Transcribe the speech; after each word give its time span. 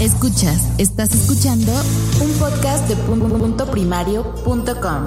Escuchas, 0.00 0.68
estás 0.76 1.14
escuchando 1.14 1.72
un 2.20 2.30
podcast 2.38 2.86
de 2.86 2.96
punto 2.96 3.66
primario.com. 3.70 5.06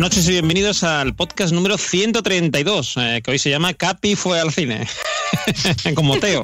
Buenas 0.00 0.16
noches 0.16 0.30
y 0.30 0.32
bienvenidos 0.32 0.82
al 0.82 1.14
podcast 1.14 1.52
número 1.52 1.76
132, 1.76 2.94
eh, 2.96 3.20
que 3.22 3.32
hoy 3.32 3.38
se 3.38 3.50
llama 3.50 3.74
Capi 3.74 4.16
fue 4.16 4.40
al 4.40 4.50
cine, 4.50 4.88
como 5.94 6.18
Teo. 6.18 6.42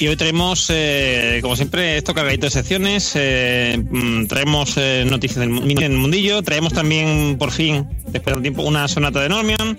Y 0.00 0.08
hoy 0.08 0.16
traemos, 0.16 0.70
eh, 0.70 1.38
como 1.40 1.54
siempre, 1.54 1.96
esto 1.96 2.12
cargadito 2.12 2.46
de 2.46 2.50
secciones. 2.50 3.12
Eh, 3.14 3.78
mm, 3.78 4.26
traemos 4.26 4.76
noticias 5.06 5.38
del 5.38 5.50
mundillo. 5.50 6.42
Traemos 6.42 6.72
también, 6.72 7.38
por 7.38 7.52
fin, 7.52 7.88
después 8.08 8.34
de 8.34 8.38
un 8.38 8.42
tiempo, 8.42 8.62
una 8.64 8.88
sonata 8.88 9.20
de 9.20 9.28
Normion. 9.28 9.78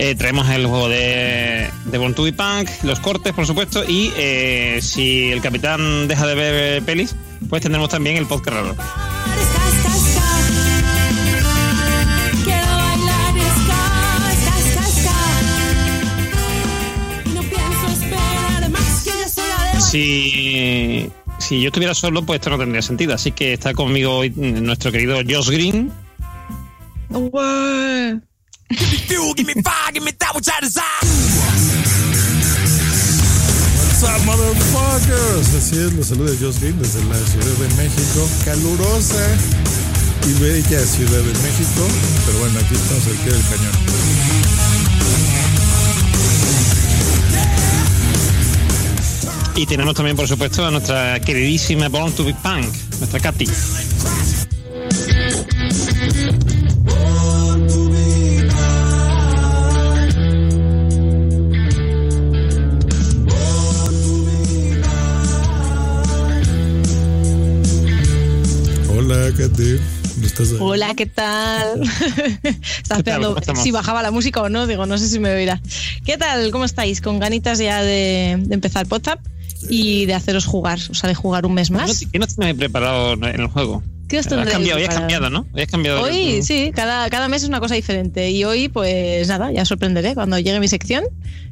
Eh, 0.00 0.14
traemos 0.14 0.48
el 0.50 0.64
juego 0.64 0.88
de, 0.88 1.68
de 1.86 1.98
Born 1.98 2.14
to 2.14 2.22
be 2.22 2.32
Punk, 2.32 2.68
los 2.84 3.00
cortes, 3.00 3.32
por 3.32 3.46
supuesto. 3.46 3.82
Y 3.84 4.12
eh, 4.16 4.78
si 4.80 5.32
el 5.32 5.42
capitán 5.42 6.06
deja 6.06 6.24
de 6.24 6.36
ver 6.36 6.82
pelis, 6.84 7.16
pues 7.50 7.62
tendremos 7.62 7.88
también 7.88 8.16
el 8.16 8.24
podcast 8.24 8.56
raro. 8.56 8.76
Si, 19.80 21.10
si 21.38 21.60
yo 21.60 21.68
estuviera 21.68 21.94
solo, 21.94 22.22
pues 22.22 22.38
esto 22.38 22.50
no 22.50 22.58
tendría 22.58 22.82
sentido. 22.82 23.14
Así 23.14 23.32
que 23.32 23.54
está 23.54 23.74
conmigo 23.74 24.18
hoy 24.18 24.30
nuestro 24.30 24.92
querido 24.92 25.16
Josh 25.28 25.50
Green. 25.50 25.90
What's 33.88 34.02
up, 34.02 34.20
motherfuckers? 34.26 35.54
Así 35.56 35.78
es, 35.78 35.92
los 35.94 36.06
saluda 36.06 36.32
Green 36.60 36.78
desde 36.78 37.02
la 37.06 37.16
Ciudad 37.16 37.46
de 37.46 37.68
México, 37.76 38.28
calurosa 38.44 39.36
y 40.26 40.32
bella 40.40 40.80
Ciudad 40.84 41.22
de 41.22 41.32
México. 41.40 41.88
Pero 42.26 42.38
bueno, 42.40 42.58
aquí 42.60 42.74
estamos 42.74 43.06
al 43.06 43.14
pie 43.14 43.32
del 43.32 43.42
cañón. 43.42 43.72
Y 49.56 49.66
tenemos 49.66 49.94
también, 49.94 50.16
por 50.16 50.28
supuesto, 50.28 50.66
a 50.66 50.70
nuestra 50.70 51.18
queridísima 51.20 51.88
Born 51.88 52.12
to 52.12 52.24
be 52.24 52.34
Punk, 52.34 52.72
nuestra 52.98 53.18
Katy. 53.18 53.46
Hola, 69.38 69.48
Katy. 69.50 69.78
¿Cómo 70.58 70.74
estás? 70.74 70.94
¿qué 70.96 71.06
tal? 71.06 71.82
Estaba 72.82 72.98
esperando 72.98 73.36
si 73.62 73.70
bajaba 73.70 74.02
la 74.02 74.10
música 74.10 74.42
o 74.42 74.48
no, 74.48 74.66
digo, 74.66 74.84
no 74.86 74.98
sé 74.98 75.08
si 75.08 75.20
me 75.20 75.30
oirá. 75.30 75.60
¿Qué 76.04 76.18
tal? 76.18 76.50
¿Cómo 76.50 76.64
estáis? 76.64 77.00
Con 77.00 77.20
ganitas 77.20 77.58
ya 77.58 77.82
de, 77.82 78.36
de 78.40 78.54
empezar 78.54 78.86
WhatsApp 78.90 79.20
y 79.68 80.06
de 80.06 80.14
haceros 80.14 80.44
jugar, 80.44 80.80
o 80.90 80.94
sea, 80.94 81.08
de 81.08 81.14
jugar 81.14 81.46
un 81.46 81.54
mes 81.54 81.68
¿Qué 81.68 81.74
más. 81.74 82.04
qué 82.10 82.18
no 82.18 82.26
tenéis 82.26 82.56
preparado 82.56 83.12
en 83.12 83.40
el 83.40 83.46
juego? 83.46 83.82
¿Qué 84.08 84.18
os 84.18 84.26
Has 84.26 84.30
tendréis 84.30 84.54
cambiado, 84.54 84.78
hoy 84.78 84.82
has 84.84 84.88
preparado? 84.88 85.08
cambiado, 85.20 85.30
¿no? 85.30 85.46
Hoy 85.54 85.62
has 85.62 85.68
cambiado. 85.70 86.02
Hoy 86.02 86.42
sí, 86.42 86.72
cada, 86.74 87.08
cada 87.08 87.28
mes 87.28 87.42
es 87.44 87.48
una 87.48 87.60
cosa 87.60 87.76
diferente. 87.76 88.30
Y 88.30 88.42
hoy, 88.42 88.68
pues 88.68 89.28
nada, 89.28 89.52
ya 89.52 89.64
sorprenderé. 89.64 90.14
Cuando 90.14 90.38
llegue 90.38 90.58
mi 90.58 90.68
sección, 90.68 91.04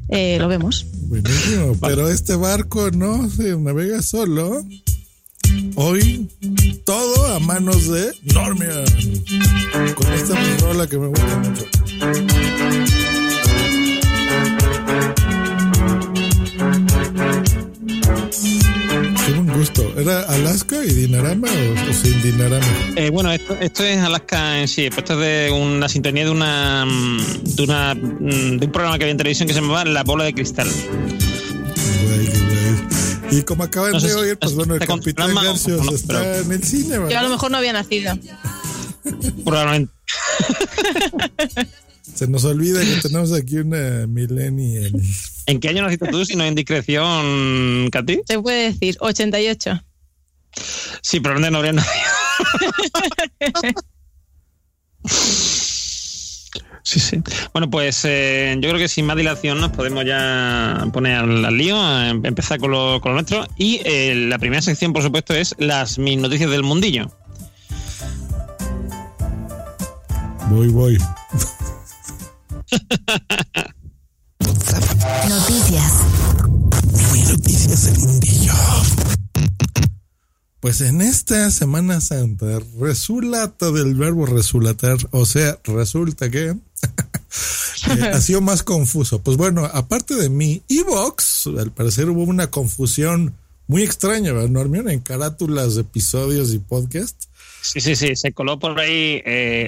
eh, 0.09 0.37
lo 0.39 0.49
vemos. 0.49 0.85
Buenísimo, 1.03 1.77
pero 1.79 2.09
este 2.09 2.35
barco 2.35 2.91
no 2.91 3.29
se 3.29 3.55
navega 3.55 4.01
solo. 4.01 4.65
Hoy 5.75 6.29
todo 6.85 7.35
a 7.35 7.39
manos 7.39 7.89
de 7.89 8.11
Normian. 8.33 8.85
Con 9.95 10.13
esta 10.13 10.35
rola 10.61 10.87
que 10.87 10.97
me 10.97 11.07
gusta 11.07 11.37
mucho. 11.37 11.65
Qué 19.25 19.33
buen 19.33 19.57
gusto. 19.57 19.93
¿Era 19.97 20.21
Alaska 20.21 20.83
y 20.83 20.93
Dinarama 20.93 21.47
o, 21.47 21.89
o 21.89 21.93
sin 21.93 22.21
Dinarama? 22.21 22.65
Eh, 22.95 23.09
bueno, 23.09 23.31
esto, 23.31 23.57
esto 23.59 23.83
es 23.83 23.97
Alaska 23.97 24.61
en 24.61 24.67
sí. 24.67 24.85
Esto 24.85 25.13
es 25.13 25.19
de 25.19 25.51
una 25.51 25.89
sintonía 25.89 26.25
de 26.25 26.31
una, 26.31 26.85
mm, 26.85 27.43
de 27.55 27.63
una 27.63 27.95
mm, 27.95 28.57
de 28.59 28.65
un 28.65 28.71
programa 28.71 28.97
que 28.97 29.03
había 29.03 29.11
en 29.11 29.17
televisión 29.17 29.47
que 29.47 29.53
se 29.53 29.61
llamaba 29.61 29.83
La 29.85 30.03
Bola 30.03 30.23
de 30.23 30.33
Cristal. 30.33 30.67
Y 33.31 33.41
como 33.43 33.63
acaban 33.63 33.91
No 33.91 33.99
sé 33.99 34.07
de 34.07 34.15
oír, 34.15 34.37
pues 34.39 34.53
bueno, 34.53 34.73
el 34.75 34.79
¿te 34.79 34.87
Capitán 34.87 35.33
Garcios 35.35 35.83
no? 35.85 35.91
está 35.93 36.19
Pero- 36.21 36.35
en 36.41 36.51
el 36.51 36.63
cine, 36.63 36.95
Yo 36.95 37.01
a 37.03 37.05
¿verdad? 37.05 37.23
lo 37.23 37.29
mejor 37.29 37.51
no 37.51 37.57
había 37.57 37.73
nacido. 37.73 38.17
Probablemente. 39.43 39.93
Se 42.15 42.27
nos 42.27 42.43
olvida 42.45 42.81
que 42.81 42.95
tenemos 43.01 43.31
aquí 43.33 43.57
una 43.57 44.07
millennial. 44.07 44.91
¿En 45.45 45.59
qué 45.59 45.69
año 45.69 45.83
naciste 45.83 46.07
tú, 46.07 46.25
si 46.25 46.35
no 46.35 46.43
hay 46.43 46.49
indiscreción, 46.49 47.89
Katy? 47.91 48.21
Se 48.27 48.39
puede 48.39 48.71
decir 48.71 48.97
88. 48.99 49.81
Sí, 51.01 51.19
probablemente 51.19 51.51
no 51.51 51.57
habría 51.57 51.73
nadie. 51.73 51.89
Sí, 56.87 57.01
sí. 57.01 57.21
Bueno, 57.51 57.69
pues 57.69 58.05
eh, 58.05 58.55
yo 58.61 58.69
creo 58.69 58.79
que 58.79 58.87
sin 58.87 59.05
más 59.05 59.17
dilación 59.17 59.59
nos 59.59 59.71
podemos 59.71 60.05
ya 60.05 60.87
poner 60.93 61.17
al, 61.17 61.43
al 61.43 61.57
lío, 61.57 61.75
a 61.75 62.07
em- 62.07 62.25
empezar 62.25 62.61
con 62.61 62.71
lo, 62.71 63.01
con 63.01 63.11
lo 63.11 63.15
nuestro. 63.15 63.45
Y 63.57 63.81
eh, 63.83 64.15
la 64.15 64.39
primera 64.39 64.61
sección, 64.61 64.93
por 64.93 65.03
supuesto, 65.03 65.33
es 65.33 65.53
las 65.57 65.99
mis 65.99 66.17
noticias 66.17 66.49
del 66.49 66.63
mundillo. 66.63 67.11
Voy, 70.49 70.69
voy. 70.69 70.97
Noticias. 75.27 75.91
Noticias 77.29 77.83
del 77.83 77.99
mundillo. 77.99 78.53
Pues 80.61 80.79
en 80.79 81.01
esta 81.01 81.51
Semana 81.51 81.99
Santa, 81.99 82.59
resulta 82.79 83.51
del 83.71 83.93
verbo 83.95 84.25
resulatar, 84.25 84.95
o 85.11 85.25
sea, 85.25 85.59
resulta 85.65 86.29
que 86.29 86.55
eh, 86.83 88.09
ha 88.13 88.21
sido 88.21 88.41
más 88.41 88.63
confuso. 88.63 89.19
Pues 89.21 89.37
bueno, 89.37 89.65
aparte 89.65 90.15
de 90.15 90.29
mi 90.29 90.61
Evox, 90.69 91.47
al 91.47 91.71
parecer 91.71 92.09
hubo 92.09 92.23
una 92.23 92.49
confusión 92.51 93.35
muy 93.67 93.83
extraña, 93.83 94.31
¿verdad, 94.33 94.49
Normion? 94.49 94.89
En 94.89 94.99
carátulas 95.01 95.77
episodios 95.77 96.53
y 96.53 96.59
podcasts. 96.59 97.27
Sí, 97.61 97.81
sí, 97.81 97.95
sí, 97.95 98.15
se 98.15 98.31
coló 98.31 98.59
por 98.59 98.79
ahí. 98.79 99.21
eh, 99.25 99.67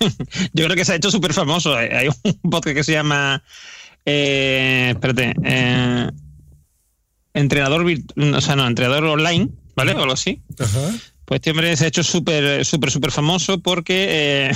yo 0.52 0.64
creo 0.64 0.76
que 0.76 0.84
se 0.84 0.92
ha 0.92 0.96
hecho 0.96 1.10
súper 1.10 1.32
famoso. 1.32 1.74
Hay 1.74 2.08
un 2.08 2.50
podcast 2.50 2.76
que 2.76 2.84
se 2.84 2.92
llama. 2.92 3.42
eh, 4.04 4.90
espérate. 4.90 5.34
eh, 5.44 6.10
entrenador, 7.34 7.86
o 8.34 8.40
sea, 8.40 8.56
no, 8.56 8.66
entrenador 8.66 9.04
online, 9.04 9.48
¿vale? 9.76 9.92
O 9.94 10.00
algo 10.00 10.12
así. 10.12 10.42
Ajá. 10.58 10.90
Pues 11.28 11.40
este 11.40 11.50
hombre 11.50 11.76
se 11.76 11.84
ha 11.84 11.88
hecho 11.88 12.02
súper, 12.02 12.64
súper, 12.64 12.90
súper 12.90 13.10
famoso 13.10 13.60
porque 13.60 14.06
eh, 14.08 14.52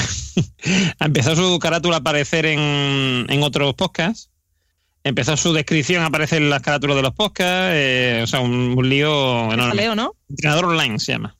ha 0.99 1.05
empezado 1.05 1.37
su 1.37 1.59
carátula 1.59 1.97
a 1.97 1.99
aparecer 1.99 2.47
en, 2.47 3.27
en 3.29 3.43
otros 3.43 3.75
podcasts. 3.75 4.31
Empezó 5.05 5.37
su 5.37 5.53
descripción 5.53 6.03
a 6.03 6.07
aparecer 6.07 6.41
en 6.41 6.49
las 6.49 6.63
carátulas 6.63 6.97
de 6.97 7.03
los 7.03 7.13
podcasts. 7.13 7.73
eh, 7.75 8.21
o 8.25 8.27
sea, 8.27 8.41
un, 8.41 8.73
un 8.75 8.89
lío 8.89 9.53
enorme. 9.53 9.75
Leo, 9.75 9.95
¿no? 9.95 10.15
Entrenador 10.31 10.65
online 10.65 10.99
se 10.99 11.13
llama. 11.13 11.37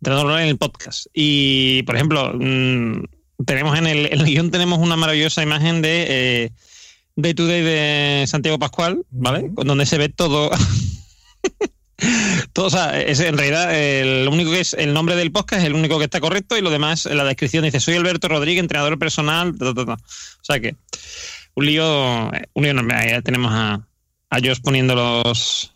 Entrenador 0.00 0.28
online 0.28 0.44
en 0.44 0.48
el 0.48 0.58
podcast. 0.58 1.08
Y, 1.12 1.82
por 1.82 1.96
ejemplo, 1.96 2.32
mm, 2.32 3.04
tenemos 3.44 3.76
en 3.76 3.86
el, 3.86 4.06
en 4.06 4.18
el 4.18 4.24
guion 4.24 4.50
tenemos 4.50 4.78
una 4.78 4.96
maravillosa 4.96 5.42
imagen 5.42 5.82
de 5.82 6.06
eh, 6.08 6.50
Day 7.16 7.34
to 7.34 7.46
Day 7.46 7.60
de 7.60 8.24
Santiago 8.26 8.58
Pascual, 8.58 9.04
¿vale? 9.10 9.50
Con 9.54 9.66
donde 9.66 9.84
se 9.84 9.98
ve 9.98 10.08
todo. 10.08 10.50
todo, 12.52 12.66
o 12.66 12.70
sea, 12.70 13.00
es 13.00 13.20
en 13.20 13.36
realidad 13.38 13.74
el 13.74 14.26
único 14.28 14.50
que 14.50 14.60
es 14.60 14.74
el 14.74 14.92
nombre 14.92 15.14
del 15.16 15.30
podcast 15.32 15.60
es 15.62 15.66
el 15.66 15.74
único 15.74 15.98
que 15.98 16.04
está 16.04 16.20
correcto 16.20 16.56
y 16.56 16.60
lo 16.60 16.70
demás 16.70 17.06
en 17.06 17.16
la 17.16 17.24
descripción 17.24 17.64
dice 17.64 17.78
soy 17.80 17.94
Alberto 17.94 18.28
Rodríguez, 18.28 18.60
entrenador 18.60 18.98
personal, 18.98 19.56
ta, 19.58 19.66
ta, 19.66 19.74
ta, 19.74 19.84
ta. 19.86 19.92
o 19.94 20.44
sea 20.44 20.58
que 20.60 20.74
un 21.54 21.66
lío, 21.66 22.28
un 22.54 22.62
lío 22.62 22.70
enorme. 22.70 22.94
Ahí 22.94 23.10
ya 23.10 23.20
tenemos 23.22 23.52
a, 23.52 23.86
a 24.30 24.38
Josh 24.38 24.60
poniendo 24.62 24.94
los, 24.94 25.70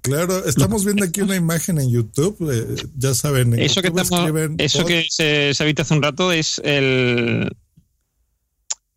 Claro, 0.00 0.46
estamos 0.46 0.84
viendo 0.84 1.04
aquí 1.04 1.20
una 1.22 1.34
imagen 1.36 1.78
en 1.80 1.90
YouTube. 1.90 2.36
eh, 2.52 2.82
ya 2.96 3.12
saben, 3.14 3.52
en 3.52 3.60
Eso 3.60 3.82
que, 3.82 3.88
estamos- 3.88 4.30
eso 4.58 4.84
que 4.86 5.06
se, 5.10 5.52
se 5.52 5.62
ha 5.62 5.66
visto 5.66 5.82
hace 5.82 5.92
un 5.94 6.02
rato 6.02 6.30
es 6.32 6.60
el 6.64 7.50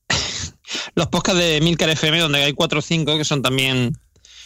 los 0.95 1.07
podcasts 1.07 1.39
de 1.41 1.59
Milcar 1.61 1.89
FM, 1.89 2.19
donde 2.19 2.43
hay 2.43 2.53
cuatro 2.53 2.79
o 2.79 2.81
cinco 2.81 3.17
que 3.17 3.25
son 3.25 3.41
también, 3.41 3.97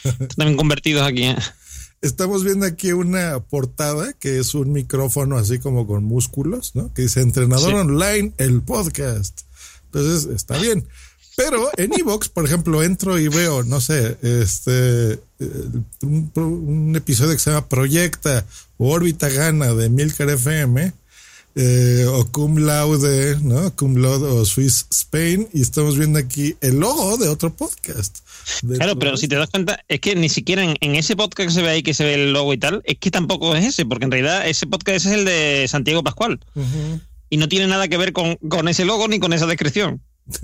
también 0.37 0.57
convertidos 0.57 1.05
aquí. 1.05 1.33
Estamos 2.01 2.43
viendo 2.43 2.65
aquí 2.65 2.91
una 2.91 3.39
portada 3.39 4.13
que 4.13 4.39
es 4.39 4.53
un 4.53 4.71
micrófono 4.71 5.37
así 5.37 5.59
como 5.59 5.87
con 5.87 6.03
músculos, 6.03 6.75
¿no? 6.75 6.93
Que 6.93 7.03
dice 7.03 7.21
entrenador 7.21 7.71
Sí. 7.71 7.75
online, 7.75 8.33
el 8.37 8.61
podcast. 8.61 9.41
Entonces, 9.85 10.25
está 10.33 10.57
bien. 10.57 10.87
Pero 11.37 11.69
en 11.77 11.91
Evox, 11.99 12.29
por 12.29 12.45
ejemplo, 12.45 12.81
entro 12.81 13.19
y 13.19 13.27
veo, 13.27 13.63
no 13.63 13.81
sé, 13.81 14.17
este, 14.21 15.13
eh, 15.13 15.19
un, 16.01 16.93
episodio 16.95 17.33
que 17.33 17.39
se 17.39 17.49
llama 17.49 17.67
Proyecta 17.67 18.45
o 18.77 18.89
Órbita 18.91 19.27
Gana 19.29 19.73
de 19.73 19.89
Milcar 19.89 20.29
FM, 20.29 20.93
eh, 21.55 22.05
o 22.07 22.25
Cum 22.31 22.57
Laude, 22.57 23.37
¿no? 23.41 23.73
Cum 23.75 23.95
Laude 23.97 24.27
o 24.27 24.45
Swiss 24.45 24.85
Spain, 24.91 25.47
y 25.53 25.61
estamos 25.61 25.97
viendo 25.97 26.19
aquí 26.19 26.55
el 26.61 26.79
logo 26.79 27.17
de 27.17 27.29
otro 27.29 27.53
podcast. 27.55 28.19
De- 28.61 28.77
Claro, 28.77 28.99
pero 28.99 29.15
si 29.17 29.27
te 29.27 29.35
das 29.35 29.49
cuenta, 29.49 29.79
es 29.87 29.99
que 30.01 30.15
ni 30.15 30.29
siquiera 30.29 30.63
en, 30.63 30.75
en 30.81 30.95
ese 30.95 31.15
podcast 31.15 31.47
que 31.49 31.53
se 31.53 31.61
ve 31.61 31.69
ahí, 31.69 31.83
que 31.83 31.93
se 31.93 32.03
ve 32.03 32.13
el 32.15 32.33
logo 32.33 32.53
y 32.53 32.57
tal, 32.57 32.81
es 32.85 32.97
que 32.99 33.09
tampoco 33.11 33.55
es 33.55 33.65
ese, 33.65 33.85
porque 33.85 34.05
en 34.05 34.11
realidad 34.11 34.47
ese 34.47 34.67
podcast 34.67 35.05
es 35.05 35.11
el 35.13 35.25
de 35.25 35.65
Santiago 35.69 36.03
Pascual 36.03 36.39
y 37.29 37.37
no 37.37 37.47
tiene 37.47 37.67
nada 37.67 37.87
que 37.87 37.97
ver 37.97 38.13
con, 38.13 38.35
con 38.35 38.67
ese 38.67 38.85
logo 38.85 39.07
ni 39.07 39.19
con 39.19 39.33
esa 39.33 39.45
descripción. 39.47 40.01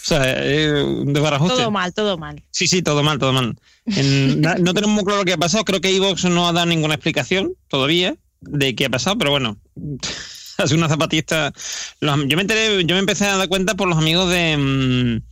O 0.00 0.08
sea, 0.08 0.36
un 0.84 1.12
desbarajuste. 1.12 1.56
Todo 1.56 1.70
mal, 1.70 1.92
todo 1.92 2.16
mal. 2.18 2.42
Sí, 2.50 2.68
sí, 2.68 2.82
todo 2.82 3.02
mal, 3.02 3.18
todo 3.18 3.32
mal. 3.32 3.58
En- 3.86 4.40
no 4.62 4.72
tenemos 4.72 4.94
muy 4.94 5.04
claro 5.04 5.24
qué 5.24 5.32
ha 5.32 5.36
pasado. 5.38 5.64
Creo 5.64 5.80
que 5.80 5.94
Evox 5.94 6.24
no 6.26 6.46
ha 6.48 6.52
dado 6.52 6.66
ninguna 6.66 6.94
explicación 6.94 7.54
todavía 7.68 8.16
de 8.40 8.74
qué 8.76 8.86
ha 8.86 8.90
pasado, 8.90 9.18
pero 9.18 9.30
bueno, 9.32 9.58
hace 10.58 10.74
una 10.74 10.88
zapatista. 10.88 11.52
los- 12.00 12.26
yo 12.26 12.36
me 12.36 12.42
enteré, 12.42 12.84
yo 12.84 12.94
me 12.94 13.00
empecé 13.00 13.26
a 13.26 13.36
dar 13.36 13.48
cuenta 13.48 13.74
por 13.74 13.88
los 13.88 13.98
amigos 13.98 14.30
de. 14.30 14.56
mm, 14.56 15.22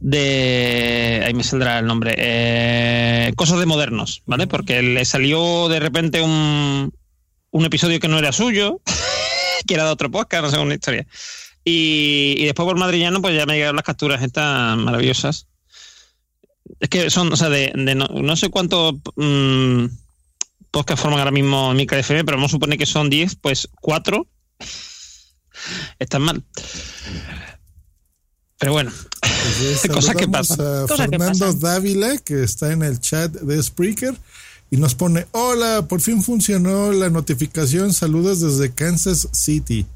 de. 0.00 1.22
Ahí 1.26 1.34
me 1.34 1.44
saldrá 1.44 1.78
el 1.78 1.86
nombre. 1.86 2.14
eh, 2.18 3.32
cosas 3.36 3.58
de 3.58 3.66
modernos, 3.66 4.22
¿vale? 4.26 4.46
Porque 4.46 4.82
le 4.82 5.04
salió 5.04 5.68
de 5.68 5.80
repente 5.80 6.20
un, 6.22 6.92
un 7.50 7.64
episodio 7.64 8.00
que 8.00 8.08
no 8.08 8.18
era 8.18 8.32
suyo, 8.32 8.80
que 9.66 9.74
era 9.74 9.84
de 9.84 9.90
otro 9.90 10.10
podcast, 10.10 10.44
no 10.44 10.50
sé, 10.50 10.58
una 10.58 10.74
historia. 10.74 11.06
Y, 11.64 12.34
y 12.38 12.44
después 12.46 12.66
por 12.66 12.78
Madrillano, 12.78 13.20
pues 13.20 13.36
ya 13.36 13.44
me 13.46 13.54
llegaron 13.54 13.76
las 13.76 13.84
capturas 13.84 14.22
estas 14.22 14.76
maravillosas. 14.78 15.46
Es 16.78 16.88
que 16.88 17.10
son, 17.10 17.32
o 17.32 17.36
sea, 17.36 17.50
de, 17.50 17.72
de 17.74 17.94
no, 17.94 18.06
no 18.06 18.36
sé 18.36 18.48
cuántos 18.48 18.94
mm, 20.70 20.72
podcasts 20.72 21.02
forman 21.02 21.18
ahora 21.18 21.30
mismo 21.30 21.72
Mica 21.74 21.98
FM, 21.98 22.24
pero 22.24 22.36
vamos 22.36 22.50
a 22.50 22.56
suponer 22.56 22.78
que 22.78 22.86
son 22.86 23.10
10, 23.10 23.36
pues 23.36 23.68
4 23.80 24.26
están 25.98 26.22
mal. 26.22 26.44
Pero 28.58 28.72
bueno, 28.72 28.92
Pues, 29.20 29.88
Cosas 29.92 30.16
que 30.16 30.28
pasan. 30.28 30.86
Que 30.86 30.96
Fernando. 30.96 31.52
Dávila, 31.54 32.18
que 32.18 32.42
está 32.42 32.72
en 32.72 32.82
el 32.82 33.00
chat 33.00 33.32
de 33.32 33.62
Spreaker, 33.62 34.14
y 34.70 34.76
nos 34.76 34.94
pone: 34.94 35.26
Hola, 35.32 35.86
por 35.88 36.00
fin 36.00 36.22
funcionó 36.22 36.92
la 36.92 37.10
notificación. 37.10 37.92
Saludos 37.92 38.40
desde 38.40 38.72
Kansas 38.72 39.28
City. 39.32 39.86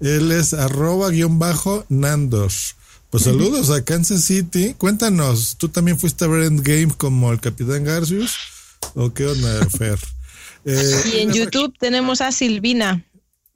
Él 0.00 0.32
es 0.32 0.52
arroba 0.52 1.10
guion 1.10 1.38
bajo 1.38 1.86
Nandos. 1.88 2.76
Pues 3.10 3.24
saludos 3.24 3.70
a 3.70 3.84
Kansas 3.84 4.24
City. 4.24 4.74
Cuéntanos, 4.76 5.56
¿tú 5.58 5.68
también 5.68 5.98
fuiste 5.98 6.24
a 6.24 6.28
ver 6.28 6.44
Endgame 6.44 6.92
como 6.96 7.30
el 7.30 7.40
Capitán 7.40 7.84
Garcius? 7.84 8.32
¿O 8.94 9.12
qué 9.12 9.26
onda, 9.26 9.66
Fer? 9.70 9.98
Eh, 10.64 11.02
Y 11.16 11.18
en 11.18 11.32
YouTube 11.32 11.74
tenemos 11.76 12.20
a 12.20 12.30
Silvina, 12.30 13.04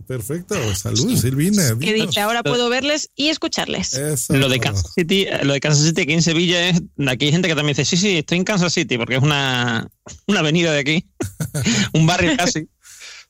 Perfecto, 0.06 0.54
saludos, 0.74 1.20
Silvina. 1.20 1.76
que 1.80 1.94
dice, 1.94 2.20
ahora 2.20 2.42
puedo 2.44 2.68
verles 2.68 3.10
y 3.16 3.28
escucharles. 3.28 3.94
Eso. 3.94 4.34
lo 4.34 4.48
de 4.48 4.60
Kansas 4.60 4.92
City, 4.94 5.26
lo 5.42 5.52
de 5.52 5.60
Kansas 5.60 5.84
City 5.84 6.02
aquí 6.02 6.12
en 6.12 6.22
Sevilla 6.22 6.68
es, 6.68 6.80
aquí 7.08 7.26
hay 7.26 7.32
gente 7.32 7.48
que 7.48 7.54
también 7.56 7.76
dice, 7.76 7.84
sí, 7.84 7.96
sí, 7.96 8.18
estoy 8.18 8.38
en 8.38 8.44
Kansas 8.44 8.72
City, 8.72 8.98
porque 8.98 9.16
es 9.16 9.22
una, 9.22 9.88
una 10.28 10.40
avenida 10.40 10.72
de 10.72 10.78
aquí, 10.80 11.06
un 11.92 12.06
barrio 12.06 12.36
casi, 12.36 12.68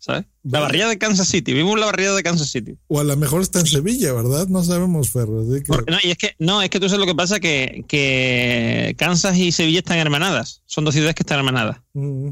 ¿sabes? 0.06 0.24
La 0.44 0.60
barriada 0.60 0.88
de 0.90 0.98
Kansas 0.98 1.26
City, 1.26 1.52
vivo 1.52 1.72
en 1.74 1.80
la 1.80 1.86
barriada 1.86 2.14
de 2.14 2.22
Kansas 2.22 2.48
City. 2.48 2.76
O 2.86 3.00
a 3.00 3.04
lo 3.04 3.16
mejor 3.16 3.42
está 3.42 3.58
en 3.58 3.66
Sevilla, 3.66 4.12
¿verdad? 4.12 4.46
No 4.46 4.62
sabemos, 4.62 5.10
Fer. 5.10 5.24
así 5.24 5.58
que- 5.64 5.66
Porque- 5.66 5.90
no, 5.90 5.98
y 6.00 6.12
es 6.12 6.16
que, 6.18 6.36
no, 6.38 6.62
es 6.62 6.70
que 6.70 6.78
tú 6.78 6.88
sabes 6.88 7.00
lo 7.00 7.06
que 7.06 7.16
pasa, 7.16 7.40
que, 7.40 7.84
que 7.88 8.94
Kansas 8.96 9.36
y 9.36 9.50
Sevilla 9.50 9.80
están 9.80 9.98
hermanadas, 9.98 10.62
son 10.66 10.84
dos 10.84 10.94
ciudades 10.94 11.16
que 11.16 11.24
están 11.24 11.38
hermanadas. 11.38 11.78
Mm. 11.94 12.28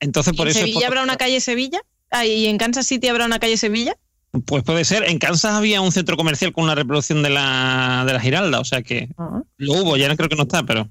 Entonces, 0.00 0.34
¿Y 0.34 0.36
por 0.36 0.48
¿En 0.48 0.50
eso... 0.50 0.58
es 0.58 0.64
Sevilla 0.64 0.80
por- 0.80 0.98
habrá 0.98 1.02
una 1.04 1.16
calle 1.16 1.40
Sevilla? 1.40 1.80
Ah, 2.10 2.26
¿Y 2.26 2.46
en 2.46 2.58
Kansas 2.58 2.86
City 2.88 3.06
habrá 3.06 3.24
una 3.26 3.38
calle 3.38 3.56
Sevilla? 3.56 3.96
Pues 4.44 4.64
puede 4.64 4.84
ser. 4.84 5.04
En 5.08 5.18
Kansas 5.20 5.52
había 5.52 5.80
un 5.80 5.92
centro 5.92 6.16
comercial 6.16 6.52
con 6.52 6.64
una 6.64 6.74
reproducción 6.74 7.22
de 7.22 7.30
la, 7.30 8.02
de 8.06 8.12
la 8.14 8.20
Giralda, 8.20 8.58
o 8.60 8.64
sea 8.64 8.82
que 8.82 9.08
lo 9.58 9.72
hubo, 9.74 9.96
ya 9.96 10.08
no 10.08 10.16
creo 10.16 10.28
que 10.28 10.36
no 10.36 10.42
está, 10.42 10.64
pero. 10.64 10.90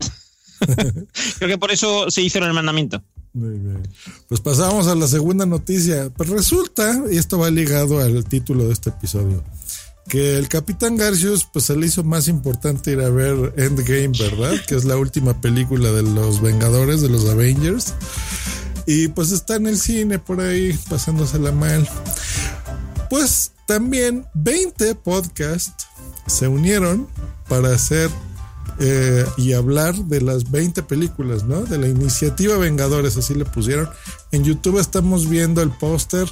creo 1.38 1.48
que 1.48 1.58
por 1.58 1.70
eso 1.70 2.10
se 2.10 2.20
hizo 2.22 2.38
el 2.38 2.44
hermanamiento. 2.44 3.02
Pues 4.28 4.40
pasamos 4.40 4.86
a 4.86 4.94
la 4.94 5.06
segunda 5.06 5.46
noticia. 5.46 6.10
Pues 6.10 6.28
resulta, 6.28 7.02
y 7.10 7.16
esto 7.16 7.38
va 7.38 7.50
ligado 7.50 8.00
al 8.00 8.24
título 8.24 8.66
de 8.66 8.72
este 8.72 8.90
episodio, 8.90 9.44
que 10.08 10.36
el 10.36 10.48
Capitán 10.48 10.96
Garcius, 10.96 11.46
pues 11.52 11.66
se 11.66 11.76
le 11.76 11.86
hizo 11.86 12.02
más 12.02 12.26
importante 12.28 12.92
ir 12.92 13.00
a 13.00 13.10
ver 13.10 13.54
Endgame, 13.56 14.12
¿verdad? 14.18 14.54
Que 14.66 14.74
es 14.74 14.84
la 14.84 14.96
última 14.96 15.40
película 15.40 15.92
de 15.92 16.02
los 16.02 16.40
Vengadores, 16.40 17.00
de 17.00 17.08
los 17.08 17.28
Avengers. 17.28 17.94
Y 18.86 19.08
pues 19.08 19.30
está 19.30 19.56
en 19.56 19.66
el 19.66 19.78
cine 19.78 20.18
por 20.18 20.40
ahí, 20.40 20.76
pasándosela 20.88 21.52
mal. 21.52 21.88
Pues 23.08 23.52
también 23.66 24.26
20 24.34 24.96
podcasts 24.96 25.86
se 26.26 26.48
unieron 26.48 27.06
para 27.48 27.72
hacer 27.72 28.10
eh, 28.82 29.26
y 29.36 29.52
hablar 29.52 29.94
de 29.94 30.22
las 30.22 30.50
20 30.50 30.82
películas, 30.84 31.44
¿no? 31.44 31.60
De 31.62 31.76
la 31.76 31.86
iniciativa 31.86 32.56
Vengadores, 32.56 33.16
así 33.18 33.34
le 33.34 33.44
pusieron. 33.44 33.90
En 34.32 34.42
YouTube 34.42 34.78
estamos 34.78 35.28
viendo 35.28 35.60
el 35.60 35.70
póster. 35.70 36.26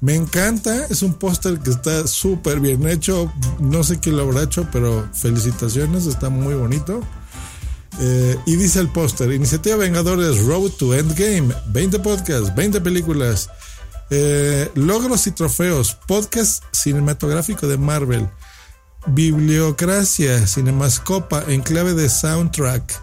Me 0.00 0.16
encanta, 0.16 0.86
es 0.86 1.02
un 1.02 1.14
póster 1.14 1.60
que 1.60 1.70
está 1.70 2.06
súper 2.08 2.58
bien 2.58 2.88
hecho. 2.88 3.32
No 3.60 3.84
sé 3.84 4.00
quién 4.00 4.16
lo 4.16 4.24
habrá 4.24 4.42
hecho, 4.42 4.68
pero 4.72 5.08
felicitaciones, 5.14 6.06
está 6.06 6.28
muy 6.28 6.54
bonito. 6.54 7.02
Eh, 8.00 8.36
y 8.46 8.56
dice 8.56 8.80
el 8.80 8.88
póster, 8.88 9.32
Iniciativa 9.32 9.76
Vengadores 9.76 10.44
Road 10.44 10.72
to 10.72 10.92
Endgame, 10.92 11.54
20 11.68 12.00
podcasts, 12.00 12.54
20 12.54 12.80
películas, 12.82 13.48
eh, 14.10 14.70
logros 14.74 15.26
y 15.26 15.30
trofeos, 15.30 15.96
podcast 16.06 16.62
cinematográfico 16.72 17.66
de 17.66 17.78
Marvel, 17.78 18.28
Bibliocracia, 19.06 20.46
Cinemascopa, 20.46 21.44
en 21.48 21.62
clave 21.62 21.94
de 21.94 22.08
soundtrack, 22.08 23.00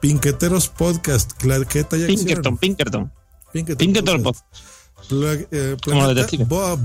Pinqueteros 0.00 0.68
Podcast, 0.68 1.32
Clarqueta 1.38 1.96
y. 1.96 2.06
Pinkerton, 2.06 2.56
Pinkerton. 2.58 3.12
Pinkerton 3.52 3.78
Pinkerton 3.78 4.22
Podcast. 4.22 4.44
Pla- 5.08 5.38
eh, 5.50 5.76
Planeta. 5.82 6.44
Bob, 6.46 6.80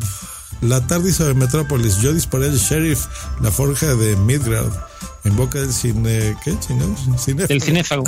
La 0.62 0.86
tarde 0.88 1.12
sobre 1.12 1.34
Metrópolis, 1.34 1.98
yo 2.02 2.14
disparé 2.14 2.48
el 2.48 2.58
sheriff, 2.58 3.06
la 3.42 3.52
forja 3.52 3.94
de 3.96 4.16
Midgard, 4.16 4.72
en 5.26 5.36
boca 5.36 5.60
del 5.60 5.74
cine, 5.74 6.36
¿qué? 6.44 6.56
Cinéfago. 6.62 7.54
El 7.54 7.62
cinéfago. 7.62 8.04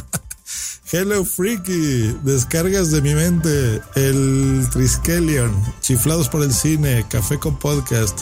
Hello 0.92 1.26
Freaky, 1.26 2.18
descargas 2.24 2.92
de 2.92 3.02
mi 3.02 3.14
mente, 3.14 3.82
el 3.96 4.66
Triskelion, 4.72 5.54
chiflados 5.82 6.30
por 6.30 6.44
el 6.44 6.54
cine, 6.54 7.06
café 7.10 7.38
con 7.38 7.60
podcast, 7.60 8.22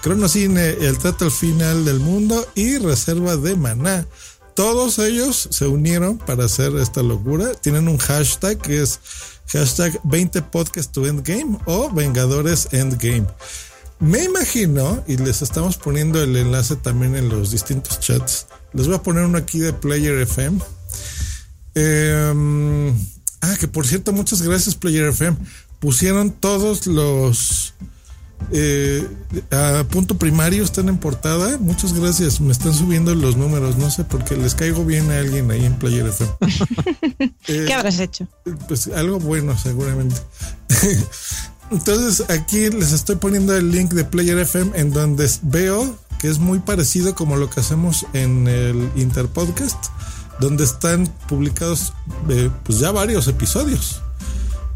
Cronocine, 0.00 0.70
el 0.80 0.96
trato 0.98 1.24
al 1.24 1.32
final 1.32 1.84
del 1.84 1.98
mundo 1.98 2.46
y 2.54 2.78
reserva 2.78 3.36
de 3.36 3.56
maná. 3.56 4.06
Todos 4.54 5.00
ellos 5.00 5.48
se 5.50 5.66
unieron 5.66 6.18
para 6.18 6.44
hacer 6.44 6.76
esta 6.76 7.02
locura. 7.02 7.52
Tienen 7.54 7.88
un 7.88 7.98
hashtag 7.98 8.58
que 8.58 8.82
es 8.82 9.00
hashtag 9.48 10.00
20 10.04 10.42
podcast 10.42 10.92
to 10.92 11.06
endgame 11.06 11.58
o 11.64 11.90
Vengadores 11.90 12.68
Endgame. 12.70 13.26
Me 13.98 14.22
imagino, 14.22 15.02
y 15.08 15.16
les 15.16 15.42
estamos 15.42 15.76
poniendo 15.76 16.22
el 16.22 16.36
enlace 16.36 16.76
también 16.76 17.16
en 17.16 17.28
los 17.28 17.50
distintos 17.50 17.98
chats, 17.98 18.46
les 18.72 18.86
voy 18.86 18.96
a 18.96 19.02
poner 19.02 19.24
uno 19.24 19.38
aquí 19.38 19.58
de 19.58 19.72
Player 19.72 20.18
FM. 20.20 20.60
Em, 21.74 22.90
ah, 23.40 23.56
que 23.58 23.68
por 23.68 23.86
cierto, 23.86 24.12
muchas 24.12 24.42
gracias 24.42 24.74
Player 24.74 25.08
FM. 25.08 25.36
Pusieron 25.80 26.30
todos 26.30 26.86
los 26.86 27.74
eh, 28.52 29.06
a 29.50 29.84
punto 29.84 30.18
primario 30.18 30.64
están 30.64 30.88
en 30.88 30.98
portada. 30.98 31.58
Muchas 31.58 31.92
gracias. 31.92 32.40
Me 32.40 32.52
están 32.52 32.74
subiendo 32.74 33.14
los 33.14 33.36
números. 33.36 33.76
No 33.78 33.90
sé 33.90 34.04
por 34.04 34.24
qué 34.24 34.36
les 34.36 34.54
caigo 34.54 34.84
bien 34.84 35.10
a 35.10 35.18
alguien 35.18 35.50
ahí 35.50 35.64
en 35.64 35.74
Player 35.78 36.06
FM. 36.06 36.32
¿Qué 37.46 37.74
habrás 37.74 37.98
hecho? 37.98 38.28
Pues 38.68 38.88
algo 38.88 39.18
bueno, 39.18 39.56
seguramente. 39.56 40.16
Entonces 41.70 42.28
aquí 42.30 42.68
les 42.70 42.92
estoy 42.92 43.16
poniendo 43.16 43.56
el 43.56 43.70
link 43.70 43.92
de 43.92 44.04
Player 44.04 44.38
FM 44.38 44.78
en 44.78 44.92
donde 44.92 45.28
veo 45.42 45.98
que 46.18 46.28
es 46.28 46.38
muy 46.38 46.58
parecido 46.58 47.14
como 47.14 47.36
lo 47.36 47.50
que 47.50 47.60
hacemos 47.60 48.06
en 48.12 48.46
el 48.48 48.90
Interpodcast, 48.96 49.76
donde 50.40 50.64
están 50.64 51.06
publicados 51.28 51.92
eh, 52.28 52.50
pues 52.64 52.78
ya 52.78 52.90
varios 52.90 53.28
episodios. 53.28 54.00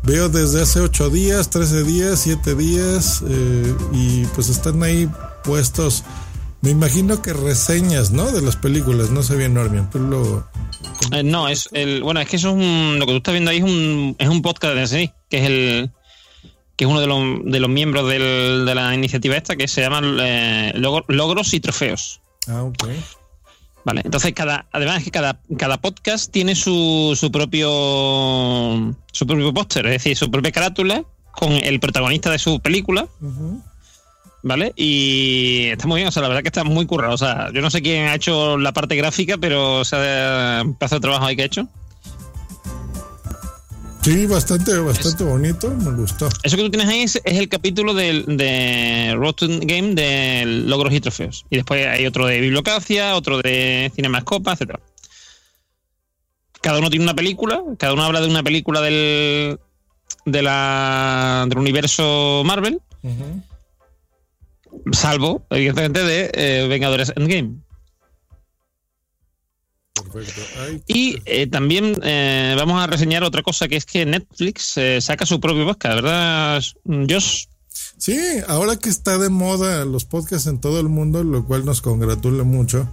Veo 0.03 0.29
desde 0.29 0.63
hace 0.63 0.81
8 0.81 1.11
días, 1.11 1.51
13 1.51 1.85
días, 1.85 2.21
7 2.21 2.55
días 2.55 3.23
eh, 3.29 3.75
y 3.93 4.25
pues 4.27 4.49
están 4.49 4.83
ahí 4.83 5.09
puestos. 5.45 6.05
Me 6.61 6.71
imagino 6.71 7.21
que 7.23 7.33
reseñas, 7.33 8.11
¿no? 8.11 8.31
De 8.31 8.43
las 8.43 8.57
películas, 8.57 9.11
no 9.11 9.23
sé 9.23 9.37
bien, 9.37 9.55
Normion. 9.55 9.91
Tú 9.91 9.99
lo. 9.99 10.49
Eh, 11.13 11.23
no, 11.23 11.49
es 11.49 11.69
el. 11.73 12.03
Bueno, 12.03 12.21
es 12.21 12.29
que 12.29 12.37
eso 12.37 12.49
es 12.49 12.55
un. 12.55 12.99
Lo 12.99 13.07
que 13.07 13.13
tú 13.13 13.19
estás 13.19 13.33
viendo 13.33 13.51
ahí 13.51 13.59
es 13.59 13.65
un, 13.65 14.17
es 14.19 14.29
un 14.29 14.43
podcast 14.43 14.75
de 14.75 14.87
sí, 14.87 15.13
que 15.29 15.39
es 15.39 15.45
el. 15.45 15.91
Que 16.77 16.85
es 16.85 16.91
uno 16.91 17.01
de 17.01 17.07
los, 17.07 17.45
de 17.45 17.61
los 17.61 17.69
miembros 17.69 18.09
del, 18.09 18.65
de 18.65 18.75
la 18.75 18.95
iniciativa 18.95 19.37
esta, 19.37 19.57
que 19.57 19.67
se 19.67 19.81
llama 19.81 20.01
eh, 20.21 20.73
Logros 20.77 21.53
y 21.53 21.61
Trofeos. 21.61 22.21
Ah, 22.47 22.63
ok. 22.63 22.89
Vale, 23.85 24.03
entonces 24.05 24.33
cada, 24.35 24.67
además 24.73 24.99
es 24.99 25.05
que 25.05 25.11
cada, 25.11 25.41
cada 25.57 25.81
podcast 25.81 26.31
tiene 26.31 26.55
su, 26.55 27.17
su 27.19 27.31
propio 27.31 28.95
su 29.13 29.27
propio 29.27 29.55
póster, 29.55 29.87
es 29.87 29.93
decir, 29.93 30.17
su 30.17 30.31
propia 30.31 30.53
carátula 30.53 31.05
con 31.33 31.53
el 31.53 31.81
protagonista 31.81 32.31
de 32.31 32.39
su 32.39 32.61
película. 32.61 33.07
¿Vale? 34.43 34.73
Y 34.77 35.67
está 35.73 35.87
muy 35.87 35.99
bien, 35.99 36.09
o 36.09 36.13
sea, 36.13 36.23
la 36.23 36.29
verdad 36.29 36.43
que 36.43 36.49
está 36.49 36.65
muy 36.65 36.87
currado. 36.87 37.15
O 37.15 37.19
sea, 37.19 37.51
yo 37.53 37.61
no 37.61 37.71
sé 37.71 37.83
quién 37.83 38.07
ha 38.07 38.15
hecho 38.15 38.57
la 38.57 38.73
parte 38.73 38.95
gráfica, 38.95 39.37
pero 39.37 39.81
o 39.81 39.85
sea, 39.85 40.63
un 40.65 40.75
pedazo 40.75 40.97
de 40.97 41.01
trabajo 41.01 41.27
ahí 41.27 41.37
que 41.37 41.43
ha 41.43 41.47
hecho. 41.47 41.69
Sí, 44.03 44.27
bastante, 44.27 44.77
bastante 44.79 45.25
bonito, 45.25 45.71
me 45.71 45.93
gustó. 45.93 46.29
Eso 46.43 46.57
que 46.57 46.63
tú 46.63 46.71
tienes 46.71 46.89
ahí 46.89 47.03
es, 47.03 47.21
el 47.25 47.49
capítulo 47.49 47.95
de, 47.95 48.23
de 48.27 49.15
Rotten 49.17 49.61
Game 49.61 49.95
de 49.95 50.45
logros 50.47 50.95
y 50.95 51.01
trofeos. 51.01 51.45
Y 51.51 51.57
después 51.57 51.87
hay 51.87 52.07
otro 52.07 52.27
de 52.27 52.41
Bibliocacia, 52.41 53.17
otro 53.17 53.39
de 53.39 53.93
Cinemascopa, 53.95 54.53
etcétera. 54.53 54.81
Cada 56.61 56.79
uno 56.79 56.91
tiene 56.91 57.05
una 57.05 57.15
película, 57.15 57.63
cada 57.79 57.93
uno 57.93 58.05
habla 58.05 58.21
de 58.21 58.29
una 58.29 58.43
película 58.43 58.81
del, 58.81 59.59
de 60.25 60.43
la, 60.43 61.47
del 61.49 61.59
universo 61.59 62.43
Marvel, 62.45 62.81
salvo, 64.93 65.47
evidentemente, 65.51 66.03
de 66.03 66.31
eh, 66.35 66.67
Vengadores 66.69 67.13
Endgame. 67.17 67.57
Y 70.87 71.21
eh, 71.25 71.47
también 71.47 71.99
eh, 72.03 72.55
vamos 72.57 72.83
a 72.83 72.87
reseñar 72.87 73.25
otra 73.25 73.43
cosa 73.43 73.69
que 73.69 73.77
es 73.77 73.85
que 73.85 74.07
Netflix 74.07 74.77
eh, 74.77 75.01
saca 75.01 75.27
su 75.27 75.41
propio 75.41 75.67
podcast, 75.67 75.95
¿verdad, 75.97 76.63
Josh? 77.09 77.47
Sí, 77.97 78.19
ahora 78.47 78.77
que 78.77 78.89
está 78.89 79.19
de 79.19 79.29
moda 79.29 79.85
los 79.85 80.05
podcasts 80.05 80.47
en 80.47 80.61
todo 80.61 80.81
el 80.81 80.89
mundo, 80.89 81.25
lo 81.25 81.45
cual 81.45 81.65
nos 81.65 81.81
congratula 81.83 82.45
mucho. 82.45 82.89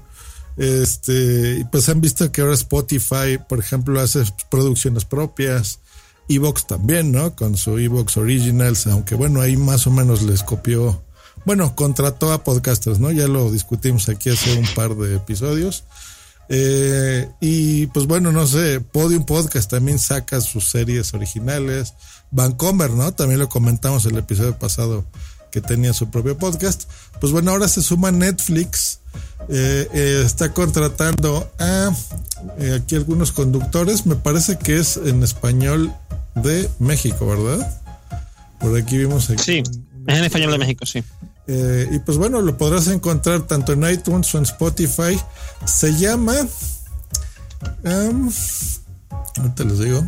Este, 0.58 1.66
pues 1.72 1.90
han 1.90 2.02
visto 2.02 2.32
que 2.32 2.42
ahora 2.42 2.54
Spotify, 2.54 3.38
por 3.48 3.60
ejemplo, 3.60 4.00
hace 4.00 4.24
producciones 4.50 5.06
propias. 5.06 5.80
Evox 6.28 6.66
también, 6.66 7.12
¿no? 7.12 7.36
Con 7.36 7.56
su 7.56 7.78
Evox 7.78 8.18
Originals, 8.18 8.88
aunque 8.88 9.16
bueno, 9.16 9.42
ahí 9.42 9.58
más 9.58 9.86
o 9.86 9.92
menos 9.92 10.24
les 10.24 10.44
copió. 10.44 11.04
Bueno, 11.46 11.76
contrató 11.76 12.32
a 12.32 12.44
podcasters, 12.44 13.00
¿no? 13.00 13.12
Ya 13.12 13.28
lo 13.28 13.52
discutimos 13.52 14.10
aquí 14.10 14.32
hace 14.32 14.58
un 14.58 14.66
par 14.74 14.96
de 14.96 15.18
episodios. 15.18 15.84
Eh, 16.50 17.30
y 17.42 17.88
pues 17.88 18.06
bueno, 18.06 18.32
no 18.32 18.46
sé, 18.46 18.80
Podium 18.80 19.25
Podcast 19.25 19.70
también 19.70 20.00
saca 20.00 20.42
sus 20.42 20.66
series 20.66 21.14
originales. 21.14 21.94
Vancomer, 22.32 22.92
¿no? 22.92 23.14
También 23.14 23.40
lo 23.40 23.50
comentamos 23.50 24.06
el 24.06 24.18
episodio 24.18 24.58
pasado 24.58 25.06
que 25.52 25.62
tenía 25.62 25.94
su 25.94 26.10
propio 26.10 26.38
podcast. 26.38 26.84
Pues 27.22 27.32
bueno, 27.32 27.52
ahora 27.52 27.68
se 27.68 27.82
suma 27.82 28.12
Netflix. 28.12 29.00
Eh, 29.48 29.88
eh, 29.94 30.24
está 30.25 30.52
contratando 30.52 31.50
a 31.60 31.92
aquí 32.75 32.96
algunos 32.96 33.32
conductores. 33.32 34.06
Me 34.06 34.16
parece 34.16 34.58
que 34.58 34.78
es 34.78 34.98
en 34.98 35.24
español 35.24 35.94
de 36.36 36.70
México, 36.80 37.25
¿verdad? 37.28 37.82
Por 38.60 38.78
aquí 38.78 38.98
vimos. 38.98 39.30
Aquí 39.30 39.44
sí, 39.44 39.64
es 40.08 40.18
en 40.18 40.25
español 40.25 40.52
de 40.52 40.58
México, 40.58 40.86
sí. 40.86 41.04
Eh, 41.48 41.88
y 41.92 42.00
pues 42.00 42.18
bueno, 42.18 42.42
lo 42.42 42.58
podrás 42.58 42.88
encontrar 42.88 43.44
tanto 43.44 43.74
en 43.74 43.90
iTunes 43.90 44.34
o 44.34 44.38
en 44.38 44.44
Spotify. 44.44 45.20
Se 45.66 45.96
llama. 45.96 46.36
Um, 47.84 48.32
ahorita 49.38 49.64
les 49.64 49.80
digo. 49.80 50.04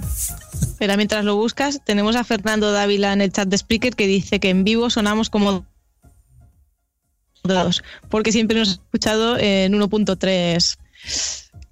Pero 0.79 0.95
mientras 0.95 1.23
lo 1.23 1.35
buscas, 1.35 1.81
tenemos 1.83 2.15
a 2.15 2.23
Fernando 2.23 2.71
Dávila 2.71 3.13
en 3.13 3.21
el 3.21 3.31
chat 3.31 3.47
de 3.47 3.57
Spreaker 3.57 3.95
que 3.95 4.07
dice 4.07 4.39
que 4.39 4.49
en 4.49 4.63
vivo 4.63 4.89
sonamos 4.89 5.29
como 5.29 5.65
dos, 7.43 7.83
porque 8.09 8.31
siempre 8.31 8.57
nos 8.57 8.69
ha 8.69 8.71
escuchado 8.73 9.37
en 9.37 9.73
1.3 9.73 10.77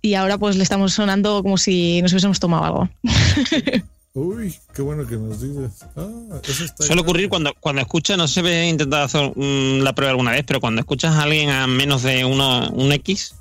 y 0.02 0.14
ahora 0.14 0.38
pues 0.38 0.56
le 0.56 0.64
estamos 0.64 0.94
sonando 0.94 1.42
como 1.42 1.58
si 1.58 2.02
nos 2.02 2.12
hubiésemos 2.12 2.40
tomado 2.40 2.64
algo. 2.66 2.90
Uy, 4.16 4.58
qué 4.74 4.82
bueno 4.82 5.06
que 5.06 5.18
nos 5.18 5.42
dices. 5.42 5.86
Ah, 5.98 6.40
Suele 6.80 7.02
ocurrir 7.02 7.28
cuando, 7.28 7.54
cuando 7.60 7.82
escuchas, 7.82 8.18
no 8.18 8.30
sé 8.30 8.42
si 8.42 8.48
he 8.48 8.70
intentado 8.70 9.04
hacer 9.04 9.34
mm, 9.36 9.82
la 9.82 9.94
prueba 9.94 10.12
alguna 10.12 10.32
vez, 10.32 10.46
pero 10.48 10.62
cuando 10.62 10.80
escuchas 10.80 11.16
a 11.16 11.24
alguien 11.24 11.50
a 11.50 11.68
menos 11.68 12.02
de 12.02 12.24
uno, 12.24 12.70
un 12.70 12.94
X, 12.94 13.36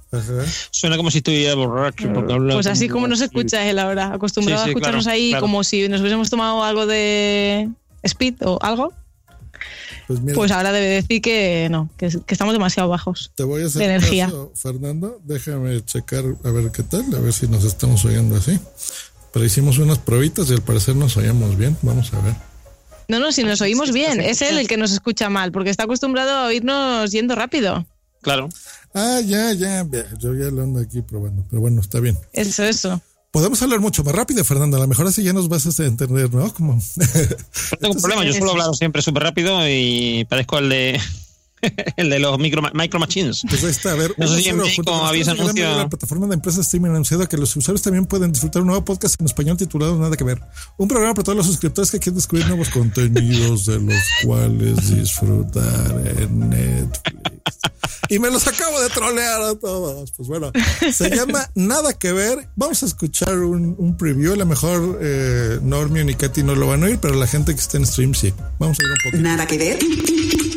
suena 0.72 0.96
como 0.96 1.12
si 1.12 1.18
estuviera 1.18 1.54
borracho. 1.54 2.12
pues 2.12 2.66
así 2.66 2.88
como 2.88 3.06
nos 3.06 3.20
escucha 3.20 3.64
él 3.70 3.78
ahora, 3.78 4.14
acostumbrado 4.14 4.64
a 4.64 4.66
escucharnos 4.66 5.06
ahí 5.06 5.32
como 5.38 5.62
si 5.62 5.88
nos 5.88 6.00
hubiésemos 6.00 6.28
tomado 6.28 6.64
algo 6.64 6.86
de 6.86 7.70
speed 8.02 8.34
o 8.44 8.58
algo. 8.60 8.92
Pues, 10.08 10.20
pues 10.34 10.50
ahora 10.50 10.72
debe 10.72 10.88
decir 10.88 11.22
que 11.22 11.68
no, 11.70 11.88
que, 11.96 12.06
estamos 12.06 12.52
demasiado 12.52 12.88
bajos. 12.88 13.30
Te 13.36 13.44
voy 13.44 13.62
a 13.62 13.66
hacer 13.66 13.78
de 13.78 13.86
energía. 13.86 14.30
Fernando, 14.54 15.20
déjame 15.22 15.84
checar 15.84 16.24
a 16.42 16.50
ver 16.50 16.72
qué 16.72 16.82
tal, 16.82 17.14
a 17.14 17.20
ver 17.20 17.32
si 17.32 17.46
nos 17.46 17.62
estamos 17.62 18.04
oyendo 18.04 18.34
así. 18.36 18.58
Pero 19.34 19.44
hicimos 19.44 19.78
unas 19.78 19.98
pruebitas 19.98 20.48
y 20.48 20.52
al 20.52 20.62
parecer 20.62 20.94
nos 20.94 21.16
oíamos 21.16 21.58
bien. 21.58 21.76
Vamos 21.82 22.14
a 22.14 22.20
ver. 22.20 22.34
No, 23.08 23.18
no, 23.18 23.32
si 23.32 23.42
nos 23.42 23.60
oímos 23.60 23.92
bien. 23.92 24.20
Es 24.20 24.40
él 24.42 24.56
el 24.58 24.68
que 24.68 24.76
nos 24.76 24.92
escucha 24.92 25.28
mal, 25.28 25.50
porque 25.50 25.70
está 25.70 25.84
acostumbrado 25.84 26.30
a 26.30 26.46
oírnos 26.46 27.10
yendo 27.10 27.34
rápido. 27.34 27.84
Claro. 28.22 28.48
Ah, 28.94 29.20
ya, 29.26 29.52
ya. 29.52 29.84
Yo 30.20 30.34
ya 30.34 30.50
lo 30.52 30.62
ando 30.62 30.78
aquí 30.78 31.02
probando. 31.02 31.44
Pero 31.50 31.60
bueno, 31.60 31.80
está 31.80 31.98
bien. 31.98 32.16
Eso, 32.32 32.62
eso. 32.62 33.02
Podemos 33.32 33.60
hablar 33.60 33.80
mucho 33.80 34.04
más 34.04 34.14
rápido, 34.14 34.44
Fernando. 34.44 34.76
A 34.76 34.80
lo 34.80 34.86
mejor 34.86 35.08
así 35.08 35.24
ya 35.24 35.32
nos 35.32 35.48
vas 35.48 35.66
a 35.66 35.84
entender, 35.84 36.32
¿no? 36.32 36.54
Como... 36.54 36.74
No 36.76 37.78
tengo 37.80 37.94
problema. 38.00 38.24
Yo 38.24 38.32
suelo 38.34 38.52
hablar 38.52 38.72
siempre 38.76 39.02
súper 39.02 39.24
rápido 39.24 39.68
y 39.68 40.24
parezco 40.30 40.58
el 40.58 40.68
de 40.68 41.00
el 41.96 42.10
de 42.10 42.18
los 42.18 42.38
micro, 42.38 42.62
micro 42.72 43.00
machines. 43.00 43.42
Pues 43.48 43.64
ahí 43.64 43.70
está, 43.70 43.92
a 43.92 43.94
ver. 43.94 44.14
No 44.16 44.26
sé 44.28 44.42
si 44.42 44.48
en 44.48 44.56
México 44.56 44.92
habéis 44.92 45.28
anunciado. 45.28 45.78
La 45.78 45.88
plataforma 45.88 46.26
de 46.26 46.34
empresas 46.34 46.66
streaming 46.66 46.88
ha 46.88 46.92
anunciado 46.92 47.28
que 47.28 47.36
los 47.36 47.54
usuarios 47.56 47.82
también 47.82 48.06
pueden 48.06 48.32
disfrutar 48.32 48.62
un 48.62 48.68
nuevo 48.68 48.84
podcast 48.84 49.20
en 49.20 49.26
español 49.26 49.56
titulado 49.56 49.98
Nada 49.98 50.16
que 50.16 50.24
ver. 50.24 50.40
Un 50.76 50.88
programa 50.88 51.14
para 51.14 51.24
todos 51.24 51.36
los 51.36 51.46
suscriptores 51.46 51.90
que 51.90 51.98
quieren 51.98 52.16
descubrir 52.16 52.46
nuevos 52.46 52.68
contenidos 52.70 53.66
de 53.66 53.80
los 53.80 54.02
cuales 54.24 54.96
disfrutar 54.96 55.90
en 56.18 56.50
Netflix. 56.50 57.33
Y 58.08 58.18
me 58.18 58.30
los 58.30 58.46
acabo 58.46 58.80
de 58.82 58.90
trolear 58.90 59.40
a 59.40 59.54
todos. 59.54 60.12
Pues 60.12 60.28
bueno, 60.28 60.52
se 60.92 61.08
llama 61.16 61.48
Nada 61.54 61.94
que 61.94 62.12
ver. 62.12 62.48
Vamos 62.54 62.82
a 62.82 62.86
escuchar 62.86 63.38
un, 63.38 63.74
un 63.78 63.96
preview. 63.96 64.34
A 64.34 64.36
lo 64.36 64.46
mejor 64.46 64.98
eh, 65.00 65.58
Normion 65.62 66.10
y 66.10 66.14
Katy 66.14 66.42
no 66.42 66.54
lo 66.54 66.66
van 66.66 66.82
a 66.82 66.86
oír, 66.86 66.98
pero 67.00 67.14
la 67.14 67.26
gente 67.26 67.54
que 67.54 67.60
está 67.60 67.78
en 67.78 67.86
stream 67.86 68.14
sí. 68.14 68.32
Vamos 68.58 68.78
a 68.78 68.84
ir 68.84 68.90
un 68.90 68.96
poquito. 69.04 69.22
Nada 69.22 69.46
que 69.46 69.58
ver 69.58 69.78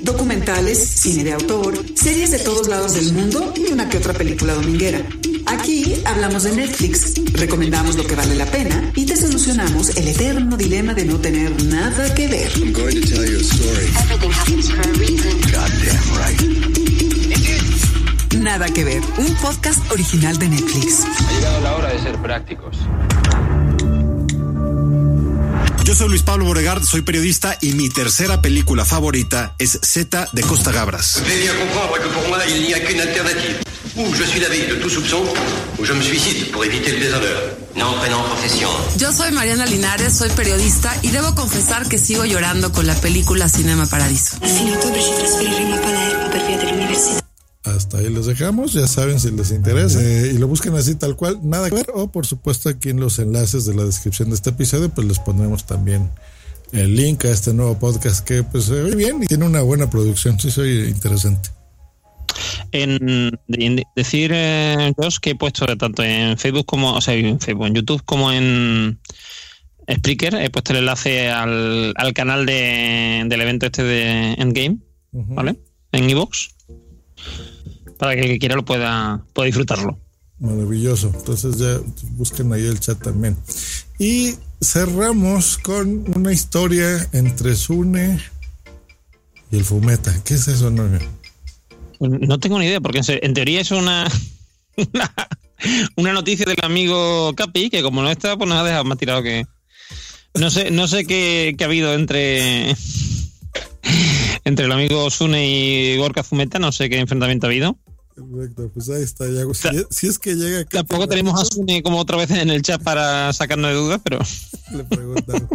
documentales, 0.08 0.78
cine 0.80 1.24
de 1.26 1.34
autor, 1.34 1.78
series 1.96 2.32
de 2.32 2.40
todos 2.40 2.68
lados 2.68 2.94
del 2.94 3.12
mundo 3.14 3.54
y 3.56 3.72
una 3.72 3.90
que 3.90 3.98
otra 3.98 4.14
película 4.14 4.54
dominguera. 4.54 5.06
Aquí 5.46 5.96
hablamos 6.06 6.44
de 6.44 6.56
Netflix, 6.56 7.14
recomendamos 7.34 7.98
lo 7.98 8.08
que 8.08 8.16
vale 8.16 8.36
la 8.36 8.46
pena 8.46 8.92
y 8.96 9.06
te 9.06 9.16
solucionamos 9.16 9.96
el 9.98 10.08
eterno 10.08 10.56
dilema 10.58 10.94
de 10.94 11.06
no 11.06 11.20
tener 11.20 11.64
nada 11.66 12.14
que 12.16 12.28
ver. 12.28 12.52
Nada 18.36 18.68
que 18.68 18.84
ver, 18.84 19.02
un 19.18 19.36
podcast 19.36 19.80
original 19.92 20.38
de 20.38 20.50
Netflix. 20.50 21.06
Ha 21.06 21.32
llegado 21.34 21.62
la 21.62 21.76
hora 21.76 21.90
de 21.90 22.00
ser 22.00 22.16
prácticos. 22.22 22.78
Yo 25.84 25.96
soy 25.96 26.10
Luis 26.10 26.22
Pablo 26.22 26.44
Boregard, 26.44 26.84
soy 26.84 27.02
periodista 27.02 27.58
y 27.62 27.72
mi 27.72 27.90
tercera 27.90 28.42
película 28.42 28.84
favorita 28.84 29.56
es 29.58 29.80
Z 29.82 30.28
de 30.34 30.42
Costa 30.42 30.74
Gabras. 30.74 31.24
Yo 38.98 39.14
soy 39.14 39.32
Mariana 39.32 39.66
Linares, 39.66 40.18
soy 40.18 40.30
periodista 40.32 40.94
y 41.04 41.12
debo 41.12 41.34
confesar 41.36 41.88
que 41.88 41.98
sigo 41.98 42.26
llorando 42.26 42.74
con 42.74 42.86
la 42.86 42.96
película 42.96 43.48
Cinema 43.48 43.86
Paradiso. 43.86 44.38
Hasta 47.76 47.98
ahí 47.98 48.10
los 48.10 48.26
dejamos, 48.26 48.74
ya 48.74 48.88
saben 48.88 49.20
si 49.20 49.32
les 49.32 49.52
interesa 49.52 50.02
eh, 50.02 50.32
y 50.34 50.38
lo 50.38 50.48
busquen 50.48 50.76
así 50.76 50.96
tal 50.96 51.16
cual, 51.16 51.40
nada 51.44 51.70
que 51.70 51.76
ver 51.76 51.88
o 51.94 52.12
por 52.12 52.26
supuesto 52.26 52.70
aquí 52.70 52.90
en 52.90 53.00
los 53.00 53.20
enlaces 53.20 53.66
de 53.66 53.76
la 53.76 53.84
descripción 53.84 54.30
de 54.30 54.36
este 54.36 54.52
episodio 54.52 54.90
pues 54.90 55.06
les 55.06 55.20
pondremos 55.20 55.66
también 55.66 56.10
el 56.72 56.96
link 56.96 57.26
a 57.26 57.30
este 57.30 57.54
nuevo 57.54 57.78
podcast 57.78 58.26
que 58.26 58.44
pues 58.44 58.66
se 58.66 58.74
ve 58.74 58.96
bien 58.96 59.24
y 59.24 59.28
tiene 59.28 59.46
una 59.46 59.62
buena 59.62 59.90
producción, 59.90 60.40
sí 60.40 60.50
soy 60.50 60.86
interesante. 60.88 61.50
En, 62.72 63.32
decir, 63.96 64.32
eh, 64.34 64.94
que 65.22 65.32
he 65.32 65.36
puesto 65.36 65.66
tanto 65.78 66.04
en 66.04 66.38
Facebook 66.38 66.66
como, 66.66 66.94
o 66.94 67.02
sea, 67.02 67.16
en 67.16 67.40
Facebook, 67.40 67.68
en 67.68 67.74
YouTube 67.76 68.04
como 68.06 68.32
en 68.32 69.00
Spreaker, 69.92 70.36
he 70.36 70.50
puesto 70.50 70.74
el 70.74 70.80
enlace 70.80 71.30
al, 71.30 71.94
canal 72.14 72.46
de, 72.46 73.24
del 73.28 73.42
evento 73.42 73.66
este 73.66 73.84
de 73.84 74.34
Endgame, 74.34 74.78
¿vale? 75.12 75.60
En 75.92 76.10
iVoox 76.10 76.57
para 77.98 78.16
que 78.16 78.22
el 78.22 78.28
que 78.28 78.40
quiera 78.40 78.56
lo 78.56 78.66
pueda, 78.66 79.24
pueda 79.34 79.46
disfrutarlo. 79.48 79.98
Maravilloso. 80.40 81.12
Entonces 81.16 81.58
ya 81.58 81.80
busquen 82.12 82.54
ahí 82.54 82.66
el 82.66 82.80
chat 82.80 83.02
también. 83.02 83.36
Y 83.98 84.36
cerramos 84.62 85.58
con 85.58 86.06
una 86.16 86.32
historia 86.32 87.08
entre 87.12 87.56
Sune 87.56 88.20
y 89.52 89.58
el 89.58 89.66
Fumeta. 89.66 90.14
¿Qué 90.24 90.36
es 90.36 90.48
eso, 90.48 90.70
no? 90.70 90.88
No 92.00 92.40
tengo 92.40 92.60
ni 92.60 92.66
idea, 92.66 92.80
porque 92.80 93.02
en 93.08 93.34
teoría 93.34 93.62
es 93.62 93.72
una, 93.72 94.08
una, 95.96 96.14
noticia 96.14 96.46
del 96.46 96.58
amigo 96.62 97.34
Capi, 97.36 97.72
que 97.72 97.82
como 97.82 98.04
no 98.04 98.12
está, 98.12 98.38
pues 98.38 98.48
nos 98.48 98.60
ha 98.60 98.64
dejado 98.64 98.84
más 98.84 98.98
tirado 98.98 99.24
que. 99.24 99.46
No 100.36 100.52
sé, 100.52 100.70
no 100.70 100.88
sé 100.88 101.06
qué, 101.06 101.56
qué 101.58 101.64
ha 101.64 101.68
habido 101.68 101.96
entre 101.96 102.76
entre 104.48 104.66
el 104.66 104.72
amigo 104.72 105.10
Sune 105.10 105.48
y 105.48 105.98
Gorka 105.98 106.24
Fumeta, 106.24 106.58
no 106.58 106.72
sé 106.72 106.90
qué 106.90 107.00
enfrentamiento 107.00 107.48
ha 107.48 107.50
habido. 107.50 107.78
Perfecto, 108.16 108.72
pues 108.74 108.90
ahí 108.90 109.04
está. 109.04 109.26
Si, 109.92 110.08
es 110.08 110.18
que 110.18 110.36
llega. 110.36 110.66
Tampoco 110.66 111.08
tenemos 111.08 111.40
a 111.40 111.46
Sune 111.46 111.84
como 111.84 112.00
otra 112.00 112.18
vez 112.18 112.32
en 112.32 112.50
el 112.50 112.62
chat 112.62 112.82
para 112.82 113.32
sacarnos 113.34 113.70
de 113.72 113.78
dudas, 113.78 114.02
pero. 114.04 114.20
Le 114.72 114.84
preguntamos. 114.86 115.50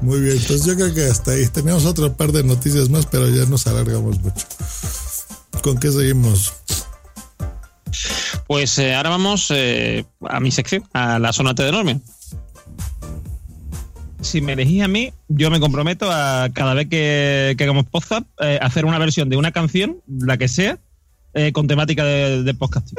Muy 0.00 0.20
bien, 0.20 0.36
entonces 0.36 0.64
yo 0.64 0.76
creo 0.76 0.94
que 0.94 1.04
hasta 1.04 1.32
ahí. 1.32 1.46
Tenemos 1.48 1.84
otro 1.84 2.16
par 2.16 2.32
de 2.32 2.42
noticias 2.44 2.88
más, 2.88 3.04
pero 3.06 3.28
ya 3.28 3.44
nos 3.46 3.66
alargamos 3.66 4.18
mucho. 4.20 4.46
¿Con 5.62 5.78
qué 5.78 5.90
seguimos? 5.90 6.54
Pues 8.46 8.78
eh, 8.78 8.94
ahora 8.94 9.10
vamos 9.10 9.48
eh, 9.50 10.06
a 10.28 10.40
mi 10.40 10.52
sección, 10.52 10.84
a 10.92 11.18
la 11.18 11.32
zona 11.32 11.52
de 11.52 11.70
Normia 11.70 12.00
si 14.20 14.40
me 14.40 14.52
elegís 14.52 14.82
a 14.82 14.88
mí, 14.88 15.12
yo 15.28 15.50
me 15.50 15.60
comprometo 15.60 16.10
a 16.10 16.48
cada 16.52 16.74
vez 16.74 16.88
que, 16.88 17.56
hagamos 17.58 17.86
podcast, 17.86 18.26
eh, 18.40 18.58
hacer 18.60 18.84
una 18.84 18.98
versión 18.98 19.28
de 19.28 19.36
una 19.36 19.52
canción, 19.52 19.98
la 20.06 20.36
que 20.36 20.48
sea, 20.48 20.78
eh, 21.34 21.52
con 21.52 21.66
temática 21.66 22.04
de, 22.04 22.42
de 22.42 22.54
podcasting. 22.54 22.98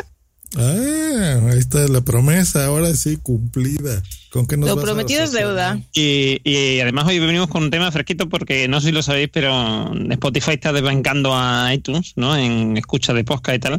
Ah, 0.57 1.39
ahí 1.49 1.59
está 1.59 1.87
la 1.87 2.01
promesa, 2.01 2.65
ahora 2.65 2.93
sí 2.93 3.17
cumplida. 3.17 4.03
¿Con 4.31 4.47
qué 4.47 4.57
nos 4.57 4.69
Lo 4.69 4.81
prometido 4.81 5.23
es 5.23 5.31
deuda. 5.31 5.79
Y, 5.93 6.79
además 6.79 7.07
hoy 7.07 7.19
venimos 7.19 7.47
con 7.47 7.63
un 7.63 7.71
tema 7.71 7.91
fresquito 7.91 8.29
porque 8.29 8.67
no 8.67 8.79
sé 8.79 8.87
si 8.87 8.91
lo 8.93 9.03
sabéis, 9.03 9.29
pero 9.31 9.93
Spotify 10.09 10.51
está 10.51 10.73
desbancando 10.73 11.33
a 11.35 11.73
iTunes, 11.73 12.13
¿no? 12.15 12.35
En 12.35 12.77
escucha 12.77 13.13
de 13.13 13.23
podcast 13.23 13.55
y 13.55 13.59
tal. 13.59 13.73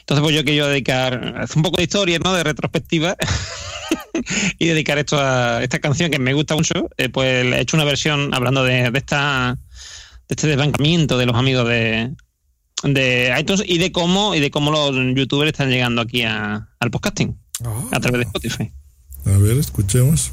Entonces, 0.00 0.22
pues 0.22 0.34
yo 0.34 0.44
quiero 0.44 0.68
dedicar, 0.68 1.36
hacer 1.38 1.56
un 1.56 1.62
poco 1.62 1.76
de 1.78 1.84
historia, 1.84 2.18
¿no? 2.18 2.32
De 2.32 2.44
retrospectiva. 2.44 3.16
y 4.58 4.66
dedicar 4.66 4.98
esto 4.98 5.18
a 5.18 5.62
esta 5.62 5.78
canción 5.78 6.10
que 6.10 6.18
me 6.18 6.34
gusta 6.34 6.54
mucho. 6.54 6.88
Eh, 6.96 7.08
pues 7.08 7.44
he 7.44 7.60
hecho 7.60 7.76
una 7.76 7.84
versión 7.84 8.34
hablando 8.34 8.64
de, 8.64 8.90
de 8.90 8.98
esta 8.98 9.58
de 10.28 10.34
este 10.34 10.46
desbancamiento 10.46 11.18
de 11.18 11.26
los 11.26 11.34
amigos 11.34 11.68
de, 11.68 12.14
de 12.82 13.34
iTunes 13.38 13.62
y 13.66 13.78
de 13.78 13.92
cómo 13.92 14.34
y 14.34 14.40
de 14.40 14.50
cómo 14.50 14.70
los 14.70 14.94
youtubers 15.14 15.52
están 15.52 15.70
llegando 15.70 16.00
aquí 16.00 16.22
a, 16.22 16.68
al 16.78 16.90
podcasting 16.90 17.38
a 17.92 18.00
través 18.00 18.20
de 18.20 18.24
Spotify. 18.24 18.72
A 19.26 19.38
ver, 19.38 19.58
escuchemos. 19.58 20.32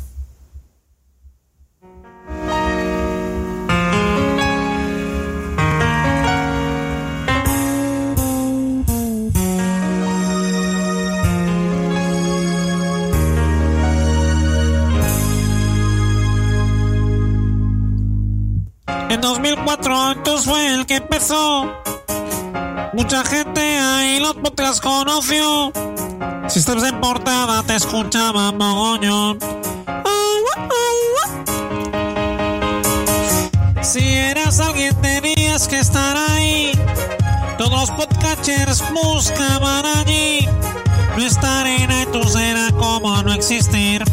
En 19.10 19.22
2004 19.22 20.12
iTunes 20.12 20.46
fue 20.46 20.74
el 20.74 20.86
que 20.86 20.98
empezó 20.98 21.82
Mucha 22.98 23.24
gente 23.24 23.62
ahí 23.62 24.20
los 24.20 24.34
podcasts 24.34 24.82
conoció. 24.82 25.72
Si 26.48 26.58
estás 26.58 26.82
en 26.82 27.00
portada 27.00 27.62
te 27.62 27.76
escuchaba 27.76 28.52
mogoñón. 28.52 29.38
Si 33.84 34.00
eras 34.00 34.60
alguien 34.60 35.00
tenías 35.00 35.68
que 35.68 35.78
estar 35.78 36.18
ahí. 36.18 36.72
Todos 37.60 37.82
los 37.82 37.92
podcasters 37.92 38.84
buscaban 38.92 39.86
allí. 39.86 40.50
No 41.16 41.24
estar 41.24 41.68
en 41.68 41.92
iTunes 42.02 42.36
era 42.36 42.72
como 42.72 43.22
no 43.22 43.32
existir. 43.32 44.04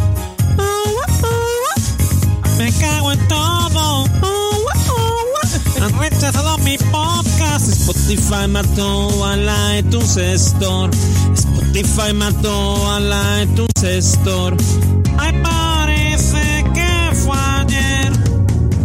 Mi 6.64 6.78
podcast. 6.78 7.68
Spotify 7.68 8.48
mató 8.48 9.24
a 9.24 9.36
la 9.36 9.78
iTunes 9.78 10.16
Store. 10.16 10.90
Spotify 11.34 12.12
mató 12.14 12.90
a 12.90 13.00
la 13.00 13.42
iTunes 13.42 13.82
Store. 13.84 14.56
Ay, 15.18 15.32
parece 15.42 16.64
que 16.74 17.14
fue 17.14 17.36
ayer. 17.36 18.12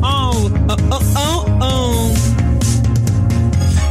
Oh, 0.02 0.50
oh, 0.70 0.76
oh, 0.92 1.00
oh, 1.16 1.46
oh. 1.62 2.14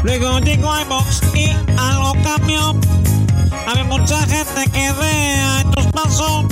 Luego 0.05 0.39
llegó 0.41 0.81
iBox 0.83 1.21
y 1.35 1.51
algo 1.77 2.13
cambió. 2.23 2.75
Había 3.67 3.85
mucha 3.85 4.21
gente 4.27 4.71
que 4.71 4.93
de 4.93 5.61
iTunes 5.61 5.93
pasó. 5.93 6.47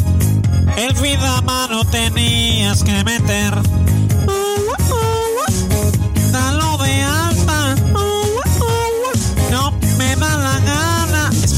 El 0.76 0.92
vida 0.94 1.40
mano 1.42 1.84
tenías 1.84 2.82
que 2.82 3.04
meter. 3.04 3.75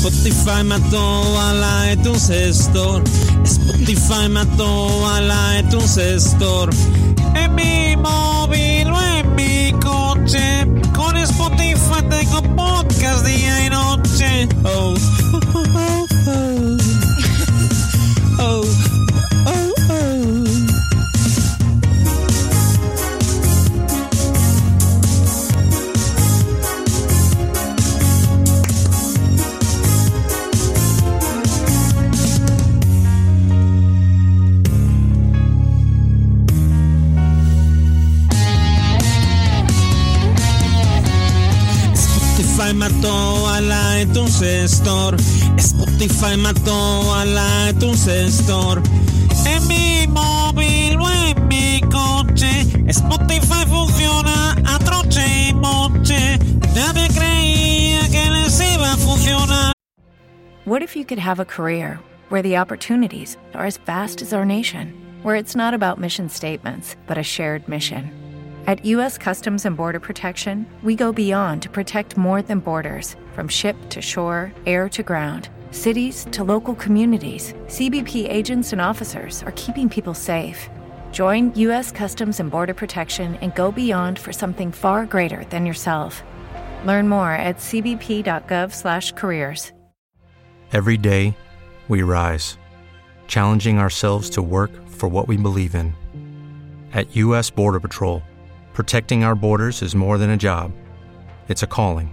Spotify 0.09 0.65
mató 0.65 1.39
a 1.39 1.53
la 1.53 1.93
iTunes 1.93 2.31
Store. 2.31 3.05
Spotify 3.45 4.27
mató 4.31 5.07
a 5.07 5.21
la 5.21 5.61
iTunes 5.61 5.99
Store. 5.99 6.75
En 7.35 7.55
mi 7.55 7.95
móvil 7.95 8.91
o 8.91 9.03
en 9.03 9.35
mi 9.35 9.71
coche. 9.73 10.67
Con 10.97 11.15
Spotify 11.19 12.03
tengo 12.09 12.43
podcast 12.57 13.27
día 13.27 13.67
y 13.67 13.69
noche. 13.69 14.49
oh. 14.65 14.95
Store. 44.89 45.19
Spotify 45.59 46.37
mató 46.39 47.05
iTunes 47.69 48.07
Store. 48.41 48.81
En 49.45 49.69
mi 49.69 50.07
móvil 50.09 50.99
o 50.99 51.09
en 51.11 51.47
mi 51.47 51.81
coche. 51.91 52.65
Spotify 52.89 53.67
funciona 53.67 54.57
a 54.65 54.79
troche 54.79 55.49
y 55.49 55.53
moche. 55.53 56.39
Nadie 56.75 57.07
creía 57.09 58.09
que 58.09 58.31
les 58.31 58.61
iba 58.61 58.95
a 58.95 58.97
funcionar. 58.97 59.73
What 60.65 60.83
if 60.83 60.97
you 60.97 61.05
could 61.05 61.19
have 61.19 61.39
a 61.39 61.45
career 61.45 61.99
where 62.31 62.41
the 62.41 62.57
opportunities 62.57 63.37
are 63.53 63.67
as 63.67 63.77
vast 63.77 64.23
as 64.23 64.33
our 64.33 64.47
nation? 64.47 64.95
where 65.23 65.35
it's 65.35 65.57
not 65.57 65.75
about 65.75 65.99
mission 65.99 66.29
statements, 66.29 66.95
but 67.09 67.19
a 67.19 67.25
shared 67.25 67.67
mission. 67.69 68.13
At 68.69 68.85
U.S. 68.85 69.19
Customs 69.19 69.67
and 69.67 69.77
Border 69.77 69.99
Protection, 69.99 70.65
we 70.85 70.95
go 70.95 71.13
beyond 71.13 71.63
to 71.63 71.69
protect 71.69 72.17
more 72.17 72.41
than 72.41 72.61
borders 72.61 73.17
from 73.39 73.47
ship 73.47 73.77
to 73.89 74.03
shore, 74.03 74.51
air 74.67 74.89
to 74.89 75.05
ground, 75.05 75.49
cities 75.71 76.27
to 76.33 76.43
local 76.43 76.75
communities. 76.75 77.55
CBP 77.69 78.29
agents 78.29 78.73
and 78.73 78.81
officers 78.81 79.45
are 79.45 79.53
keeping 79.53 79.89
people 79.89 80.13
safe. 80.13 80.69
Join 81.13 81.55
U.S. 81.55 81.93
Customs 81.93 82.41
and 82.41 82.51
Border 82.51 82.75
Protection 82.75 83.37
and 83.37 83.55
go 83.55 83.71
beyond 83.71 84.19
for 84.19 84.33
something 84.33 84.73
far 84.73 85.07
greater 85.07 85.45
than 85.51 85.65
yourself. 85.65 86.25
Learn 86.85 87.09
more 87.09 87.31
at 87.31 87.59
cbp.gov/careers. 87.59 89.73
Every 90.73 90.97
day, 90.97 91.37
we 91.87 92.03
rise, 92.03 92.59
challenging 93.29 93.79
ourselves 93.79 94.31
to 94.31 94.43
work 94.43 94.73
for 94.89 95.09
what 95.09 95.29
we 95.29 95.37
believe 95.37 95.77
in. 95.77 95.95
At 96.93 97.15
U.S. 97.15 97.51
Border 97.51 97.79
Patrol, 97.79 98.21
protecting 98.73 99.23
our 99.23 99.37
borders 99.37 99.81
is 99.81 99.95
more 99.95 100.19
than 100.19 100.31
a 100.31 100.37
job; 100.37 100.73
it's 101.47 101.63
a 101.63 101.69
calling. 101.69 102.13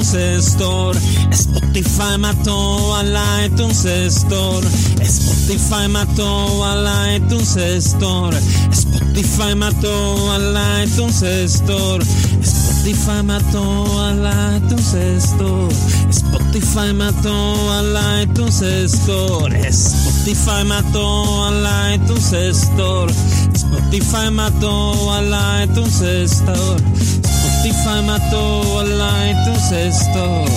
iTunes 0.00 0.46
Store. 0.46 0.98
Spotify 1.30 2.18
mató 2.18 2.96
al 2.96 3.16
iTunes 3.44 3.84
Store. 3.84 4.66
Spotify 5.00 5.88
mató 5.88 6.64
al 6.64 7.16
iTunes 7.16 7.56
Store. 7.56 8.36
Spotify 8.72 9.54
mató 9.54 10.32
al 10.32 10.56
iTunes 10.84 11.22
Store. 11.22 12.04
Spotify 12.42 13.22
mató 13.22 14.00
al 14.00 14.56
iTunes 14.56 14.94
Store. 14.94 15.74
Spotify 16.10 16.94
mató 16.94 17.72
al 17.72 18.22
iTunes 18.22 18.62
Store. 18.62 19.68
Spotify 19.68 20.64
mató 20.64 21.44
al 21.44 21.94
iTunes 21.94 22.32
Store. 22.32 23.12
Spotify 23.54 24.30
mató 24.30 25.12
al 25.12 25.62
iTunes 25.62 26.00
Store. 26.00 27.19
Spotify 27.60 28.02
mató 28.02 28.80
al 28.80 28.88
iTunes 29.28 29.70
Store. 29.70 30.50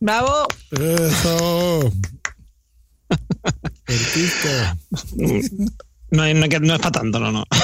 ¡Bravo! 0.00 0.48
Eso. 0.70 1.92
No, 6.10 6.24
no, 6.32 6.46
no, 6.60 6.74
es 6.74 6.80
para 6.80 6.90
tanto, 6.90 7.20
no, 7.20 7.30
no. 7.30 7.44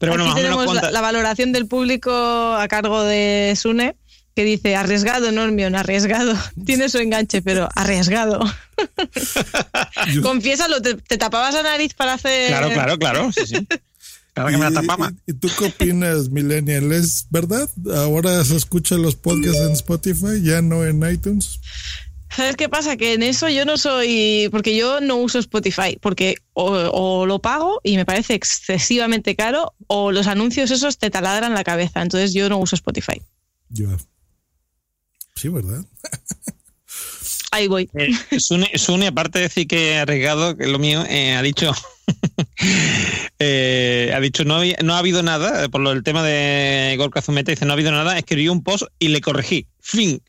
Pero 0.00 0.12
bueno, 0.12 0.32
Aquí 0.32 0.42
tenemos 0.42 0.74
la, 0.74 0.90
la, 0.90 1.00
valoración 1.00 1.52
del 1.52 1.68
público 1.68 2.10
a 2.12 2.66
cargo 2.66 3.04
de 3.04 3.54
Sune, 3.56 3.94
que 4.38 4.44
dice, 4.44 4.76
arriesgado, 4.76 5.32
Normion, 5.32 5.74
arriesgado. 5.74 6.32
Tiene 6.64 6.88
su 6.88 6.98
enganche, 6.98 7.42
pero 7.42 7.68
arriesgado. 7.74 8.38
Confiésalo, 10.22 10.80
¿te, 10.80 10.94
¿te, 10.94 11.18
tapabas 11.18 11.54
la 11.54 11.64
nariz 11.64 11.92
para 11.94 12.12
hacer...? 12.12 12.46
Claro, 12.46 12.70
claro, 12.70 12.98
claro, 13.00 13.32
sí, 13.32 13.48
sí. 13.48 13.66
Claro 14.34 14.50
que 14.50 14.56
me 14.56 14.70
la 14.70 14.80
tapaba. 14.80 15.12
¿Y, 15.26 15.32
tú 15.32 15.48
qué 15.58 15.64
opinas, 15.64 16.28
Millennial? 16.30 16.92
¿Es 16.92 17.26
verdad? 17.30 17.68
¿Ahora 17.96 18.44
se 18.44 18.54
escuchan 18.54 19.02
los 19.02 19.16
podcasts 19.16 19.58
en 19.58 19.72
Spotify, 19.72 20.40
ya 20.40 20.62
no 20.62 20.84
en 20.84 21.02
iTunes? 21.10 21.58
¿Sabes 22.30 22.54
qué 22.54 22.68
pasa? 22.68 22.96
Que 22.96 23.14
en 23.14 23.24
eso 23.24 23.48
yo 23.48 23.64
no 23.64 23.76
soy, 23.76 24.50
porque 24.52 24.76
yo 24.76 25.00
no 25.00 25.16
uso 25.16 25.40
Spotify, 25.40 25.98
porque 26.00 26.36
o, 26.52 27.26
lo 27.26 27.40
pago 27.40 27.80
y 27.82 27.96
me 27.96 28.06
parece 28.06 28.34
excesivamente 28.34 29.34
caro, 29.34 29.74
o 29.88 30.12
los 30.12 30.28
anuncios 30.28 30.70
esos 30.70 30.96
te 30.96 31.10
taladran 31.10 31.54
la 31.54 31.64
cabeza, 31.64 32.02
entonces 32.02 32.32
yo 32.34 32.48
no 32.48 32.58
uso 32.58 32.76
Spotify. 32.76 33.20
Yo. 33.70 33.88
Sí, 35.38 35.48
¿verdad? 35.48 35.84
Ahí 37.52 37.68
voy. 37.68 37.88
Eh, 37.94 38.40
Sune, 38.40 39.06
aparte 39.06 39.38
de 39.38 39.44
decir 39.44 39.68
que 39.68 39.96
arriesgado, 39.96 40.56
que 40.56 40.64
es 40.64 40.68
lo 40.68 40.80
mío, 40.80 41.04
eh, 41.08 41.36
ha 41.36 41.42
dicho, 41.42 41.72
eh, 43.38 44.12
ha 44.12 44.18
dicho 44.18 44.44
no, 44.44 44.58
no 44.82 44.94
ha 44.94 44.98
habido 44.98 45.22
nada, 45.22 45.68
por 45.68 45.80
lo 45.80 45.90
del 45.90 46.02
tema 46.02 46.24
de 46.24 46.96
Gorka 46.98 47.22
Zumeta, 47.22 47.52
dice 47.52 47.66
no 47.66 47.72
ha 47.72 47.74
habido 47.74 47.92
nada, 47.92 48.18
escribí 48.18 48.48
un 48.48 48.64
post 48.64 48.86
y 48.98 49.08
le 49.08 49.20
corregí. 49.20 49.68
Fin. 49.78 50.20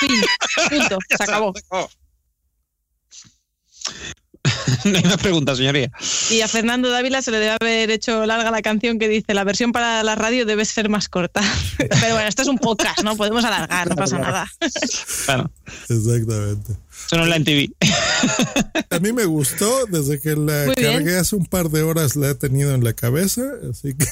Fin. 0.00 0.22
Punto. 0.70 0.98
Se 1.10 1.22
acabó. 1.22 1.52
no 4.92 4.98
hay 4.98 5.04
más 5.04 5.16
preguntas, 5.16 5.58
señoría. 5.58 5.90
Y 6.30 6.40
a 6.40 6.48
Fernando 6.48 6.90
Dávila 6.90 7.22
se 7.22 7.30
le 7.30 7.38
debe 7.38 7.56
haber 7.60 7.90
hecho 7.90 8.26
larga 8.26 8.50
la 8.50 8.62
canción 8.62 8.98
que 8.98 9.08
dice 9.08 9.34
la 9.34 9.44
versión 9.44 9.72
para 9.72 10.02
la 10.02 10.14
radio 10.14 10.44
debe 10.44 10.64
ser 10.64 10.88
más 10.88 11.08
corta. 11.08 11.40
Pero 11.78 12.14
bueno, 12.14 12.28
esto 12.28 12.42
es 12.42 12.48
un 12.48 12.58
podcast, 12.58 13.02
¿no? 13.02 13.16
Podemos 13.16 13.44
alargar, 13.44 13.88
no 13.88 13.96
pasa 13.96 14.18
nada. 14.18 14.50
Bueno. 15.26 15.50
Exactamente. 15.88 16.76
Eso 17.06 17.16
no 17.16 17.24
es 17.24 17.28
la 17.28 17.40
TV. 17.40 17.70
A 18.90 18.98
mí 18.98 19.12
me 19.12 19.24
gustó, 19.24 19.86
desde 19.86 20.20
que 20.20 20.36
la 20.36 20.72
cargué 20.74 21.16
hace 21.16 21.36
un 21.36 21.46
par 21.46 21.68
de 21.70 21.82
horas 21.82 22.16
la 22.16 22.30
he 22.30 22.34
tenido 22.34 22.74
en 22.74 22.84
la 22.84 22.92
cabeza, 22.92 23.42
así 23.70 23.94
que 23.94 24.06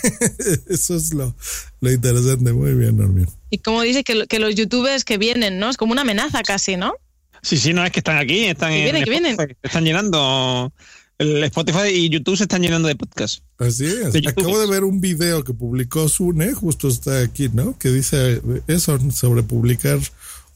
eso 0.69 0.97
es 0.97 1.15
lo, 1.15 1.35
lo 1.81 1.91
interesante. 1.91 2.53
Muy 2.53 2.75
bien, 2.75 2.99
Normin. 2.99 3.29
Y 3.51 3.59
como 3.59 3.83
dice 3.83 4.05
que, 4.05 4.27
que 4.27 4.39
los 4.39 4.55
youtubers 4.55 5.05
que 5.05 5.17
vienen, 5.17 5.59
¿no? 5.59 5.71
Es 5.71 5.77
como 5.77 5.93
una 5.93 6.03
amenaza 6.03 6.43
casi, 6.43 6.77
¿no? 6.77 6.95
Sí, 7.43 7.57
sí, 7.57 7.73
no 7.73 7.85
es 7.85 7.91
que 7.91 8.01
están 8.01 8.19
aquí, 8.19 8.45
están 8.45 8.73
vienen, 8.73 9.05
vienen. 9.05 9.37
están 9.63 9.85
llenando 9.85 10.73
el 11.19 11.45
Spotify 11.45 11.89
y 11.89 12.09
YouTube 12.09 12.37
se 12.37 12.45
están 12.45 12.63
llenando 12.63 12.89
de 12.89 12.97
podcasts. 12.97 13.43
Así 13.59 13.87
es. 13.87 14.15
Acabo 14.27 14.61
de 14.61 14.67
ver 14.67 14.85
un 14.85 15.01
video 15.01 15.45
que 15.45 15.53
publicó 15.53 16.09
Sune, 16.09 16.53
justo 16.53 16.89
está 16.89 17.21
aquí, 17.21 17.49
¿no? 17.53 17.79
Que 17.79 17.91
dice 17.91 18.41
eso 18.69 18.99
sobre 19.11 19.43
publicar 19.43 19.99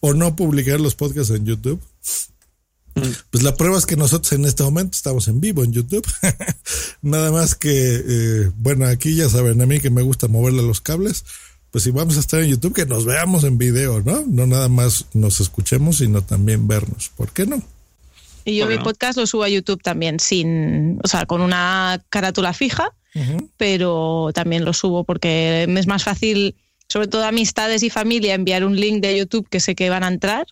o 0.01 0.15
no 0.15 0.37
publicar 0.37 0.81
los 0.81 0.95
podcasts 0.95 1.35
en 1.35 1.45
YouTube. 1.45 1.81
Mm. 2.95 3.01
Pues 3.31 3.43
la 3.45 3.55
prueba 3.55 3.79
es 3.79 3.87
que 3.87 3.97
nosotros 3.97 4.33
en 4.33 4.45
este 4.45 4.63
momento 4.63 4.97
estamos 4.97 5.29
en 5.29 5.41
vivo 5.41 5.65
en 5.65 5.73
YouTube. 5.73 6.07
Nada 7.03 7.31
más 7.31 7.55
que, 7.55 7.71
eh, 7.73 8.51
bueno, 8.57 8.87
aquí 8.87 9.15
ya 9.15 9.29
saben 9.29 9.61
a 9.61 9.67
mí 9.67 9.81
que 9.81 9.91
me 9.91 10.03
gusta 10.03 10.29
moverle 10.29 10.63
los 10.63 10.81
cables 10.81 11.25
pues 11.77 11.85
si 11.85 11.91
vamos 11.91 12.17
a 12.17 12.21
estar 12.21 12.41
en 12.41 12.49
YouTube, 12.49 12.73
que 12.73 12.87
nos 12.87 13.05
veamos 13.05 13.45
en 13.45 13.59
video, 13.59 14.01
¿no? 14.01 14.25
No 14.27 14.47
nada 14.47 14.67
más 14.71 15.05
nos 15.13 15.43
escuchemos, 15.43 15.99
sino 15.99 16.23
también 16.23 16.67
vernos. 16.67 17.11
¿Por 17.15 17.33
qué 17.33 17.45
no? 17.45 17.63
Y 18.47 18.57
yo 18.57 18.67
mi 18.67 18.79
podcast 18.79 19.19
lo 19.19 19.27
subo 19.27 19.43
a 19.43 19.51
YouTube 19.51 19.83
también, 19.83 20.19
sin, 20.19 20.99
o 21.05 21.07
sea, 21.07 21.27
con 21.27 21.43
una 21.43 22.03
carátula 22.09 22.55
fija, 22.55 22.95
pero 23.59 24.31
también 24.33 24.65
lo 24.65 24.73
subo 24.73 25.05
porque 25.05 25.67
es 25.69 25.87
más 25.87 26.03
fácil, 26.03 26.55
sobre 26.89 27.09
todo 27.09 27.27
amistades 27.27 27.83
y 27.83 27.91
familia, 27.91 28.33
enviar 28.33 28.65
un 28.65 28.81
link 28.81 29.03
de 29.03 29.19
YouTube 29.19 29.47
que 29.47 29.61
sé 29.61 29.75
que 29.75 29.91
van 29.91 30.03
a 30.03 30.09
entrar 30.09 30.47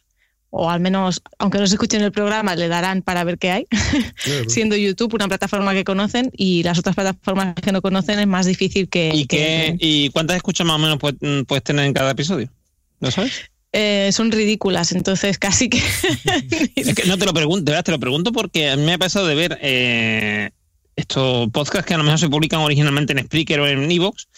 o 0.57 0.71
al 0.71 0.79
menos, 0.79 1.21
aunque 1.39 1.59
no 1.59 1.67
se 1.67 1.75
escuchen 1.75 2.01
el 2.03 2.13
programa, 2.13 2.55
le 2.55 2.69
darán 2.69 3.03
para 3.03 3.25
ver 3.25 3.39
qué 3.39 3.51
hay, 3.51 3.67
siendo 4.47 4.77
YouTube 4.77 5.13
una 5.15 5.27
plataforma 5.27 5.75
que 5.75 5.83
conocen 5.83 6.31
y 6.37 6.63
las 6.63 6.79
otras 6.79 6.95
plataformas 6.95 7.57
que 7.57 7.73
no 7.73 7.83
conocen 7.83 8.21
es 8.21 8.27
más 8.29 8.47
difícil 8.47 8.89
que... 8.89 9.11
¿Y, 9.13 9.27
¿y 9.81 10.11
cuántas 10.11 10.37
escuchas 10.37 10.65
más 10.65 10.77
o 10.77 10.79
menos 10.79 10.99
mm, 10.99 11.43
puedes, 11.43 11.65
tener 11.65 11.85
en 11.85 11.93
cada 11.93 12.13
episodio? 12.13 12.49
¿Lo 13.01 13.11
sabes? 13.11 13.51
Eh, 13.73 14.11
son 14.13 14.31
ridículas, 14.31 14.93
entonces 14.93 15.39
casi 15.39 15.69
que... 15.69 15.83
no 17.09 17.19
te 17.19 17.27
lo 17.27 17.35
pregunto, 17.35 17.73
te 17.83 17.91
lo 17.91 17.99
pregunto 17.99 18.31
porque 18.31 18.71
a 18.71 18.77
mí 18.77 18.85
me 18.85 18.93
ha 18.93 18.99
pasado 18.99 19.27
de 19.27 19.35
ver 19.35 19.59
eh, 19.61 20.51
estos 20.95 21.51
podcasts 21.51 21.85
que 21.85 21.95
a 21.95 21.99
lo 21.99 22.05
mejor 22.05 22.21
se 22.21 22.29
publican 22.29 22.61
originalmente 22.61 23.13
en 23.13 23.25
Spreaker 23.25 23.59
o 23.59 23.67
en 23.67 23.91
Evox, 23.91 24.29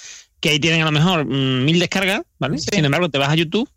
que 0.40 0.48
ahí 0.48 0.60
tienen 0.60 0.80
a 0.80 0.86
lo 0.86 0.92
mejor 0.92 1.26
mm, 1.26 1.66
mil 1.66 1.78
descargas, 1.78 2.22
¿vale? 2.38 2.56
Sin 2.56 2.86
embargo, 2.86 3.10
te 3.10 3.18
vas 3.18 3.28
a 3.28 3.34
YouTube 3.34 3.68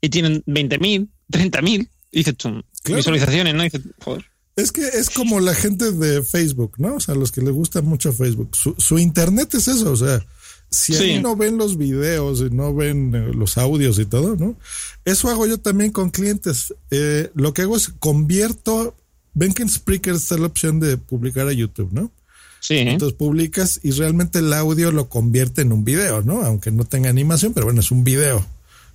y 0.00 0.08
tienen 0.08 0.44
20.000, 0.44 1.08
30.000. 1.30 1.88
Dices 2.12 2.36
tú, 2.36 2.62
visualizaciones, 2.84 3.54
¿no? 3.54 3.62
Dices, 3.62 3.82
joder. 4.02 4.24
Es 4.56 4.72
que 4.72 4.86
es 4.86 5.10
como 5.10 5.40
la 5.40 5.54
gente 5.54 5.92
de 5.92 6.22
Facebook, 6.22 6.74
¿no? 6.78 6.96
O 6.96 7.00
sea, 7.00 7.14
los 7.14 7.32
que 7.32 7.40
les 7.40 7.52
gusta 7.52 7.82
mucho 7.82 8.12
Facebook. 8.12 8.50
Su, 8.54 8.98
internet 8.98 9.54
es 9.54 9.68
eso, 9.68 9.92
o 9.92 9.96
sea, 9.96 10.24
Si 10.70 10.94
ahí 10.96 11.20
no 11.22 11.36
ven 11.36 11.56
los 11.56 11.76
videos 11.76 12.40
y 12.40 12.54
no 12.54 12.74
ven 12.74 13.14
eh, 13.14 13.32
los 13.34 13.58
audios 13.58 13.98
y 13.98 14.04
todo, 14.04 14.36
¿no? 14.36 14.56
Eso 15.04 15.28
hago 15.30 15.46
yo 15.46 15.58
también 15.58 15.92
con 15.92 16.10
clientes. 16.10 16.74
Eh, 16.90 17.30
lo 17.34 17.54
que 17.54 17.62
hago 17.62 17.76
es 17.76 17.88
convierto, 17.98 18.94
ven 19.34 19.54
que 19.54 19.62
en 19.62 19.68
Spreaker 19.68 20.14
está 20.14 20.36
la 20.36 20.46
opción 20.46 20.78
de 20.80 20.96
publicar 20.96 21.48
a 21.48 21.52
YouTube, 21.52 21.92
¿no? 21.92 22.12
Sí. 22.60 22.76
Entonces 22.78 23.16
publicas 23.16 23.80
y 23.82 23.92
realmente 23.92 24.40
el 24.40 24.52
audio 24.52 24.92
lo 24.92 25.08
convierte 25.08 25.62
en 25.62 25.72
un 25.72 25.84
video, 25.84 26.22
¿no? 26.22 26.42
Aunque 26.42 26.70
no 26.70 26.84
tenga 26.84 27.08
animación, 27.08 27.54
pero 27.54 27.66
bueno, 27.66 27.80
es 27.80 27.90
un 27.90 28.04
video 28.04 28.44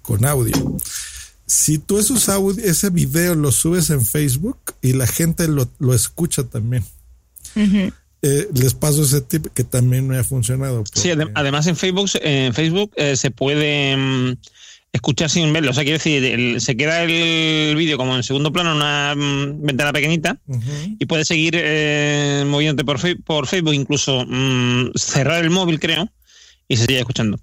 con 0.04 0.26
audio. 0.26 0.54
Si 1.48 1.78
tú 1.78 2.00
esos 2.00 2.28
audio, 2.30 2.64
ese 2.64 2.90
video 2.90 3.36
lo 3.36 3.52
subes 3.52 3.90
en 3.90 4.04
Facebook 4.04 4.58
y 4.82 4.94
la 4.94 5.08
gente 5.08 5.48
lo, 5.48 5.70
lo 5.80 5.94
escucha 5.94 6.44
también. 6.44 6.84
Eh, 8.22 8.48
les 8.56 8.74
paso 8.74 9.04
ese 9.04 9.22
tip 9.22 9.48
que 9.54 9.64
también 9.64 10.08
me 10.08 10.18
ha 10.18 10.24
funcionado. 10.24 10.84
Sí, 10.92 11.12
además 11.36 11.68
en 11.68 11.76
Facebook, 11.76 12.10
en 12.22 12.54
Facebook 12.54 12.92
eh, 12.96 13.16
se 13.16 13.30
puede 13.30 13.96
mm, 13.96 14.38
escuchar 14.92 15.30
sin 15.30 15.54
verlo. 15.54 15.70
O 15.70 15.74
sea, 15.76 15.84
quiere 15.84 16.00
decir, 16.00 16.60
se 16.60 16.76
queda 16.76 17.04
el 17.04 17.76
vídeo 17.76 17.98
como 17.98 18.16
en 18.16 18.24
segundo 18.24 18.52
plano 18.52 18.72
en 18.72 18.78
una 18.78 19.16
mm, 19.16 19.66
ventana 19.66 19.94
pequeñita 19.94 20.40
y 20.98 21.06
puedes 21.06 21.28
seguir 21.28 21.54
eh, 21.56 22.44
moviéndote 22.48 22.84
por, 22.84 23.24
por 23.24 23.46
Facebook, 23.46 23.76
incluso 23.76 24.26
mm, 24.26 24.94
cerrar 24.96 25.44
el 25.44 25.52
móvil, 25.52 25.80
creo, 25.80 26.10
y 26.68 26.78
se 26.78 26.88
sigue 26.88 27.00
escuchando. 27.00 27.40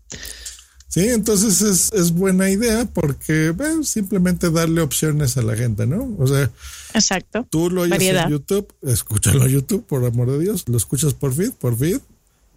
Sí, 0.93 1.09
entonces 1.09 1.63
es, 1.63 1.91
es 1.95 2.13
buena 2.13 2.51
idea 2.51 2.85
porque 2.85 3.55
simplemente 3.83 4.51
darle 4.51 4.83
opciones 4.83 5.39
a 5.39 5.43
la 5.43 5.57
gente, 5.57 5.87
¿no? 5.87 6.15
O 6.19 6.27
sea, 6.27 6.51
Exacto. 6.93 7.47
tú 7.49 7.71
lo 7.71 7.83
oyes 7.83 7.99
en 7.99 8.29
YouTube, 8.29 8.69
escúchalo 8.83 9.47
en 9.47 9.53
YouTube, 9.53 9.87
por 9.87 10.05
amor 10.05 10.31
de 10.33 10.41
Dios, 10.41 10.65
lo 10.69 10.77
escuchas 10.77 11.15
por 11.15 11.33
feed, 11.33 11.53
por 11.53 11.79
feed, 11.79 11.99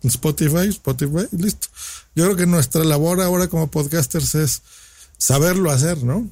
en 0.04 0.10
Spotify, 0.10 0.68
Spotify, 0.68 1.28
listo. 1.32 1.70
Yo 2.14 2.26
creo 2.26 2.36
que 2.36 2.46
nuestra 2.46 2.84
labor 2.84 3.22
ahora 3.22 3.48
como 3.48 3.72
podcasters 3.72 4.36
es 4.36 4.62
saberlo 5.18 5.72
hacer, 5.72 6.04
¿no? 6.04 6.30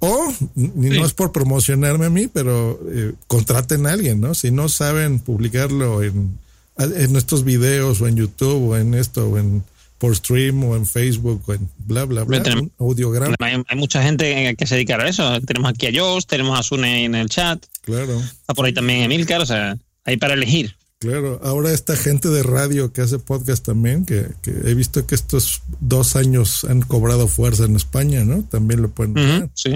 O, 0.00 0.30
no 0.56 1.06
es 1.06 1.14
por 1.14 1.32
promocionarme 1.32 2.04
a 2.04 2.10
mí, 2.10 2.28
pero 2.28 2.78
eh, 2.92 3.14
contraten 3.28 3.86
a 3.86 3.92
alguien, 3.92 4.20
¿no? 4.20 4.34
Si 4.34 4.50
no 4.50 4.68
saben 4.68 5.20
publicarlo 5.20 6.02
en, 6.02 6.38
en 6.76 7.16
estos 7.16 7.44
videos 7.44 8.02
o 8.02 8.08
en 8.08 8.16
YouTube 8.16 8.72
o 8.72 8.76
en 8.76 8.92
esto 8.92 9.26
o 9.26 9.38
en 9.38 9.64
por 10.04 10.14
stream 10.14 10.62
o 10.64 10.76
en 10.76 10.84
Facebook 10.84 11.42
o 11.46 11.54
en 11.54 11.66
bla, 11.78 12.04
bla, 12.04 12.24
bla, 12.24 12.42
tenemos, 12.42 12.70
audiograma. 12.78 13.36
Hay, 13.38 13.64
mucha 13.74 14.02
gente 14.02 14.54
que 14.54 14.66
se 14.66 14.74
dedica 14.74 14.96
a 14.96 15.08
eso. 15.08 15.40
Tenemos 15.40 15.70
aquí 15.70 15.86
a 15.86 15.92
Josh, 15.98 16.26
tenemos 16.26 16.60
a 16.60 16.62
Sune 16.62 17.06
en 17.06 17.14
el 17.14 17.30
chat. 17.30 17.64
Claro. 17.80 18.20
Está 18.20 18.52
por 18.52 18.66
ahí 18.66 18.74
también 18.74 19.00
Emilcar, 19.00 19.40
o 19.40 19.46
sea, 19.46 19.78
hay 20.04 20.18
para 20.18 20.34
elegir. 20.34 20.76
Claro, 20.98 21.40
ahora 21.42 21.72
esta 21.72 21.96
gente 21.96 22.28
de 22.28 22.42
radio 22.42 22.92
que 22.92 23.00
hace 23.00 23.18
podcast 23.18 23.64
también, 23.64 24.04
que, 24.04 24.26
he 24.44 24.74
visto 24.74 25.06
que 25.06 25.14
estos 25.14 25.62
dos 25.80 26.16
años 26.16 26.64
han 26.64 26.82
cobrado 26.82 27.26
fuerza 27.26 27.64
en 27.64 27.74
España, 27.74 28.26
¿no? 28.26 28.42
También 28.42 28.82
lo 28.82 28.90
pueden 28.90 29.14
ver. 29.14 29.48
Sí. 29.54 29.72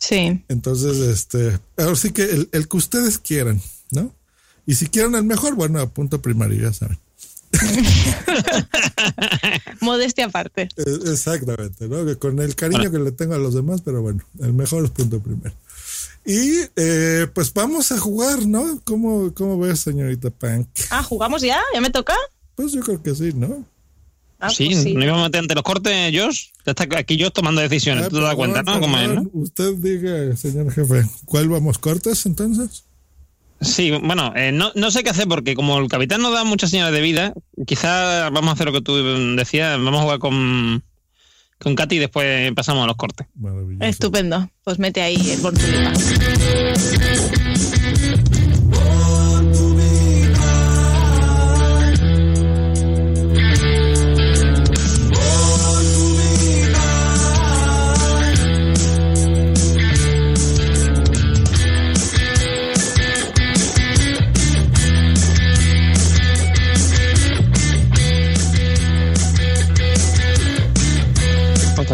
Sí. 0.00 0.44
Entonces, 0.48 0.96
este, 0.98 1.56
ahora 1.76 1.94
sí 1.94 2.10
que 2.10 2.24
el, 2.24 2.48
el 2.50 2.66
que 2.66 2.76
ustedes 2.76 3.18
quieran, 3.18 3.60
¿no? 3.92 4.12
Y 4.66 4.74
si 4.74 4.88
quieren 4.88 5.14
el 5.14 5.22
mejor, 5.22 5.54
bueno, 5.54 5.78
a 5.78 5.88
punto 5.88 6.20
primario, 6.20 6.62
ya 6.62 6.72
saben. 6.72 6.98
Modestia 9.80 10.26
aparte. 10.26 10.68
Eh, 10.76 10.98
exactamente, 11.06 11.88
¿no? 11.88 12.18
con 12.18 12.38
el 12.40 12.54
cariño 12.54 12.90
que 12.90 12.98
le 12.98 13.12
tengo 13.12 13.34
a 13.34 13.38
los 13.38 13.54
demás, 13.54 13.80
pero 13.82 14.02
bueno, 14.02 14.22
el 14.40 14.52
mejor 14.52 14.84
es 14.84 14.90
punto 14.90 15.20
primero. 15.20 15.54
Y 16.24 16.58
eh, 16.76 17.26
pues 17.32 17.52
vamos 17.54 17.90
a 17.90 17.98
jugar, 17.98 18.46
¿no? 18.46 18.80
¿Cómo, 18.84 19.32
¿Cómo 19.34 19.58
ves, 19.58 19.80
señorita 19.80 20.30
Punk? 20.30 20.68
Ah, 20.90 21.02
¿jugamos 21.02 21.42
ya? 21.42 21.60
¿Ya 21.72 21.80
me 21.80 21.90
toca? 21.90 22.14
Pues 22.54 22.72
yo 22.72 22.80
creo 22.80 23.02
que 23.02 23.14
sí, 23.14 23.32
¿no? 23.34 23.64
Ah, 24.40 24.50
sí, 24.50 24.68
pues 24.70 24.94
no 24.94 25.04
íbamos 25.04 25.22
a 25.22 25.28
meter 25.28 25.40
ante 25.40 25.54
los 25.54 25.64
cortes, 25.64 26.12
Josh. 26.14 26.48
Está 26.64 26.86
aquí 26.96 27.16
yo 27.16 27.30
tomando 27.30 27.60
decisiones, 27.60 28.04
ah, 28.04 28.08
tú 28.08 28.16
te 28.16 28.22
das 28.22 28.34
cuenta, 28.34 28.62
¿no? 28.62 28.78
¿no? 28.78 29.30
Usted 29.32 29.74
diga, 29.76 30.36
señor 30.36 30.70
jefe, 30.70 31.08
¿cuál 31.24 31.48
vamos 31.48 31.78
cortes 31.78 32.24
entonces? 32.26 32.84
Sí, 33.60 33.90
bueno, 33.90 34.32
eh, 34.36 34.52
no, 34.52 34.70
no, 34.74 34.90
sé 34.90 35.02
qué 35.02 35.10
hacer 35.10 35.26
porque 35.26 35.54
como 35.54 35.78
el 35.78 35.88
capitán 35.88 36.22
nos 36.22 36.32
da 36.32 36.44
muchas 36.44 36.70
señales 36.70 36.92
de 36.92 37.00
vida, 37.00 37.34
quizás 37.66 38.30
vamos 38.30 38.50
a 38.50 38.52
hacer 38.52 38.66
lo 38.66 38.72
que 38.72 38.82
tú 38.82 38.96
decías, 39.36 39.76
vamos 39.82 40.00
a 40.00 40.02
jugar 40.02 40.18
con, 40.20 40.84
con 41.58 41.74
Katy 41.74 41.96
y 41.96 41.98
después 41.98 42.52
pasamos 42.52 42.84
a 42.84 42.86
los 42.86 42.96
cortes. 42.96 43.26
Estupendo, 43.80 44.48
pues 44.62 44.78
mete 44.78 45.02
ahí 45.02 45.30
el 45.30 45.40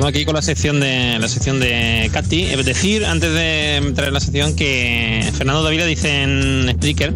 Aquí 0.07 0.27
con 0.27 0.35
la 0.35 0.43
sección 0.43 0.81
de 0.81 1.19
la 1.19 1.29
sección 1.29 1.61
de 1.61 2.11
Katy. 2.13 2.43
Es 2.43 2.67
decir, 2.67 3.07
antes 3.07 3.33
de 3.33 3.77
entrar 3.77 4.09
en 4.09 4.13
la 4.13 4.21
sección, 4.21 4.55
que 4.55 5.27
Fernando 5.35 5.63
Davila 5.63 5.87
dice 5.87 6.23
en 6.23 6.71
Spreaker 6.75 7.15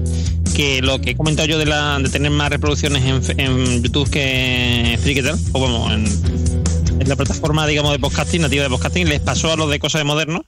que 0.57 0.81
lo 0.81 0.98
que 0.98 1.11
he 1.11 1.16
comentado 1.16 1.46
yo 1.46 1.59
de, 1.59 1.66
la, 1.66 1.98
de 1.98 2.09
tener 2.09 2.31
más 2.31 2.48
reproducciones 2.48 3.05
en, 3.05 3.83
YouTube 3.83 4.09
que 4.09 4.96
Spreaker, 5.01 5.35
o 5.53 5.61
vamos, 5.61 5.92
en, 5.92 7.09
la 7.09 7.14
plataforma, 7.14 7.66
digamos, 7.66 7.92
de 7.92 7.98
podcasting, 7.98 8.40
nativa 8.40 8.62
de 8.62 8.70
podcasting, 8.70 9.07
les 9.07 9.20
pasó 9.20 9.53
a 9.53 9.57
los 9.57 9.70
de 9.70 9.79
cosas 9.79 10.01
de 10.01 10.05
moderno, 10.05 10.46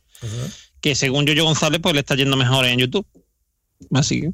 que 0.81 0.95
según 0.95 1.27
Yo-Yo 1.27 1.45
González, 1.45 1.81
pues 1.83 1.95
le 1.95 2.01
está 2.01 2.15
yendo 2.15 2.39
mejor 2.39 2.65
en 2.65 2.79
YouTube. 2.79 3.07
Así 3.93 4.23
que. 4.23 4.33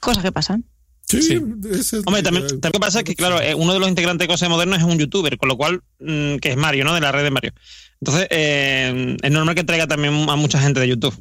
Cosas 0.00 0.22
que 0.22 0.32
pasan. 0.32 0.64
Sí, 1.08 1.36
Hombre, 1.36 2.22
también, 2.22 2.60
también 2.60 2.80
pasa 2.80 3.04
que, 3.04 3.14
claro, 3.14 3.40
eh, 3.40 3.54
uno 3.54 3.72
de 3.72 3.78
los 3.78 3.88
integrantes 3.88 4.24
de 4.24 4.32
Cosas 4.32 4.48
Modernas 4.48 4.80
es 4.80 4.84
un 4.84 4.98
youtuber, 4.98 5.38
con 5.38 5.48
lo 5.48 5.56
cual, 5.56 5.82
mm, 6.00 6.36
que 6.38 6.50
es 6.50 6.56
Mario, 6.56 6.84
¿no? 6.84 6.94
De 6.94 7.00
la 7.00 7.12
red 7.12 7.22
de 7.22 7.30
Mario. 7.30 7.52
Entonces, 8.00 8.26
eh, 8.30 9.16
es 9.22 9.30
normal 9.30 9.54
que 9.54 9.62
traiga 9.62 9.86
también 9.86 10.28
a 10.28 10.34
mucha 10.34 10.60
gente 10.60 10.80
de 10.80 10.88
YouTube. 10.88 11.14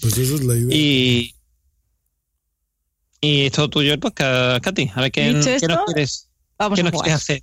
Pues 0.00 0.18
esa 0.18 0.34
es 0.34 0.44
la 0.44 0.54
idea. 0.54 0.76
Y, 0.76 1.34
y 3.20 3.46
esto 3.46 3.68
tuyo, 3.68 3.98
pues, 3.98 4.14
Katy, 4.14 4.92
a 4.94 5.00
ver 5.00 5.10
qué, 5.10 5.22
qué 5.22 5.32
nos 5.32 5.84
quieres, 5.86 6.28
vamos 6.58 6.76
qué 6.76 6.80
a 6.80 6.90
nos 6.90 7.02
quieres 7.02 7.14
hacer. 7.14 7.42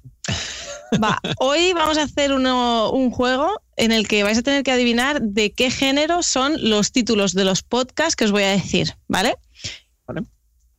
Va, 1.02 1.20
hoy 1.40 1.74
vamos 1.74 1.98
a 1.98 2.04
hacer 2.04 2.34
uno, 2.34 2.92
un 2.92 3.12
juego 3.12 3.62
en 3.76 3.92
el 3.92 4.08
que 4.08 4.24
vais 4.24 4.38
a 4.38 4.42
tener 4.42 4.64
que 4.64 4.72
adivinar 4.72 5.22
de 5.22 5.52
qué 5.52 5.72
género 5.72 6.24
son 6.24 6.70
los 6.70 6.92
títulos 6.92 7.34
de 7.34 7.46
los 7.46 7.64
podcasts 7.64 8.16
que 8.16 8.26
os 8.26 8.32
voy 8.32 8.44
a 8.44 8.52
decir, 8.52 8.96
¿vale? 9.08 9.36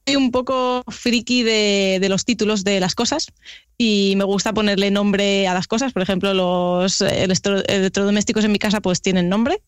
Soy 0.06 0.16
un 0.16 0.30
poco 0.30 0.82
friki 0.88 1.42
de, 1.42 2.04
los 2.08 2.24
títulos 2.24 2.64
de 2.64 2.80
las 2.80 2.94
cosas 2.94 3.32
y 3.76 4.14
me 4.16 4.24
gusta 4.24 4.52
ponerle 4.52 4.90
nombre 4.90 5.46
a 5.46 5.54
las 5.54 5.66
cosas. 5.66 5.92
Por 5.92 6.02
ejemplo, 6.02 6.34
los 6.34 7.00
electrodomésticos 7.00 8.44
en 8.44 8.52
mi 8.52 8.58
casa 8.58 8.80
pues 8.80 9.02
tienen 9.02 9.28
nombre. 9.28 9.60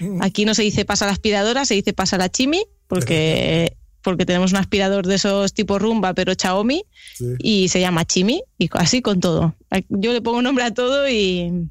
Mm. 0.00 0.22
Aquí 0.22 0.44
no 0.44 0.54
se 0.54 0.62
dice 0.62 0.84
pasa 0.84 1.06
la 1.06 1.12
aspiradora, 1.12 1.64
se 1.64 1.74
dice 1.74 1.92
pasa 1.92 2.18
la 2.18 2.28
chimi, 2.28 2.64
porque, 2.86 3.76
porque 4.02 4.26
tenemos 4.26 4.52
un 4.52 4.58
aspirador 4.58 5.06
de 5.06 5.14
esos 5.14 5.52
tipo 5.52 5.78
rumba, 5.78 6.14
pero 6.14 6.32
Xiaomi, 6.34 6.84
y 7.38 7.68
se 7.68 7.80
llama 7.80 8.04
chimi, 8.04 8.42
y 8.58 8.68
así 8.72 9.02
con 9.02 9.20
todo. 9.20 9.54
Yo 9.88 10.12
le 10.12 10.20
pongo 10.20 10.42
nombre 10.42 10.64
a 10.64 10.74
todo 10.74 11.08
y, 11.08 11.68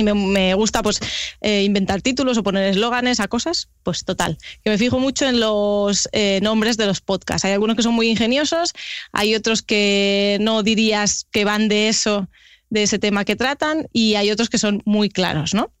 y 0.00 0.14
me, 0.14 0.54
gusta 0.54 0.82
pues 0.82 1.00
eh, 1.40 1.62
inventar 1.62 2.02
títulos 2.02 2.38
o 2.38 2.42
poner 2.42 2.70
eslóganes 2.70 3.20
a 3.20 3.28
cosas, 3.28 3.68
pues 3.82 4.04
total. 4.04 4.38
Que 4.64 4.70
me 4.70 4.78
fijo 4.78 4.98
mucho 4.98 5.26
en 5.26 5.40
los 5.40 6.08
eh, 6.12 6.40
nombres 6.42 6.76
de 6.76 6.86
los 6.86 7.00
podcasts. 7.00 7.44
Hay 7.44 7.52
algunos 7.52 7.76
que 7.76 7.82
son 7.82 7.94
muy 7.94 8.08
ingeniosos, 8.08 8.72
hay 9.12 9.34
otros 9.34 9.62
que 9.62 10.38
no 10.40 10.62
dirías 10.62 11.26
que 11.30 11.44
van 11.44 11.68
de 11.68 11.88
eso, 11.88 12.28
de 12.70 12.82
ese 12.82 12.98
tema 12.98 13.24
que 13.24 13.36
tratan, 13.36 13.86
y 13.92 14.14
hay 14.14 14.30
otros 14.30 14.48
que 14.48 14.58
son 14.58 14.82
muy 14.84 15.08
claros, 15.08 15.54
¿no? 15.54 15.72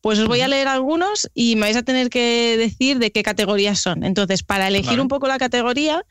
Pues 0.00 0.20
os 0.20 0.28
voy 0.28 0.40
a 0.40 0.48
leer 0.48 0.68
algunos 0.68 1.28
y 1.34 1.56
me 1.56 1.62
vais 1.62 1.76
a 1.76 1.82
tener 1.82 2.10
que 2.10 2.56
decir 2.56 3.00
de 3.00 3.10
qué 3.10 3.24
categorías 3.24 3.80
son. 3.80 4.04
Entonces, 4.04 4.44
para 4.44 4.68
elegir 4.68 5.00
un 5.00 5.08
poco 5.08 5.26
la 5.26 5.38
categoría, 5.38 6.04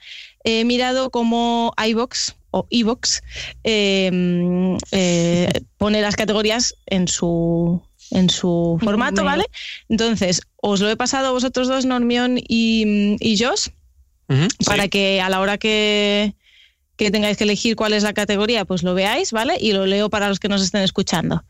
he 0.43 0.65
mirado 0.65 1.11
como 1.11 1.73
iBox 1.77 2.35
o 2.55 2.65
Evox 2.69 3.21
em, 3.63 4.77
eh, 4.91 5.51
pone 5.77 6.01
las 6.01 6.15
categorías 6.15 6.73
en 6.85 7.07
su 7.09 7.81
en 8.11 8.29
su 8.29 8.77
formato, 8.81 9.23
¿vale? 9.23 9.45
Entonces, 9.89 10.41
os 10.61 10.79
lo 10.79 10.89
he 10.89 10.95
pasado 10.95 11.27
a 11.27 11.31
vosotros 11.31 11.67
dos, 11.67 11.85
Normión 11.85 12.37
y, 12.37 13.17
y 13.19 13.43
Josh, 13.43 13.67
para 14.65 14.87
que 14.87 15.21
a 15.21 15.29
la 15.29 15.41
hora 15.41 15.57
que, 15.57 16.35
tengáis 16.97 17.37
que 17.37 17.43
elegir 17.43 17.75
cuál 17.75 17.93
es 17.93 18.03
la 18.03 18.13
categoría, 18.13 18.63
pues 18.63 18.83
lo 18.83 18.93
veáis, 18.93 19.31
¿vale? 19.31 19.57
Y 19.59 19.73
lo 19.73 19.87
leo 19.87 20.09
para 20.09 20.29
los 20.29 20.39
que 20.39 20.47
nos 20.47 20.61
estén 20.61 20.83
escuchando. 20.83 21.43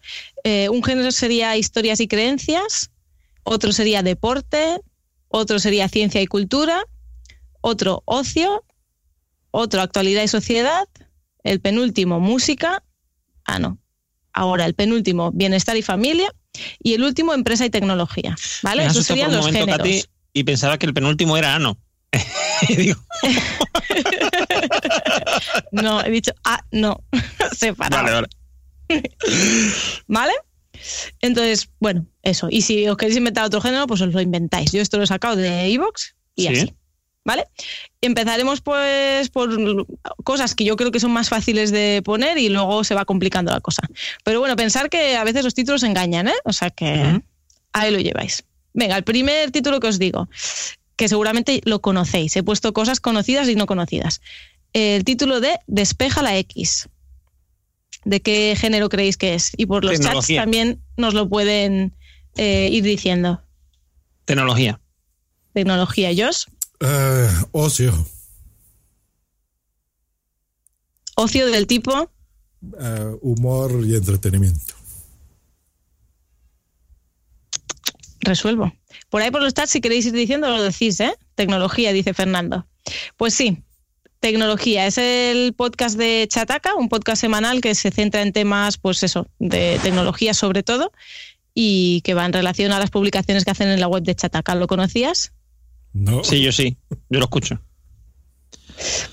Eh, 0.45 0.69
un 0.69 0.81
género 0.81 1.11
sería 1.11 1.57
historias 1.57 1.99
y 1.99 2.07
creencias, 2.07 2.89
otro 3.43 3.73
sería 3.73 4.01
deporte, 4.01 4.79
otro 5.27 5.59
sería 5.59 5.89
ciencia 5.89 6.21
y 6.21 6.25
cultura, 6.25 6.85
otro 7.59 8.01
ocio, 8.05 8.63
otro 9.55 9.81
actualidad 9.81 10.23
y 10.23 10.27
sociedad, 10.27 10.87
el 11.43 11.61
penúltimo, 11.61 12.19
música. 12.19 12.83
Ah, 13.45 13.59
no. 13.59 13.79
Ahora, 14.33 14.65
el 14.65 14.73
penúltimo, 14.73 15.31
bienestar 15.31 15.77
y 15.77 15.81
familia. 15.81 16.29
Y 16.81 16.93
el 16.93 17.03
último, 17.03 17.33
empresa 17.33 17.65
y 17.65 17.69
tecnología. 17.69 18.35
¿Vale? 18.63 18.85
Esos 18.85 19.05
serían 19.05 19.33
los 19.33 19.49
géneros. 19.49 20.09
y 20.33 20.43
pensaba 20.43 20.77
que 20.77 20.85
el 20.85 20.93
penúltimo 20.93 21.37
era 21.37 21.55
ano. 21.55 21.77
no, 25.71 26.03
he 26.03 26.11
dicho, 26.11 26.31
ah, 26.43 26.61
no, 26.71 27.01
separado. 27.57 28.03
Vale, 28.03 28.13
vale. 28.13 28.27
¿Vale? 30.07 30.33
Entonces, 31.21 31.69
bueno, 31.79 32.05
eso. 32.23 32.47
Y 32.49 32.61
si 32.61 32.87
os 32.87 32.97
queréis 32.97 33.17
inventar 33.17 33.45
otro 33.45 33.61
género, 33.61 33.87
pues 33.87 34.01
os 34.01 34.13
lo 34.13 34.21
inventáis. 34.21 34.71
Yo 34.71 34.81
esto 34.81 34.97
lo 34.97 35.03
he 35.03 35.07
sacado 35.07 35.35
de 35.35 35.67
Evox 35.67 36.15
y 36.35 36.47
así. 36.47 36.73
¿Vale? 37.25 37.47
Empezaremos 38.01 38.61
pues 38.61 39.29
por 39.29 39.49
cosas 40.23 40.53
que 40.53 40.63
yo 40.63 40.75
creo 40.75 40.91
que 40.91 40.99
son 40.99 41.11
más 41.11 41.27
fáciles 41.27 41.71
de 41.71 42.03
poner 42.05 42.37
y 42.37 42.49
luego 42.49 42.83
se 42.83 42.93
va 42.93 43.03
complicando 43.03 43.51
la 43.51 43.61
cosa. 43.61 43.81
Pero 44.23 44.39
bueno, 44.39 44.55
pensar 44.55 44.91
que 44.91 45.17
a 45.17 45.23
veces 45.23 45.43
los 45.43 45.55
títulos 45.55 45.81
engañan, 45.81 46.27
¿eh? 46.27 46.35
O 46.43 46.53
sea 46.53 46.69
que 46.69 47.19
ahí 47.73 47.91
lo 47.91 47.99
lleváis. 47.99 48.43
Venga, 48.73 48.95
el 48.95 49.03
primer 49.03 49.49
título 49.49 49.79
que 49.79 49.87
os 49.87 49.97
digo, 49.97 50.29
que 50.95 51.09
seguramente 51.09 51.61
lo 51.65 51.81
conocéis. 51.81 52.35
He 52.35 52.43
puesto 52.43 52.73
cosas 52.73 52.99
conocidas 52.99 53.49
y 53.49 53.55
no 53.55 53.65
conocidas. 53.65 54.21
El 54.73 55.03
título 55.03 55.39
de 55.39 55.57
Despeja 55.65 56.21
la 56.21 56.37
X. 56.37 56.89
¿De 58.03 58.21
qué 58.21 58.55
género 58.55 58.87
creéis 58.89 59.17
que 59.17 59.33
es? 59.33 59.51
Y 59.57 59.65
por 59.65 59.83
los 59.83 59.99
chats 59.99 60.27
también 60.27 60.79
nos 60.95 61.15
lo 61.15 61.27
pueden 61.27 61.95
eh, 62.37 62.69
ir 62.71 62.83
diciendo. 62.83 63.41
Tecnología. 64.25 64.79
Tecnología, 65.53 66.11
Josh. 66.15 66.45
Eh, 66.87 67.29
ocio. 67.51 67.93
Ocio 71.15 71.47
del 71.47 71.65
tipo. 71.65 72.11
Eh, 72.79 73.15
humor 73.21 73.81
y 73.85 73.95
entretenimiento. 73.95 74.75
Resuelvo. 78.19 78.71
Por 79.09 79.21
ahí 79.21 79.31
por 79.31 79.41
los 79.41 79.53
chats, 79.53 79.71
si 79.71 79.81
queréis 79.81 80.05
ir 80.05 80.13
diciendo, 80.13 80.49
lo 80.49 80.61
decís, 80.61 80.99
¿eh? 80.99 81.15
Tecnología, 81.35 81.91
dice 81.91 82.13
Fernando. 82.13 82.67
Pues 83.17 83.33
sí, 83.33 83.63
tecnología. 84.19 84.85
Es 84.85 84.97
el 84.97 85.53
podcast 85.53 85.97
de 85.97 86.27
Chataca, 86.29 86.75
un 86.75 86.89
podcast 86.89 87.21
semanal 87.21 87.61
que 87.61 87.73
se 87.73 87.91
centra 87.91 88.21
en 88.21 88.33
temas, 88.33 88.77
pues 88.77 89.01
eso, 89.03 89.27
de 89.39 89.79
tecnología 89.81 90.33
sobre 90.33 90.63
todo, 90.63 90.91
y 91.53 92.01
que 92.01 92.13
va 92.13 92.25
en 92.25 92.33
relación 92.33 92.71
a 92.71 92.79
las 92.79 92.91
publicaciones 92.91 93.43
que 93.43 93.51
hacen 93.51 93.69
en 93.69 93.79
la 93.79 93.87
web 93.87 94.03
de 94.03 94.15
Chataca. 94.15 94.53
¿Lo 94.55 94.67
conocías? 94.67 95.31
No. 95.95 96.23
Sí, 96.25 96.41
yo 96.41 96.51
sí. 96.51 96.77
Yo 97.09 97.19
lo 97.19 97.25
escucho. 97.25 97.59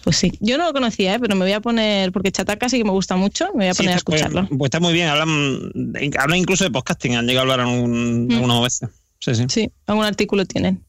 Pues 0.02 0.16
sí, 0.16 0.32
yo 0.40 0.58
no 0.58 0.64
lo 0.64 0.72
conocía, 0.72 1.14
¿eh? 1.14 1.20
pero 1.20 1.36
me 1.36 1.44
voy 1.44 1.52
a 1.52 1.60
poner, 1.60 2.10
porque 2.10 2.32
Chataca 2.32 2.68
sí 2.68 2.78
que 2.78 2.84
me 2.84 2.90
gusta 2.90 3.14
mucho, 3.14 3.46
me 3.54 3.64
voy 3.64 3.68
a 3.68 3.74
poner 3.74 3.92
a 3.92 3.98
pues, 4.00 4.20
escucharlo. 4.20 4.48
Pues, 4.48 4.66
está 4.66 4.80
muy 4.80 4.92
bien, 4.92 5.08
hablan, 5.08 5.72
hablan 6.18 6.38
incluso 6.38 6.64
de 6.64 6.72
podcasting, 6.72 7.14
han 7.14 7.26
llegado 7.26 7.48
a 7.48 7.52
hablar 7.52 7.68
un, 7.68 8.26
mm. 8.26 8.32
algunas 8.32 8.62
veces. 8.62 8.88
Sí, 9.20 9.34
sí. 9.36 9.44
Sí, 9.48 9.72
algún 9.86 10.04
artículo 10.04 10.44
tienen. 10.44 10.84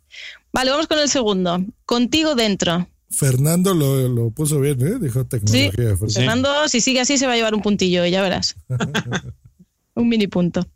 Vale, 0.51 0.71
vamos 0.71 0.87
con 0.87 0.97
el 0.97 1.07
segundo. 1.09 1.63
Contigo 1.85 2.33
dentro. 2.33 2.87
Fernando 3.11 3.75
lo, 3.75 4.31
puso 4.31 4.59
bien, 4.59 4.81
¿eh? 4.81 4.97
Dijo 4.99 5.27
tecnología. 5.27 5.95
Sí. 6.07 6.13
Fernando, 6.15 6.67
si 6.67 6.81
sigue 6.81 7.01
así, 7.01 7.19
se 7.19 7.27
va 7.27 7.33
a 7.33 7.35
llevar 7.35 7.53
un 7.53 7.61
puntillo, 7.61 8.03
ya 8.07 8.23
verás. 8.23 8.55
un 9.93 10.09
mini 10.09 10.25
punto. 10.25 10.67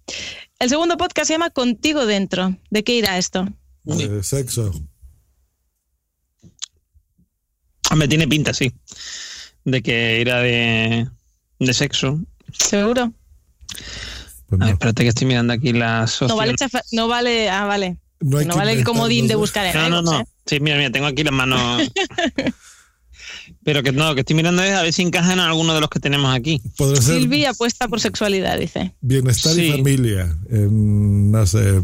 El 0.60 0.70
segundo 0.70 0.98
podcast 0.98 1.28
se 1.28 1.34
llama 1.34 1.50
Contigo 1.50 2.06
dentro. 2.06 2.56
¿De 2.70 2.84
qué 2.84 2.94
irá 2.94 3.18
esto? 3.18 3.48
De 3.84 4.22
sexo. 4.22 4.72
Me 7.96 8.08
tiene 8.08 8.28
pinta, 8.28 8.54
sí. 8.54 8.72
De 9.64 9.82
que 9.82 10.20
irá 10.22 10.40
de, 10.40 11.08
de 11.60 11.74
sexo. 11.74 12.20
¿Seguro? 12.52 13.14
Pues 14.48 14.62
espérate 14.70 15.04
que 15.04 15.10
estoy 15.10 15.28
mirando 15.28 15.54
aquí 15.54 15.74
las 15.74 16.22
no 16.22 16.36
vale, 16.38 16.56
no 16.92 17.08
vale, 17.08 17.50
ah, 17.50 17.66
vale. 17.66 17.98
No, 18.20 18.56
vale 18.56 18.72
el 18.72 18.84
comodín 18.84 19.28
de 19.28 19.36
buscar 19.36 19.66
en 19.66 19.74
No, 19.74 19.90
no, 19.90 20.02
no. 20.02 20.22
¿eh? 20.22 20.26
Sí, 20.46 20.60
mira, 20.60 20.78
mira, 20.78 20.92
tengo 20.92 21.06
aquí 21.06 21.24
las 21.24 21.34
manos. 21.34 21.82
Pero 23.68 23.84
que 23.84 23.92
no, 23.92 24.16
que 24.16 24.22
estoy 24.22 24.34
mirando 24.34 24.64
es 24.64 24.72
a 24.72 24.82
ver 24.82 24.94
si 24.94 25.02
encajan 25.02 25.40
en 25.40 25.40
alguno 25.40 25.74
de 25.74 25.82
los 25.82 25.90
que 25.90 26.00
tenemos 26.00 26.34
aquí. 26.34 26.62
Silvia 27.02 27.50
apuesta 27.50 27.90
por 27.90 28.00
sexualidad, 28.00 28.58
dice. 28.58 28.94
Bienestar 29.02 29.60
y 29.60 29.74
familia. 29.74 30.34
no 30.50 31.46
sé. 31.46 31.82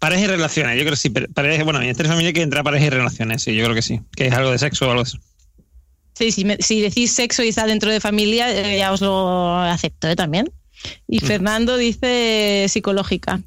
Pareja 0.00 0.24
y 0.24 0.26
relaciones. 0.26 0.76
Yo 0.76 0.82
creo 0.82 0.90
que 0.90 0.96
sí. 0.96 1.10
Pareja, 1.10 1.62
bueno, 1.62 1.78
bienestar 1.78 2.06
y 2.06 2.08
familia 2.08 2.32
que 2.32 2.42
entra 2.42 2.64
pareja 2.64 2.86
y 2.86 2.90
relaciones. 2.90 3.42
Sí, 3.42 3.54
yo 3.54 3.62
creo 3.62 3.76
que 3.76 3.82
sí. 3.82 4.00
Que 4.16 4.26
es 4.26 4.32
algo 4.32 4.50
de 4.50 4.58
sexo 4.58 4.88
o 4.88 4.90
algo 4.90 5.04
así. 5.04 5.20
Sí, 6.14 6.32
si, 6.32 6.44
si 6.58 6.80
decís 6.80 7.12
sexo 7.12 7.44
y 7.44 7.50
está 7.50 7.64
dentro 7.66 7.92
de 7.92 8.00
familia, 8.00 8.50
eh, 8.50 8.76
ya 8.76 8.90
os 8.90 9.00
lo 9.02 9.56
acepto 9.56 10.08
¿eh? 10.08 10.16
también. 10.16 10.50
Y. 11.06 11.20
Fernando 11.20 11.76
dice 11.76 12.66
psicológica. 12.68 13.40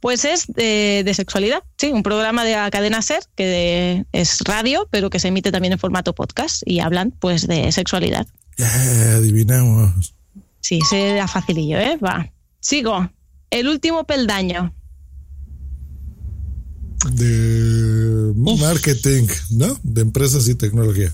Pues 0.00 0.24
es 0.24 0.46
de, 0.48 1.10
sexualidad, 1.14 1.62
sí, 1.78 1.88
un 1.92 2.02
programa 2.02 2.44
de 2.44 2.52
la 2.52 2.70
cadena 2.70 3.02
SER 3.02 3.22
que 3.36 4.04
es 4.12 4.40
radio, 4.40 4.88
pero 4.90 5.10
que 5.10 5.20
se 5.20 5.28
emite 5.28 5.52
también 5.52 5.72
en 5.72 5.78
formato 5.78 6.14
podcast 6.14 6.62
y 6.66 6.80
hablan 6.80 7.12
pues 7.12 7.46
de 7.46 7.70
sexualidad. 7.70 8.26
Ya, 8.58 8.68
adivinamos. 9.16 10.14
Sí, 10.60 10.80
se 10.88 11.14
da 11.14 11.28
facilillo, 11.28 11.78
¿eh? 11.78 11.98
Va. 11.98 12.32
Sigo. 12.60 13.10
El 13.50 13.68
último 13.68 14.04
peldaño. 14.04 14.74
De 17.10 18.32
marketing, 18.34 19.26
¿no? 19.50 19.78
De 19.82 20.02
empresas 20.02 20.48
y 20.48 20.54
tecnología. 20.54 21.12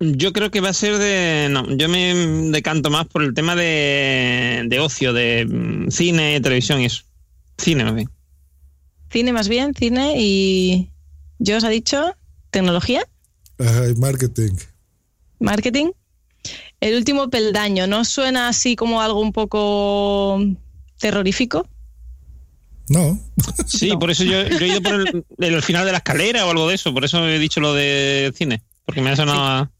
Yo 0.00 0.32
creo 0.32 0.50
que 0.50 0.62
va 0.62 0.70
a 0.70 0.74
ser 0.74 0.96
de. 0.96 1.48
No, 1.50 1.66
yo 1.76 1.88
me 1.88 2.14
decanto 2.50 2.88
más 2.88 3.06
por 3.06 3.22
el 3.22 3.34
tema 3.34 3.54
de, 3.54 4.64
de 4.66 4.80
ocio, 4.80 5.12
de 5.12 5.44
mm, 5.46 5.90
cine, 5.90 6.40
televisión 6.40 6.80
y 6.80 6.86
eso. 6.86 7.02
Cine 7.58 7.84
más 7.84 7.94
bien. 7.94 8.10
Cine 9.10 9.32
más 9.32 9.48
bien, 9.48 9.74
cine 9.74 10.14
y. 10.16 10.90
¿Yo 11.38 11.58
os 11.58 11.64
ha 11.64 11.68
dicho? 11.68 12.16
¿Tecnología? 12.50 13.06
Ajá, 13.58 13.82
marketing. 13.98 14.54
Marketing. 15.38 15.90
El 16.80 16.96
último 16.96 17.28
peldaño, 17.28 17.86
¿no 17.86 18.06
suena 18.06 18.48
así 18.48 18.76
como 18.76 19.02
algo 19.02 19.20
un 19.20 19.32
poco 19.32 20.40
terrorífico? 20.98 21.68
No. 22.88 23.20
Sí, 23.66 23.92
por 24.00 24.10
eso 24.10 24.24
yo, 24.24 24.40
he 24.40 24.66
ido 24.66 24.82
por 24.82 25.24
el, 25.38 25.62
final 25.62 25.84
de 25.84 25.92
la 25.92 25.98
escalera 25.98 26.46
o 26.46 26.50
algo 26.50 26.68
de 26.68 26.74
eso, 26.74 26.92
por 26.92 27.04
eso 27.04 27.28
he 27.28 27.38
dicho 27.38 27.60
lo 27.60 27.74
de 27.74 28.32
cine, 28.34 28.62
porque 28.84 29.02
me 29.02 29.10
ha 29.10 29.16
sonado. 29.16 29.70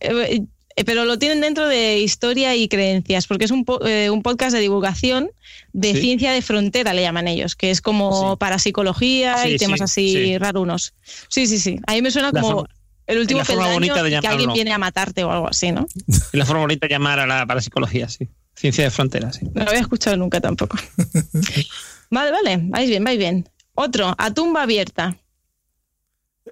Eh, 0.00 0.44
pero 0.84 1.04
lo 1.04 1.18
tienen 1.18 1.40
dentro 1.40 1.68
de 1.68 2.00
historia 2.00 2.56
y 2.56 2.68
creencias, 2.68 3.26
porque 3.26 3.44
es 3.44 3.50
un, 3.52 3.64
eh, 3.86 4.10
un 4.10 4.22
podcast 4.22 4.54
de 4.54 4.60
divulgación 4.60 5.30
de 5.72 5.94
ciencia 5.94 6.32
de 6.32 6.42
frontera, 6.42 6.94
le 6.94 7.02
llaman 7.02 7.28
ellos, 7.28 7.54
que 7.54 7.70
es 7.70 7.80
como 7.80 8.36
para 8.36 8.58
psicología 8.58 9.48
y 9.48 9.56
temas 9.56 9.80
así 9.80 10.36
rarunos. 10.38 10.94
Sí, 11.28 11.46
sí, 11.46 11.58
sí. 11.58 11.78
A 11.86 11.92
mí 11.92 12.02
me 12.02 12.10
suena 12.10 12.32
como 12.32 12.66
el 13.06 13.18
último 13.18 13.42
peldaño 13.44 13.94
que 14.20 14.26
alguien 14.26 14.52
viene 14.52 14.72
a 14.72 14.78
matarte 14.78 15.24
o 15.24 15.30
algo 15.30 15.48
así, 15.48 15.70
¿no? 15.72 15.86
la 16.32 16.46
forma 16.46 16.62
bonita 16.62 16.86
de 16.86 16.94
llamar 16.94 17.20
a 17.20 17.26
la 17.26 17.46
parapsicología, 17.46 18.08
sí. 18.08 18.28
Ciencia 18.56 18.84
de 18.84 18.90
frontera, 18.90 19.32
sí. 19.32 19.46
No 19.52 19.64
lo 19.64 19.70
había 19.70 19.80
escuchado 19.80 20.16
nunca 20.16 20.40
tampoco. 20.40 20.76
vale, 22.10 22.30
vale, 22.30 22.60
vais 22.62 22.88
bien, 22.88 23.02
vais 23.02 23.18
bien. 23.18 23.48
Otro, 23.74 24.14
a 24.16 24.32
tumba 24.32 24.62
abierta. 24.62 25.16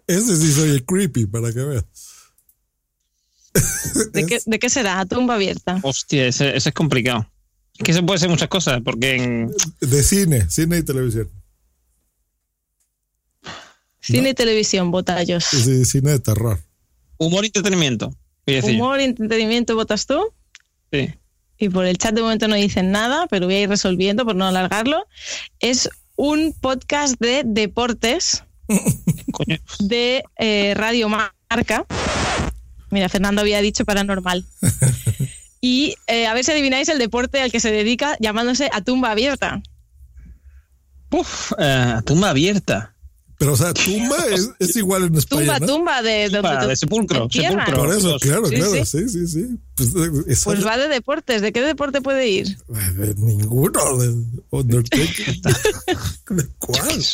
Ese 0.07 0.37
sí 0.37 0.52
soy 0.52 0.70
el 0.70 0.85
creepy, 0.85 1.26
para 1.26 1.52
que 1.52 1.61
veas. 1.61 1.85
¿De, 4.12 4.58
qué, 4.58 4.70
será? 4.70 5.04
¿Tumba 5.06 5.34
abierta? 5.34 5.78
Hostia, 5.82 6.26
ese, 6.26 6.56
es 6.56 6.70
complicado. 6.72 7.26
Es 7.78 7.84
que 7.84 7.92
se 7.92 8.02
puede 8.02 8.16
hacer 8.16 8.28
muchas 8.28 8.48
cosas, 8.48 8.80
porque 8.84 9.48
De 9.80 10.02
cine, 10.02 10.48
cine 10.48 10.78
y 10.78 10.82
televisión. 10.82 11.30
Cine 14.00 14.30
y 14.30 14.34
televisión, 14.34 14.90
botallos. 14.90 15.44
Sí, 15.44 15.84
cine 15.84 16.12
de 16.12 16.18
terror. 16.18 16.60
Humor 17.18 17.44
y 17.44 17.48
entretenimiento. 17.48 18.14
Humor 18.64 19.00
y 19.00 19.04
entretenimiento, 19.04 19.76
¿votas 19.76 20.06
tú? 20.06 20.32
Sí. 20.90 21.14
Y 21.58 21.68
por 21.68 21.86
el 21.86 21.96
chat 21.98 22.14
de 22.14 22.22
momento 22.22 22.48
no 22.48 22.56
dicen 22.56 22.90
nada, 22.90 23.26
pero 23.28 23.46
voy 23.46 23.55
a 23.55 23.61
ir 23.61 23.68
resolviendo 23.68 24.24
por 24.24 24.34
no 24.34 24.46
alargarlo. 24.46 25.07
Es 25.61 25.88
un 26.16 26.53
podcast 26.61 27.14
de 27.20 27.42
deportes 27.46 28.42
de 29.78 30.24
eh, 30.38 30.74
Radio 30.74 31.09
Marca 31.09 31.86
Mira, 32.93 33.09
Fernando 33.09 33.40
había 33.40 33.61
dicho 33.61 33.84
paranormal. 33.84 34.45
Y 35.64 35.95
eh, 36.09 36.26
a 36.26 36.34
ver 36.34 36.45
si 36.45 36.51
adivináis 36.51 36.88
el 36.88 36.99
deporte 36.99 37.40
al 37.40 37.53
que 37.53 37.61
se 37.61 37.70
dedica 37.70 38.16
llamándose 38.18 38.68
a 38.72 38.80
tumba 38.80 39.12
abierta. 39.12 39.62
Uf, 41.12 41.53
eh, 41.57 42.01
tumba 42.05 42.30
abierta. 42.30 42.97
Pero, 43.38 43.53
o 43.53 43.57
sea, 43.57 43.72
tumba 43.72 44.16
es, 44.59 44.76
igual 44.76 45.05
en 45.05 45.14
España. 45.14 45.59
Tumba, 45.59 45.72
tumba 45.72 46.03
de, 46.03 46.30
de, 46.30 46.76
sepulcro. 46.76 47.28
sepulcro. 47.30 47.76
Por 47.76 47.95
eso, 47.95 48.18
claro, 48.18 48.43
claro, 48.43 48.84
sí, 48.84 49.09
sí, 49.09 49.28
sí. 49.28 49.47
Pues, 49.76 49.90
eh, 49.90 50.36
pues, 50.43 50.66
va 50.66 50.76
de 50.76 50.88
deportes. 50.88 51.43
¿De 51.43 51.53
qué 51.53 51.62
deporte 51.62 52.01
puede 52.01 52.26
ir? 52.26 52.59
De 52.97 53.14
ninguno. 53.14 53.99
De 53.99 54.16
Undertaker. 54.51 55.36
¿De 56.30 56.47
cuál? 56.59 57.05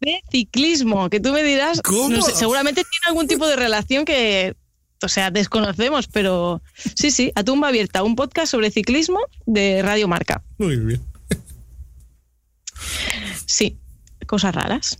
De 0.00 0.20
ciclismo, 0.30 1.10
que 1.10 1.20
tú 1.20 1.32
me 1.32 1.42
dirás, 1.42 1.80
seguramente 2.34 2.82
tiene 2.82 3.04
algún 3.08 3.26
tipo 3.26 3.46
de 3.46 3.56
relación 3.56 4.04
que, 4.04 4.56
o 5.02 5.08
sea, 5.08 5.30
desconocemos, 5.30 6.08
pero 6.08 6.62
sí, 6.94 7.10
sí, 7.10 7.32
a 7.34 7.44
tumba 7.44 7.68
abierta, 7.68 8.02
un 8.02 8.16
podcast 8.16 8.50
sobre 8.50 8.70
ciclismo 8.70 9.20
de 9.46 9.82
Radio 9.82 10.08
Marca. 10.08 10.42
Muy 10.58 10.76
bien. 10.76 11.00
Sí, 13.46 13.78
cosas 14.26 14.54
raras. 14.54 14.98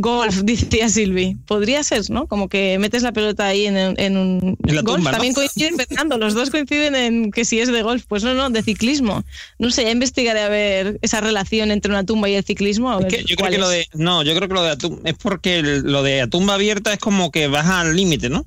Golf, 0.00 0.36
decía 0.44 0.88
Silvi. 0.88 1.36
Podría 1.46 1.82
ser, 1.82 2.08
¿no? 2.10 2.26
Como 2.26 2.48
que 2.48 2.78
metes 2.78 3.02
la 3.02 3.12
pelota 3.12 3.46
ahí 3.46 3.66
en, 3.66 4.16
un 4.16 4.56
golf. 4.84 5.04
También 5.04 5.34
coinciden, 5.34 5.76
Fernando, 5.76 6.18
los 6.18 6.34
dos 6.34 6.50
coinciden 6.50 6.94
en 6.94 7.30
que 7.30 7.44
si 7.44 7.60
es 7.60 7.70
de 7.72 7.82
golf. 7.82 8.04
Pues 8.06 8.22
no, 8.22 8.34
no, 8.34 8.50
de 8.50 8.62
ciclismo. 8.62 9.24
No 9.58 9.70
sé, 9.70 9.84
ya 9.84 9.90
investigaré 9.90 10.40
a 10.40 10.48
ver 10.48 10.98
esa 11.02 11.20
relación 11.20 11.70
entre 11.70 11.90
una 11.90 12.04
tumba 12.04 12.28
y 12.28 12.34
el 12.34 12.44
ciclismo. 12.44 13.00
yo 13.00 13.36
creo 13.36 13.50
que 13.50 13.58
lo 13.58 13.68
de. 13.68 13.86
No, 13.94 14.22
yo 14.22 14.34
creo 14.36 14.48
que 14.48 14.54
lo 14.54 14.62
de 14.62 14.76
es 15.04 15.14
porque 15.14 15.62
lo 15.62 16.02
de 16.02 16.26
tumba 16.28 16.54
abierta 16.54 16.92
es 16.92 16.98
como 16.98 17.30
que 17.30 17.48
vas 17.48 17.66
al 17.66 17.96
límite, 17.96 18.28
¿no? 18.28 18.44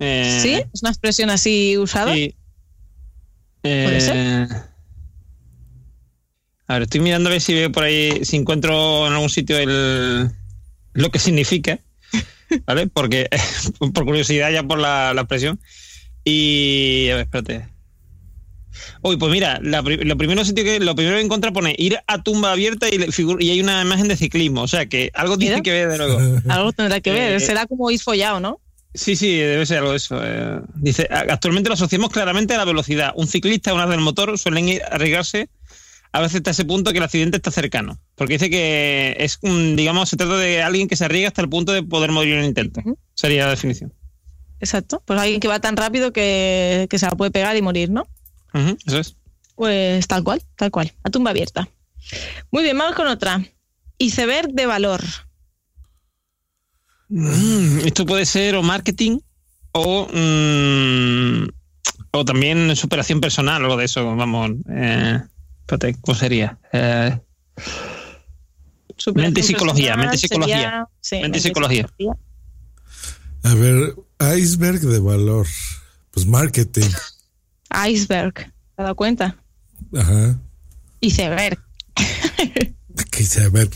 Eh, 0.00 0.38
sí, 0.42 0.54
es 0.54 0.82
una 0.82 0.90
expresión 0.90 1.30
así 1.30 1.78
usada. 1.78 2.14
Sí. 2.14 2.34
¿Puede 3.62 4.00
ser? 4.00 4.16
Eh, 4.16 4.48
a 6.66 6.74
ver, 6.74 6.82
estoy 6.82 7.00
mirando 7.00 7.28
a 7.28 7.32
ver 7.32 7.40
si 7.40 7.54
veo 7.54 7.70
por 7.70 7.84
ahí, 7.84 8.24
si 8.24 8.36
encuentro 8.36 9.06
en 9.06 9.12
algún 9.12 9.30
sitio 9.30 9.58
el 9.58 10.30
lo 10.94 11.10
que 11.10 11.18
significa, 11.18 11.80
¿vale? 12.64 12.86
Porque, 12.86 13.28
por 13.92 14.04
curiosidad, 14.04 14.50
ya 14.50 14.62
por 14.62 14.78
la, 14.78 15.12
expresión. 15.14 15.60
Y, 16.24 17.08
a 17.10 17.16
ver, 17.16 17.24
espérate. 17.24 17.68
Uy, 19.02 19.16
pues 19.18 19.30
mira, 19.30 19.60
lo 19.60 20.16
primero 20.16 20.44
sitio 20.44 20.64
que 20.64 20.80
lo 20.80 20.96
primero 20.96 21.16
que 21.16 21.22
encuentra 21.22 21.52
pone 21.52 21.76
ir 21.78 21.98
a 22.06 22.22
tumba 22.22 22.52
abierta 22.52 22.88
y, 22.88 22.98
y 23.38 23.50
hay 23.50 23.60
una 23.60 23.82
imagen 23.82 24.08
de 24.08 24.16
ciclismo, 24.16 24.62
o 24.62 24.68
sea 24.68 24.86
que 24.86 25.10
algo 25.14 25.38
tiene 25.38 25.62
que 25.62 25.70
ver 25.70 25.90
de 25.90 25.98
luego. 25.98 26.18
algo 26.48 26.72
tendrá 26.72 27.00
que 27.00 27.12
ver, 27.12 27.34
eh, 27.34 27.40
será 27.40 27.66
como 27.66 27.90
ir 27.90 28.00
follado, 28.00 28.40
¿no? 28.40 28.60
Sí, 28.94 29.16
sí, 29.16 29.36
debe 29.36 29.66
ser 29.66 29.78
algo 29.78 29.90
de 29.90 29.96
eso. 29.96 30.20
Eh. 30.22 30.60
dice, 30.74 31.08
actualmente 31.10 31.68
lo 31.68 31.74
asociamos 31.74 32.10
claramente 32.10 32.54
a 32.54 32.58
la 32.58 32.64
velocidad. 32.64 33.12
Un 33.16 33.26
ciclista, 33.26 33.74
una 33.74 33.86
del 33.86 34.00
motor, 34.00 34.38
suelen 34.38 34.68
ir 34.68 34.82
arriesgarse 34.88 35.48
a 36.14 36.20
veces 36.20 36.36
hasta 36.36 36.52
ese 36.52 36.64
punto 36.64 36.92
que 36.92 36.98
el 36.98 37.04
accidente 37.04 37.38
está 37.38 37.50
cercano. 37.50 37.98
Porque 38.14 38.34
dice 38.34 38.48
que 38.48 39.16
es, 39.18 39.40
digamos, 39.42 40.08
se 40.08 40.16
trata 40.16 40.36
de 40.36 40.62
alguien 40.62 40.86
que 40.86 40.94
se 40.94 41.04
arriesga 41.04 41.26
hasta 41.26 41.42
el 41.42 41.48
punto 41.48 41.72
de 41.72 41.82
poder 41.82 42.12
morir 42.12 42.34
en 42.34 42.40
el 42.40 42.46
intento. 42.46 42.80
Sería 43.14 43.46
la 43.46 43.50
definición. 43.50 43.92
Exacto. 44.60 45.02
Pues 45.04 45.18
alguien 45.18 45.40
que 45.40 45.48
va 45.48 45.58
tan 45.58 45.76
rápido 45.76 46.12
que, 46.12 46.86
se 46.88 47.04
la 47.04 47.16
puede 47.16 47.32
pegar 47.32 47.56
y 47.56 47.62
morir, 47.62 47.90
¿no? 47.90 48.06
eso 48.86 49.00
es. 49.00 49.16
Pues 49.56 50.06
tal 50.06 50.22
cual, 50.22 50.40
tal 50.54 50.70
cual. 50.70 50.92
A 51.02 51.10
tumba 51.10 51.32
abierta. 51.32 51.68
Muy 52.52 52.62
bien, 52.62 52.78
vamos 52.78 52.94
con 52.94 53.08
otra. 53.08 53.44
Iceberg 53.98 54.52
de 54.52 54.66
valor. 54.66 55.02
Mm, 57.08 57.80
esto 57.80 58.06
puede 58.06 58.24
ser 58.24 58.54
o 58.54 58.62
marketing 58.62 59.18
o, 59.72 60.06
mm, 60.14 61.48
o 62.12 62.24
también 62.24 62.76
superación 62.76 63.20
personal 63.20 63.62
o 63.62 63.64
algo 63.64 63.76
de 63.78 63.86
eso, 63.86 64.14
vamos. 64.14 64.52
Eh, 64.70 65.20
¿cómo 66.00 66.16
sería? 66.16 66.58
Eh, 66.72 67.18
mente 69.14 69.40
y 69.40 69.42
psicología, 69.42 69.96
mente 69.96 70.16
y 70.16 70.18
psicología. 70.18 70.88
mente 71.12 71.38
y 71.38 71.40
psicología. 71.40 71.86
A 73.42 73.54
ver, 73.54 73.94
iceberg 74.36 74.80
de 74.80 74.98
valor. 74.98 75.46
Pues 76.10 76.26
marketing. 76.26 76.90
Iceberg, 77.88 78.34
¿te 78.34 78.42
has 78.76 78.84
dado 78.84 78.94
cuenta? 78.94 79.36
Ajá. 79.96 80.38
Iceberg. 81.00 81.58
Iceberg, 83.18 83.70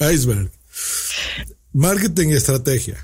iceberg. 0.00 0.50
Marketing 1.72 2.28
y 2.28 2.32
estrategia. 2.34 2.96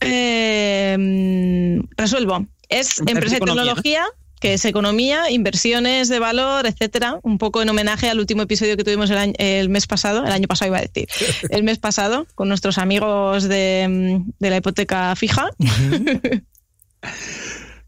Eh, 0.00 1.78
resuelvo. 1.96 2.46
Es 2.68 2.98
empresa 3.00 3.36
de 3.36 3.40
tecnología 3.40 4.04
que 4.42 4.54
es 4.54 4.64
economía, 4.64 5.30
inversiones 5.30 6.08
de 6.08 6.18
valor, 6.18 6.66
etcétera. 6.66 7.20
Un 7.22 7.38
poco 7.38 7.62
en 7.62 7.68
homenaje 7.68 8.10
al 8.10 8.18
último 8.18 8.42
episodio 8.42 8.76
que 8.76 8.82
tuvimos 8.82 9.08
el, 9.10 9.68
mes 9.68 9.86
pasado, 9.86 10.26
el 10.26 10.32
año 10.32 10.48
pasado 10.48 10.68
iba 10.70 10.78
a 10.78 10.82
decir, 10.82 11.06
el 11.50 11.62
mes 11.62 11.78
pasado, 11.78 12.26
con 12.34 12.48
nuestros 12.48 12.76
amigos 12.76 13.44
de, 13.44 14.20
la 14.40 14.56
hipoteca 14.56 15.14
fija. 15.14 15.48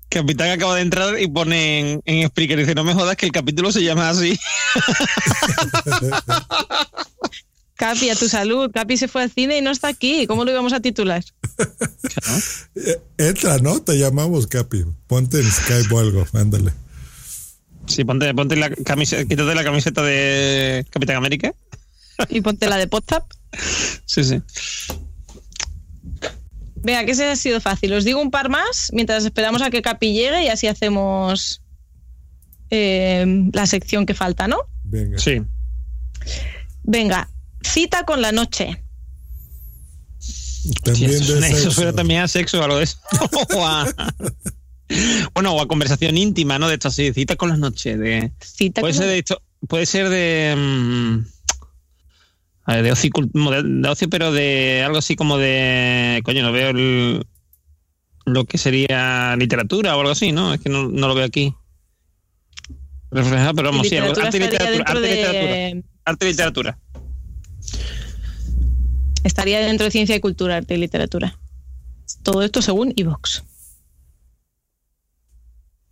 Capitán 0.09 0.51
acaba 0.51 0.77
de 0.77 0.83
entrar 0.83 1.21
y 1.21 1.27
pone 1.27 1.81
en, 1.81 2.01
en 2.05 2.29
Spreaker, 2.29 2.59
dice, 2.59 2.77
no 2.77 2.85
me 2.85 2.95
jodas 2.95 3.17
que 3.17 3.27
el 3.27 3.33
capítulo 3.33 3.73
se 3.73 3.83
llama 3.83 4.11
así. 4.11 4.39
Capi, 7.77 8.09
a 8.11 8.15
tu 8.15 8.29
salud. 8.29 8.71
Capi 8.73 8.97
se 8.97 9.09
fue 9.09 9.23
al 9.23 9.31
cine 9.31 9.59
y 9.59 9.63
no 9.63 9.71
está 9.71 9.89
aquí. 9.89 10.27
¿Cómo 10.27 10.45
lo 10.45 10.51
íbamos 10.53 10.73
a 10.73 10.81
titular? 10.81 11.25
Entra, 13.19 13.59
¿no? 13.59 13.81
Te 13.83 13.99
llamamos, 13.99 14.47
Capi. 14.47 14.85
Ponte 15.07 15.41
en 15.41 15.51
Skype 15.51 15.93
o 15.93 15.99
algo, 15.99 16.27
ándale. 16.35 16.73
Sí, 17.87 18.05
ponte, 18.05 18.33
ponte 18.35 18.57
la 18.57 18.71
camiseta, 18.71 19.25
quítate 19.25 19.55
la 19.55 19.65
camiseta 19.65 20.03
de 20.03 20.87
Capitán 20.91 21.17
América. 21.17 21.53
Y 22.29 22.41
ponte 22.41 22.69
la 22.69 22.77
de 22.77 22.89
WhatsApp. 22.91 23.25
Sí, 24.07 24.23
sí. 24.23 24.43
Venga, 26.77 27.05
que 27.07 27.15
se 27.15 27.25
ha 27.25 27.37
sido 27.37 27.61
fácil. 27.61 27.93
Os 27.95 28.05
digo 28.05 28.21
un 28.21 28.31
par 28.31 28.51
más 28.51 28.91
mientras 28.93 29.25
esperamos 29.25 29.63
a 29.63 29.71
que 29.71 29.81
Capi 29.81 30.13
llegue 30.13 30.45
y 30.45 30.49
así 30.49 30.67
hacemos 30.67 31.63
eh, 32.71 33.25
la 33.53 33.67
sección 33.67 34.05
que 34.07 34.15
falta, 34.15 34.47
¿no? 34.47 34.59
Venga. 34.85 35.19
Sí. 35.19 35.43
Venga, 36.83 37.31
Cita 37.65 38.05
con 38.05 38.23
la 38.23 38.33
noche. 38.33 38.85
También 40.83 41.11
eso, 41.11 41.71
suena 41.71 41.93
también 41.93 42.23
a 42.23 42.29
sexo 42.29 42.61
o 42.61 42.63
algo 42.63 42.79
de 42.79 42.85
eso. 42.85 42.99
bueno, 45.35 45.55
o 45.55 45.61
a 45.61 45.69
conversación 45.69 46.17
íntima, 46.17 46.59
¿no? 46.59 46.69
De 46.69 46.77
hecho, 46.77 46.91
sí, 46.91 47.13
cita 47.13 47.37
con 47.37 47.51
la 47.51 47.57
noche. 47.57 47.97
De, 47.97 48.33
cita 48.41 48.81
puede, 48.81 48.95
ser 48.95 49.07
de 49.07 49.25
puede 49.69 49.87
ser 49.87 50.09
de. 50.09 50.55
Mm, 50.57 51.19
de, 52.83 52.93
ocio, 52.93 53.11
de, 53.33 53.89
ocio, 53.89 54.09
pero 54.09 54.33
de 54.33 54.83
algo 54.85 54.99
así 54.99 55.17
como 55.17 55.37
de. 55.37 56.23
Coño, 56.25 56.43
no 56.43 56.53
veo 56.53 56.73
lo 58.25 58.45
que 58.47 58.57
sería 58.57 59.37
literatura 59.37 59.97
o 59.97 60.01
algo 60.01 60.13
así, 60.13 60.33
¿no? 60.33 60.55
Es 60.55 60.61
que 60.61 60.71
no, 60.71 60.89
lo 60.89 61.15
veo 61.15 61.27
aquí. 61.27 61.55
Reflejado, 63.11 63.55
pero 63.55 63.71
vamos, 63.71 63.89
sí, 63.89 63.97
arte 63.97 64.39
literatura. 64.39 64.85
Arte, 64.87 65.01
literatura. 65.01 65.89
Arte 66.05 66.27
literatura. 66.27 66.79
Estaría 69.25 69.59
dentro 69.61 69.85
de 69.85 69.91
ciencia 69.91 70.15
y 70.15 70.21
cultura, 70.21 70.57
arte 70.57 70.75
y 70.75 70.79
literatura. 70.79 71.39
Todo 72.23 72.43
esto 72.43 72.63
según 72.63 72.93
Evox. 72.97 73.43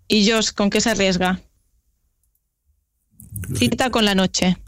¿Y 0.07 0.31
Josh, 0.31 0.51
con 0.53 0.69
qué 0.71 0.81
se 0.81 0.91
arriesga? 0.91 1.41
Cita 3.57 3.91
con 3.91 4.05
la 4.05 4.15
noche. 4.15 4.59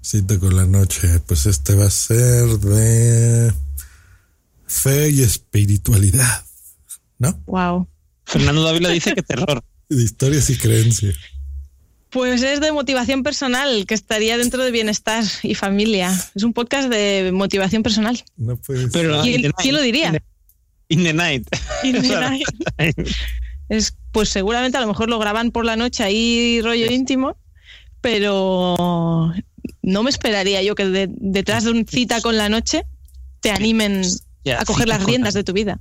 Cita 0.00 0.38
con 0.38 0.56
la 0.56 0.66
noche. 0.66 1.20
Pues 1.26 1.46
este 1.46 1.74
va 1.74 1.86
a 1.86 1.90
ser 1.90 2.46
de 2.58 3.52
fe 4.66 5.10
y 5.10 5.22
espiritualidad. 5.22 6.44
¿No? 7.18 7.40
Wow. 7.46 7.88
Fernando 8.24 8.62
Dávila 8.62 8.88
dice 8.88 9.14
que 9.14 9.22
terror. 9.22 9.62
De 9.88 10.02
historias 10.02 10.48
y 10.48 10.56
creencias. 10.56 11.14
Pues 12.12 12.42
es 12.42 12.60
de 12.60 12.72
motivación 12.72 13.22
personal, 13.22 13.86
que 13.86 13.94
estaría 13.94 14.36
dentro 14.36 14.62
de 14.62 14.70
bienestar 14.70 15.24
y 15.42 15.54
familia. 15.54 16.12
Es 16.34 16.42
un 16.42 16.52
podcast 16.52 16.90
de 16.90 17.30
motivación 17.32 17.82
personal. 17.82 18.22
No 18.36 18.58
puede 18.58 18.88
Pero, 18.88 19.22
¿Quién, 19.22 19.74
lo 19.74 19.80
diría? 19.80 20.22
In 20.88 21.04
the, 21.04 21.14
night. 21.14 21.48
In 21.82 22.02
the 22.02 22.08
night. 22.20 22.46
es, 23.70 23.96
pues 24.12 24.28
seguramente 24.28 24.76
a 24.76 24.82
lo 24.82 24.88
mejor 24.88 25.08
lo 25.08 25.18
graban 25.18 25.52
por 25.52 25.64
la 25.64 25.76
noche 25.76 26.04
ahí 26.04 26.60
rollo 26.60 26.92
íntimo, 26.92 27.38
pero 28.02 29.32
no 29.80 30.02
me 30.02 30.10
esperaría 30.10 30.60
yo 30.60 30.74
que 30.74 31.08
detrás 31.16 31.64
de 31.64 31.70
un 31.70 31.86
cita 31.86 32.20
con 32.20 32.36
la 32.36 32.50
noche 32.50 32.84
te 33.40 33.50
animen 33.50 34.02
a 34.54 34.66
coger 34.66 34.86
las 34.86 35.02
riendas 35.02 35.32
de 35.32 35.44
tu 35.44 35.54
vida. 35.54 35.80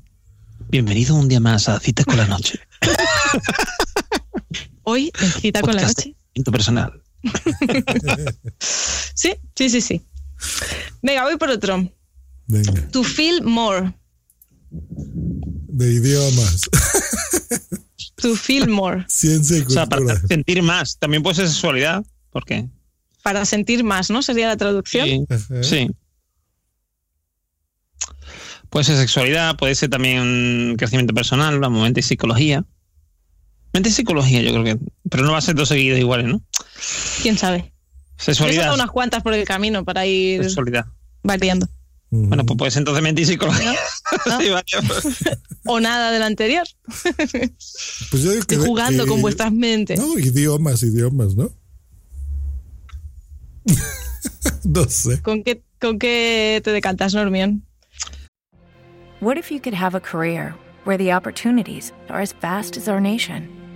Bienvenido 0.70 1.14
un 1.14 1.28
día 1.28 1.42
más 1.42 1.68
a 1.68 1.78
Cita 1.82 2.06
con 2.06 2.16
la 2.16 2.26
Noche. 2.26 2.58
Hoy 4.84 5.12
en 5.20 5.32
Cita 5.34 5.60
con 5.60 5.76
la 5.76 5.82
Noche 5.82 6.16
personal. 6.52 7.02
sí, 8.60 9.34
sí, 9.56 9.70
sí, 9.70 9.82
sí. 9.82 10.02
Venga, 11.02 11.24
voy 11.24 11.38
por 11.38 11.50
otro. 11.50 11.88
Venga. 12.48 12.90
To 12.92 13.04
feel 13.04 13.44
more. 13.44 13.94
De 14.70 15.92
idiomas. 15.94 16.62
to 18.16 18.36
feel 18.36 18.68
more. 18.68 19.06
Ciencia 19.08 19.58
y 19.58 19.60
cultura. 19.62 19.84
O 19.84 19.86
sea, 19.86 19.90
para 19.90 20.28
sentir 20.28 20.62
más. 20.64 20.98
También 20.98 21.24
puede 21.24 21.36
ser 21.36 21.48
sexualidad. 21.48 22.04
¿Por 22.32 22.46
qué? 22.46 22.68
Para 23.24 23.46
sentir 23.46 23.84
más, 23.84 24.10
¿no? 24.10 24.22
Sería 24.22 24.48
la 24.48 24.58
traducción. 24.58 25.08
Sí. 25.08 25.28
sí. 25.62 25.92
Puede 28.70 28.86
ser 28.86 28.98
sexualidad, 28.98 29.58
puede 29.58 29.76
ser 29.76 29.90
también 29.90 30.76
crecimiento 30.78 31.14
personal, 31.14 31.60
momento 31.60 32.00
y 32.00 32.04
psicología. 32.04 32.66
Mente 33.74 33.92
psicología, 33.92 34.42
yo 34.42 34.52
creo 34.52 34.64
que. 34.64 34.78
Pero 35.10 35.24
no 35.24 35.32
va 35.32 35.38
a 35.38 35.42
ser 35.42 35.56
dos 35.56 35.70
seguidos 35.70 36.00
iguales, 36.00 36.28
¿no? 36.28 36.42
¿Quién 37.22 37.38
sabe? 37.38 37.74
Sexualidad. 38.18 38.74
unas 38.74 38.92
cuantas 38.92 39.24
por 39.24 39.34
el 39.34 39.46
camino 39.46 39.84
para 39.84 40.06
ir 40.06 40.44
Sexualidad. 40.44 40.86
variando. 41.24 41.68
Bueno, 42.14 42.46
pues 42.46 42.58
puedes 42.58 42.76
entonces 42.76 43.02
mentir 43.02 43.26
psicología. 43.26 43.74
o 45.66 45.80
nada 45.80 46.12
de 46.12 46.20
lo 46.20 46.26
anterior. 46.26 46.68
Pues 48.12 48.24
yo 48.24 48.32
digo 48.32 48.46
que, 48.46 48.58
jugando 48.58 49.08
con 49.08 49.22
vuestras 49.22 49.54
mentes. 49.54 49.98
No, 49.98 50.20
idiomas, 50.20 50.84
idiomas, 50.84 51.36
¿no? 51.36 51.50
no 54.66 54.90
sé. 54.90 55.22
¿Con 55.22 55.44
qué, 55.44 55.64
¿Con 55.80 56.00
qué 56.00 56.60
te 56.64 56.72
decantas, 56.72 57.14
Normion? 57.14 57.66
What 59.22 59.38
if 59.38 59.50
you 59.50 59.62
could 59.62 59.76
have 59.76 59.96
a 59.96 60.02
career 60.02 60.54
where 60.84 60.98
the 60.98 61.14
opportunities 61.14 61.94
are 62.10 62.20
as 62.20 62.34
vast 62.34 62.76
as 62.76 62.90
our 62.90 63.00
nation, 63.00 63.48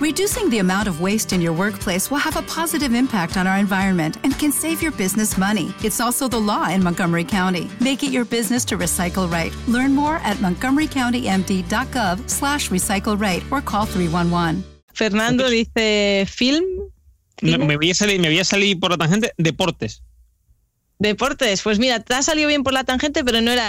Reducing 0.00 0.48
the 0.48 0.60
amount 0.60 0.86
of 0.86 1.00
waste 1.00 1.32
in 1.32 1.40
your 1.40 1.52
workplace 1.52 2.08
will 2.08 2.18
have 2.18 2.36
a 2.36 2.42
positive 2.42 2.94
impact 2.94 3.36
on 3.36 3.48
our 3.48 3.58
environment 3.58 4.16
and 4.22 4.32
can 4.38 4.52
save 4.52 4.80
your 4.80 4.92
business 4.92 5.36
money. 5.36 5.74
It's 5.82 6.00
also 6.00 6.28
the 6.28 6.38
law 6.38 6.68
in 6.70 6.84
Montgomery 6.84 7.24
County. 7.24 7.68
Make 7.80 8.04
it 8.04 8.12
your 8.12 8.24
business 8.24 8.64
to 8.66 8.78
recycle 8.78 9.28
right. 9.28 9.52
Learn 9.66 9.96
more 9.96 10.20
at 10.22 10.36
montgomerycountymd.gov 10.36 12.30
slash 12.30 12.70
recycle 12.70 13.20
right 13.20 13.42
or 13.50 13.60
call 13.60 13.86
311. 13.86 14.62
Fernando 14.94 15.50
dice 15.50 16.26
film. 16.28 16.62
No, 17.42 17.58
me, 17.58 17.76
voy 17.76 17.90
a 17.90 17.94
salir, 17.94 18.20
me 18.20 18.28
voy 18.28 18.38
a 18.38 18.44
salir 18.44 18.78
por 18.78 18.92
la 18.92 18.98
tangente 18.98 19.32
deportes. 19.36 20.04
Deportes, 21.00 21.62
pues 21.62 21.80
mira, 21.80 21.98
te 21.98 22.14
ha 22.14 22.22
salido 22.22 22.46
bien 22.46 22.62
por 22.62 22.72
la 22.72 22.84
tangente, 22.84 23.24
pero 23.24 23.40
no 23.40 23.50
era 23.50 23.68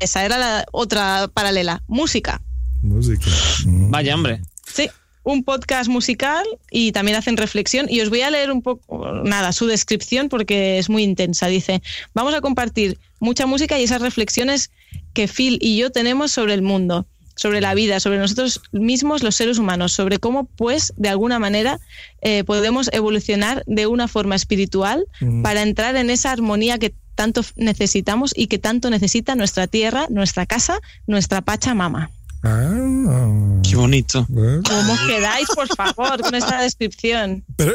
esa, 0.00 0.22
era 0.22 0.36
la 0.36 0.66
otra 0.72 1.28
paralela. 1.32 1.82
Música. 1.86 2.42
Música. 2.82 3.30
Vaya, 3.64 4.14
hombre. 4.14 4.42
Sí 4.66 4.90
un 5.26 5.42
podcast 5.42 5.90
musical 5.90 6.46
y 6.70 6.92
también 6.92 7.16
hacen 7.16 7.36
reflexión. 7.36 7.86
Y 7.90 8.00
os 8.00 8.10
voy 8.10 8.20
a 8.20 8.30
leer 8.30 8.52
un 8.52 8.62
poco, 8.62 9.10
nada, 9.24 9.52
su 9.52 9.66
descripción 9.66 10.28
porque 10.28 10.78
es 10.78 10.88
muy 10.88 11.02
intensa. 11.02 11.48
Dice, 11.48 11.82
vamos 12.14 12.32
a 12.32 12.40
compartir 12.40 12.96
mucha 13.18 13.44
música 13.44 13.76
y 13.76 13.82
esas 13.82 14.00
reflexiones 14.00 14.70
que 15.14 15.26
Phil 15.26 15.58
y 15.60 15.76
yo 15.76 15.90
tenemos 15.90 16.30
sobre 16.30 16.54
el 16.54 16.62
mundo, 16.62 17.06
sobre 17.34 17.60
la 17.60 17.74
vida, 17.74 17.98
sobre 17.98 18.18
nosotros 18.18 18.60
mismos, 18.70 19.24
los 19.24 19.34
seres 19.34 19.58
humanos, 19.58 19.90
sobre 19.90 20.18
cómo, 20.18 20.44
pues, 20.44 20.92
de 20.96 21.08
alguna 21.08 21.40
manera 21.40 21.80
eh, 22.22 22.44
podemos 22.44 22.88
evolucionar 22.92 23.64
de 23.66 23.88
una 23.88 24.06
forma 24.06 24.36
espiritual 24.36 25.06
para 25.42 25.62
entrar 25.62 25.96
en 25.96 26.08
esa 26.08 26.30
armonía 26.30 26.78
que 26.78 26.94
tanto 27.16 27.42
necesitamos 27.56 28.32
y 28.36 28.46
que 28.46 28.58
tanto 28.58 28.90
necesita 28.90 29.34
nuestra 29.34 29.66
tierra, 29.66 30.06
nuestra 30.08 30.46
casa, 30.46 30.78
nuestra 31.08 31.40
Pachamama. 31.40 32.12
Ah. 32.48 33.60
Qué 33.68 33.74
bonito. 33.74 34.24
¿Cómo 34.28 34.96
quedáis, 35.08 35.48
por 35.54 35.66
favor, 35.68 36.20
con 36.20 36.34
esta 36.34 36.62
descripción? 36.62 37.44
Pero, 37.56 37.74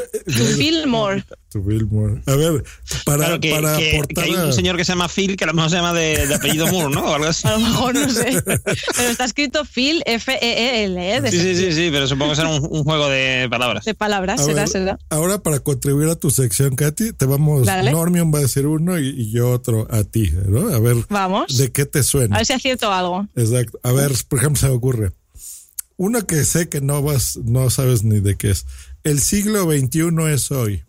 feel 0.55 0.87
more. 1.53 1.61
To 1.63 1.63
feel 1.63 1.87
more. 1.87 2.21
A 2.25 2.35
ver, 2.35 2.63
para, 3.05 3.39
que, 3.39 3.51
para 3.51 3.77
que, 3.77 3.95
aportar. 3.95 4.25
Que 4.25 4.31
hay 4.31 4.37
un 4.37 4.53
señor 4.53 4.77
que 4.77 4.85
se 4.85 4.91
llama 4.93 5.07
Phil, 5.07 5.35
que 5.35 5.43
a 5.43 5.47
lo 5.47 5.53
mejor 5.53 5.69
se 5.69 5.77
llama 5.77 5.93
de, 5.93 6.27
de 6.27 6.35
apellido 6.35 6.67
Moore, 6.67 6.93
¿no? 6.93 7.05
O 7.05 7.13
algo 7.15 7.27
así. 7.27 7.47
A 7.51 7.51
lo 7.51 7.59
mejor 7.59 7.95
no 7.95 8.09
sé. 8.09 8.41
Pero 8.43 9.09
está 9.09 9.25
escrito 9.25 9.65
Phil, 9.65 10.01
F-E-E-L. 10.05 11.15
¿eh? 11.15 11.31
Sí, 11.31 11.39
sí, 11.39 11.55
sí, 11.55 11.71
sí, 11.73 11.89
pero 11.91 12.07
supongo 12.07 12.31
que 12.31 12.35
será 12.37 12.49
un, 12.49 12.67
un 12.69 12.83
juego 12.83 13.09
de 13.09 13.47
palabras. 13.49 13.85
De 13.85 13.93
palabras, 13.93 14.41
A 14.41 14.43
será, 14.43 14.61
ver, 14.61 14.67
será. 14.69 14.99
Ahora, 15.09 15.39
para 15.39 15.59
contribuir 15.59 16.09
a 16.09 16.15
tu 16.15 16.29
sección, 16.29 16.75
Katy, 16.75 17.13
te 17.13 17.25
vamos. 17.25 17.65
Dale. 17.65 17.91
Normion 17.91 18.33
va 18.33 18.39
a 18.39 18.41
decir 18.41 18.65
uno 18.65 18.99
y, 18.99 19.09
y 19.09 19.31
yo 19.31 19.51
otro 19.51 19.87
a 19.91 20.03
ti, 20.03 20.31
¿no? 20.47 20.69
A 20.69 20.79
ver. 20.79 20.97
Vamos. 21.09 21.57
¿De 21.57 21.71
qué 21.71 21.85
te 21.85 22.03
suena? 22.03 22.35
A 22.35 22.39
ver 22.39 22.45
si 22.45 22.53
acierto 22.53 22.91
algo. 22.91 23.27
Exacto. 23.35 23.79
A 23.83 23.91
ver, 23.91 24.11
por 24.27 24.39
ejemplo, 24.39 24.59
se 24.59 24.67
me 24.67 24.73
ocurre. 24.73 25.11
Uno 25.97 26.25
que 26.25 26.43
sé 26.45 26.67
que 26.67 26.81
no 26.81 27.03
vas, 27.03 27.37
no 27.43 27.69
sabes 27.69 28.03
ni 28.03 28.19
de 28.19 28.35
qué 28.35 28.49
es. 28.49 28.65
El 29.03 29.19
siglo 29.19 29.69
XXI 29.69 30.33
es 30.33 30.51
hoy. 30.51 30.83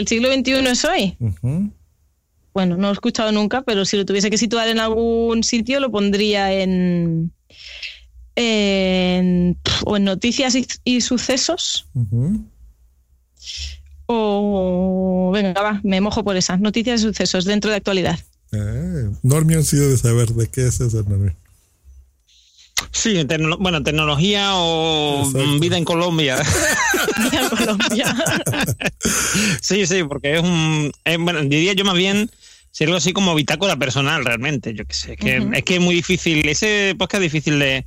¿El 0.00 0.08
siglo 0.08 0.32
XXI 0.32 0.52
es 0.66 0.84
hoy? 0.86 1.16
Bueno, 2.54 2.76
no 2.76 2.84
lo 2.84 2.88
he 2.88 2.92
escuchado 2.92 3.32
nunca, 3.32 3.60
pero 3.60 3.84
si 3.84 3.98
lo 3.98 4.06
tuviese 4.06 4.30
que 4.30 4.38
situar 4.38 4.66
en 4.68 4.80
algún 4.80 5.44
sitio, 5.44 5.78
lo 5.78 5.90
pondría 5.90 6.54
en. 6.54 7.30
en 8.34 9.58
o 9.84 9.98
en 9.98 10.04
noticias 10.04 10.54
y, 10.54 10.66
y 10.84 11.02
sucesos. 11.02 11.86
O. 14.06 15.32
Venga, 15.34 15.60
va, 15.60 15.80
me 15.84 16.00
mojo 16.00 16.24
por 16.24 16.34
esas. 16.38 16.60
Noticias 16.60 17.00
y 17.00 17.02
sucesos 17.02 17.44
dentro 17.44 17.70
de 17.70 17.76
actualidad. 17.76 18.18
Eh, 18.52 19.10
Normion 19.22 19.64
sí 19.64 19.76
debe 19.76 19.98
saber 19.98 20.30
de 20.30 20.46
qué 20.46 20.66
es 20.66 20.80
eso, 20.80 21.02
Normion. 21.02 21.36
Sí, 22.92 23.14
tecno- 23.24 23.56
bueno, 23.58 23.82
tecnología 23.82 24.50
o 24.54 25.22
Exacto. 25.24 25.58
vida 25.60 25.76
en 25.78 25.84
Colombia. 25.84 26.36
Mira, 27.30 27.48
Colombia. 27.50 28.16
sí, 29.60 29.86
sí, 29.86 30.02
porque 30.04 30.34
es 30.36 30.42
un. 30.42 30.92
es, 31.04 31.18
bueno, 31.18 31.40
diría 31.42 31.72
yo 31.74 31.84
más 31.84 31.94
bien. 31.94 32.30
Sería 32.72 32.90
algo 32.90 32.98
así 32.98 33.12
como 33.12 33.34
bitácora 33.34 33.76
personal, 33.76 34.24
realmente. 34.24 34.74
Yo 34.74 34.84
qué 34.84 34.94
sé. 34.94 35.16
Que. 35.16 35.44
Es 35.52 35.64
que 35.64 35.74
es 35.76 35.80
muy 35.80 35.94
difícil. 35.94 36.48
Ese 36.48 36.94
podcast 36.98 37.22
es 37.24 37.32
difícil 37.32 37.58
de. 37.58 37.84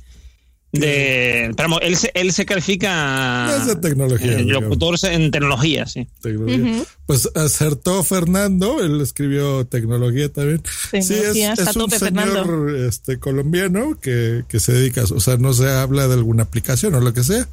De 0.74 1.52
pero 1.56 1.80
él, 1.80 1.96
se, 1.96 2.10
él 2.14 2.32
se 2.32 2.44
califica. 2.44 3.56
Es 3.56 3.66
de 3.66 3.76
tecnología, 3.76 4.38
eh, 4.38 4.44
locutor 4.44 4.96
en 5.04 5.30
tecnología, 5.30 5.86
sí. 5.86 6.06
Tecnología. 6.20 6.84
Pues 7.06 7.28
acertó 7.34 8.02
Fernando, 8.02 8.82
él 8.82 9.00
escribió 9.00 9.66
tecnología 9.66 10.32
también. 10.32 10.62
Tecnología, 10.90 11.56
sí, 11.56 11.62
es, 11.62 11.68
un 11.68 11.82
tope, 11.82 11.98
señor 11.98 12.24
Fernando. 12.24 12.86
este, 12.86 13.18
colombiano 13.18 13.98
que, 14.00 14.44
que 14.48 14.60
se 14.60 14.72
dedica, 14.72 15.04
o 15.04 15.20
sea, 15.20 15.36
no 15.36 15.52
se 15.54 15.68
habla 15.68 16.08
de 16.08 16.14
alguna 16.14 16.42
aplicación 16.42 16.94
o 16.94 17.00
lo 17.00 17.14
que 17.14 17.22
sea, 17.22 17.48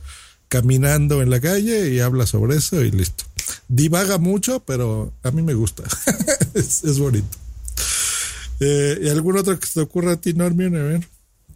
caminando 0.47 1.21
en 1.21 1.29
la 1.29 1.39
calle 1.39 1.93
y 1.93 1.99
habla 1.99 2.25
sobre 2.25 2.57
eso 2.57 2.83
y 2.83 2.91
listo. 2.91 3.23
Divaga 3.67 4.17
mucho, 4.17 4.61
pero 4.65 5.13
a 5.23 5.31
mí 5.31 5.41
me 5.41 5.53
gusta. 5.53 5.83
es, 6.53 6.83
es 6.83 6.99
bonito. 6.99 7.37
Eh, 8.59 8.99
¿Y 9.03 9.09
algún 9.09 9.37
otro 9.37 9.59
que 9.59 9.65
se 9.65 9.73
te 9.73 9.79
ocurra 9.81 10.13
a 10.13 10.17
ti, 10.17 10.33
Normion? 10.33 10.75
A 10.75 10.83
ver, 10.83 11.07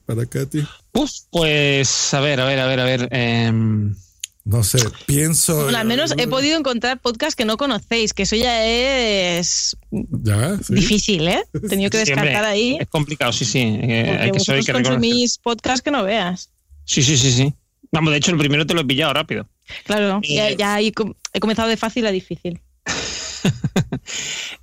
para 0.06 0.26
ti. 0.26 0.64
Uf, 0.94 1.12
pues 1.32 2.14
a 2.14 2.20
ver, 2.20 2.40
a 2.40 2.46
ver, 2.46 2.60
a 2.60 2.66
ver, 2.68 2.80
a 2.80 2.84
ver. 2.86 3.10
em, 3.12 3.96
No 4.44 4.64
sé, 4.64 4.78
pienso. 5.08 5.64
Bueno, 5.64 5.78
al 5.80 5.88
menos 5.88 6.14
he 6.18 6.28
podido 6.28 6.58
encontrar 6.58 7.00
podcasts 7.02 7.36
que 7.36 7.46
no 7.46 7.58
conocéis, 7.58 8.14
que 8.14 8.24
eso 8.24 8.36
ya 8.36 8.64
es 8.66 9.76
Ya, 9.90 10.58
sí. 10.62 10.76
difícil, 10.76 11.28
¿eh? 11.28 11.42
He 11.54 11.60
tenido 11.68 11.90
que 11.90 11.98
descartar 11.98 12.46
ahí. 12.46 12.78
Es 12.80 12.88
complicado, 12.88 13.32
sí, 13.34 13.44
sí. 13.46 13.60
eh, 13.60 14.30
Porque 14.32 14.52
hay 14.52 14.60
que, 14.60 14.66
que 14.68 14.74
consumís 14.74 15.38
podcasts 15.40 15.82
que 15.82 15.90
no 15.92 16.04
veas. 16.04 16.50
Sí, 16.86 17.02
sí, 17.02 17.18
sí, 17.18 17.32
sí. 17.32 17.54
Vamos, 17.92 18.12
de 18.12 18.18
hecho, 18.18 18.30
el 18.32 18.38
primero 18.38 18.66
te 18.68 18.74
lo 18.76 18.82
he 18.82 18.86
pillado 18.86 19.14
rápido. 19.14 19.48
Claro, 19.86 20.22
ya, 20.24 20.50
Eh. 20.50 20.56
ya 20.60 20.76
ahí 20.76 20.92
com- 20.92 21.16
he 21.34 21.40
comenzado 21.40 21.68
de 21.70 21.78
fácil 21.78 22.06
a 22.06 22.12
difícil. 22.12 22.62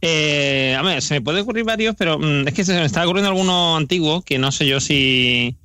Eh, 0.05 0.75
a 0.77 0.83
ver, 0.83 1.01
se 1.01 1.15
me 1.15 1.21
puede 1.21 1.41
ocurrir 1.43 1.65
varios, 1.65 1.95
pero 1.97 2.19
mm, 2.19 2.49
es 2.49 2.55
que 2.55 2.65
se 2.65 2.75
me 2.75 2.85
está 2.85 3.05
ocurriendo 3.05 3.31
alguno 3.31 3.77
antiguo 3.77 4.23
que 4.23 4.37
no 4.39 4.51
sé 4.51 4.67
yo 4.67 4.81
si. 4.81 5.57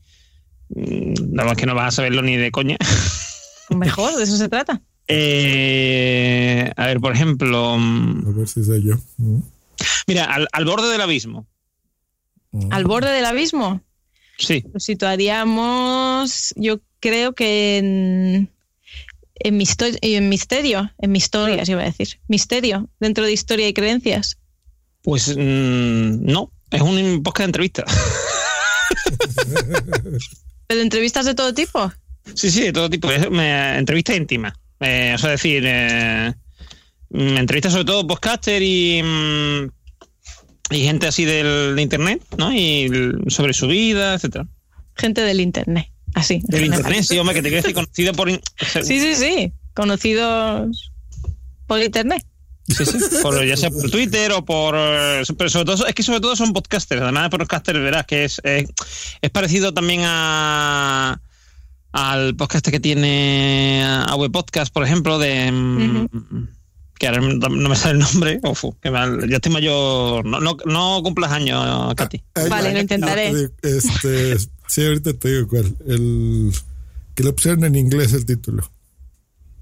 mm, 0.70 1.34
La 1.34 1.44
verdad 1.44 1.54
es 1.54 1.58
que 1.58 1.66
no 1.66 1.74
vas 1.76 1.88
a 1.88 1.96
saberlo 1.98 2.22
ni 2.22 2.38
de 2.38 2.52
coña. 2.52 2.78
Mejor, 3.70 4.16
de 4.16 4.24
eso 4.24 4.38
se 4.38 4.48
trata. 4.48 4.82
Eh, 5.08 6.72
a 6.76 6.86
ver, 6.86 7.00
por 7.00 7.14
ejemplo. 7.14 7.78
mm, 7.78 8.28
A 8.28 8.32
ver 8.38 8.48
si 8.48 8.64
sé 8.64 8.82
yo. 8.84 8.96
Mm. 9.18 9.40
Mira, 10.08 10.26
al, 10.26 10.48
al 10.52 10.66
borde 10.66 10.90
del 10.90 11.02
abismo. 11.02 11.48
Al 12.72 12.86
borde 12.86 13.12
del 13.12 13.26
abismo. 13.26 13.82
Sí. 14.38 14.64
Lo 14.74 14.80
situaríamos, 14.80 16.54
yo 16.56 16.80
creo 17.00 17.34
que 17.34 17.78
en, 17.80 18.50
en, 19.40 19.58
misto- 19.58 19.98
en 20.02 20.30
misterio, 20.30 20.92
en 21.00 21.12
mi 21.12 21.18
historia, 21.18 21.64
iba 21.68 21.82
a 21.82 21.86
decir. 21.86 22.20
Misterio, 22.28 22.90
dentro 23.00 23.26
de 23.26 23.32
historia 23.32 23.68
y 23.68 23.74
creencias. 23.74 24.38
Pues 25.04 25.30
mm, 25.36 26.26
no, 26.26 26.52
es 26.72 26.82
un 26.82 27.22
podcast 27.24 27.40
de 27.40 27.46
entrevista. 27.46 27.86
Pero 30.68 30.82
entrevistas 30.82 31.26
de 31.26 31.36
todo 31.36 31.54
tipo. 31.54 31.92
Sí, 32.34 32.52
sí, 32.52 32.62
de 32.62 32.74
todo 32.74 32.90
tipo. 32.90 33.10
Es, 33.12 33.30
me, 33.30 33.78
entrevista 33.78 34.16
íntima. 34.16 34.54
Eh, 34.80 35.14
o 35.16 35.18
sea, 35.18 35.32
decir, 35.32 35.64
eh, 35.66 36.34
mm, 37.10 37.38
entrevistas 37.38 37.72
sobre 37.72 37.86
todo 37.86 38.06
podcaster 38.06 38.62
y, 38.62 39.02
mm, 39.02 39.70
y 40.72 40.80
gente 40.84 41.08
así 41.08 41.26
del, 41.26 41.76
de 41.76 41.82
internet, 41.82 42.22
¿no? 42.38 42.54
Y 42.54 42.90
sobre 43.28 43.54
su 43.54 43.68
vida, 43.68 44.16
etcétera. 44.16 44.48
Gente 44.96 45.22
del 45.22 45.40
internet. 45.40 45.88
Así. 46.18 46.42
Del 46.46 46.66
internet, 46.66 47.04
sí, 47.04 47.18
hombre, 47.20 47.36
que 47.36 47.44
te 47.44 47.50
quiero 47.50 47.62
decir 47.62 47.76
conocido 47.76 48.14
por. 48.14 48.32
Sí, 48.84 49.00
sí, 49.00 49.16
sí. 49.16 49.54
Conocidos 49.76 50.92
por 51.68 51.82
internet. 51.82 52.26
Sí, 52.68 52.86
sí. 52.86 52.98
ya 53.48 53.56
sea 53.56 53.70
por 53.70 53.90
Twitter 53.92 54.32
o 54.32 54.44
por. 54.44 54.74
Pero 54.74 55.50
sobre 55.50 55.66
todo, 55.66 55.86
es 55.86 55.94
que 55.94 56.02
sobre 56.02 56.20
todo 56.20 56.36
son 56.36 56.54
podcasters. 56.54 57.02
Además 57.02 57.24
de 57.30 57.38
podcasters, 57.38 57.80
verás 57.80 58.08
que 58.08 58.26
es, 58.26 58.42
es, 58.44 59.30
parecido 59.32 59.74
también 59.74 60.02
a 60.06 61.22
al 61.92 62.36
podcast 62.36 62.68
que 62.68 62.80
tiene 62.80 63.84
a 63.86 64.16
Web 64.16 64.32
Podcast, 64.32 64.74
por 64.74 64.84
ejemplo, 64.84 65.20
de. 65.20 65.52
Mm, 65.52 66.08
que 66.98 67.08
ahora 67.08 67.22
no 67.22 67.70
me 67.70 67.76
sale 67.76 67.94
el 67.94 68.00
nombre. 68.00 68.42
qué 68.82 68.90
mal. 68.90 69.30
Ya 69.30 69.36
estoy 69.36 69.52
mayor. 69.52 70.26
No, 70.26 70.40
no, 70.40 70.58
no 70.66 71.02
cumplas 71.04 71.32
años, 71.32 71.94
Katy. 71.94 72.24
vale, 72.50 72.74
lo 72.74 72.80
intentaré. 72.80 73.50
Este, 73.62 74.38
sí, 74.68 74.86
ahorita 74.86 75.14
te 75.14 75.30
digo 75.30 75.48
cuál. 75.48 75.76
El, 75.88 76.52
que 77.16 77.24
le 77.24 77.34
pusieron 77.34 77.64
en 77.66 77.76
inglés 77.76 78.14
el 78.14 78.26
título. 78.26 78.70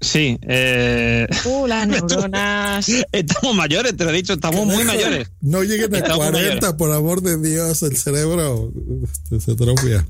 Sí. 0.00 0.38
Eh, 0.42 1.26
uh, 1.44 1.66
las 1.66 1.88
neuronas. 1.88 2.88
Estamos 3.12 3.56
mayores, 3.56 3.96
te 3.96 4.04
lo 4.04 4.10
he 4.10 4.14
dicho, 4.14 4.34
estamos 4.34 4.66
muy 4.66 4.84
mayores. 4.84 5.30
No 5.40 5.62
lleguen 5.62 5.94
a 5.96 6.14
40, 6.14 6.76
por 6.76 6.92
amor 6.92 7.22
de 7.22 7.38
Dios, 7.40 7.82
el 7.82 7.96
cerebro 7.96 8.72
este, 9.02 9.40
se 9.40 9.52
atrofia. 9.52 10.06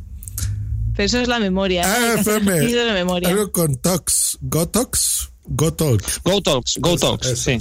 Pero 0.97 1.07
eso 1.07 1.21
es 1.21 1.29
la 1.29 1.39
memoria. 1.39 1.85
Ah, 1.85 2.23
Ferme. 2.23 2.61
la 2.69 2.95
memoria. 2.95 3.29
Algo 3.29 3.53
con 3.53 3.77
Tox. 3.77 4.39
¿Gotox? 4.41 5.31
GoTalks. 5.49 6.21
GoTalks, 6.25 6.79
GoTalks, 6.81 7.39
sí. 7.39 7.59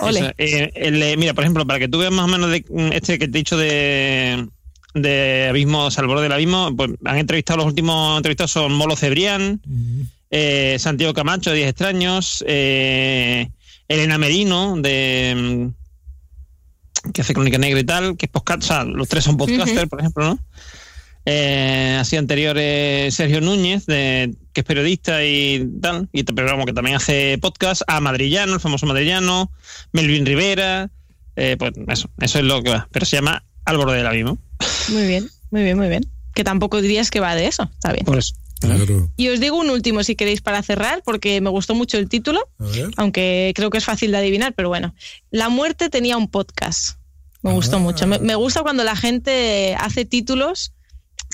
Ole. 0.00 0.34
Eh, 0.36 1.16
mira, 1.16 1.34
por 1.34 1.44
ejemplo, 1.44 1.66
para 1.66 1.78
que 1.78 1.88
tú 1.88 1.98
veas 1.98 2.12
más 2.12 2.26
o 2.26 2.28
menos 2.28 2.50
de, 2.50 2.64
mm, 2.68 2.92
este 2.92 3.18
que 3.18 3.28
te 3.28 3.38
he 3.38 3.40
dicho 3.40 3.56
de, 3.56 4.48
de 4.94 5.46
Abismo, 5.48 5.90
Salvador 5.90 6.22
del 6.22 6.32
Abismo, 6.32 6.74
pues 6.76 6.90
han 7.04 7.18
entrevistado, 7.18 7.58
los 7.58 7.66
últimos 7.66 8.16
entrevistados 8.16 8.50
son 8.50 8.72
Molo 8.72 8.96
Cebrián, 8.96 9.60
eh, 10.30 10.76
Santiago 10.78 11.14
Camacho, 11.14 11.52
Diez 11.52 11.68
Extraños, 11.68 12.44
eh, 12.46 13.50
Elena 13.88 14.18
Merino, 14.18 14.76
de 14.76 15.34
mm, 15.36 17.10
que 17.12 17.20
hace 17.20 17.34
Crónica 17.34 17.58
Negra 17.58 17.80
y 17.80 17.84
tal, 17.84 18.16
que 18.16 18.26
es 18.26 18.32
podcast, 18.32 18.62
o 18.62 18.66
sea, 18.66 18.84
los 18.84 19.08
tres 19.08 19.24
son 19.24 19.36
podcasters, 19.36 19.88
por 19.88 20.00
ejemplo, 20.00 20.24
¿no? 20.24 20.38
Eh, 21.26 21.98
así 22.00 22.16
anteriores 22.16 23.14
Sergio 23.14 23.40
Núñez, 23.40 23.86
de, 23.86 24.34
que 24.52 24.62
es 24.62 24.66
periodista 24.66 25.24
y 25.24 25.68
tal, 25.80 26.08
y 26.12 26.24
te 26.24 26.32
programa 26.32 26.64
que 26.64 26.72
también 26.72 26.96
hace 26.96 27.38
podcast, 27.40 27.82
a 27.86 28.00
Madrillano, 28.00 28.54
el 28.54 28.60
famoso 28.60 28.86
Madrillano, 28.86 29.50
Melvin 29.92 30.24
Rivera, 30.24 30.90
eh, 31.36 31.56
pues 31.58 31.72
eso, 31.88 32.10
eso 32.20 32.38
es 32.38 32.44
lo 32.44 32.62
que 32.62 32.70
va, 32.70 32.88
pero 32.90 33.06
se 33.06 33.16
llama 33.16 33.44
Al 33.64 33.76
borde 33.76 33.96
del 33.96 34.06
abismo. 34.06 34.38
Muy 34.88 35.06
bien, 35.06 35.28
muy 35.50 35.62
bien, 35.62 35.76
muy 35.76 35.88
bien. 35.88 36.06
Que 36.34 36.44
tampoco 36.44 36.80
dirías 36.80 37.10
que 37.10 37.20
va 37.20 37.34
de 37.34 37.46
eso, 37.46 37.68
está 37.74 37.92
bien. 37.92 38.04
Pues, 38.04 38.34
Y 39.16 39.28
os 39.28 39.40
digo 39.40 39.58
un 39.58 39.70
último 39.70 40.02
si 40.04 40.14
queréis 40.16 40.40
para 40.40 40.62
cerrar, 40.62 41.02
porque 41.04 41.40
me 41.40 41.50
gustó 41.50 41.74
mucho 41.74 41.98
el 41.98 42.08
título, 42.08 42.48
aunque 42.96 43.52
creo 43.54 43.70
que 43.70 43.78
es 43.78 43.84
fácil 43.84 44.12
de 44.12 44.18
adivinar, 44.18 44.54
pero 44.54 44.68
bueno. 44.68 44.94
La 45.30 45.48
muerte 45.48 45.88
tenía 45.88 46.16
un 46.16 46.28
podcast. 46.28 46.96
Me 47.42 47.52
gustó 47.52 47.76
ah. 47.76 47.80
mucho. 47.80 48.06
me, 48.06 48.34
gusta 48.34 48.62
cuando 48.62 48.84
la 48.84 48.96
gente 48.96 49.74
hace 49.78 50.04
títulos 50.04 50.72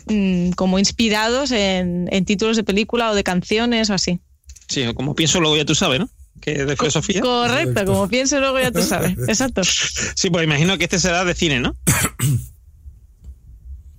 Mm, 0.08 0.50
como 0.52 0.78
inspirados 0.78 1.50
en, 1.50 2.08
títulos 2.24 2.56
de 2.56 2.64
película 2.64 3.10
o 3.10 3.14
de 3.14 3.24
canciones 3.24 3.90
o 3.90 3.94
así. 3.94 4.20
Sí, 4.68 4.84
o 4.86 4.94
como 4.94 5.14
pienso 5.14 5.40
luego 5.40 5.56
ya 5.56 5.64
tú 5.64 5.74
sabes, 5.74 5.98
¿no? 5.98 6.08
Que 6.40 6.64
de 6.64 6.76
filosofía. 6.76 7.20
Correcto, 7.20 7.84
como 7.84 8.08
pienso 8.08 8.38
luego 8.38 8.60
ya 8.60 8.70
tú 8.70 8.82
sabes. 8.82 9.16
Exacto. 9.28 9.62
Sí, 9.64 10.30
pues 10.30 10.44
imagino 10.44 10.78
que 10.78 10.84
este 10.84 10.98
será 10.98 11.24
de 11.24 11.34
cine, 11.34 11.60
¿no? 11.60 11.76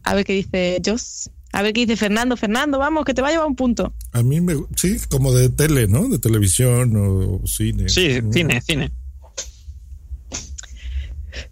A 0.08 0.14
ver 0.14 0.26
qué 0.26 0.34
dice 0.34 0.82
Joss. 0.86 1.30
A 1.52 1.62
ver 1.62 1.74
qué 1.74 1.82
dice 1.82 1.98
Fernando. 1.98 2.38
Fernando, 2.38 2.80
vamos, 2.80 3.04
que 3.04 3.14
te 3.14 3.22
va 3.22 3.28
a 3.28 3.32
llevar 3.32 3.48
un 3.48 3.56
punto. 3.56 3.94
A 4.14 4.24
mí 4.24 4.40
me. 4.40 4.56
Sí, 4.76 4.98
como 5.10 5.34
de 5.34 5.50
tele, 5.50 5.88
¿no? 5.88 6.08
De 6.08 6.18
televisión 6.18 6.96
o 6.96 7.46
cine. 7.46 7.90
Sí, 7.90 8.22
cine, 8.32 8.62
cine. 8.62 8.92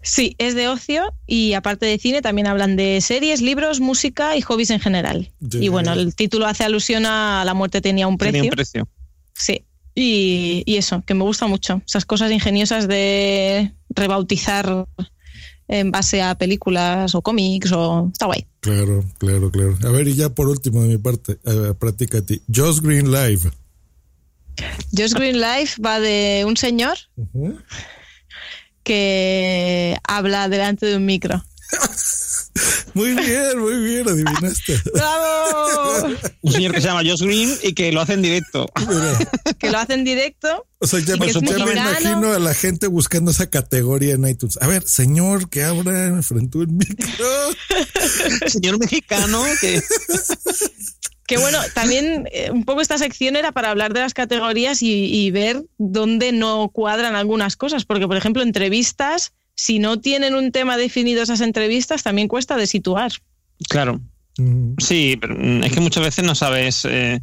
Sí, 0.00 0.34
es 0.38 0.54
de 0.54 0.68
ocio 0.68 1.12
y 1.26 1.52
aparte 1.52 1.84
de 1.84 1.98
cine 1.98 2.22
también 2.22 2.46
hablan 2.46 2.76
de 2.76 3.00
series, 3.02 3.42
libros, 3.42 3.80
música 3.80 4.36
y 4.36 4.40
hobbies 4.40 4.70
en 4.70 4.80
general. 4.80 5.32
Y 5.52 5.68
bueno, 5.68 5.92
el 5.92 6.14
título 6.14 6.46
hace 6.46 6.64
alusión 6.64 7.04
a 7.04 7.44
La 7.44 7.54
muerte 7.54 7.80
tenía 7.82 8.08
un 8.08 8.16
precio. 8.16 8.38
Tenía 8.38 8.50
un 8.50 8.54
precio. 8.56 8.88
Sí. 9.34 9.64
Y, 9.94 10.64
eso, 10.66 11.02
que 11.06 11.14
me 11.14 11.24
gusta 11.24 11.46
mucho. 11.46 11.82
Esas 11.86 12.06
cosas 12.06 12.32
ingeniosas 12.32 12.88
de 12.88 13.72
rebautizar 13.90 14.86
en 15.68 15.90
base 15.90 16.22
a 16.22 16.36
películas 16.36 17.14
o 17.14 17.22
cómics 17.22 17.72
o 17.72 18.08
está 18.12 18.26
guay. 18.26 18.46
Claro, 18.60 19.04
claro, 19.18 19.50
claro. 19.50 19.76
A 19.84 19.90
ver, 19.90 20.08
y 20.08 20.14
ya 20.14 20.30
por 20.30 20.48
último 20.48 20.82
de 20.82 20.88
mi 20.88 20.98
parte, 20.98 21.38
eh, 21.44 21.72
a 21.72 22.22
ti. 22.22 22.42
Josh 22.52 22.80
Green 22.80 23.10
Live. 23.10 23.50
Josh 24.96 25.12
Green 25.12 25.40
Live 25.40 25.70
va 25.84 26.00
de 26.00 26.44
un 26.46 26.56
señor 26.56 26.96
que 28.82 29.98
habla 30.04 30.48
delante 30.48 30.86
de 30.86 30.96
un 30.96 31.04
micro. 31.04 31.44
Muy 32.94 33.14
bien, 33.14 33.58
muy 33.58 33.84
bien, 33.84 34.08
adivinaste. 34.08 34.80
¡Bravo! 34.92 36.16
Un 36.42 36.52
señor 36.52 36.72
que 36.72 36.80
se 36.80 36.86
llama 36.88 37.02
Josh 37.04 37.22
Green 37.22 37.54
y 37.62 37.72
que 37.74 37.92
lo 37.92 38.00
hace 38.00 38.14
en 38.14 38.22
directo. 38.22 38.66
que 39.58 39.70
lo 39.70 39.78
hace 39.78 39.94
en 39.94 40.04
directo. 40.04 40.66
O 40.78 40.86
sea, 40.86 41.00
ya, 41.00 41.16
me, 41.16 41.30
imagino 41.30 42.32
a 42.32 42.38
la 42.38 42.54
gente 42.54 42.86
buscando 42.86 43.30
esa 43.30 43.48
categoría 43.48 44.14
en 44.14 44.26
iTunes. 44.26 44.58
A 44.60 44.66
ver, 44.66 44.82
señor 44.86 45.48
que 45.48 45.64
habla 45.64 46.20
frente 46.22 46.58
a 46.58 46.60
un 46.62 46.76
micro. 46.76 47.26
señor 48.46 48.78
mexicano 48.78 49.42
que. 49.60 49.82
Que 51.26 51.38
bueno, 51.38 51.58
también 51.74 52.28
eh, 52.30 52.50
un 52.52 52.64
poco 52.64 52.80
esta 52.80 52.98
sección 52.98 53.34
era 53.34 53.50
para 53.50 53.70
hablar 53.70 53.92
de 53.92 54.00
las 54.00 54.14
categorías 54.14 54.78
y, 54.80 55.30
ver 55.32 55.64
dónde 55.76 56.30
no 56.30 56.68
cuadran 56.68 57.16
algunas 57.16 57.56
cosas, 57.56 57.84
porque 57.84 58.06
por 58.06 58.16
ejemplo, 58.16 58.42
entrevistas, 58.42 59.32
si 59.56 59.78
no 59.78 60.00
tienen 60.00 60.34
un 60.34 60.52
tema 60.52 60.76
definido 60.76 61.22
esas 61.22 61.40
entrevistas, 61.40 62.02
también 62.02 62.28
cuesta 62.28 62.56
de 62.56 62.66
situar. 62.66 63.12
Claro. 63.68 64.00
Sí, 64.78 65.16
pero 65.20 65.34
mm, 65.34 65.64
es 65.64 65.72
que 65.72 65.80
muchas 65.80 66.04
veces 66.04 66.24
no 66.24 66.34
sabes. 66.34 66.84
Eh, 66.84 67.20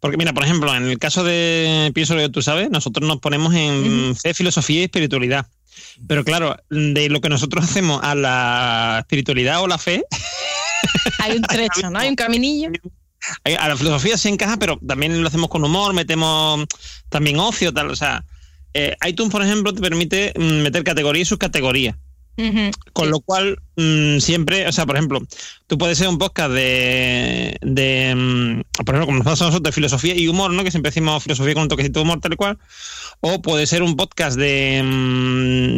porque 0.00 0.16
mira, 0.16 0.32
por 0.32 0.44
ejemplo, 0.44 0.74
en 0.74 0.84
el 0.84 0.98
caso 0.98 1.22
de 1.24 1.90
Pienso 1.94 2.14
lo 2.14 2.22
que 2.22 2.28
tú 2.28 2.42
sabes, 2.42 2.70
nosotros 2.70 3.06
nos 3.06 3.20
ponemos 3.20 3.54
en 3.54 4.16
fe, 4.16 4.34
filosofía 4.34 4.80
y 4.80 4.84
espiritualidad. 4.84 5.46
Pero 6.06 6.24
claro, 6.24 6.56
de 6.70 7.08
lo 7.08 7.20
que 7.20 7.28
nosotros 7.28 7.64
hacemos 7.64 8.00
a 8.02 8.14
la 8.14 8.98
espiritualidad 9.00 9.62
o 9.62 9.66
la 9.66 9.78
fe. 9.78 10.04
Hay 11.18 11.36
un 11.36 11.42
trecho, 11.42 11.90
¿no? 11.90 11.98
Hay 11.98 12.08
un 12.08 12.16
caminillo 12.16 12.70
a 13.58 13.68
la 13.68 13.76
filosofía 13.76 14.16
se 14.18 14.28
encaja, 14.28 14.56
pero 14.56 14.78
también 14.86 15.20
lo 15.20 15.28
hacemos 15.28 15.48
con 15.48 15.64
humor, 15.64 15.94
metemos 15.94 16.66
también 17.08 17.38
ocio, 17.38 17.72
tal. 17.72 17.90
O 17.90 17.96
sea, 17.96 18.24
eh, 18.74 18.96
iTunes, 19.06 19.32
por 19.32 19.42
ejemplo, 19.42 19.72
te 19.72 19.80
permite 19.80 20.32
mm, 20.36 20.62
meter 20.62 20.84
categorías 20.84 21.28
y 21.28 21.28
subcategorías. 21.28 21.96
Con 22.94 23.10
lo 23.10 23.20
cual, 23.20 23.58
mm, 23.76 24.18
siempre, 24.18 24.66
o 24.66 24.72
sea, 24.72 24.86
por 24.86 24.96
ejemplo, 24.96 25.20
tú 25.66 25.76
puedes 25.76 25.98
ser 25.98 26.08
un 26.08 26.16
podcast 26.16 26.52
de, 26.52 27.56
de 27.60 28.14
mm, 28.14 28.84
por 28.84 28.94
ejemplo, 28.94 29.06
como 29.06 29.18
nosotros 29.18 29.40
nosotros, 29.40 29.62
de 29.62 29.72
filosofía 29.72 30.14
y 30.16 30.28
humor, 30.28 30.50
¿no? 30.52 30.64
Que 30.64 30.70
siempre 30.70 30.90
decimos 30.90 31.22
filosofía 31.22 31.54
con 31.54 31.64
un 31.64 31.68
toquecito 31.68 32.00
de 32.00 32.04
humor, 32.04 32.20
tal 32.20 32.32
y 32.32 32.36
cual. 32.36 32.58
O 33.20 33.42
puede 33.42 33.66
ser 33.66 33.82
un 33.82 33.96
podcast 33.96 34.38
de, 34.38 34.82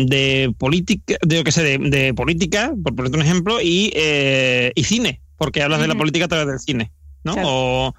de 0.09 0.55
política, 0.57 1.16
de 1.22 1.38
lo 1.38 1.45
que 1.45 1.53
sé, 1.53 1.78
de, 1.78 2.14
política, 2.14 2.72
por 2.82 2.95
ponerte 2.95 3.18
un 3.18 3.24
ejemplo, 3.24 3.61
y, 3.61 3.92
eh, 3.95 4.72
y 4.76 4.84
cine, 4.84 5.20
porque 5.36 5.61
hablas 5.61 5.80
de 5.80 5.88
la 5.88 5.97
política 5.97 6.26
a 6.26 6.28
través 6.28 6.47
del 6.47 6.61
cine. 6.61 6.92
¿no? 7.24 7.92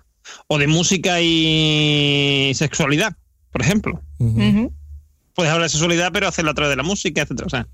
O, 0.48 0.58
de 0.58 0.68
música 0.68 1.22
y 1.22 2.52
sexualidad, 2.56 3.16
por 3.52 3.62
ejemplo. 3.62 4.02
Puedes 5.36 5.52
hablar 5.52 5.66
de 5.66 5.70
sexualidad, 5.70 6.12
pero 6.12 6.28
hacerlo 6.28 6.52
a 6.52 6.54
través 6.54 6.72
de 6.72 6.78
la 6.78 6.84
música, 6.84 7.22
etcétera. 7.22 7.46
O 7.46 7.50
sea, 7.50 7.68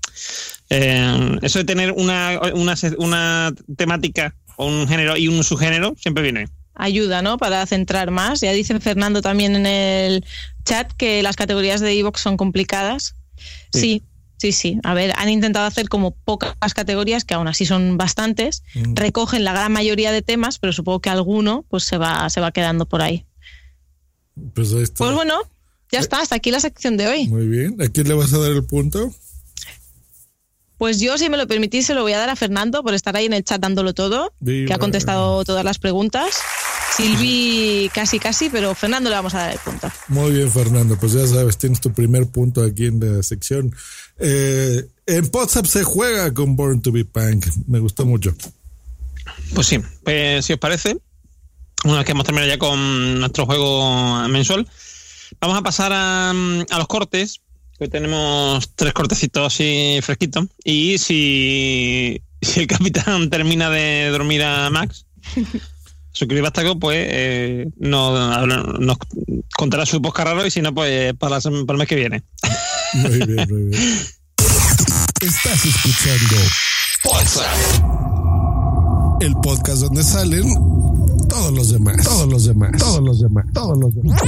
eh, 0.68 1.38
eso 1.42 1.60
de 1.60 1.64
tener 1.64 1.92
una, 1.92 2.40
una, 2.54 2.74
una 2.98 3.54
temática 3.76 4.34
o 4.56 4.66
un 4.66 4.86
género 4.88 5.16
y 5.16 5.28
un 5.28 5.42
subgénero 5.44 5.94
siempre 5.98 6.22
viene 6.22 6.48
ayuda, 6.74 7.22
¿no? 7.22 7.38
Para 7.38 7.64
centrar 7.66 8.10
más. 8.10 8.40
Ya 8.40 8.52
dice 8.52 8.78
Fernando 8.80 9.22
también 9.22 9.54
en 9.54 9.66
el 9.66 10.24
chat 10.64 10.90
que 10.92 11.22
las 11.22 11.36
categorías 11.36 11.80
de 11.80 11.92
Evox 11.92 12.20
son 12.20 12.36
complicadas. 12.36 13.14
sí, 13.72 14.02
Sí, 14.42 14.50
sí. 14.50 14.80
A 14.82 14.92
ver, 14.92 15.12
han 15.18 15.28
intentado 15.28 15.66
hacer 15.66 15.88
como 15.88 16.16
pocas 16.16 16.74
categorías, 16.74 17.24
que 17.24 17.32
aún 17.32 17.46
así 17.46 17.64
son 17.64 17.96
bastantes. 17.96 18.64
Mm. 18.74 18.96
Recogen 18.96 19.44
la 19.44 19.52
gran 19.52 19.70
mayoría 19.70 20.10
de 20.10 20.20
temas, 20.20 20.58
pero 20.58 20.72
supongo 20.72 20.98
que 20.98 21.10
alguno 21.10 21.64
pues 21.68 21.84
se 21.84 21.96
va, 21.96 22.28
se 22.28 22.40
va 22.40 22.50
quedando 22.50 22.86
por 22.86 23.02
ahí. 23.02 23.24
Pues, 24.52 24.72
pues 24.98 25.14
bueno, 25.14 25.42
ya 25.92 26.00
está. 26.00 26.20
Hasta 26.20 26.36
aquí 26.36 26.50
la 26.50 26.60
sección 26.60 26.96
de 26.96 27.06
hoy. 27.06 27.28
Muy 27.28 27.46
bien. 27.46 27.80
¿A 27.80 27.88
quién 27.88 28.08
le 28.08 28.14
vas 28.14 28.32
a 28.32 28.38
dar 28.38 28.50
el 28.50 28.64
punto? 28.64 29.14
Pues 30.78 30.98
yo, 30.98 31.16
si 31.16 31.30
me 31.30 31.36
lo 31.36 31.46
permitís, 31.46 31.86
se 31.86 31.94
lo 31.94 32.02
voy 32.02 32.12
a 32.12 32.18
dar 32.18 32.28
a 32.28 32.34
Fernando 32.34 32.82
por 32.82 32.92
estar 32.92 33.14
ahí 33.16 33.26
en 33.26 33.34
el 33.34 33.44
chat 33.44 33.60
dándolo 33.60 33.94
todo, 33.94 34.32
que 34.44 34.72
ha 34.72 34.78
contestado 34.78 35.44
todas 35.44 35.64
las 35.64 35.78
preguntas. 35.78 36.34
Silvi 36.96 37.88
casi 37.94 38.18
casi, 38.18 38.50
pero 38.50 38.74
Fernando 38.74 39.08
le 39.08 39.14
vamos 39.14 39.32
a 39.34 39.38
dar 39.38 39.52
el 39.52 39.58
punto. 39.60 39.88
Muy 40.08 40.32
bien, 40.32 40.50
Fernando. 40.50 40.98
Pues 40.98 41.12
ya 41.12 41.24
sabes, 41.26 41.56
tienes 41.56 41.80
tu 41.80 41.92
primer 41.92 42.26
punto 42.26 42.64
aquí 42.64 42.86
en 42.86 42.98
la 42.98 43.22
sección. 43.22 43.72
Eh, 44.18 44.84
en 45.06 45.30
WhatsApp 45.32 45.66
se 45.66 45.84
juega 45.84 46.34
con 46.34 46.56
Born 46.56 46.82
to 46.82 46.90
be 46.90 47.04
Punk. 47.04 47.46
Me 47.68 47.78
gustó 47.78 48.04
mucho. 48.04 48.34
Pues 49.54 49.68
sí, 49.68 49.78
pues, 50.02 50.44
si 50.44 50.54
os 50.54 50.58
parece, 50.58 50.96
una 51.84 51.98
vez 51.98 52.06
que 52.06 52.12
hemos 52.12 52.24
terminado 52.24 52.50
ya 52.50 52.58
con 52.58 53.20
nuestro 53.20 53.46
juego 53.46 54.28
mensual, 54.28 54.66
vamos 55.40 55.58
a 55.58 55.62
pasar 55.62 55.92
a, 55.94 56.32
los 56.32 56.86
cortes. 56.86 57.40
Hoy 57.78 57.88
tenemos 57.88 58.74
tres 58.74 58.92
cortecitos 58.92 59.52
así 59.52 59.98
fresquitos. 60.02 60.46
Y 60.64 60.98
si, 60.98 62.22
si 62.40 62.60
el 62.60 62.66
capitán 62.68 63.30
termina 63.30 63.70
de 63.70 64.08
dormir 64.10 64.42
a 64.42 64.70
Max, 64.70 65.06
su 66.12 66.26
vástago, 66.26 66.78
pues 66.78 66.98
eh, 67.00 67.68
nos, 67.78 68.48
nos, 68.78 68.98
contará 69.56 69.86
su 69.86 70.00
podcast 70.00 70.28
raro 70.28 70.46
y 70.46 70.50
si 70.50 70.60
no, 70.60 70.74
pues 70.74 71.14
para, 71.14 71.40
para 71.40 71.54
el 71.56 71.76
mes 71.76 71.88
que 71.88 71.96
viene. 71.96 72.22
Muy 72.94 73.18
bien, 73.26 73.48
muy 73.48 73.62
bien. 73.64 73.72
Estás 75.22 75.64
escuchando 75.64 76.36
El 79.20 79.34
podcast 79.36 79.82
donde 79.82 80.02
salen 80.02 80.52
todos 81.28 81.52
los 81.52 81.70
demás. 81.70 82.04
Todos 82.04 82.28
los 82.28 82.44
demás. 82.44 82.72
Todos 82.76 83.02
los 83.02 83.20
demás. 83.20 83.46
Todos 83.54 83.78
los 83.78 83.94
demás. 83.94 84.20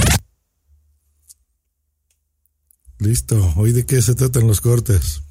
Listo. 2.99 3.53
¿Hoy 3.55 3.71
de 3.71 3.85
qué 3.85 4.01
se 4.01 4.15
tratan 4.15 4.47
los 4.47 4.61
cortes? 4.61 5.21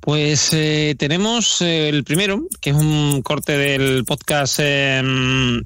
Pues 0.00 0.50
eh, 0.52 0.94
tenemos 0.98 1.60
eh, 1.60 1.88
el 1.88 2.04
primero, 2.04 2.46
que 2.60 2.70
es 2.70 2.76
un 2.76 3.20
corte 3.22 3.52
del 3.52 4.04
podcast 4.04 4.58
em, 4.60 5.62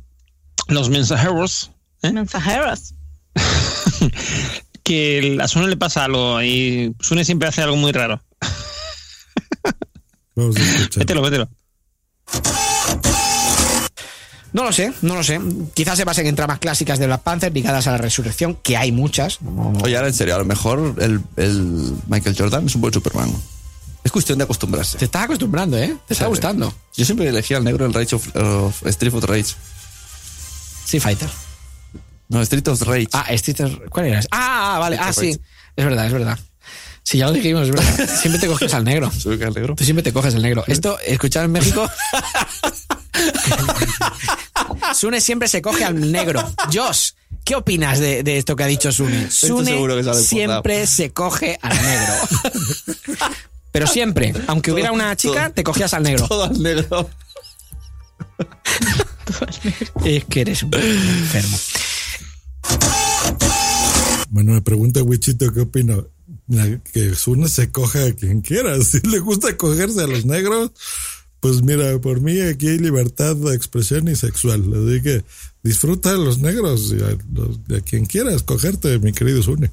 Los 0.68 0.90
Mensajeros. 0.90 1.70
¿eh? 2.02 2.12
Mensajeros. 2.12 2.94
que 4.82 5.38
a 5.40 5.46
Sune 5.46 5.68
le 5.68 5.76
pasa 5.76 6.04
algo 6.04 6.42
y 6.42 6.94
Sune 7.00 7.24
siempre 7.24 7.48
hace 7.48 7.62
algo 7.62 7.76
muy 7.76 7.92
raro. 7.92 8.20
Vamos 10.34 10.56
a 10.56 10.60
escuchar. 10.60 11.00
Vételo, 11.00 11.22
vételo. 11.22 11.48
No 14.52 14.64
lo 14.64 14.72
sé, 14.72 14.92
no 15.00 15.14
lo 15.14 15.24
sé. 15.24 15.40
Quizás 15.72 15.96
se 15.96 16.04
basen 16.04 16.26
en 16.26 16.36
tramas 16.36 16.58
clásicas 16.58 16.98
de 16.98 17.06
Black 17.06 17.22
Panther 17.22 17.52
ligadas 17.52 17.86
a 17.86 17.92
la 17.92 17.98
resurrección, 17.98 18.56
que 18.62 18.76
hay 18.76 18.92
muchas. 18.92 19.38
Oye, 19.82 19.96
ahora 19.96 20.08
en 20.08 20.14
serio, 20.14 20.34
a 20.34 20.38
lo 20.38 20.44
mejor 20.44 20.96
el, 20.98 21.20
el 21.36 21.94
Michael 22.06 22.36
Jordan 22.38 22.66
es 22.66 22.74
un 22.74 22.82
buen 22.82 22.92
Superman. 22.92 23.32
Es 24.04 24.10
cuestión 24.10 24.38
de 24.38 24.44
acostumbrarse. 24.44 24.98
Te 24.98 25.04
estás 25.04 25.24
acostumbrando, 25.24 25.78
¿eh? 25.78 25.96
Te 26.06 26.14
está 26.14 26.26
gustando. 26.26 26.74
Yo 26.94 27.04
siempre 27.04 27.28
elegía 27.28 27.56
al 27.56 27.64
negro 27.64 27.86
el 27.86 27.94
Rage 27.94 28.16
of, 28.16 28.86
Street 28.86 29.14
of 29.14 29.24
Rage. 29.24 29.54
Sí, 30.84 30.98
Fighter. 31.00 31.28
No, 32.28 32.42
Street 32.42 32.66
of 32.68 32.82
Rage. 32.82 33.08
Ah, 33.12 33.26
Street 33.30 33.60
of... 33.60 33.88
¿Cuál 33.90 34.06
era? 34.06 34.20
Ah, 34.30 34.78
vale. 34.80 34.98
ah, 35.00 35.12
sí. 35.12 35.38
Es 35.76 35.84
verdad, 35.84 36.06
es 36.06 36.12
verdad. 36.12 36.38
Sí, 37.04 37.18
ya 37.18 37.26
lo 37.26 37.32
dijimos, 37.32 37.68
es 37.68 37.74
verdad. 37.74 38.10
Siempre 38.20 38.40
te 38.40 38.46
coges 38.48 38.74
al 38.74 38.84
negro. 38.84 39.10
al 39.24 39.54
negro? 39.54 39.74
Tú 39.74 39.84
siempre 39.84 40.02
te 40.02 40.12
coges 40.12 40.34
al 40.34 40.42
negro. 40.42 40.64
Esto, 40.66 40.98
escuchar 41.00 41.44
en 41.44 41.52
México... 41.52 41.88
Sune 44.94 45.20
siempre 45.20 45.48
se 45.48 45.62
coge 45.62 45.84
al 45.84 46.12
negro. 46.12 46.42
Josh, 46.72 47.10
¿qué 47.44 47.54
opinas 47.54 47.98
de, 47.98 48.22
esto 48.36 48.56
que 48.56 48.64
ha 48.64 48.66
dicho 48.66 48.92
Sune? 48.92 49.30
Sune 49.30 49.78
siempre 50.14 50.86
se 50.86 51.12
coge 51.12 51.58
al 51.62 51.76
negro. 51.82 52.14
Pero 53.72 53.86
siempre, 53.86 54.34
aunque 54.46 54.70
hubiera 54.70 54.92
una 54.92 55.16
chica, 55.16 55.50
te 55.50 55.64
cogías 55.64 55.94
al 55.94 56.02
negro. 56.02 56.28
Todo 56.28 56.44
al 56.44 56.62
negro. 56.62 57.08
es 60.04 60.24
que 60.26 60.40
eres 60.42 60.62
un 60.62 60.74
enfermo. 60.74 61.58
Bueno, 64.28 64.52
me 64.52 64.62
pregunta 64.62 65.02
Wichito 65.02 65.52
qué 65.52 65.60
opina. 65.60 65.96
Que 66.92 67.14
Sune 67.14 67.48
se 67.48 67.70
coge 67.70 68.08
a 68.08 68.14
quien 68.14 68.42
quiera. 68.42 68.78
Si 68.82 69.00
le 69.00 69.20
gusta 69.20 69.56
cogerse 69.56 70.02
a 70.02 70.06
los 70.06 70.26
negros, 70.26 70.72
pues 71.42 71.60
mira, 71.60 71.98
por 71.98 72.20
mí 72.20 72.40
aquí 72.40 72.68
hay 72.68 72.78
libertad 72.78 73.34
de 73.34 73.56
expresión 73.56 74.06
y 74.06 74.14
sexual. 74.14 74.62
Así 74.62 75.02
que 75.02 75.24
disfruta 75.64 76.12
de 76.12 76.18
los 76.18 76.38
negros 76.38 76.94
y 76.96 77.02
a, 77.02 77.76
a 77.76 77.80
quien 77.80 78.06
quieras 78.06 78.44
cogerte, 78.44 79.00
mi 79.00 79.12
querido 79.12 79.42
Sune. 79.42 79.72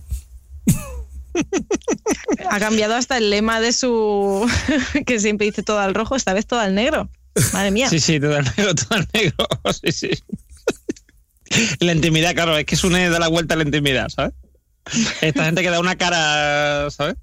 Ha 2.49 2.59
cambiado 2.59 2.95
hasta 2.95 3.19
el 3.19 3.29
lema 3.29 3.61
de 3.61 3.71
su. 3.71 4.49
que 5.05 5.19
siempre 5.19 5.45
dice 5.45 5.61
todo 5.61 5.77
al 5.77 5.93
rojo, 5.93 6.15
esta 6.15 6.33
vez 6.33 6.47
todo 6.47 6.59
al 6.59 6.73
negro. 6.73 7.07
Madre 7.53 7.69
mía. 7.69 7.87
Sí, 7.87 7.99
sí, 7.99 8.19
todo 8.19 8.35
al 8.35 8.45
negro, 8.45 8.73
todo 8.73 8.97
al 8.97 9.07
negro. 9.13 9.47
Sí, 9.83 9.91
sí. 9.91 10.09
La 11.81 11.93
intimidad, 11.93 12.33
claro, 12.33 12.57
es 12.57 12.65
que 12.65 12.73
es 12.73 12.83
una 12.83 13.07
da 13.11 13.19
la 13.19 13.27
vuelta 13.27 13.53
a 13.53 13.57
la 13.57 13.63
intimidad, 13.63 14.09
¿sabes? 14.09 14.33
Esta 15.21 15.45
gente 15.45 15.61
que 15.61 15.69
da 15.69 15.79
una 15.79 15.97
cara, 15.97 16.89
¿sabes? 16.89 17.15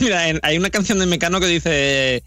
Mira, 0.00 0.22
hay 0.42 0.56
una 0.56 0.70
canción 0.70 0.98
de 0.98 1.04
Mecano 1.04 1.40
que 1.40 1.46
dice 1.46 2.24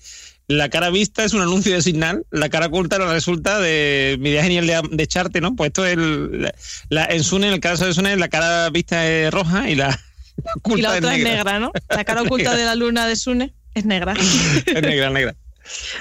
la 0.47 0.69
cara 0.69 0.89
vista 0.89 1.25
es 1.25 1.33
un 1.33 1.41
anuncio 1.41 1.73
de 1.73 1.81
Signal, 1.81 2.25
la 2.31 2.49
cara 2.49 2.67
oculta 2.67 2.97
resulta 2.97 3.59
de 3.59 4.17
mi 4.19 4.29
idea 4.29 4.43
genial 4.43 4.67
de, 4.91 5.03
echarte, 5.03 5.41
¿no? 5.41 5.55
Pues 5.55 5.69
esto 5.69 5.85
es 5.85 5.93
el, 5.93 6.51
la, 6.89 7.05
en 7.05 7.23
Sune, 7.23 7.47
en 7.47 7.53
el 7.53 7.59
caso 7.59 7.85
de 7.85 7.93
Sune, 7.93 8.15
la 8.15 8.29
cara 8.29 8.69
vista 8.69 9.05
es 9.07 9.31
roja 9.31 9.69
y 9.69 9.75
la, 9.75 9.99
y 10.65 10.81
la 10.81 10.95
otra 10.95 11.15
es 11.15 11.23
negra. 11.23 11.59
¿no? 11.59 11.71
La 11.89 12.03
cara 12.05 12.21
oculta 12.21 12.55
de 12.55 12.63
la 12.63 12.75
luna 12.75 13.07
de 13.07 13.15
Sune 13.15 13.53
es 13.73 13.85
negra. 13.85 14.13
es 14.65 14.81
negra, 14.81 15.09
negra. 15.09 15.35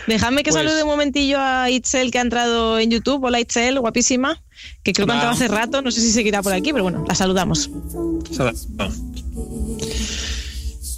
Déjame 0.07 0.45
que 0.45 0.53
pues 0.53 0.63
salude 0.63 0.85
un 0.85 0.91
momentillo 0.91 1.39
a 1.41 1.69
Itzel 1.71 2.13
que 2.13 2.19
ha 2.19 2.23
entrado 2.23 2.79
en 2.79 2.91
YouTube. 2.91 3.25
Hola 3.25 3.41
Itzel, 3.41 3.81
guapísima. 3.81 4.41
Que 4.85 4.93
creo 4.93 5.07
que 5.07 5.13
ha 5.13 5.17
entrado 5.17 5.35
hace 5.35 5.49
rato. 5.49 5.83
No 5.83 5.91
sé 5.91 6.01
si 6.01 6.13
seguirá 6.13 6.41
por 6.41 6.53
aquí, 6.53 6.73
pero 6.73 6.85
bueno, 6.85 7.05
la 7.09 7.17
saludamos. 7.17 7.69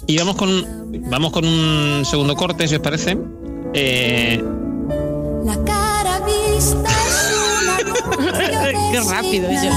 Y 0.09 0.17
vamos 0.17 0.37
con, 0.37 0.65
vamos 1.07 1.31
con 1.31 1.45
un 1.45 2.03
segundo 2.03 2.35
corte, 2.35 2.67
si 2.67 2.73
os 2.73 2.81
parece. 2.81 3.15
Eh... 3.75 4.43
La 5.45 5.63
cara 5.63 6.19
vista 6.25 6.89
es 6.89 7.31
una 7.61 7.77
Qué 8.91 8.99
rápido 9.01 9.49
ellos. 9.49 9.75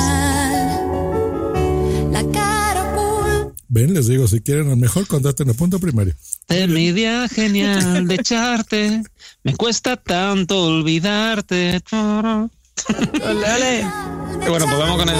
Ven, 3.68 3.92
les 3.92 4.06
digo, 4.06 4.26
si 4.26 4.40
quieren 4.40 4.70
al 4.70 4.78
mejor, 4.78 5.06
contacten 5.06 5.50
a 5.50 5.52
punto 5.52 5.78
primario. 5.78 6.14
De 6.48 6.66
mi 6.66 6.86
idea 6.86 7.28
genial 7.28 8.08
de 8.08 8.14
echarte, 8.14 9.02
me 9.42 9.54
cuesta 9.54 9.98
tanto 9.98 10.64
olvidarte. 10.64 11.82
Ole, 11.92 13.54
ole. 13.54 13.86
bueno, 14.48 14.64
pues 14.64 14.78
vamos 14.78 14.96
con 14.96 15.08
él. 15.10 15.16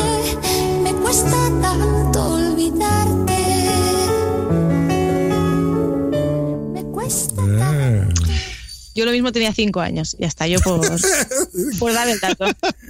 Me 0.82 0.92
cuesta 0.94 1.50
tanto 1.60 2.34
olvidarte. 2.34 3.41
Ah. 7.60 8.08
Yo 8.94 9.06
lo 9.06 9.12
mismo 9.12 9.32
tenía 9.32 9.52
cinco 9.54 9.80
años 9.80 10.16
y 10.18 10.24
hasta 10.24 10.46
yo 10.46 10.60
por, 10.60 10.80
por 11.78 11.92
dar 11.92 12.08
el 12.08 12.20
dato. 12.20 12.44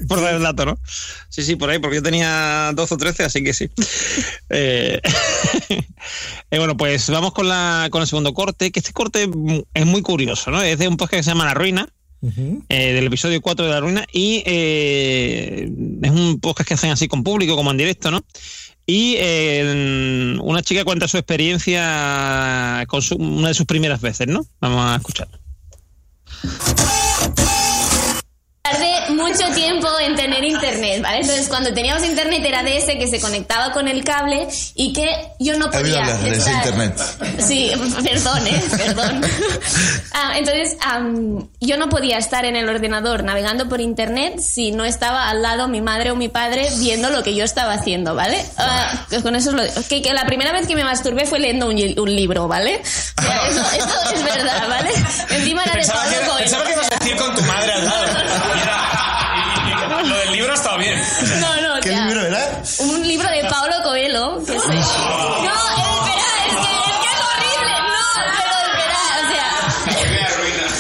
por 0.08 0.20
dar 0.20 0.34
el 0.34 0.42
dato, 0.42 0.66
¿no? 0.66 0.78
Sí, 1.28 1.42
sí, 1.42 1.56
por 1.56 1.70
ahí, 1.70 1.78
porque 1.78 1.96
yo 1.96 2.02
tenía 2.02 2.72
12 2.74 2.94
o 2.94 2.96
13, 2.96 3.24
así 3.24 3.44
que 3.44 3.54
sí. 3.54 3.70
Eh, 4.50 5.00
eh, 6.50 6.58
bueno, 6.58 6.76
pues 6.76 7.08
vamos 7.08 7.32
con, 7.32 7.48
la, 7.48 7.88
con 7.90 8.02
el 8.02 8.08
segundo 8.08 8.34
corte, 8.34 8.72
que 8.72 8.80
este 8.80 8.92
corte 8.92 9.30
es 9.74 9.86
muy 9.86 10.02
curioso, 10.02 10.50
¿no? 10.50 10.60
Es 10.62 10.78
de 10.78 10.88
un 10.88 10.96
podcast 10.96 11.20
que 11.20 11.24
se 11.24 11.30
llama 11.30 11.44
La 11.44 11.54
Ruina, 11.54 11.88
eh, 12.68 12.92
del 12.92 13.06
episodio 13.06 13.40
4 13.40 13.66
de 13.66 13.70
La 13.70 13.80
Ruina, 13.80 14.06
y 14.12 14.42
es 14.44 16.10
un 16.10 16.40
podcast 16.40 16.68
que 16.68 16.74
hacen 16.74 16.90
así 16.90 17.06
con 17.06 17.22
público, 17.22 17.54
como 17.54 17.70
en 17.70 17.76
directo, 17.76 18.10
¿no? 18.10 18.24
Y 18.86 19.16
una 20.40 20.62
chica 20.62 20.84
cuenta 20.84 21.08
su 21.08 21.16
experiencia 21.16 22.84
con 22.88 23.00
una 23.18 23.48
de 23.48 23.54
sus 23.54 23.66
primeras 23.66 24.00
veces, 24.00 24.26
¿no? 24.26 24.44
Vamos 24.60 24.84
a 24.84 24.96
escucharlo. 24.96 25.41
Mucho 29.32 29.54
tiempo 29.54 29.88
en 30.00 30.16
tener 30.16 30.44
internet, 30.44 31.02
¿vale? 31.02 31.20
Entonces, 31.20 31.48
cuando 31.48 31.72
teníamos 31.72 32.04
internet 32.04 32.42
era 32.44 32.62
de 32.62 32.78
ese 32.78 32.98
que 32.98 33.08
se 33.08 33.20
conectaba 33.20 33.72
con 33.72 33.88
el 33.88 34.04
cable 34.04 34.48
y 34.74 34.92
que 34.92 35.08
yo 35.38 35.56
no 35.58 35.70
podía. 35.70 36.06
de 36.18 36.36
ese 36.36 36.52
internet. 36.52 37.00
Sí, 37.38 37.72
perdón, 38.04 38.46
¿eh? 38.46 38.62
Perdón. 38.76 39.20
ah, 40.12 40.34
entonces, 40.36 40.76
yo 41.60 41.76
no 41.76 41.88
podía 41.88 42.18
estar 42.18 42.44
en 42.44 42.56
el 42.56 42.68
ordenador 42.68 43.24
navegando 43.24 43.68
por 43.68 43.80
internet 43.80 44.40
si 44.40 44.70
no 44.70 44.84
estaba 44.84 45.28
al 45.28 45.42
lado 45.42 45.68
mi 45.68 45.80
madre 45.80 46.10
o 46.10 46.16
mi 46.16 46.28
padre 46.28 46.68
viendo 46.78 47.10
lo 47.10 47.22
que 47.22 47.34
yo 47.34 47.44
estaba 47.44 47.74
haciendo, 47.74 48.14
¿vale? 48.14 48.44
Pues 49.08 49.22
con 49.22 49.36
eso 49.36 49.50
es 49.50 49.56
lo 49.76 49.82
que, 49.84 50.02
que, 50.02 50.12
la 50.12 50.26
primera 50.26 50.52
vez 50.52 50.66
que 50.66 50.74
me 50.74 50.84
masturbé 50.84 51.26
fue 51.26 51.38
leyendo 51.38 51.68
un, 51.68 51.76
un 51.98 52.16
libro, 52.16 52.48
¿vale? 52.48 52.80
O 53.18 53.22
sea, 53.22 53.48
eso, 53.48 53.62
eso, 53.76 54.14
es 54.14 54.24
verdad, 54.24 54.68
¿vale? 54.68 54.90
Encima 55.30 55.64
era 55.64 55.72
de 55.72 55.78
Pensaba 55.78 56.04
que, 56.08 56.42
pensaba 56.42 56.64
que 56.64 56.72
ibas 56.72 56.92
a 56.92 56.98
decir 56.98 57.16
con 57.16 57.34
tu 57.34 57.42
madre 57.42 57.72
al 57.72 57.84
lado. 57.84 58.11
No, 61.40 61.60
no, 61.60 61.80
¿Qué 61.80 61.90
ya. 61.90 62.04
libro 62.06 62.26
era? 62.26 62.62
Un 62.78 63.06
libro 63.06 63.28
de 63.30 63.44
Paulo 63.48 63.74
Coelho. 63.82 64.38
Que 64.44 64.58
se... 64.58 64.68
No, 64.68 64.72
espera, 64.74 64.80
es 66.46 66.54
que, 66.54 66.72
es 66.72 66.96
que 67.00 67.08
es 67.12 67.20
horrible. 67.28 67.74
No, 67.88 68.04
pero 68.38 68.54
espera, 68.68 69.00
o 69.18 69.24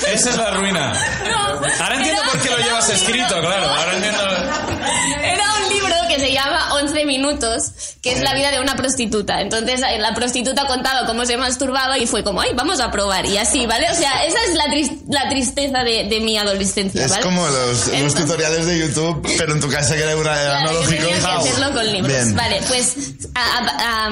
sea. 0.02 0.12
Esa 0.12 0.30
es 0.30 0.36
la 0.36 0.50
ruina. 0.50 0.92
No, 1.30 1.60
Ahora 1.84 1.94
entiendo 1.96 2.22
por 2.30 2.40
qué 2.40 2.50
lo 2.50 2.58
llevas 2.58 2.88
escrito, 2.90 3.40
claro. 3.40 3.66
Ahora 3.74 3.94
entiendo. 3.94 4.22
15 7.02 7.06
minutos, 7.06 7.72
que 8.00 8.12
es 8.12 8.20
la 8.20 8.34
vida 8.34 8.50
de 8.50 8.60
una 8.60 8.76
prostituta. 8.76 9.40
Entonces 9.40 9.80
eh, 9.80 9.98
la 9.98 10.14
prostituta 10.14 10.66
contaba 10.66 11.06
cómo 11.06 11.24
se 11.26 11.36
masturbaba 11.36 11.98
y 11.98 12.06
fue 12.06 12.24
como, 12.24 12.40
ay, 12.40 12.50
vamos 12.54 12.80
a 12.80 12.90
probar. 12.90 13.26
Y 13.26 13.36
así, 13.38 13.66
¿vale? 13.66 13.86
O 13.90 13.94
sea, 13.94 14.24
esa 14.24 14.38
es 14.48 14.54
la, 15.08 15.28
tristeza 15.28 15.84
de, 15.84 16.20
mi 16.20 16.38
adolescencia. 16.38 17.04
Es 17.04 17.18
como 17.18 17.46
los, 17.46 18.14
tutoriales 18.14 18.66
de 18.66 18.78
YouTube, 18.78 19.26
pero 19.38 19.54
en 19.54 19.60
tu 19.60 19.68
casa 19.68 19.94
que 19.94 20.02
era 20.02 20.16
una 20.16 20.36
de 20.36 20.44
claro, 20.44 20.80
que 20.88 21.26
hacerlo 21.26 21.72
con 21.72 21.92
libros. 21.92 22.12
Bien. 22.12 22.36
Vale, 22.36 22.60
pues... 22.68 22.94
A, 23.34 24.06
a, 24.06 24.10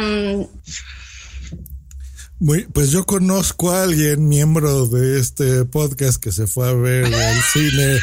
pues 2.72 2.90
yo 2.90 3.04
conozco 3.04 3.70
a 3.70 3.82
alguien, 3.82 4.26
miembro 4.26 4.86
de 4.86 5.20
este 5.20 5.66
podcast, 5.66 6.22
que 6.22 6.32
se 6.32 6.46
fue 6.46 6.68
a 6.68 6.72
ver 6.72 7.04
el 7.04 7.42
cine 7.52 7.98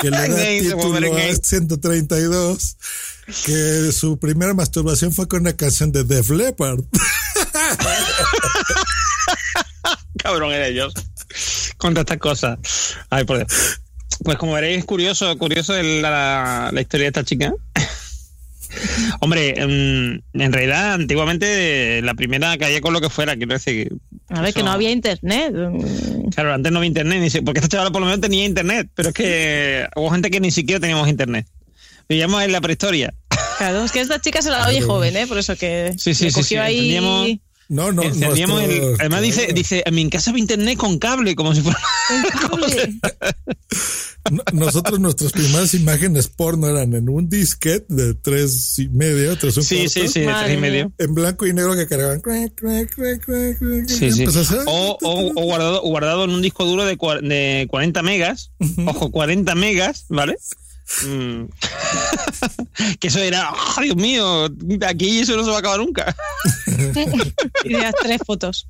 que 0.00 0.10
le 0.10 0.16
da 0.28 0.78
título 0.78 1.16
a 1.16 1.34
132 1.34 2.76
que 3.44 3.92
su 3.92 4.18
primera 4.18 4.54
masturbación 4.54 5.12
fue 5.12 5.28
con 5.28 5.40
una 5.40 5.54
canción 5.54 5.92
de 5.92 6.04
Def 6.04 6.30
Leppard. 6.30 6.80
Cabrón 10.18 10.52
eres 10.52 10.70
ellos. 10.70 10.94
Contra 11.76 12.02
estas 12.02 12.18
cosas. 12.18 12.58
Ay, 13.10 13.24
por 13.24 13.38
Dios. 13.38 13.80
Pues 14.22 14.38
como 14.38 14.52
veréis, 14.52 14.84
curioso, 14.84 15.36
curioso 15.38 15.74
la, 15.82 16.70
la 16.72 16.80
historia 16.80 17.04
de 17.04 17.08
esta 17.08 17.24
chica. 17.24 17.52
Hombre, 19.20 19.54
en, 19.56 20.22
realidad, 20.52 20.94
antiguamente 20.94 22.02
la 22.02 22.14
primera 22.14 22.56
caía 22.58 22.80
con 22.80 22.92
lo 22.92 23.00
que 23.00 23.10
fuera, 23.10 23.36
quiero 23.36 23.54
decir. 23.54 23.92
A 24.28 24.40
ver, 24.40 24.54
que 24.54 24.62
no 24.62 24.72
había 24.72 24.90
internet. 24.90 25.54
Claro, 26.34 26.54
antes 26.54 26.72
no 26.72 26.78
había 26.78 26.88
internet, 26.88 27.42
porque 27.44 27.60
esta 27.60 27.68
chavala 27.68 27.90
por 27.90 28.00
lo 28.00 28.06
menos 28.06 28.20
tenía 28.20 28.44
internet, 28.44 28.88
pero 28.94 29.10
es 29.10 29.14
que 29.14 29.86
hubo 29.96 30.10
gente 30.10 30.30
que 30.30 30.40
ni 30.40 30.50
siquiera 30.50 30.80
teníamos 30.80 31.08
internet. 31.08 31.46
Vivíamos 32.08 32.42
en 32.42 32.52
la 32.52 32.60
prehistoria. 32.60 33.14
Claro, 33.58 33.84
es 33.84 33.92
que 33.92 34.00
esta 34.00 34.20
chica 34.20 34.42
se 34.42 34.50
la 34.50 34.66
oye 34.66 34.82
joven, 34.82 35.16
¿eh? 35.16 35.26
Por 35.26 35.38
eso 35.38 35.56
que 35.56 35.94
sí, 35.96 36.14
sí, 36.14 36.30
cogió 36.32 36.62
ahí. 36.62 37.40
No, 37.68 37.92
no, 37.92 38.02
no. 38.02 38.26
además 38.98 39.22
dice, 39.22 39.52
dice, 39.54 39.82
en 39.86 39.94
mi 39.94 40.10
casa 40.10 40.30
había 40.30 40.42
internet 40.42 40.76
con 40.76 40.98
cable, 40.98 41.34
como 41.34 41.54
si 41.54 41.62
fuera. 41.62 41.80
Nosotros 44.52 45.00
nuestras 45.00 45.32
primeras 45.32 45.72
imágenes 45.74 46.28
porno 46.28 46.68
eran 46.68 46.94
en 46.94 47.08
un 47.08 47.28
disquete 47.28 47.86
de 47.88 48.14
tres 48.14 48.78
y 48.78 48.88
medio, 48.88 49.36
tres 49.38 49.56
un 49.56 49.64
Sí, 49.64 49.88
sí, 49.88 50.08
sí, 50.08 50.24
tres 50.24 50.54
y 50.54 50.58
medio. 50.58 50.92
En 50.98 51.14
blanco 51.14 51.46
y 51.46 51.54
negro 51.54 51.74
que 51.74 51.86
cargaban. 51.86 52.20
Sí, 53.88 54.12
sí. 54.12 54.24
O, 54.66 54.98
o, 55.02 55.32
o, 55.34 55.44
guardado, 55.44 55.80
guardado 55.82 56.24
en 56.24 56.30
un 56.30 56.42
disco 56.42 56.66
duro 56.66 56.84
de, 56.84 56.98
de 57.22 57.66
40 57.70 58.02
megas. 58.02 58.50
Ojo, 58.86 59.10
40 59.10 59.54
megas, 59.54 60.04
¿vale? 60.08 60.36
Mm. 61.06 61.44
que 63.00 63.08
eso 63.08 63.18
era, 63.18 63.50
oh, 63.50 63.80
Dios 63.80 63.96
mío, 63.96 64.48
aquí 64.86 65.20
eso 65.20 65.36
no 65.36 65.44
se 65.44 65.50
va 65.50 65.56
a 65.56 65.58
acabar 65.60 65.80
nunca. 65.80 66.14
y 67.64 67.70
las 67.70 67.94
tres 68.00 68.20
fotos. 68.24 68.66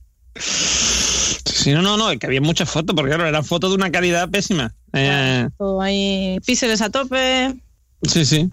Sí, 1.45 1.73
no, 1.73 1.83
no, 1.83 1.97
no, 1.97 2.19
que 2.19 2.27
había 2.27 2.41
muchas 2.41 2.71
fotos, 2.71 2.95
porque 2.95 3.11
claro, 3.11 3.27
eran 3.27 3.45
fotos 3.45 3.71
de 3.71 3.77
una 3.77 3.91
calidad 3.91 4.29
pésima. 4.31 4.75
Eh, 4.93 5.49
todo 5.59 5.81
ahí, 5.81 6.39
píxeles 6.45 6.81
a 6.83 6.91
tope. 6.91 7.55
Sí, 8.03 8.25
sí. 8.25 8.51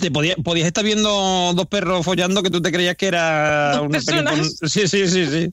Te 0.00 0.10
podías, 0.10 0.36
podías, 0.36 0.66
estar 0.66 0.84
viendo 0.84 1.52
dos 1.54 1.66
perros 1.66 2.04
follando 2.04 2.42
que 2.42 2.50
tú 2.50 2.60
te 2.60 2.70
creías 2.70 2.96
que 2.96 3.06
era 3.06 3.80
una 3.82 4.00
Sí, 4.00 4.86
sí, 4.86 5.08
sí, 5.08 5.26
sí. 5.26 5.52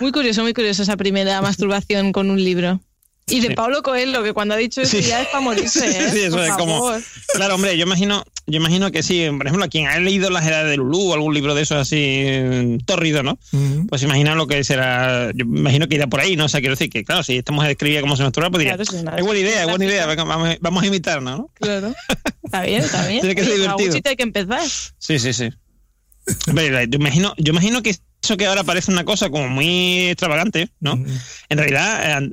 Muy 0.00 0.12
curioso, 0.12 0.42
muy 0.42 0.52
curioso 0.52 0.82
esa 0.82 0.96
primera 0.96 1.40
masturbación 1.40 2.12
con 2.12 2.30
un 2.30 2.42
libro. 2.42 2.80
Y 3.28 3.40
de 3.40 3.56
Pablo 3.56 3.82
Coelho, 3.82 4.22
que 4.22 4.32
cuando 4.32 4.54
ha 4.54 4.56
dicho 4.56 4.82
eso 4.82 5.00
ya 5.00 5.22
es 5.22 5.26
para 5.26 5.40
morirse, 5.40 5.84
¿eh? 5.88 6.10
Sí, 6.12 6.20
eso 6.20 6.40
es 6.44 6.52
como. 6.52 6.92
Claro, 7.34 7.56
hombre, 7.56 7.76
yo 7.76 7.84
imagino, 7.84 8.22
yo 8.46 8.58
imagino 8.58 8.92
que 8.92 9.02
sí, 9.02 9.26
por 9.36 9.48
ejemplo, 9.48 9.68
quien 9.68 9.88
ha 9.88 9.98
leído 9.98 10.30
Las 10.30 10.46
Edades 10.46 10.70
de 10.70 10.76
Lulú 10.76 11.10
o 11.10 11.14
algún 11.14 11.34
libro 11.34 11.56
de 11.56 11.62
esos 11.62 11.76
así 11.76 12.78
torrido, 12.84 13.24
¿no? 13.24 13.36
Pues 13.88 14.04
imagina 14.04 14.36
lo 14.36 14.46
que 14.46 14.62
será. 14.62 15.32
Yo 15.34 15.44
imagino 15.44 15.88
que 15.88 15.96
irá 15.96 16.06
por 16.06 16.20
ahí, 16.20 16.36
¿no? 16.36 16.44
O 16.44 16.48
sea, 16.48 16.60
quiero 16.60 16.74
decir 16.74 16.88
que, 16.88 17.02
claro, 17.02 17.24
si 17.24 17.36
esta 17.38 17.50
mujer 17.50 17.72
escribía 17.72 18.00
cómo 18.00 18.16
se 18.16 18.22
masturba, 18.22 18.48
pues 18.48 18.60
diría, 18.60 18.76
es 18.80 19.24
buena 19.24 19.40
idea, 19.40 19.62
es 19.62 19.68
buena 19.68 19.84
idea, 19.84 20.06
vamos, 20.06 20.56
vamos 20.60 20.82
a 20.84 20.86
imitarnos, 20.86 21.38
¿no? 21.38 21.50
Claro. 21.54 21.94
Está 22.44 22.62
bien, 22.62 22.84
está 22.84 23.06
bien. 23.08 23.22
Tiene 23.22 23.34
que 23.34 23.44
ser 23.44 23.56
divertido. 23.56 24.00
hay 24.04 24.16
que 24.16 24.22
empezar. 24.22 24.62
Sí, 24.98 25.18
sí, 25.18 25.32
sí. 25.32 25.50
Hombre, 26.48 26.88
yo 26.88 26.98
imagino, 26.98 27.34
yo 27.38 27.52
imagino 27.52 27.82
que 27.82 27.96
eso 28.26 28.36
que 28.36 28.46
ahora 28.46 28.64
parece 28.64 28.90
una 28.90 29.04
cosa 29.04 29.30
como 29.30 29.48
muy 29.48 30.08
extravagante, 30.08 30.70
¿no? 30.80 31.00
En 31.48 31.58
realidad, 31.58 32.24
eh, 32.24 32.30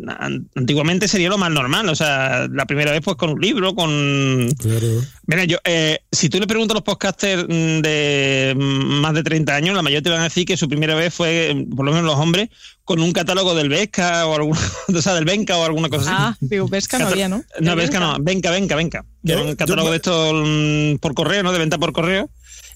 antiguamente 0.56 1.08
sería 1.08 1.30
lo 1.30 1.38
más 1.38 1.52
normal. 1.52 1.88
O 1.90 1.96
sea, 1.96 2.48
la 2.52 2.66
primera 2.66 2.92
vez, 2.92 3.02
pues 3.04 3.16
con 3.16 3.30
un 3.30 3.40
libro, 3.40 3.76
con. 3.76 4.50
Claro. 4.58 4.88
Mira, 5.28 5.44
yo, 5.44 5.58
eh, 5.64 6.00
si 6.12 6.30
tú 6.30 6.40
le 6.40 6.48
preguntas 6.48 6.74
a 6.74 6.80
los 6.80 6.84
podcasters 6.84 7.44
mm, 7.44 7.82
de 7.82 8.56
más 8.58 9.14
de 9.14 9.22
30 9.22 9.56
años, 9.56 9.76
la 9.76 9.84
mayoría 9.84 10.02
te 10.02 10.10
van 10.10 10.22
a 10.22 10.26
decir 10.26 10.46
que 10.46 10.58
su 10.58 10.68
primera 10.68 10.96
vez 10.96 11.14
fue, 11.14 11.56
por 11.76 11.86
lo 11.86 11.92
menos 11.92 12.08
los 12.08 12.16
hombres, 12.16 12.50
con 12.84 13.00
un 13.00 13.12
catálogo 13.12 13.54
del 13.54 13.70
Vesca 13.70 14.26
o 14.26 14.36
alguna, 14.36 14.60
o 14.96 15.02
sea, 15.02 15.14
del 15.14 15.26
Venca 15.26 15.58
o 15.58 15.66
alguna 15.66 15.90
cosa 15.90 16.04
así. 16.04 16.12
Ah, 16.12 16.38
digo, 16.40 16.68
Vesca 16.68 16.98
no 16.98 17.08
había, 17.08 17.30
¿no? 17.30 17.44
No, 17.60 17.76
Vesca 17.76 18.00
no, 18.00 18.18
Venca, 18.20 18.50
Venca, 18.50 18.76
Venca. 18.76 19.06
Que 19.24 19.34
era 19.34 19.44
un 19.44 19.56
catálogo 19.56 19.92
de 19.92 19.98
estos 19.98 20.34
mm, 20.34 20.96
por 20.98 21.14
correo, 21.14 21.44
¿no? 21.44 21.52
De 21.52 21.60
venta 21.60 21.78
por 21.78 21.94
correo 21.94 22.32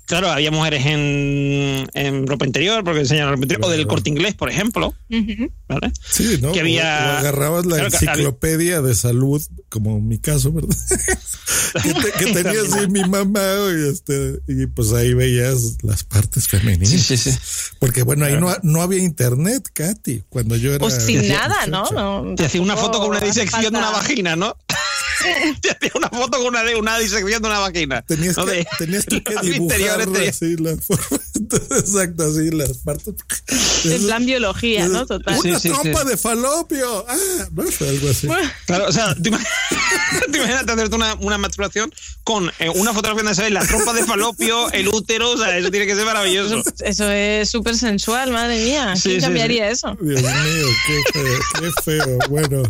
Claro, 0.08 0.30
había 0.30 0.52
mujeres 0.52 0.86
en, 0.86 2.28
ropa 2.28 2.46
interior, 2.46 2.82
porque 2.86 3.02
enseñan 3.02 3.30
ropa 3.30 3.44
interior, 3.44 3.68
o 3.68 3.70
del 3.70 3.88
corte 3.88 4.10
inglés, 4.10 4.36
por 4.36 4.50
ejemplo. 4.50 4.94
¿Vale? 5.68 5.92
Sí, 6.10 6.40
¿no? 6.42 6.52
Que 6.52 6.62
había, 6.62 7.20
agarrabas 7.20 7.66
la 7.66 7.86
enciclopedia 7.86 8.82
de 8.82 8.96
salud, 8.96 9.42
como 9.70 10.00
mi 10.00 10.20
caso, 10.20 10.52
¿verdad? 10.52 10.76
que, 12.20 12.34
tenía 12.34 12.62
así 12.62 12.88
mi 12.90 13.04
mamá, 13.04 13.42
y, 13.72 13.90
este, 13.90 14.40
y 14.48 14.66
pues 14.68 14.94
ahí 14.94 15.14
veías 15.14 15.78
las 15.84 16.04
partes 16.04 16.48
femeninas. 16.48 16.90
Sí, 16.90 17.00
sí, 17.00 17.18
sí. 17.18 17.38
Porque 17.80 18.04
bueno, 18.04 18.26
ahí 18.26 18.38
no, 18.38 18.56
no 18.64 18.82
había 18.82 19.00
internet, 19.00 19.70
Katy, 19.74 20.24
cuando 20.30 20.56
yo 20.56 20.72
era. 20.72 20.80
Pues 20.80 21.04
sin 21.06 21.28
nada, 21.28 21.68
¿no? 21.68 21.90
no 21.92 22.36
Te 22.36 22.46
hacía 22.46 22.62
una 22.62 22.78
foto 22.78 23.00
con 23.00 23.10
una 23.10 23.20
disección 23.20 23.74
de 23.74 23.80
una 23.80 23.92
vagina, 23.92 24.36
¿no? 24.36 24.56
Te 25.62 25.72
hacía 25.72 25.92
una 25.96 26.10
foto 26.10 26.38
con 26.38 26.48
una, 26.48 26.62
una 26.78 27.00
disección 27.00 27.42
de 27.42 27.48
una 27.48 27.60
vagina. 27.60 28.02
Tenías, 28.04 28.36
que, 28.36 28.68
tenías 28.78 29.06
que 29.06 29.24
dibujar 29.42 30.02
así 30.28 30.56
la 30.58 30.78
forma. 30.78 31.20
Exacto, 31.78 32.24
así 32.24 32.52
las 32.52 32.78
partes. 32.80 33.14
En 33.86 34.04
plan 34.04 34.26
biología, 34.26 34.88
¿no? 34.88 35.06
Total. 35.06 35.40
Una 35.40 35.57
trompa 35.60 36.04
de 36.04 36.18
falopio. 36.18 37.06
Ah, 37.08 37.16
no 37.52 37.64
es 37.64 37.82
algo 37.82 38.10
así. 38.10 38.28
Claro, 38.66 38.88
o 38.88 38.92
sea, 38.92 39.16
te, 39.22 39.30
imaginas 39.30 40.64
hacerte 40.68 40.96
una, 40.96 41.16
una 41.16 41.38
masturbación 41.38 41.94
con 42.24 42.52
eh, 42.60 42.70
una 42.70 42.94
fotografía 42.94 43.24
donde 43.24 43.36
se 43.36 43.44
ve 43.44 43.50
la 43.50 43.66
trompa 43.66 43.94
de 43.94 44.06
falopio, 44.06 44.72
el 44.72 44.88
útero, 44.88 45.32
o 45.32 45.38
sea, 45.38 45.58
eso 45.58 45.72
tiene 45.72 45.86
que 45.86 45.96
ser 45.96 46.06
maravilloso. 46.06 46.62
Eso 46.84 47.10
es 47.10 47.50
súper 47.50 47.76
sensual, 47.76 48.32
madre 48.32 48.64
mía. 48.64 48.94
¿Quién 49.02 49.22
cambiaría 49.22 49.70
eso? 49.70 49.98
Dios 50.02 50.22
mío, 50.22 50.68
qué 50.88 51.20
feo, 51.20 51.40
qué 51.60 51.72
feo. 51.84 52.20
Bueno. 52.30 52.64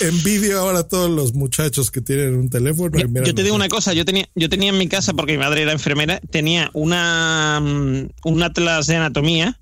Envidio 0.00 0.60
ahora 0.60 0.80
a 0.80 0.88
todos 0.88 1.10
los 1.10 1.34
muchachos 1.34 1.90
que 1.90 2.00
tienen 2.00 2.34
un 2.34 2.48
teléfono. 2.48 2.98
Yo, 3.24 3.34
te 3.34 3.42
digo 3.42 3.54
una 3.54 3.68
cosa, 3.68 3.92
yo 3.92 4.04
tenía, 4.04 4.28
yo 4.34 4.48
tenía 4.48 4.70
en 4.70 4.78
mi 4.78 4.88
casa, 4.88 5.12
porque 5.12 5.32
mi 5.32 5.38
madre 5.38 5.62
era 5.62 5.72
enfermera, 5.72 6.20
tenía 6.30 6.70
una 6.72 7.60
mm, 7.60 8.08
un 8.24 8.42
atlas 8.42 8.86
de 8.86 8.96
anatomía, 8.96 9.58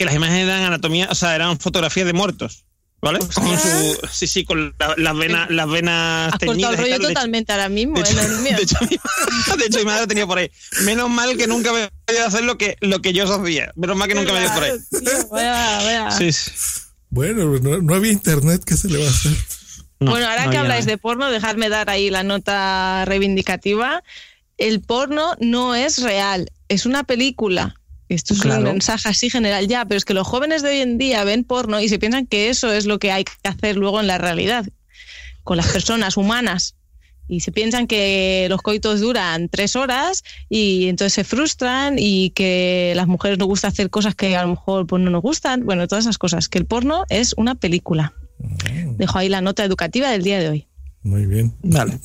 que 0.00 0.06
las 0.06 0.14
imágenes 0.14 0.46
de 0.46 0.52
anatomía, 0.54 1.08
o 1.10 1.14
sea, 1.14 1.34
eran 1.34 1.60
fotografías 1.60 2.06
de 2.06 2.14
muertos. 2.14 2.64
¿Vale? 3.02 3.18
Con 3.18 3.58
su, 3.58 3.98
sí, 4.10 4.26
sí, 4.26 4.44
con 4.44 4.74
las 4.96 5.16
venas, 5.16 5.50
las 5.50 5.68
venas 5.68 6.32
Has 6.32 6.38
teñidas. 6.38 6.72
el 6.72 6.78
rollo 6.78 7.00
totalmente 7.00 7.52
ahora 7.52 7.68
mismo. 7.68 7.96
De 7.96 8.00
hecho, 8.00 8.14
de, 8.16 8.62
hecho, 9.66 9.78
mi, 9.78 9.84
madre 9.84 10.06
tenía 10.06 10.26
por 10.26 10.38
ahí. 10.38 10.50
Menos 10.84 11.10
mal 11.10 11.36
que 11.36 11.46
nunca 11.46 11.74
me 11.74 11.82
a 11.82 12.26
hacer 12.26 12.44
lo 12.44 12.56
que, 12.56 12.78
lo 12.80 13.02
que 13.02 13.12
yo 13.12 13.24
hacía. 13.24 13.72
Menos 13.76 13.94
mal 13.94 14.08
que 14.08 14.14
nunca 14.14 14.32
me 14.32 14.40
dio 14.40 14.54
por 14.54 14.62
ahí. 14.62 14.72
vaya, 15.30 15.76
vaya. 15.76 16.10
Sí, 16.12 16.32
sí. 16.32 16.50
Bueno, 17.10 17.58
no, 17.58 17.94
había 17.94 18.12
internet, 18.12 18.62
¿qué 18.64 18.78
se 18.78 18.88
le 18.88 19.00
va 19.00 19.06
a 19.06 19.10
hacer? 19.10 19.32
bueno, 19.98 20.26
ahora 20.26 20.48
que 20.48 20.56
habláis 20.56 20.86
de 20.86 20.96
porno, 20.96 21.30
dejadme 21.30 21.68
dar 21.68 21.90
ahí 21.90 22.08
la 22.08 22.22
nota 22.22 23.04
reivindicativa. 23.04 24.02
El 24.56 24.80
porno 24.80 25.34
no 25.40 25.74
es 25.74 26.00
real, 26.00 26.50
es 26.68 26.86
una 26.86 27.04
película. 27.04 27.79
Esto 28.14 28.34
es 28.34 28.44
un 28.44 28.62
mensaje 28.62 29.08
así 29.08 29.30
general 29.30 29.68
ya, 29.68 29.84
pero 29.84 29.96
es 29.96 30.04
que 30.04 30.14
los 30.14 30.26
jóvenes 30.26 30.62
de 30.62 30.70
hoy 30.70 30.78
en 30.80 30.98
día 30.98 31.22
ven 31.24 31.44
porno 31.44 31.80
y 31.80 31.88
se 31.88 31.98
piensan 31.98 32.26
que 32.26 32.48
eso 32.48 32.72
es 32.72 32.86
lo 32.86 32.98
que 32.98 33.12
hay 33.12 33.24
que 33.24 33.48
hacer 33.48 33.76
luego 33.76 34.00
en 34.00 34.06
la 34.08 34.18
realidad, 34.18 34.66
con 35.44 35.56
las 35.56 35.68
personas 35.68 36.16
humanas 36.16 36.74
y 37.30 37.40
se 37.40 37.52
piensan 37.52 37.86
que 37.86 38.48
los 38.50 38.60
coitos 38.60 39.00
duran 39.00 39.48
tres 39.48 39.76
horas 39.76 40.24
y 40.48 40.88
entonces 40.88 41.12
se 41.12 41.22
frustran 41.22 41.94
y 41.96 42.30
que 42.30 42.92
las 42.96 43.06
mujeres 43.06 43.38
nos 43.38 43.46
gusta 43.46 43.68
hacer 43.68 43.88
cosas 43.88 44.16
que 44.16 44.36
a 44.36 44.42
lo 44.42 44.48
mejor 44.48 44.88
pues, 44.88 45.00
no 45.00 45.10
nos 45.10 45.22
gustan. 45.22 45.64
Bueno, 45.64 45.86
todas 45.86 46.04
esas 46.04 46.18
cosas. 46.18 46.48
Que 46.48 46.58
el 46.58 46.66
porno 46.66 47.04
es 47.08 47.34
una 47.36 47.54
película. 47.54 48.14
Mm. 48.38 48.96
Dejo 48.96 49.18
ahí 49.18 49.28
la 49.28 49.40
nota 49.40 49.64
educativa 49.64 50.10
del 50.10 50.24
día 50.24 50.40
de 50.40 50.48
hoy. 50.48 50.68
Muy 51.04 51.26
bien. 51.26 51.54
Vale. 51.62 52.00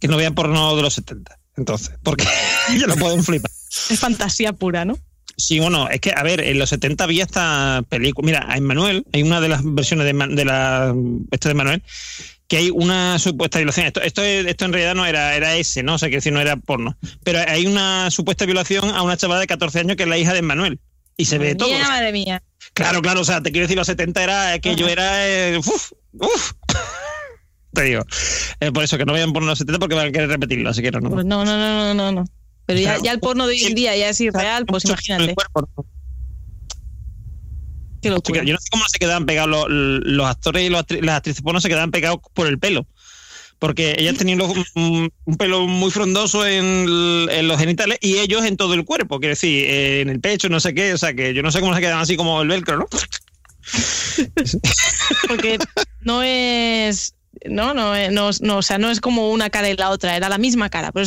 que 0.00 0.06
no 0.06 0.16
vean 0.16 0.36
porno 0.36 0.76
de 0.76 0.82
los 0.82 0.94
70, 0.94 1.38
entonces, 1.56 1.96
porque 2.04 2.24
ya 2.78 2.86
lo 2.86 2.94
pueden 2.94 3.24
flipar. 3.24 3.50
Es 3.90 3.98
fantasía 3.98 4.52
pura, 4.52 4.84
¿no? 4.84 4.96
Sí, 5.38 5.60
bueno, 5.60 5.88
es 5.88 6.00
que, 6.00 6.12
a 6.14 6.22
ver, 6.24 6.40
en 6.40 6.58
los 6.58 6.68
70 6.70 7.04
había 7.04 7.22
esta 7.22 7.84
película. 7.88 8.26
Mira, 8.26 8.56
en 8.56 8.64
Manuel, 8.64 9.06
hay 9.12 9.22
una 9.22 9.40
de 9.40 9.48
las 9.48 9.60
versiones 9.62 10.04
de, 10.04 10.34
de 10.34 10.44
la. 10.44 10.92
Esto 11.30 11.48
de 11.48 11.54
Manuel, 11.54 11.80
que 12.48 12.56
hay 12.56 12.70
una 12.70 13.20
supuesta 13.20 13.58
violación. 13.58 13.86
Esto, 13.86 14.02
esto, 14.02 14.22
esto 14.24 14.64
en 14.64 14.72
realidad 14.72 14.96
no 14.96 15.06
era, 15.06 15.36
era 15.36 15.54
ese, 15.54 15.84
¿no? 15.84 15.94
O 15.94 15.98
sea, 15.98 16.08
que 16.08 16.16
decir, 16.16 16.32
no 16.32 16.40
era 16.40 16.56
porno. 16.56 16.98
Pero 17.22 17.38
hay 17.46 17.66
una 17.66 18.10
supuesta 18.10 18.46
violación 18.46 18.90
a 18.90 19.02
una 19.02 19.16
chavala 19.16 19.40
de 19.40 19.46
14 19.46 19.78
años 19.78 19.96
que 19.96 20.02
es 20.02 20.08
la 20.08 20.18
hija 20.18 20.34
de 20.34 20.42
Manuel. 20.42 20.80
Y 21.16 21.26
se 21.26 21.38
ve 21.38 21.54
todo. 21.54 21.70
Madre 21.70 22.10
mía. 22.10 22.42
Claro, 22.74 23.00
claro, 23.00 23.20
o 23.20 23.24
sea, 23.24 23.40
te 23.40 23.52
quiero 23.52 23.66
decir, 23.66 23.76
los 23.76 23.86
70 23.86 24.22
era 24.22 24.58
que 24.58 24.74
yo 24.74 24.88
era. 24.88 25.28
Eh, 25.28 25.58
uf, 25.58 25.92
uf. 26.14 26.52
te 27.74 27.82
digo. 27.82 28.04
por 28.74 28.82
eso 28.82 28.98
que 28.98 29.04
no 29.04 29.12
vayan 29.12 29.32
por 29.32 29.44
los 29.44 29.58
70 29.58 29.78
porque 29.78 29.94
van 29.94 30.08
a 30.08 30.12
querer 30.12 30.28
repetirlo, 30.28 30.70
así 30.70 30.82
que 30.82 30.90
no. 30.90 31.10
Pues 31.10 31.26
no, 31.26 31.44
no, 31.44 31.56
no, 31.56 31.94
no, 31.94 32.12
no. 32.12 32.24
Pero 32.68 32.80
ya, 32.80 32.98
ya 33.02 33.12
el 33.12 33.20
porno 33.20 33.46
de 33.46 33.54
hoy 33.54 33.64
en 33.64 33.74
día 33.74 33.96
ya 33.96 34.10
es 34.10 34.20
irreal, 34.20 34.66
pues 34.66 34.84
imagínate. 34.84 35.34
Qué 38.02 38.10
locura. 38.10 38.44
Yo 38.44 38.52
no 38.52 38.60
sé 38.60 38.68
cómo 38.70 38.84
se 38.88 38.98
quedan 38.98 39.24
pegados 39.26 39.50
los, 39.50 39.66
los 39.68 40.26
actores 40.26 40.62
y 40.64 40.68
los 40.68 40.82
actri- 40.82 41.00
las 41.00 41.16
actrices 41.16 41.42
porno 41.42 41.60
se 41.62 41.68
quedan 41.68 41.90
pegados 41.90 42.18
por 42.34 42.46
el 42.46 42.58
pelo. 42.58 42.86
Porque 43.58 43.96
ellas 43.98 44.16
tenían 44.18 44.38
los- 44.38 44.52
un, 44.74 45.10
un 45.24 45.36
pelo 45.36 45.66
muy 45.66 45.90
frondoso 45.90 46.46
en, 46.46 47.26
los 47.48 47.58
genitales 47.58 47.98
y 48.02 48.18
ellos 48.18 48.44
en 48.44 48.56
todo 48.58 48.74
el 48.74 48.84
cuerpo. 48.84 49.18
Quiero 49.18 49.32
decir, 49.32 49.64
eh, 49.64 50.00
en 50.02 50.10
el 50.10 50.20
pecho, 50.20 50.48
no 50.50 50.60
sé 50.60 50.74
qué. 50.74 50.92
O 50.92 50.98
sea, 50.98 51.14
que 51.14 51.32
yo 51.34 51.42
no 51.42 51.50
sé 51.50 51.60
cómo 51.60 51.74
se 51.74 51.80
quedan 51.80 51.98
así 51.98 52.16
como 52.16 52.40
el 52.42 52.48
velcro, 52.48 52.76
¿no? 52.78 52.86
Porque 55.28 55.58
no 56.02 56.22
es. 56.22 57.14
No, 57.46 57.72
no, 57.72 57.94
eh, 57.96 58.10
no, 58.10 58.30
no, 58.42 58.58
o 58.58 58.62
sea, 58.62 58.76
no 58.78 58.90
es 58.90 59.00
como 59.00 59.30
una 59.30 59.48
cara 59.50 59.68
y 59.70 59.76
la 59.76 59.88
otra, 59.90 60.16
era 60.16 60.28
la 60.28 60.38
misma 60.38 60.68
cara. 60.70 60.92
Pero 60.92 61.06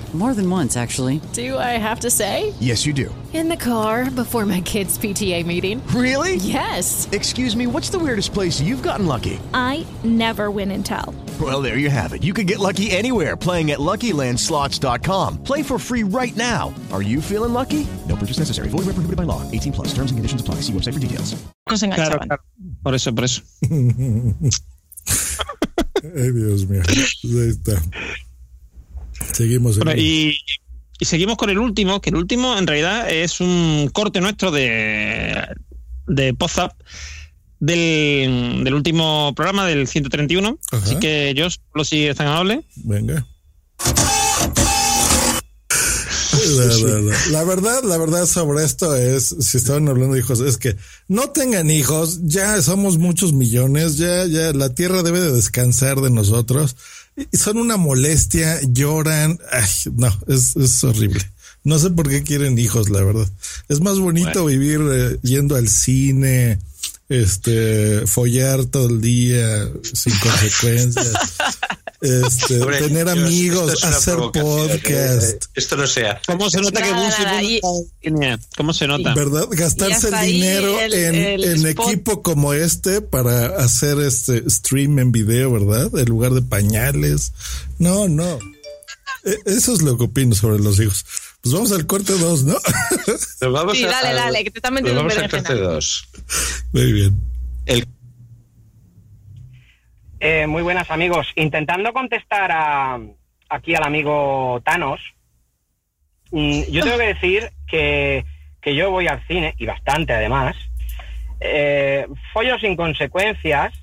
More 0.13 0.33
than 0.33 0.49
once, 0.49 0.75
actually. 0.75 1.21
Do 1.31 1.57
I 1.57 1.77
have 1.79 2.01
to 2.01 2.09
say? 2.09 2.53
Yes, 2.59 2.85
you 2.85 2.91
do. 2.91 3.13
In 3.33 3.47
the 3.47 3.55
car 3.55 4.11
before 4.11 4.45
my 4.45 4.59
kids' 4.59 4.97
PTA 4.97 5.45
meeting. 5.45 5.81
Really? 5.95 6.35
Yes. 6.35 7.07
Excuse 7.13 7.55
me, 7.55 7.65
what's 7.65 7.89
the 7.89 7.97
weirdest 7.97 8.33
place 8.33 8.59
you've 8.59 8.83
gotten 8.83 9.05
lucky? 9.05 9.39
I 9.53 9.85
never 10.03 10.51
win 10.51 10.69
and 10.71 10.85
tell. 10.85 11.15
Well, 11.39 11.61
there 11.61 11.77
you 11.77 11.89
have 11.89 12.11
it. 12.11 12.23
You 12.25 12.33
can 12.33 12.45
get 12.45 12.59
lucky 12.59 12.91
anywhere 12.91 13.37
playing 13.37 13.71
at 13.71 13.79
LuckyLandSlots.com. 13.79 15.43
Play 15.43 15.63
for 15.63 15.79
free 15.79 16.03
right 16.03 16.35
now. 16.35 16.73
Are 16.91 17.01
you 17.01 17.21
feeling 17.21 17.53
lucky? 17.53 17.87
No 18.09 18.17
purchase 18.17 18.37
necessary. 18.39 18.67
Void 18.67 18.79
where 18.79 18.93
prohibited 18.93 19.15
by 19.15 19.23
law. 19.23 19.49
18 19.49 19.71
plus. 19.71 19.87
Terms 19.93 20.11
and 20.11 20.17
conditions 20.19 20.41
apply. 20.41 20.55
See 20.55 20.73
website 20.73 20.93
for 20.93 20.99
details. 20.99 21.33
nos 21.69 21.79
Claro, 21.79 21.95
enganchaban. 22.19 22.27
claro. 22.27 22.41
Por 22.83 22.93
eso, 22.95 23.11
por 23.13 23.23
eso. 23.23 23.41
Ay, 26.03 26.31
Dios 26.31 26.67
mío. 26.67 26.81
Ahí 26.83 27.49
está. 27.49 27.81
Seguimos. 29.33 29.77
Bueno, 29.77 29.93
y, 29.99 30.37
y 30.99 31.05
seguimos 31.05 31.37
con 31.37 31.49
el 31.49 31.57
último, 31.57 32.01
que 32.01 32.11
el 32.11 32.15
último 32.15 32.57
en 32.57 32.67
realidad 32.67 33.09
es 33.09 33.41
un 33.41 33.89
corte 33.91 34.21
nuestro 34.21 34.51
de, 34.51 35.47
de 36.07 36.35
del, 37.59 38.63
del 38.63 38.73
último 38.73 39.33
programa 39.35 39.65
del 39.65 39.87
131. 39.87 40.59
Así 40.71 40.97
que 40.97 41.33
yo, 41.35 41.47
lo 41.73 41.85
si 41.85 42.07
es 42.07 42.17
tan 42.17 42.27
amable. 42.27 42.65
Venga. 42.75 43.25
La, 46.57 46.65
la, 46.65 46.99
la. 47.01 47.15
La 47.31 47.43
verdad, 47.43 47.83
la 47.83 47.97
verdad 47.97 48.25
sobre 48.25 48.63
esto 48.63 48.95
es, 48.95 49.35
si 49.39 49.57
estaban 49.57 49.87
hablando 49.87 50.15
de 50.15 50.21
hijos, 50.21 50.39
es 50.39 50.57
que 50.57 50.75
no 51.07 51.29
tengan 51.29 51.69
hijos, 51.69 52.19
ya 52.23 52.61
somos 52.61 52.97
muchos 52.97 53.31
millones, 53.33 53.97
ya, 53.97 54.25
ya 54.25 54.51
la 54.53 54.73
tierra 54.73 55.03
debe 55.03 55.19
de 55.19 55.31
descansar 55.31 56.01
de 56.01 56.09
nosotros. 56.09 56.75
Son 57.33 57.57
una 57.57 57.77
molestia, 57.77 58.59
lloran, 58.61 59.39
ay, 59.51 59.69
no, 59.93 60.15
es, 60.27 60.55
es 60.55 60.83
horrible. 60.83 61.21
No 61.63 61.77
sé 61.77 61.91
por 61.91 62.09
qué 62.09 62.23
quieren 62.23 62.57
hijos, 62.57 62.89
la 62.89 63.03
verdad. 63.03 63.29
Es 63.69 63.81
más 63.81 63.99
bonito 63.99 64.45
vivir 64.45 64.81
eh, 64.91 65.19
yendo 65.21 65.55
al 65.55 65.69
cine, 65.69 66.59
este, 67.07 68.07
follar 68.07 68.65
todo 68.65 68.89
el 68.89 69.01
día 69.01 69.69
sin 69.83 70.17
consecuencias. 70.19 71.13
Este, 72.01 72.59
Hombre, 72.59 72.79
tener 72.79 73.05
Dios, 73.05 73.17
amigos, 73.17 73.73
es 73.73 73.83
hacer 73.83 74.15
provocación, 74.15 74.67
podcast. 74.69 75.23
eh, 75.33 75.39
Esto 75.53 75.77
no 75.77 75.85
sea. 75.85 76.19
¿Cómo 76.25 76.49
se 76.49 76.59
nota 76.59 76.81
que 76.81 76.89
Nada, 76.91 77.03
Bunsi 77.03 77.21
nada, 77.23 77.43
y- 77.43 77.61
¿Cómo 78.57 78.73
se 78.73 78.87
nota? 78.87 79.13
¿Verdad? 79.13 79.47
Gastarse 79.51 80.07
el 80.09 80.25
dinero 80.25 80.79
el- 80.79 80.93
en, 80.95 81.15
el 81.15 81.43
en 81.43 81.67
equipo 81.67 82.23
como 82.23 82.53
este 82.53 83.01
para 83.01 83.55
hacer 83.63 83.99
este 83.99 84.49
stream 84.49 84.97
en 84.97 85.11
video, 85.11 85.51
¿verdad? 85.51 85.91
En 85.99 86.05
lugar 86.05 86.31
de 86.33 86.41
pañales. 86.41 87.33
No, 87.77 88.07
no. 88.09 88.39
E- 89.23 89.37
Eso 89.45 89.71
es 89.73 89.83
lo 89.83 89.95
que 89.97 90.05
opino 90.05 90.33
sobre 90.33 90.57
los 90.57 90.79
hijos. 90.79 91.05
Pues 91.41 91.53
vamos 91.53 91.71
al 91.71 91.85
corte 91.85 92.13
2, 92.17 92.43
¿no? 92.45 92.57
Nos 93.41 93.53
vamos 93.53 93.77
Sí, 93.77 93.83
a- 93.85 93.89
dale, 93.91 94.07
al- 94.09 94.15
dale, 94.15 94.43
que 94.43 94.49
te 94.49 94.57
están 94.57 94.73
metiendo 94.73 95.01
en 95.01 95.07
vamos 95.07 95.21
al 95.23 95.29
corte 95.29 95.53
2. 95.53 96.07
Muy 96.73 96.91
bien. 96.93 97.15
El 97.67 97.85
Eh, 100.23 100.45
muy 100.45 100.61
buenas 100.61 100.91
amigos. 100.91 101.31
Intentando 101.35 101.91
contestar 101.93 102.51
a, 102.51 102.99
aquí 103.49 103.73
al 103.73 103.83
amigo 103.83 104.61
Thanos, 104.63 104.99
mm, 106.31 106.61
yo 106.71 106.83
tengo 106.83 106.97
que 106.97 107.07
decir 107.15 107.49
que, 107.67 108.23
que 108.61 108.75
yo 108.75 108.91
voy 108.91 109.07
al 109.07 109.25
cine, 109.27 109.55
y 109.57 109.65
bastante 109.65 110.13
además, 110.13 110.55
eh, 111.39 112.05
follo 112.33 112.59
sin 112.59 112.75
consecuencias, 112.75 113.73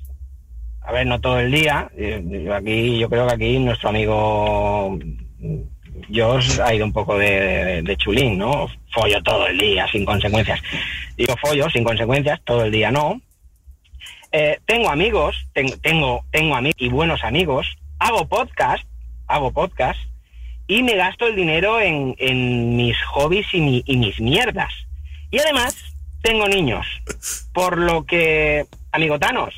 a 0.81 0.93
ver, 0.93 1.07
no 1.09 1.21
todo 1.21 1.41
el 1.41 1.51
día, 1.51 1.91
eh, 1.97 2.49
aquí, 2.55 2.99
yo 3.01 3.11
creo 3.11 3.27
que 3.27 3.35
aquí 3.35 3.59
nuestro 3.59 3.89
amigo 3.89 4.97
Josh 6.15 6.61
ha 6.61 6.73
ido 6.73 6.85
un 6.87 6.93
poco 6.93 7.19
de, 7.19 7.29
de- 7.41 7.83
de 7.83 7.97
chulín, 7.97 8.39
¿no? 8.39 8.69
Follo 8.93 9.21
todo 9.25 9.49
el 9.49 9.59
día 9.59 9.89
sin 9.91 10.05
consecuencias. 10.05 10.63
Digo 11.17 11.35
follo 11.37 11.69
sin 11.69 11.83
consecuencias, 11.83 12.41
todo 12.45 12.65
el 12.65 12.71
día 12.71 12.93
no. 12.93 13.21
Eh, 14.33 14.59
tengo 14.67 14.91
amigos, 14.91 15.37
ten- 15.55 15.79
tengo, 15.81 16.25
tengo 16.31 16.55
amigos 16.55 16.77
y 16.81 16.89
buenos 16.89 17.25
amigos, 17.25 17.67
hago 17.99 18.27
podcast, 18.27 18.85
hago 19.27 19.53
podcast 19.53 19.99
y 20.67 20.83
me 20.83 20.97
gasto 20.97 21.27
el 21.27 21.35
dinero 21.37 21.81
en, 21.81 22.15
mis 22.77 22.97
hobbies 23.07 23.47
y, 23.53 23.61
mi- 23.61 23.83
y 23.87 23.97
mis 23.97 24.21
mierdas. 24.21 24.73
Y 25.31 25.39
además 25.39 25.77
tengo 26.23 26.47
niños, 26.49 26.87
por 27.55 27.79
lo 27.79 28.05
que, 28.05 28.67
amigo 28.93 29.19
Thanos, 29.19 29.55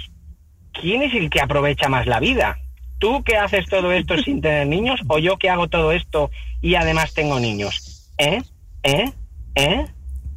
¿quién 0.73 1.03
es 1.03 1.14
el 1.14 1.31
que 1.31 1.41
aprovecha 1.41 1.89
más 1.89 2.07
la 2.07 2.21
vida? 2.21 2.59
¿Tú 2.99 3.25
que 3.25 3.37
haces 3.37 3.66
todo 3.66 3.93
esto 3.93 4.18
sin 4.18 4.41
tener 4.41 4.66
niños 4.66 5.01
o 5.09 5.18
yo 5.18 5.37
que 5.39 5.49
hago 5.51 5.68
todo 5.68 5.91
esto 5.93 6.31
y 6.61 6.75
además 6.75 7.14
tengo 7.14 7.41
niños? 7.41 8.12
¿Eh? 8.18 8.43
¿Eh? 8.83 9.11
¿Eh? 9.55 9.87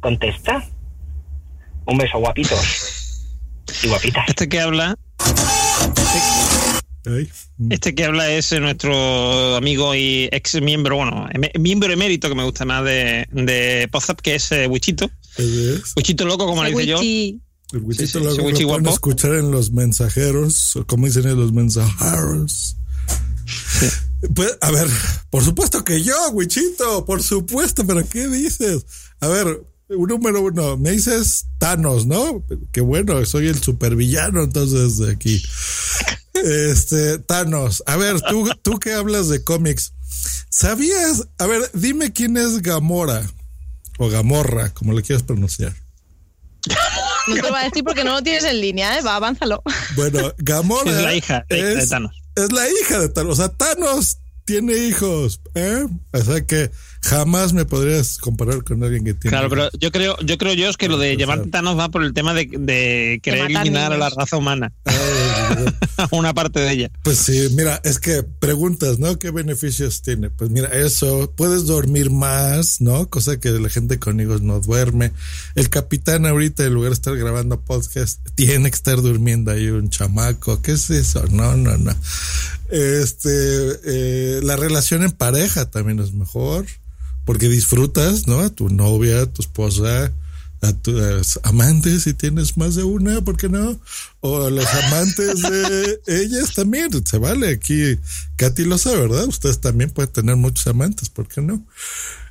Contesta. 0.00 0.64
Un 1.86 1.98
beso, 1.98 2.18
guapitos. 2.18 3.03
Y 3.82 3.88
guapitas. 3.88 4.24
Este 4.28 4.48
que 4.48 4.60
habla. 4.60 4.96
Este 7.70 7.94
que 7.94 8.04
habla 8.04 8.30
es 8.30 8.52
nuestro 8.60 9.56
amigo 9.56 9.94
y 9.94 10.28
ex 10.32 10.60
miembro, 10.62 10.96
bueno, 10.96 11.28
em- 11.32 11.62
miembro 11.62 11.92
emérito 11.92 12.28
que 12.28 12.34
me 12.34 12.44
gusta 12.44 12.64
más 12.64 12.84
de, 12.84 13.26
de 13.30 13.88
Podzap, 13.92 14.20
que 14.20 14.36
es 14.36 14.50
eh, 14.52 14.66
Wichito. 14.66 15.10
Wichito 15.96 16.24
loco, 16.24 16.46
como 16.46 16.64
le 16.64 16.70
dice 16.70 16.86
yo. 16.86 17.00
El 17.00 17.80
Wichito 17.82 18.20
Sí, 18.20 18.26
sí, 18.56 18.62
lo, 18.62 18.68
pueden 18.68 18.86
escuchar 18.86 19.34
en 19.34 19.50
los 19.50 19.72
mensajeros, 19.72 20.76
o 20.76 20.86
como 20.86 21.06
dicen 21.06 21.26
en 21.26 21.38
los 21.38 21.52
mensajeros. 21.52 22.76
Pues, 24.34 24.56
a 24.62 24.70
ver, 24.70 24.86
por 25.28 25.44
supuesto 25.44 25.84
que 25.84 26.02
yo, 26.02 26.14
Wichito, 26.32 27.04
por 27.04 27.22
supuesto, 27.22 27.86
pero 27.86 28.08
¿qué 28.08 28.28
dices? 28.28 28.86
A 29.20 29.28
ver, 29.28 29.62
número 29.88 30.40
uno, 30.42 30.76
me 30.76 30.92
dices 30.92 31.46
Thanos, 31.58 32.06
¿no? 32.06 32.44
Que 32.72 32.80
bueno, 32.80 33.24
soy 33.24 33.48
el 33.48 33.60
supervillano 33.62 34.42
entonces 34.42 34.98
de 34.98 35.12
aquí. 35.12 35.42
Este, 36.34 37.18
Thanos, 37.18 37.82
a 37.86 37.96
ver, 37.96 38.20
tú, 38.22 38.48
tú 38.62 38.78
que 38.78 38.92
hablas 38.92 39.28
de 39.28 39.44
cómics, 39.44 39.92
¿sabías? 40.50 41.28
A 41.38 41.46
ver, 41.46 41.70
dime 41.74 42.12
quién 42.12 42.36
es 42.36 42.60
Gamora 42.62 43.22
o 43.98 44.08
Gamorra, 44.08 44.70
como 44.74 44.92
le 44.92 45.02
quieras 45.02 45.22
pronunciar. 45.22 45.74
No 47.28 47.34
te 47.36 47.42
lo 47.42 47.50
voy 47.50 47.60
a 47.60 47.64
decir 47.64 47.84
porque 47.84 48.04
no 48.04 48.12
lo 48.12 48.22
tienes 48.22 48.44
en 48.44 48.60
línea, 48.60 48.98
¿eh? 48.98 49.02
Va, 49.02 49.16
avánzalo. 49.16 49.62
Bueno, 49.96 50.32
Gamora 50.38 50.90
Es 50.90 51.02
la 51.02 51.14
hija, 51.14 51.44
la 51.48 51.56
hija 51.56 51.66
de 51.66 51.82
es, 51.82 51.88
Thanos. 51.88 52.22
es 52.34 52.52
la 52.52 52.68
hija 52.68 52.98
de 52.98 53.08
Thanos. 53.08 53.38
O 53.38 53.42
sea, 53.42 53.48
Thanos 53.50 54.18
tiene 54.44 54.74
hijos, 54.76 55.40
¿eh? 55.54 55.86
O 56.12 56.22
sea 56.22 56.44
que 56.44 56.70
jamás 57.04 57.52
me 57.52 57.66
podrías 57.66 58.16
comparar 58.16 58.64
con 58.64 58.82
alguien 58.82 59.04
que 59.04 59.14
tiene 59.14 59.36
Claro, 59.36 59.50
pero 59.50 59.68
yo 59.78 59.92
creo, 59.92 60.16
yo 60.24 60.38
creo 60.38 60.54
yo 60.54 60.70
es 60.70 60.76
que 60.78 60.88
lo 60.88 60.96
de 60.96 61.16
llamar 61.16 61.46
Thanos 61.50 61.78
va 61.78 61.90
por 61.90 62.02
el 62.02 62.14
tema 62.14 62.32
de, 62.32 62.46
de 62.46 63.20
querer 63.22 63.50
eliminar 63.50 63.92
a 63.92 63.98
la 63.98 64.08
raza 64.08 64.38
humana. 64.38 64.72
Ay, 64.84 64.96
una 66.12 66.32
parte 66.32 66.60
de 66.60 66.72
ella. 66.72 66.90
Pues 67.02 67.18
sí, 67.18 67.48
mira, 67.52 67.78
es 67.84 67.98
que 67.98 68.22
preguntas, 68.22 68.98
¿no? 68.98 69.18
¿Qué 69.18 69.30
beneficios 69.30 70.00
tiene? 70.00 70.30
Pues 70.30 70.50
mira, 70.50 70.68
eso, 70.68 71.30
puedes 71.36 71.66
dormir 71.66 72.10
más, 72.10 72.80
¿no? 72.80 73.10
Cosa 73.10 73.38
que 73.38 73.50
la 73.50 73.68
gente 73.68 73.98
con 73.98 74.18
hijos 74.18 74.40
no 74.40 74.60
duerme. 74.60 75.12
El 75.56 75.68
capitán 75.68 76.24
ahorita, 76.24 76.64
en 76.64 76.72
lugar 76.72 76.90
de 76.90 76.94
estar 76.94 77.16
grabando 77.16 77.60
podcast, 77.60 78.20
tiene 78.34 78.70
que 78.70 78.76
estar 78.76 79.02
durmiendo 79.02 79.50
ahí 79.50 79.68
un 79.68 79.90
chamaco. 79.90 80.62
¿Qué 80.62 80.72
es 80.72 80.88
eso? 80.88 81.24
No, 81.30 81.54
no, 81.54 81.76
no. 81.76 81.94
Este, 82.70 83.28
eh, 83.84 84.40
la 84.42 84.56
relación 84.56 85.02
en 85.02 85.12
pareja 85.12 85.70
también 85.70 86.00
es 86.00 86.14
mejor 86.14 86.64
porque 87.24 87.48
disfrutas, 87.48 88.26
¿no? 88.26 88.40
A 88.40 88.50
tu 88.50 88.68
novia, 88.68 89.22
a 89.22 89.26
tu 89.26 89.42
esposa, 89.42 90.12
a 90.60 90.72
tus 90.72 91.38
amantes, 91.42 92.04
si 92.04 92.14
tienes 92.14 92.56
más 92.56 92.74
de 92.74 92.84
una, 92.84 93.20
¿por 93.22 93.36
qué 93.36 93.48
no? 93.48 93.78
O 94.20 94.42
a 94.44 94.50
los 94.50 94.66
amantes 94.86 95.42
de 95.42 96.00
ellas 96.06 96.54
también, 96.54 96.90
se 97.06 97.18
vale. 97.18 97.48
Aquí 97.48 97.98
Katy 98.36 98.64
lo 98.64 98.78
sabe, 98.78 99.02
¿verdad? 99.02 99.26
Ustedes 99.26 99.60
también 99.60 99.90
pueden 99.90 100.12
tener 100.12 100.36
muchos 100.36 100.66
amantes, 100.66 101.08
¿por 101.08 101.28
qué 101.28 101.40
no? 101.40 101.64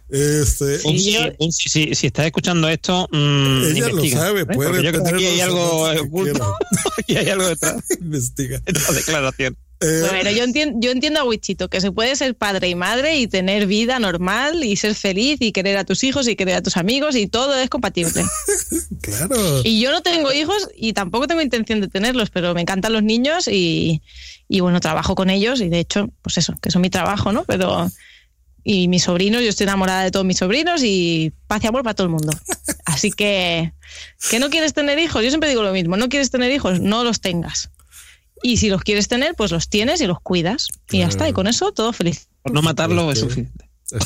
Este, 0.10 0.78
si, 0.78 1.70
si, 1.70 1.96
si, 1.96 2.08
estás 2.08 2.28
escuchando 2.28 2.70
esto, 2.70 3.08
mmm, 3.12 3.64
ella 3.64 3.90
lo 3.90 4.06
sabe, 4.06 4.42
¿eh? 4.42 4.46
puede 4.46 4.84
yo 4.84 4.92
creo 4.92 5.04
que 5.04 5.10
aquí 5.10 5.26
hay 5.26 5.42
algo 5.42 5.90
oculto. 6.04 6.56
aquí 7.00 7.18
hay 7.18 7.30
algo 7.30 7.48
detrás. 7.48 7.84
Investiga. 8.00 8.62
Esta 8.66 8.92
declaración. 8.92 9.58
Eh, 9.84 10.08
Bueno, 10.10 10.32
yo 10.32 10.44
entiendo, 10.44 10.80
yo 10.82 10.92
entiendo 10.92 11.20
a 11.20 11.24
Wichito 11.26 11.70
que 11.70 11.82
se 11.82 11.92
puede 11.92 12.16
ser 12.16 12.36
padre 12.36 12.70
y 12.70 12.76
madre 12.76 13.18
y 13.18 13.28
tener 13.28 13.68
vida 13.68 14.00
normal 14.00 14.64
y 14.64 14.76
ser 14.78 14.96
feliz 14.96 15.38
y 15.42 15.52
querer 15.52 15.78
a 15.78 15.84
tus 15.84 16.04
hijos 16.04 16.28
y 16.28 16.36
querer 16.36 16.56
a 16.56 16.62
tus 16.62 16.78
amigos 16.78 17.16
y 17.16 17.28
todo 17.28 17.56
es 17.56 17.70
compatible. 17.70 18.24
claro. 19.02 19.62
Y 19.64 19.82
yo 19.82 19.92
no 19.92 20.02
tengo 20.02 20.32
hijos 20.32 20.70
y 20.76 20.94
tampoco 20.94 21.28
tengo 21.28 21.42
intención 21.42 21.82
de 21.82 21.88
tenerlos, 21.90 22.30
pero 22.30 22.54
me 22.54 22.62
encantan 22.62 22.94
los 22.94 23.04
niños 23.04 23.48
y, 23.48 24.02
y 24.48 24.60
bueno, 24.62 24.80
trabajo 24.80 25.16
con 25.16 25.30
ellos 25.30 25.60
y 25.60 25.70
de 25.70 25.80
hecho, 25.80 26.10
pues 26.22 26.38
eso, 26.38 26.56
que 26.62 26.72
son 26.72 26.82
mi 26.82 26.90
trabajo, 26.90 27.34
¿no? 27.34 27.44
Pero 27.44 27.90
y 28.64 28.88
mis 28.88 29.04
sobrinos, 29.04 29.42
yo 29.42 29.50
estoy 29.50 29.66
enamorada 29.66 30.04
de 30.04 30.12
todos 30.12 30.26
mis 30.26 30.38
sobrinos 30.38 30.82
y 30.84 31.34
paz 31.48 31.64
y 31.64 31.68
amor 31.68 31.84
para 31.84 31.96
todo 31.96 32.06
el 32.06 32.12
mundo. 32.12 32.32
Así 32.86 33.12
que, 33.12 33.74
que 34.30 34.40
no 34.40 34.50
quieres 34.50 34.74
tener 34.74 34.98
hijos, 35.00 35.22
yo 35.22 35.30
siempre 35.30 35.50
digo 35.50 35.64
lo 35.64 35.74
mismo, 35.74 35.98
no 35.98 36.08
quieres 36.08 36.32
tener 36.32 36.52
hijos, 36.52 36.80
no 36.80 37.04
los 37.04 37.20
tengas. 37.20 37.70
Y 38.44 38.58
si 38.58 38.70
los 38.70 38.82
quieres 38.84 39.08
tener, 39.08 39.34
pues 39.36 39.52
los 39.52 39.70
tienes 39.70 40.02
y 40.02 40.06
los 40.06 40.20
cuidas. 40.20 40.68
Y 40.92 41.00
ya 41.00 41.08
está, 41.08 41.28
y 41.30 41.34
con 41.34 41.48
eso 41.48 41.72
todo 41.72 41.94
feliz. 41.94 42.28
Por 42.44 42.54
no 42.54 42.62
matarlo 42.62 43.12
es 43.12 43.20
suficiente. 43.20 43.70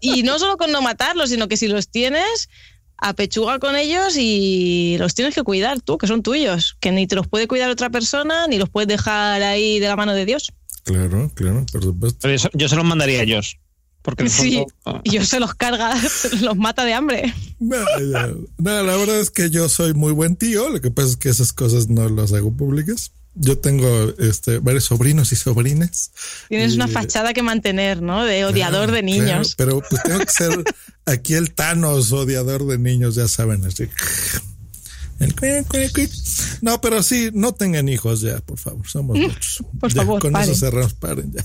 Y 0.00 0.22
no 0.22 0.38
solo 0.38 0.56
con 0.56 0.70
no 0.72 0.80
matarlos, 0.82 1.30
sino 1.30 1.48
que 1.48 1.56
si 1.56 1.68
los 1.68 1.88
tienes, 1.88 2.48
apechuga 2.96 3.58
con 3.58 3.76
ellos 3.76 4.14
y 4.16 4.96
los 4.98 5.14
tienes 5.14 5.34
que 5.34 5.42
cuidar 5.42 5.80
tú, 5.80 5.98
que 5.98 6.06
son 6.06 6.22
tuyos, 6.22 6.76
que 6.80 6.90
ni 6.92 7.06
te 7.06 7.14
los 7.16 7.26
puede 7.28 7.46
cuidar 7.48 7.70
otra 7.70 7.90
persona, 7.90 8.46
ni 8.46 8.58
los 8.58 8.68
puedes 8.68 8.88
dejar 8.88 9.42
ahí 9.42 9.78
de 9.80 9.88
la 9.88 9.96
mano 9.96 10.14
de 10.14 10.24
Dios. 10.24 10.52
Claro, 10.84 11.30
claro, 11.34 11.66
por 11.70 11.82
supuesto. 11.82 12.18
Pero 12.22 12.34
eso- 12.34 12.50
yo 12.54 12.68
se 12.68 12.76
los 12.76 12.84
mandaría 12.84 13.20
a 13.20 13.22
ellos. 13.22 13.56
Porque 14.02 14.28
Sí, 14.30 14.64
fondo- 14.84 15.00
y 15.04 15.10
yo 15.12 15.24
se 15.24 15.38
los 15.40 15.54
carga, 15.54 15.94
los 16.40 16.56
mata 16.56 16.84
de 16.84 16.94
hambre. 16.94 17.34
No. 17.58 17.76
No, 18.58 18.82
la 18.82 18.96
verdad 18.96 19.20
es 19.20 19.30
que 19.30 19.50
yo 19.50 19.68
soy 19.68 19.92
muy 19.94 20.12
buen 20.12 20.36
tío. 20.36 20.70
Lo 20.70 20.80
que 20.80 20.90
pasa 20.90 21.08
es 21.10 21.16
que 21.16 21.28
esas 21.28 21.52
cosas 21.52 21.88
no 21.88 22.08
las 22.08 22.32
hago 22.32 22.52
públicas. 22.52 23.10
Yo 23.34 23.58
tengo 23.58 23.86
este, 24.18 24.58
varios 24.58 24.84
sobrinos 24.84 25.30
y 25.32 25.36
sobrinas. 25.36 26.10
Tienes 26.48 26.72
Y- 26.72 26.76
una 26.76 26.88
fachada 26.88 27.32
que 27.34 27.42
mantener, 27.42 28.00
¿no? 28.02 28.24
De 28.24 28.44
odiador 28.44 28.90
de 28.90 29.00
Claro, 29.02 29.06
niños. 29.06 29.54
pero 29.56 29.80
pues 29.88 30.02
tengo 30.02 30.20
que 30.20 30.32
ser 30.32 30.64
aquí 31.06 31.34
el 31.34 31.52
Thanos 31.54 32.10
odiador 32.12 32.66
de 32.66 32.78
niños, 32.78 33.14
ya 33.14 33.28
saben, 33.28 33.64
así. 33.64 33.88
El. 35.20 35.34
No, 36.62 36.80
pero 36.80 37.02
sí, 37.02 37.30
no 37.32 37.52
tengan 37.52 37.88
hijos 37.88 38.20
ya, 38.20 38.38
por 38.38 38.58
favor, 38.58 38.86
somos 38.88 39.18
muchos. 39.20 39.62
Por 39.80 39.92
Ya, 39.92 40.02
favor, 40.02 40.20
con 40.20 40.32
paren. 40.32 40.50
eso 40.50 40.58
cerramos, 40.58 40.94
paren 40.94 41.32
ya. 41.32 41.44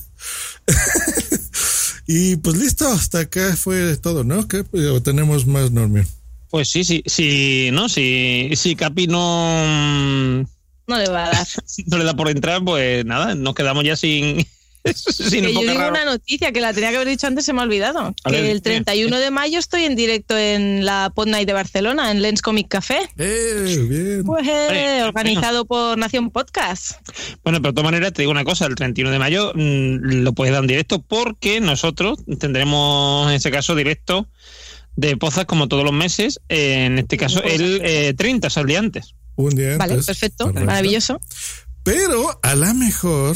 Y 2.08 2.36
pues 2.38 2.58
listo, 2.58 2.88
hasta 2.88 3.22
acá 3.22 3.56
fue 3.56 3.98
todo, 3.98 4.24
¿no? 4.24 4.48
¿Qué? 4.48 4.64
¿O 4.90 5.02
tenemos 5.02 5.46
más, 5.46 5.72
Normion? 5.72 6.08
Pues 6.50 6.70
sí, 6.70 6.84
sí, 6.84 7.04
sí, 7.06 7.70
no, 7.74 7.90
si, 7.90 8.52
si 8.56 8.76
Capi 8.76 9.08
no, 9.08 9.64
mm, 9.66 10.46
No 10.88 10.98
le 10.98 11.10
va 11.10 11.26
a 11.26 11.32
dar. 11.32 11.48
no 11.88 11.98
le 11.98 12.04
da 12.04 12.16
por 12.16 12.30
entrar, 12.30 12.64
pues 12.64 13.06
nada, 13.06 13.34
nos 13.36 13.56
quedamos 13.56 13.84
ya 13.84 13.96
sin, 13.96 14.46
sin 14.94 15.46
Que 15.46 15.54
yo 15.54 15.62
digo 15.62 15.74
raro. 15.76 15.90
una 15.90 16.06
noticia 16.06 16.52
que 16.52 16.60
la 16.62 16.74
tenía 16.74 16.90
que 16.90 16.98
haber 16.98 17.08
dicho 17.08 17.28
antes, 17.28 17.46
se 17.46 17.54
me 17.54 17.62
ha 17.62 17.64
olvidado. 17.64 18.14
A 18.24 18.30
que 18.30 18.42
ver, 18.42 18.52
el 18.52 18.62
31 18.62 19.18
de 19.18 19.32
mayo 19.32 19.60
estoy 19.60 19.86
en 19.86 19.96
directo 19.96 20.38
en 20.38 20.86
la 20.86 21.12
Pod 21.16 21.28
Night 21.28 21.48
de 21.48 21.54
Barcelona, 21.54 22.12
en 22.12 22.22
Lens 22.22 22.42
Comic 22.42 22.68
Café. 22.68 23.00
Eh, 23.18 23.86
bien. 23.90 24.24
Pues 24.26 24.48
eh, 24.48 24.66
Vale, 24.68 25.04
organizado 25.04 25.66
por 25.66 25.98
Nación 25.98 26.32
Podcast. 26.32 26.94
Bueno, 27.44 27.62
pero 27.62 27.72
de 27.72 27.76
todas 27.76 27.86
maneras 27.92 28.14
te 28.14 28.22
digo 28.22 28.32
una 28.32 28.44
cosa, 28.44 28.66
el 28.66 28.76
31 28.76 29.12
de 29.12 29.20
mayo 29.20 29.52
mm, 29.56 30.22
lo 30.24 30.34
puedes 30.34 30.54
dar 30.54 30.64
en 30.64 30.68
directo 30.68 31.02
porque 31.02 31.62
nosotros 31.62 32.20
tendremos 32.40 33.30
en 33.30 33.36
ese 33.36 33.52
caso 33.52 33.76
directo 33.76 34.28
de 34.96 35.18
pozas 35.18 35.46
como 35.46 35.68
todos 35.68 35.84
los 35.84 35.94
meses, 35.94 36.40
eh, 36.50 36.86
en 36.86 37.00
este 37.00 37.18
caso 37.18 37.42
el 37.44 37.82
eh, 37.84 38.14
30, 38.16 38.48
o 38.48 38.50
sea, 38.50 38.62
el 38.62 38.68
día 38.68 38.80
antes. 38.80 39.16
Un 39.36 39.56
día 39.56 39.78
Vale, 39.78 39.94
antes. 39.94 40.06
perfecto, 40.06 40.46
Correcto. 40.46 40.66
maravilloso. 40.66 41.20
Pero 41.84 42.40
a 42.44 42.56
la 42.56 42.74
mejor, 42.76 43.36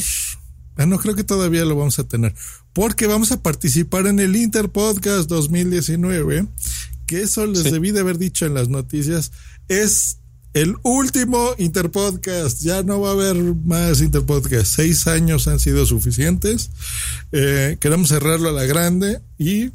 ah, 0.78 0.86
no 0.86 0.98
creo 0.98 1.14
que 1.14 1.24
todavía 1.24 1.64
lo 1.66 1.76
vamos 1.76 1.98
a 1.98 2.04
tener, 2.04 2.34
porque 2.72 3.06
vamos 3.06 3.30
a 3.32 3.42
participar 3.42 4.06
en 4.06 4.18
el 4.20 4.34
Interpodcast 4.36 5.28
2019, 5.28 6.46
que 7.06 7.22
eso 7.22 7.46
les 7.46 7.64
Sí. 7.64 7.70
debí 7.70 7.90
de 7.90 8.00
haber 8.00 8.16
dicho 8.18 8.46
en 8.46 8.54
las 8.54 8.68
noticias, 8.68 9.32
es 9.68 10.18
el 10.54 10.76
último 10.82 11.50
Interpodcast, 11.58 12.62
ya 12.62 12.82
no 12.82 13.00
va 13.00 13.10
a 13.10 13.12
haber 13.12 13.36
más 13.54 14.00
Interpodcast, 14.00 14.74
seis 14.76 15.06
años 15.06 15.46
han 15.48 15.58
sido 15.60 15.84
suficientes, 15.86 16.70
Eh, 17.32 17.76
queremos 17.80 18.08
cerrarlo 18.08 18.48
a 18.48 18.52
la 18.52 18.64
grande 18.64 19.20
y 19.36 19.70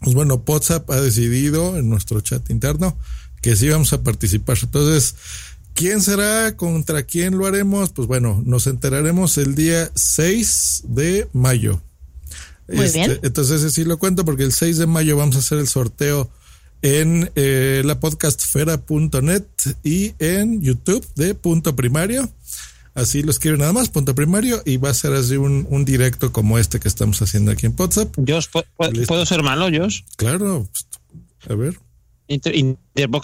pues 0.00 0.14
bueno, 0.14 0.42
WhatsApp 0.46 0.90
ha 0.90 1.00
decidido 1.00 1.78
en 1.78 1.88
nuestro 1.88 2.20
chat 2.20 2.50
interno 2.50 2.98
que 3.40 3.56
sí 3.56 3.68
vamos 3.70 3.92
a 3.94 4.02
participar. 4.02 4.58
Entonces, 4.62 5.14
¿quién 5.74 6.00
será? 6.00 6.56
¿Contra 6.56 7.02
quién 7.02 7.36
lo 7.36 7.46
haremos? 7.46 7.90
Pues 7.90 8.08
bueno, 8.08 8.42
nos 8.44 8.66
enteraremos 8.66 9.36
el 9.38 9.54
día 9.54 9.90
6 9.94 10.82
de 10.88 11.28
mayo. 11.32 11.82
Muy 12.68 12.88
bien. 12.90 13.18
Entonces, 13.22 13.60
ese 13.62 13.70
sí 13.70 13.84
lo 13.84 13.98
cuento 13.98 14.24
porque 14.24 14.44
el 14.44 14.52
6 14.52 14.78
de 14.78 14.86
mayo 14.86 15.16
vamos 15.16 15.36
a 15.36 15.40
hacer 15.40 15.58
el 15.58 15.68
sorteo 15.68 16.30
en 16.82 17.30
eh, 17.34 17.82
la 17.84 18.00
podcastfera.net 18.00 19.44
y 19.82 20.14
en 20.18 20.60
YouTube 20.62 21.06
de 21.14 21.34
Punto 21.34 21.76
Primario. 21.76 22.30
Así 22.94 23.22
lo 23.22 23.32
escriben 23.32 23.58
nada 23.58 23.72
más, 23.72 23.88
punto 23.88 24.14
primario, 24.14 24.62
y 24.64 24.76
va 24.76 24.90
a 24.90 24.94
ser 24.94 25.14
así 25.14 25.36
un, 25.36 25.66
un 25.68 25.84
directo 25.84 26.30
como 26.30 26.60
este 26.60 26.78
que 26.78 26.86
estamos 26.86 27.20
haciendo 27.22 27.50
aquí 27.50 27.66
en 27.66 27.74
WhatsApp. 27.76 28.14
Josh, 28.16 28.46
¿pu- 28.52 28.64
pu- 28.78 28.92
Listo. 28.92 29.08
¿puedo 29.08 29.26
ser 29.26 29.42
malo, 29.42 29.66
Josh? 29.76 30.02
Claro, 30.16 30.68
pues, 30.70 30.86
a 31.50 31.54
ver. 31.56 31.76
Inter- 32.26 32.54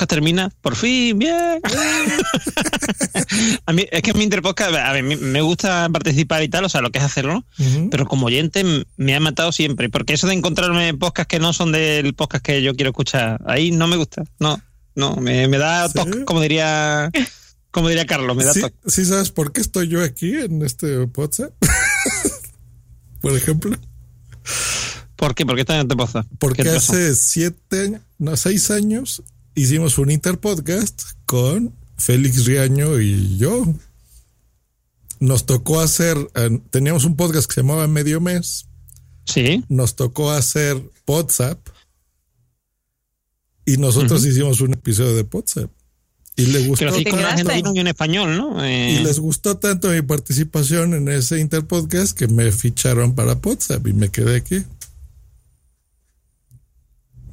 termina, 0.07 0.51
por 0.61 0.77
fin, 0.77 1.19
bien. 1.19 1.61
a 3.67 3.73
mí, 3.73 3.87
es 3.91 4.03
que 4.03 4.13
mi 4.15 4.25
Interpodcast, 4.25 4.75
a 4.75 4.93
ver, 4.93 5.03
me- 5.03 5.41
gusta 5.41 5.89
participar 5.91 6.43
y 6.43 6.49
tal, 6.49 6.65
o 6.65 6.69
sea, 6.69 6.83
lo 6.83 6.91
que 6.91 6.99
es 6.99 7.05
hacerlo, 7.05 7.45
pero 7.91 8.07
como 8.07 8.27
oyente 8.27 8.65
me 8.97 9.15
ha 9.15 9.21
matado 9.21 9.53
siempre, 9.53 9.89
porque 9.89 10.15
eso 10.15 10.27
de 10.27 10.35
encontrarme 10.35 10.93
podcasts 10.95 11.29
que 11.29 11.39
no 11.39 11.53
son 11.53 11.73
del 11.73 12.15
podcast 12.15 12.45
que 12.45 12.63
yo 12.63 12.75
quiero 12.75 12.91
escuchar, 12.91 13.41
ahí 13.47 13.71
no 13.71 13.87
me 13.87 13.97
gusta, 13.97 14.23
no, 14.39 14.61
no, 14.95 15.17
me, 15.17 15.49
me 15.49 15.59
da 15.59 15.89
¿Sí? 15.89 15.99
como 16.27 16.41
diría, 16.43 17.11
como 17.71 17.89
diría 17.89 18.05
Carlos, 18.07 18.37
me 18.37 18.45
da 18.45 18.53
¿Sí, 18.53 18.63
sí 18.87 19.05
sabes 19.07 19.31
por 19.31 19.53
qué 19.53 19.61
estoy 19.63 19.89
yo 19.89 20.03
aquí 20.03 20.35
en 20.35 20.63
este 20.63 21.05
WhatsApp? 21.05 21.53
por 23.21 23.37
ejemplo. 23.37 23.77
¿Por 25.17 25.35
qué? 25.35 25.45
¿Por 25.45 25.55
qué 25.55 25.61
está 25.63 25.75
en 25.77 25.83
Interpodcast? 25.83 26.29
Porque 26.39 26.63
hace 26.63 27.15
siete, 27.15 28.01
no, 28.21 28.37
seis 28.37 28.71
años 28.71 29.23
hicimos 29.55 29.99
un 29.99 30.11
interpodcast 30.13 31.03
con 31.27 31.75
Félix 31.97 32.45
Riaño 32.47 33.01
y 33.01 33.37
yo. 33.37 33.67
Nos 35.19 35.45
tocó 35.45 35.81
hacer, 35.81 36.17
eh, 36.35 36.61
teníamos 36.71 37.05
un 37.05 37.17
podcast 37.17 37.49
que 37.49 37.55
se 37.57 37.61
llamaba 37.63 37.87
Medio 37.89 38.21
Mes. 38.21 38.67
Sí. 39.27 39.65
Nos 39.69 39.97
tocó 39.97 40.31
hacer 40.31 40.81
WhatsApp. 41.07 41.59
Y 43.67 43.77
nosotros 43.77 44.25
hicimos 44.25 44.61
un 44.61 44.73
episodio 44.73 45.15
de 45.15 45.27
WhatsApp. 45.31 45.71
Y 46.37 46.47
le 46.47 46.67
gustó. 46.67 46.87
Pero 46.87 46.97
sí 46.97 47.05
¿Te 47.05 47.11
con 47.11 47.19
un 47.19 47.25
quedaste? 47.27 47.43
argentino 47.43 47.75
y 47.75 47.81
un 47.81 47.87
español, 47.89 48.37
¿no? 48.37 48.65
Eh, 48.65 48.93
Y 48.93 49.05
les 49.05 49.19
gustó 49.19 49.59
tanto 49.59 49.91
mi 49.91 50.01
participación 50.01 50.95
en 50.95 51.09
ese 51.09 51.39
interpodcast 51.39 52.17
que 52.17 52.29
me 52.29 52.51
ficharon 52.51 53.15
para 53.15 53.35
WhatsApp 53.35 53.87
y 53.87 53.93
me 53.93 54.09
quedé 54.09 54.37
aquí. 54.37 54.65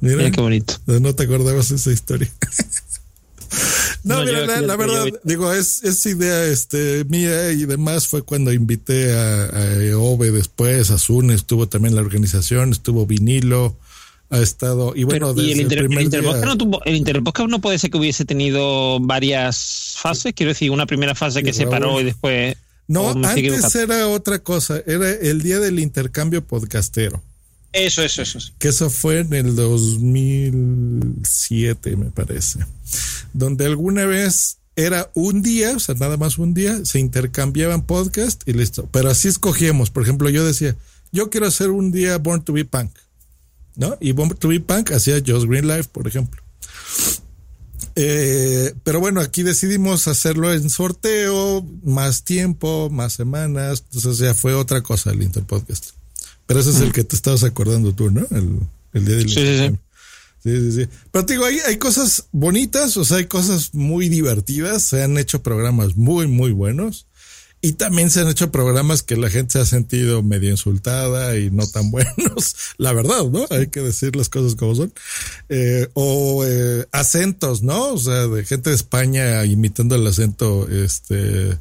Mira, 0.00 0.16
mira 0.16 0.30
qué 0.30 0.40
bonito. 0.40 0.74
no 0.86 1.14
te 1.14 1.24
acordabas 1.24 1.68
de 1.70 1.76
esa 1.76 1.90
historia. 1.92 2.30
no, 4.04 4.16
No, 4.16 4.24
mira, 4.24 4.40
yo- 4.40 4.46
la, 4.46 4.60
yo- 4.60 4.66
la 4.66 4.72
yo- 4.74 4.78
verdad, 4.78 5.20
digo, 5.24 5.52
es, 5.52 5.82
es 5.84 6.04
idea 6.06 6.44
este, 6.46 7.04
mía 7.08 7.50
y 7.52 7.64
demás. 7.64 8.06
Fue 8.06 8.22
cuando 8.22 8.52
invité 8.52 9.12
a, 9.14 9.44
a 9.46 9.98
Ove 9.98 10.30
después, 10.30 10.90
a 10.90 10.98
Zune, 10.98 11.34
estuvo 11.34 11.68
también 11.68 11.94
la 11.94 12.00
organización, 12.02 12.70
estuvo 12.72 13.06
Vinilo, 13.06 13.76
ha 14.30 14.38
estado. 14.40 14.92
Y 14.94 15.04
bueno, 15.04 15.32
y 15.36 15.52
el, 15.52 15.60
inter, 15.62 15.78
el 15.78 15.88
día- 15.88 16.20
no 16.44 16.56
tuvo- 16.56 16.82
el 16.84 17.02
no 17.48 17.60
puede 17.60 17.78
ser 17.78 17.90
que 17.90 17.98
hubiese 17.98 18.24
tenido 18.24 19.00
varias 19.00 19.94
fases. 19.96 20.32
Quiero 20.34 20.50
decir, 20.50 20.70
una 20.70 20.86
primera 20.86 21.14
fase 21.14 21.42
que 21.42 21.52
se 21.52 21.66
paró 21.66 22.00
y 22.00 22.04
después. 22.04 22.56
No, 22.86 23.10
antes 23.10 23.74
era 23.74 24.08
otra 24.08 24.38
cosa. 24.38 24.82
Era 24.86 25.10
el 25.10 25.42
día 25.42 25.58
del 25.58 25.78
intercambio 25.78 26.42
podcastero. 26.44 27.22
Eso, 27.78 28.02
eso, 28.02 28.22
eso. 28.22 28.40
Que 28.58 28.68
eso 28.68 28.90
fue 28.90 29.20
en 29.20 29.32
el 29.32 29.54
2007, 29.54 31.96
me 31.96 32.10
parece. 32.10 32.58
Donde 33.32 33.66
alguna 33.66 34.04
vez 34.04 34.58
era 34.74 35.12
un 35.14 35.42
día, 35.42 35.76
o 35.76 35.78
sea, 35.78 35.94
nada 35.94 36.16
más 36.16 36.38
un 36.38 36.54
día, 36.54 36.84
se 36.84 36.98
intercambiaban 36.98 37.86
podcast 37.86 38.42
y 38.46 38.52
listo. 38.52 38.88
Pero 38.92 39.10
así 39.10 39.28
escogíamos. 39.28 39.90
Por 39.90 40.02
ejemplo, 40.02 40.28
yo 40.28 40.44
decía, 40.44 40.76
yo 41.12 41.30
quiero 41.30 41.46
hacer 41.46 41.70
un 41.70 41.92
día 41.92 42.18
Born 42.18 42.42
to 42.42 42.52
be 42.52 42.64
Punk. 42.64 42.90
¿No? 43.76 43.96
Y 44.00 44.10
Born 44.12 44.36
to 44.36 44.48
be 44.48 44.60
Punk 44.60 44.90
hacía 44.90 45.22
Josh 45.24 45.46
Green 45.46 45.68
Life, 45.68 45.90
por 45.92 46.08
ejemplo. 46.08 46.42
Eh, 47.94 48.74
pero 48.84 49.00
bueno, 49.00 49.20
aquí 49.20 49.42
decidimos 49.42 50.06
hacerlo 50.06 50.52
en 50.52 50.70
sorteo, 50.70 51.66
más 51.82 52.24
tiempo, 52.24 52.90
más 52.90 53.12
semanas. 53.12 53.84
Entonces 53.86 54.18
ya 54.18 54.34
fue 54.34 54.54
otra 54.54 54.82
cosa 54.82 55.10
el 55.10 55.22
Interpodcast. 55.22 55.97
Pero 56.48 56.60
ese 56.60 56.70
es 56.70 56.80
el 56.80 56.92
que 56.92 57.04
te 57.04 57.14
estabas 57.14 57.44
acordando 57.44 57.92
tú, 57.92 58.10
¿no? 58.10 58.26
El, 58.30 58.58
el 58.94 59.04
día 59.04 59.16
del 59.16 59.28
Sí, 59.28 59.34
sí. 59.34 59.78
Sí, 60.42 60.60
sí, 60.60 60.72
sí. 60.72 60.88
Pero 61.12 61.26
te 61.26 61.34
digo, 61.34 61.44
hay, 61.44 61.58
hay 61.66 61.76
cosas 61.76 62.24
bonitas, 62.32 62.96
o 62.96 63.04
sea, 63.04 63.18
hay 63.18 63.26
cosas 63.26 63.74
muy 63.74 64.08
divertidas. 64.08 64.82
Se 64.84 65.02
han 65.02 65.18
hecho 65.18 65.42
programas 65.42 65.96
muy, 65.96 66.26
muy 66.26 66.52
buenos. 66.52 67.06
Y 67.60 67.72
también 67.72 68.08
se 68.08 68.20
han 68.20 68.28
hecho 68.28 68.50
programas 68.50 69.02
que 69.02 69.16
la 69.16 69.28
gente 69.28 69.52
se 69.52 69.58
ha 69.58 69.66
sentido 69.66 70.22
medio 70.22 70.48
insultada 70.48 71.36
y 71.36 71.50
no 71.50 71.66
tan 71.66 71.90
buenos. 71.90 72.56
La 72.78 72.94
verdad, 72.94 73.26
¿no? 73.26 73.44
Hay 73.50 73.66
que 73.66 73.80
decir 73.80 74.16
las 74.16 74.30
cosas 74.30 74.54
como 74.54 74.74
son. 74.74 74.90
Eh, 75.50 75.86
o 75.92 76.46
eh, 76.46 76.86
acentos, 76.92 77.60
¿no? 77.60 77.92
O 77.92 77.98
sea, 77.98 78.26
de 78.26 78.42
gente 78.46 78.70
de 78.70 78.76
España 78.76 79.44
imitando 79.44 79.96
el 79.96 80.06
acento 80.06 80.66
este 80.66 81.58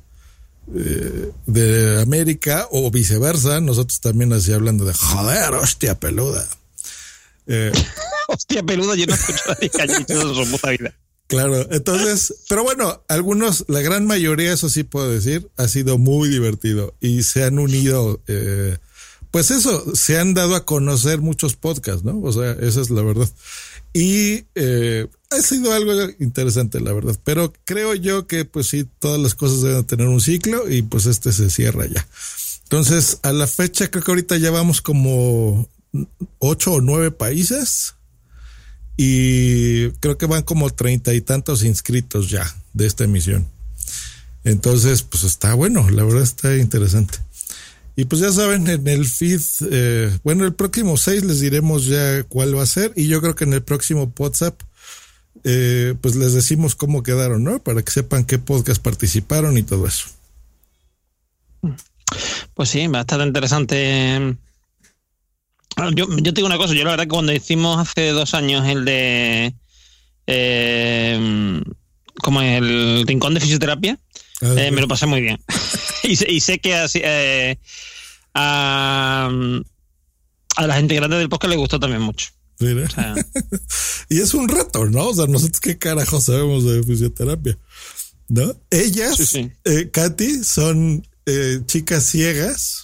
eh, 0.75 1.31
de 1.45 2.01
América 2.01 2.67
o 2.71 2.89
viceversa. 2.91 3.61
Nosotros 3.61 3.99
también 4.01 4.33
así 4.33 4.53
hablando 4.53 4.85
de 4.85 4.93
joder, 4.93 5.53
hostia 5.55 5.99
peluda. 5.99 6.47
Eh, 7.47 7.71
Hostia, 8.27 8.61
peluda, 8.61 8.95
yo 8.95 9.05
no 9.07 9.13
escucho 9.13 9.41
su 10.45 10.51
puta 10.51 10.71
vida. 10.71 10.93
Claro, 11.27 11.67
entonces, 11.71 12.33
pero 12.47 12.63
bueno, 12.63 13.01
algunos, 13.07 13.65
la 13.67 13.81
gran 13.81 14.05
mayoría, 14.05 14.53
eso 14.53 14.69
sí 14.69 14.83
puedo 14.83 15.09
decir, 15.09 15.49
ha 15.57 15.67
sido 15.67 15.97
muy 15.97 16.29
divertido 16.29 16.93
y 17.01 17.23
se 17.23 17.43
han 17.43 17.59
unido, 17.59 18.21
eh, 18.27 18.77
pues 19.31 19.51
eso, 19.51 19.93
se 19.93 20.19
han 20.19 20.33
dado 20.33 20.55
a 20.55 20.65
conocer 20.65 21.19
muchos 21.19 21.55
podcasts, 21.55 22.03
¿no? 22.03 22.21
O 22.21 22.31
sea, 22.31 22.51
esa 22.61 22.79
es 22.81 22.89
la 22.89 23.01
verdad. 23.01 23.29
Y 23.93 24.45
eh, 24.55 25.07
ha 25.29 25.41
sido 25.41 25.73
algo 25.73 25.91
interesante, 26.19 26.79
la 26.79 26.93
verdad, 26.93 27.17
pero 27.23 27.51
creo 27.65 27.95
yo 27.95 28.27
que 28.27 28.45
pues 28.45 28.67
sí, 28.67 28.87
todas 28.99 29.19
las 29.19 29.33
cosas 29.33 29.61
deben 29.61 29.85
tener 29.85 30.07
un 30.07 30.21
ciclo 30.21 30.69
y 30.69 30.83
pues 30.83 31.05
este 31.05 31.31
se 31.31 31.49
cierra 31.49 31.85
ya. 31.87 32.07
Entonces, 32.63 33.19
a 33.23 33.31
la 33.31 33.47
fecha, 33.47 33.89
creo 33.89 34.03
que 34.03 34.11
ahorita 34.11 34.37
ya 34.37 34.51
vamos 34.51 34.81
como 34.81 35.67
ocho 36.39 36.73
o 36.73 36.81
nueve 36.81 37.11
países 37.11 37.95
y 38.97 39.89
creo 39.99 40.17
que 40.17 40.25
van 40.25 40.43
como 40.43 40.69
treinta 40.69 41.13
y 41.13 41.21
tantos 41.21 41.63
inscritos 41.63 42.29
ya 42.29 42.45
de 42.73 42.87
esta 42.87 43.05
emisión. 43.05 43.47
Entonces, 44.43 45.03
pues 45.03 45.23
está 45.23 45.53
bueno, 45.53 45.89
la 45.89 46.03
verdad 46.03 46.23
está 46.23 46.55
interesante. 46.57 47.19
Y 47.99 48.05
pues 48.05 48.21
ya 48.21 48.31
saben, 48.31 48.67
en 48.67 48.87
el 48.87 49.07
feed, 49.07 49.41
eh, 49.71 50.15
bueno, 50.23 50.45
el 50.45 50.53
próximo 50.53 50.97
6 50.97 51.25
les 51.25 51.39
diremos 51.39 51.87
ya 51.87 52.21
cuál 52.25 52.55
va 52.55 52.61
a 52.61 52.67
ser 52.67 52.93
y 52.95 53.07
yo 53.07 53.19
creo 53.21 53.33
que 53.33 53.43
en 53.43 53.53
el 53.53 53.63
próximo 53.63 54.13
WhatsApp, 54.15 54.61
eh, 55.43 55.95
pues 55.99 56.15
les 56.15 56.33
decimos 56.33 56.75
cómo 56.75 57.01
quedaron, 57.01 57.43
¿no? 57.43 57.57
Para 57.57 57.81
que 57.81 57.91
sepan 57.91 58.23
qué 58.23 58.37
podcast 58.37 58.83
participaron 58.83 59.57
y 59.57 59.63
todo 59.63 59.87
eso. 59.87 60.09
Pues 62.53 62.69
sí, 62.69 62.85
va 62.85 62.99
a 62.99 63.01
estar 63.01 63.19
interesante. 63.19 64.37
Yo, 65.95 66.07
yo 66.17 66.33
te 66.33 66.33
digo 66.33 66.45
una 66.45 66.57
cosa, 66.57 66.75
yo 66.75 66.83
la 66.83 66.91
verdad 66.91 67.05
que 67.05 67.09
cuando 67.09 67.33
hicimos 67.33 67.79
hace 67.79 68.09
dos 68.11 68.35
años 68.35 68.67
el 68.67 68.85
de 68.85 69.55
eh, 70.27 71.63
como 72.21 72.43
el 72.43 73.07
rincón 73.07 73.33
de 73.33 73.39
fisioterapia, 73.39 73.97
Ah, 74.41 74.53
eh, 74.55 74.71
me 74.71 74.81
lo 74.81 74.87
pasé 74.87 75.05
muy 75.07 75.21
bien. 75.21 75.39
y, 76.03 76.15
sé, 76.15 76.31
y 76.31 76.39
sé 76.39 76.59
que 76.59 76.75
así, 76.75 77.01
eh, 77.03 77.57
a, 78.33 79.29
a 80.55 80.67
la 80.67 80.75
gente 80.75 80.95
grande 80.95 81.17
del 81.17 81.29
podcast 81.29 81.51
le 81.51 81.57
gustó 81.57 81.79
también 81.79 82.01
mucho. 82.01 82.29
Mira. 82.59 82.85
O 82.85 82.89
sea, 82.89 83.15
Y 84.09 84.19
es 84.19 84.33
un 84.33 84.47
reto, 84.49 84.85
¿no? 84.85 85.07
O 85.09 85.13
sea, 85.13 85.25
nosotros 85.27 85.59
qué 85.59 85.77
carajo 85.77 86.19
sabemos 86.21 86.63
de 86.65 86.83
fisioterapia, 86.83 87.57
¿no? 88.29 88.55
Ellas, 88.71 89.15
Sí, 89.17 89.25
sí. 89.25 89.51
eh, 89.65 89.89
Katy, 89.91 90.43
son 90.43 91.05
eh, 91.25 91.59
chicas 91.65 92.03
ciegas. 92.05 92.83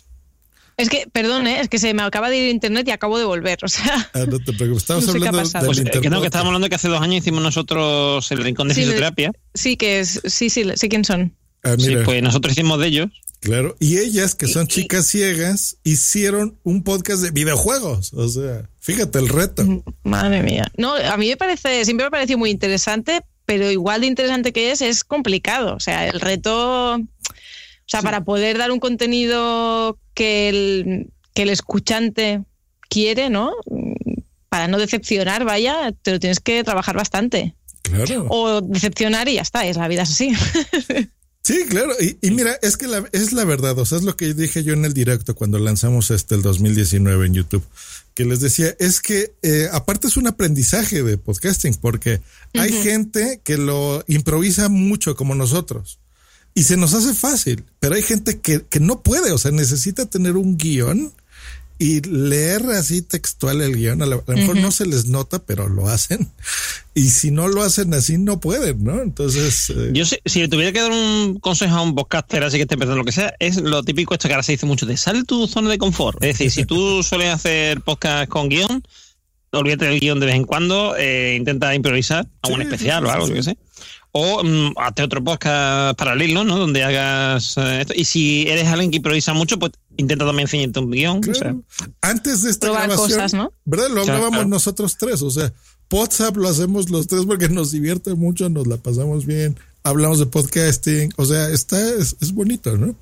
Es 0.76 0.90
que, 0.90 1.06
perdón, 1.14 1.46
¿eh? 1.48 1.60
es 1.62 1.70
que 1.70 1.78
se 1.78 1.94
me 1.94 2.02
acaba 2.02 2.30
de 2.32 2.38
ir 2.38 2.50
internet 2.50 2.88
y 2.88 2.92
acabo 2.92 3.18
de 3.20 3.26
volver. 3.26 3.60
O 3.64 3.68
sea, 3.68 4.10
Ah, 4.14 4.26
no 4.28 4.40
te 4.40 4.54
preocupes, 4.54 4.84
estamos 4.84 5.06
No 5.06 5.12
sé 5.12 5.18
hablando 5.20 5.38
pasado. 5.40 5.66
del 5.68 5.76
pues, 5.76 5.80
eh, 5.80 5.84
que 5.84 5.88
no, 5.90 6.02
que 6.02 6.08
internet. 6.08 6.26
estábamos 6.26 6.50
hablando 6.50 6.70
que 6.70 6.76
hace 6.76 6.88
dos 6.88 7.02
años 7.02 7.18
hicimos 7.18 7.44
nosotros 7.44 8.32
el 8.32 8.44
rincón 8.44 8.68
de 8.68 8.74
Sí, 8.74 8.82
le- 8.82 8.86
fisioterapia. 8.88 9.32
sí 9.54 9.78
que 9.78 10.00
es, 10.00 10.20
sí, 10.26 10.50
sí, 10.50 10.66
sé 10.76 10.90
quién 10.90 11.06
son. 11.06 11.36
Ah, 11.64 11.76
Sí, 11.78 11.96
pues 12.04 12.22
nosotros 12.22 12.52
hicimos 12.54 12.80
de 12.80 12.88
ellos. 12.88 13.10
claro. 13.40 13.76
Y 13.80 13.98
ellas, 13.98 14.36
que 14.36 14.48
son 14.48 14.68
chicas 14.68 15.08
ciegas, 15.08 15.78
hicieron 15.84 16.58
un 16.64 16.84
podcast 16.84 17.22
de 17.22 17.32
videojuegos. 17.32 18.14
O 18.14 18.28
sea, 18.28 18.70
fíjate 18.80 19.20
el 19.20 19.30
reto. 19.30 19.84
Madre 20.04 20.44
mía. 20.44 20.70
No, 20.78 20.96
a 20.96 21.18
mí 21.18 21.30
me 21.30 21.38
parece, 21.38 21.86
siempre 21.86 22.04
me 22.06 22.08
ha 22.08 22.12
parecido 22.12 22.38
muy 22.40 22.50
interesante, 22.52 23.22
pero 23.46 23.70
igual 23.72 24.02
de 24.02 24.08
interesante 24.08 24.52
que 24.54 24.72
es, 24.72 24.82
es 24.82 25.04
complicado. 25.04 25.76
O 25.76 25.80
sea, 25.80 26.08
el 26.08 26.20
reto, 26.20 26.96
o 26.96 27.00
sea, 27.86 28.02
para 28.02 28.24
poder 28.24 28.58
dar 28.58 28.72
un 28.72 28.80
contenido 28.80 29.98
que 30.14 30.50
el, 30.50 31.12
que 31.34 31.44
el 31.44 31.50
escuchante 31.50 32.42
quiere, 32.90 33.30
¿no? 33.30 33.54
Para 34.50 34.68
no 34.68 34.78
decepcionar, 34.78 35.46
vaya, 35.46 35.92
te 36.02 36.12
lo 36.12 36.20
tienes 36.20 36.40
que 36.40 36.64
trabajar 36.64 36.96
bastante. 36.96 37.56
Claro. 37.82 38.28
O 38.30 38.62
decepcionar 38.62 39.28
y 39.28 39.36
ya 39.36 39.42
está, 39.42 39.66
es 39.66 39.78
la 39.78 39.88
vida 39.88 40.04
es 40.04 40.12
así. 40.12 40.32
Sí, 41.44 41.66
claro. 41.68 41.94
Y, 42.00 42.18
y 42.22 42.32
mira, 42.32 42.58
es 42.62 42.78
que 42.78 42.88
la, 42.88 43.04
es 43.12 43.34
la 43.34 43.44
verdad. 43.44 43.78
O 43.78 43.86
sea, 43.86 43.98
es 43.98 44.06
lo 44.06 44.16
que 44.16 44.34
dije 44.34 44.64
yo 44.64 44.74
en 44.74 44.86
el 44.86 44.94
directo 44.94 45.36
cuando 45.36 45.60
lanzamos 45.60 46.10
este 46.10 46.36
el 46.36 46.42
2019 46.42 47.28
en 47.28 47.34
YouTube. 47.34 47.64
Que 48.14 48.26
les 48.26 48.40
decía, 48.40 48.74
es 48.80 49.02
que 49.02 49.34
eh, 49.42 49.68
aparte 49.72 50.08
es 50.08 50.18
un 50.18 50.28
aprendizaje 50.28 51.04
de 51.04 51.18
podcasting, 51.18 51.76
porque 51.76 52.22
hay 52.54 52.72
gente 52.72 53.42
que 53.44 53.58
lo 53.58 54.04
improvisa 54.08 54.70
mucho 54.70 55.16
como 55.16 55.36
nosotros. 55.36 56.00
Y 56.54 56.64
se 56.64 56.78
nos 56.78 56.94
hace 56.94 57.16
fácil, 57.16 57.64
pero 57.80 57.96
hay 57.96 58.04
gente 58.04 58.40
que, 58.40 58.62
que 58.62 58.80
no 58.80 59.02
puede, 59.02 59.32
o 59.32 59.40
sea, 59.40 59.50
necesita 59.50 60.06
tener 60.06 60.38
un 60.38 60.56
guion 60.58 61.12
y 61.80 62.02
leer 62.02 62.64
así 62.72 63.02
textual 63.02 63.62
el 63.62 63.76
guion. 63.76 64.02
A 64.02 64.06
lo, 64.06 64.24
a 64.28 64.32
lo 64.32 64.38
mejor 64.38 64.56
no 64.58 64.72
se 64.72 64.86
les 64.86 65.06
nota, 65.08 65.40
pero 65.40 65.68
lo 65.70 65.88
hacen. 65.90 66.32
Y 66.96 67.10
si 67.10 67.32
no 67.32 67.48
lo 67.48 67.64
hacen 67.64 67.92
así, 67.96 68.20
no 68.20 68.40
pueden, 68.40 68.84
¿no? 68.84 69.02
Entonces... 69.02 69.72
eh, 69.72 69.90
Yo 69.94 70.06
sé- 70.06 70.22
si 70.28 70.42
le 70.42 70.48
tuviera 70.48 70.72
que 70.72 70.80
dar 70.80 70.92
un 70.92 71.40
consejo 71.40 71.76
a 71.76 71.82
un 71.82 71.96
podcaster 71.96 72.44
así 72.44 72.58
que 72.58 72.62
esté 72.64 72.76
empezando 72.76 73.00
lo 73.00 73.04
que 73.04 73.12
sea, 73.12 73.34
es 73.40 73.58
lo 73.60 73.82
típico 73.82 74.14
esto 74.14 74.28
que 74.28 74.36
ahora 74.36 74.44
se 74.44 74.52
dice 74.52 74.68
mucho 74.68 74.86
de 74.86 74.96
sal 74.96 75.16
de 75.22 75.24
tu 75.24 75.48
zona 75.48 75.72
de 75.72 75.80
confort. 75.80 76.24
Es 76.24 76.38
decir, 76.38 76.52
si 76.52 76.66
tú 76.66 77.02
sueles 77.04 77.30
hacer 77.34 77.82
podcast 77.82 78.30
con 78.30 78.48
guion, 78.48 78.84
olvídate 79.52 79.86
del 79.86 80.00
guion 80.00 80.20
de 80.20 80.28
vez 80.28 80.36
en 80.36 80.44
cuando, 80.46 80.96
eh, 80.96 81.34
intenta 81.36 81.74
improvisar, 81.74 82.28
algún 82.44 82.60
Sí, 82.62 82.66
especial 82.68 83.02
sí, 83.04 83.10
o 83.10 83.12
algo, 83.12 83.26
sí, 83.26 83.30
yo 83.32 83.36
qué 83.38 83.44
sé. 83.44 83.58
O 84.16 84.44
mm, 84.44 84.74
hazte 84.78 85.02
otro 85.04 85.24
podcast 85.24 85.98
paralelo, 85.98 86.44
¿no? 86.44 86.58
Donde 86.60 86.84
hagas 86.84 87.58
eh, 87.58 87.82
esto. 87.82 87.94
Y 87.96 88.06
si 88.06 88.48
eres 88.48 88.68
alguien 88.68 88.92
que 88.92 88.98
improvisa 88.98 89.34
mucho, 89.34 89.58
pues 89.58 89.72
intenta 89.98 90.24
también 90.26 90.48
enseñarte 90.48 90.80
un 90.80 90.92
guion. 90.92 91.22
o 91.28 91.34
sea. 91.34 91.56
antes 92.02 92.44
de 92.44 92.52
esta 92.52 92.68
Probar 92.68 92.90
grabación, 92.90 93.20
cosas, 93.20 93.34
¿no? 93.34 93.52
¿verdad? 93.66 93.88
Lo 93.88 94.04
Claro, 94.04 94.12
hablábamos 94.12 94.32
claro. 94.32 94.50
nosotros 94.50 94.98
tres, 94.98 95.22
o 95.24 95.32
sea, 95.32 95.52
WhatsApp 95.92 96.38
lo 96.38 96.50
hacemos 96.50 96.90
los 96.90 97.08
tres 97.08 97.26
porque 97.26 97.50
nos 97.50 97.72
divierte 97.72 98.16
mucho, 98.16 98.50
nos 98.50 98.66
la 98.66 98.78
pasamos 98.78 99.26
bien, 99.28 99.58
hablamos 99.84 100.18
de 100.18 100.26
podcasting, 100.26 101.14
o 101.18 101.26
sea, 101.26 101.50
está, 101.50 101.80
es, 101.96 102.16
es 102.20 102.34
bonito, 102.34 102.78
¿no? 102.78 102.96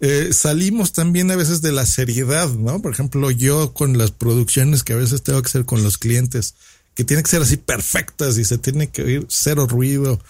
Eh, 0.00 0.30
salimos 0.32 0.92
también 0.92 1.30
a 1.32 1.36
veces 1.36 1.62
de 1.62 1.72
la 1.72 1.84
seriedad, 1.84 2.48
¿no? 2.50 2.80
Por 2.80 2.92
ejemplo, 2.92 3.30
yo 3.32 3.72
con 3.72 3.98
las 3.98 4.12
producciones 4.12 4.84
que 4.84 4.92
a 4.92 4.96
veces 4.96 5.22
tengo 5.22 5.42
que 5.42 5.48
hacer 5.48 5.64
con 5.64 5.82
los 5.82 5.98
clientes, 5.98 6.54
que 6.98 7.04
tienen 7.04 7.22
que 7.22 7.30
ser 7.30 7.40
así 7.40 7.56
perfectas 7.56 8.38
y 8.38 8.44
se 8.44 8.58
tiene 8.58 8.88
que 8.88 9.02
oír 9.02 9.24
cero 9.28 9.68
ruido. 9.68 10.20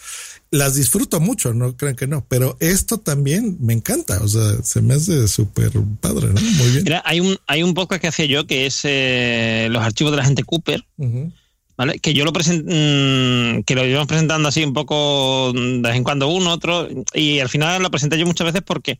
Las 0.51 0.75
disfruto 0.75 1.19
mucho, 1.19 1.55
no 1.55 1.75
crean 1.79 1.97
que 1.97 2.07
no, 2.07 2.27
pero 2.29 2.59
esto 2.61 2.99
también 2.99 3.57
me 3.59 3.73
encanta, 3.73 4.21
o 4.23 4.29
sea, 4.29 4.63
se 4.63 4.83
me 4.83 4.93
hace 4.93 5.29
súper 5.29 5.71
padre, 5.99 6.27
¿no? 6.27 6.39
Muy 6.39 6.71
bien. 6.73 6.85
Mira, 6.85 7.03
hay 7.07 7.21
un, 7.21 7.39
hay 7.47 7.63
un 7.63 7.73
podcast 7.73 8.03
que 8.03 8.09
hacía 8.09 8.27
yo 8.27 8.47
que 8.47 8.67
es 8.67 8.81
eh, 8.85 9.69
Los 9.71 9.83
archivos 9.83 10.11
de 10.11 10.19
la 10.19 10.25
gente 10.27 10.45
Cooper. 10.45 10.85
Ujú. 10.99 11.33
¿Vale? 11.79 12.01
Que 12.01 12.13
yo 12.13 12.27
lo 12.27 12.35
present, 12.35 12.67
mm, 12.67 13.63
que 13.63 13.75
lo 13.75 13.87
íbamos 13.87 14.09
presentando 14.09 14.49
así 14.49 14.63
un 14.63 14.75
poco 14.75 15.53
mm, 15.55 15.81
de 15.81 15.89
vez 15.89 15.97
en 15.97 16.05
cuando 16.05 16.29
uno, 16.29 16.53
otro, 16.53 16.87
y 17.15 17.39
al 17.41 17.49
final 17.49 17.81
lo 17.81 17.91
presenté 17.91 18.19
yo 18.19 18.27
muchas 18.27 18.45
veces 18.45 18.61
porque 18.61 18.99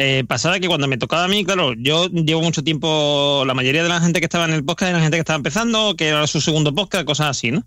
eh, 0.00 0.22
pasaba 0.28 0.60
que 0.60 0.68
cuando 0.68 0.86
me 0.86 0.96
tocaba 0.96 1.24
a 1.24 1.28
mí, 1.28 1.44
claro, 1.44 1.74
yo 1.74 2.06
llevo 2.06 2.40
mucho 2.40 2.62
tiempo, 2.62 3.42
la 3.44 3.52
mayoría 3.52 3.82
de 3.82 3.88
la 3.88 4.00
gente 4.00 4.20
que 4.20 4.26
estaba 4.26 4.44
en 4.44 4.52
el 4.52 4.64
podcast 4.64 4.90
era 4.90 5.00
gente 5.00 5.16
que 5.16 5.22
estaba 5.22 5.38
empezando, 5.38 5.96
que 5.96 6.06
era 6.06 6.24
su 6.28 6.40
segundo 6.40 6.72
podcast, 6.72 7.04
cosas 7.04 7.26
así, 7.30 7.50
¿no? 7.50 7.66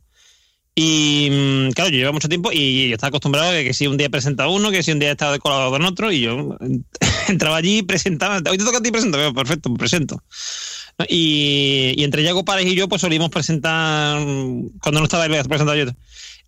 Y 0.73 1.27
mm, 1.29 1.71
claro, 1.71 1.89
yo 1.89 1.97
llevo 1.97 2.13
mucho 2.13 2.29
tiempo 2.29 2.49
y 2.53 2.87
yo 2.87 2.95
estaba 2.95 3.09
acostumbrado 3.09 3.51
a 3.51 3.61
que, 3.61 3.73
si 3.73 3.85
un 3.85 3.97
día 3.97 4.09
presentaba 4.09 4.49
uno, 4.49 4.71
que 4.71 4.81
si 4.81 4.93
un 4.93 4.99
día 4.99 5.11
estaba 5.11 5.37
colaborador 5.39 5.81
con 5.81 5.85
otro, 5.85 6.09
y 6.09 6.21
yo 6.21 6.57
entraba 7.27 7.57
allí 7.57 7.79
y 7.79 7.83
presentaba. 7.83 8.37
Hoy 8.49 8.57
te 8.57 8.63
toca 8.63 8.77
a 8.77 8.81
ti 8.81 8.91
presentar, 8.91 9.33
perfecto, 9.33 9.69
me 9.69 9.77
presento. 9.77 10.23
Y, 11.09 11.95
y, 11.97 12.03
entre 12.05 12.23
Yago 12.23 12.45
Pares 12.45 12.65
y 12.65 12.75
yo, 12.75 12.87
pues 12.87 13.01
solíamos 13.01 13.29
presentar, 13.29 14.19
cuando 14.81 14.99
no 14.99 15.03
estaba 15.03 15.25
él, 15.25 15.31
presentaba 15.49 15.75
yo. 15.75 15.85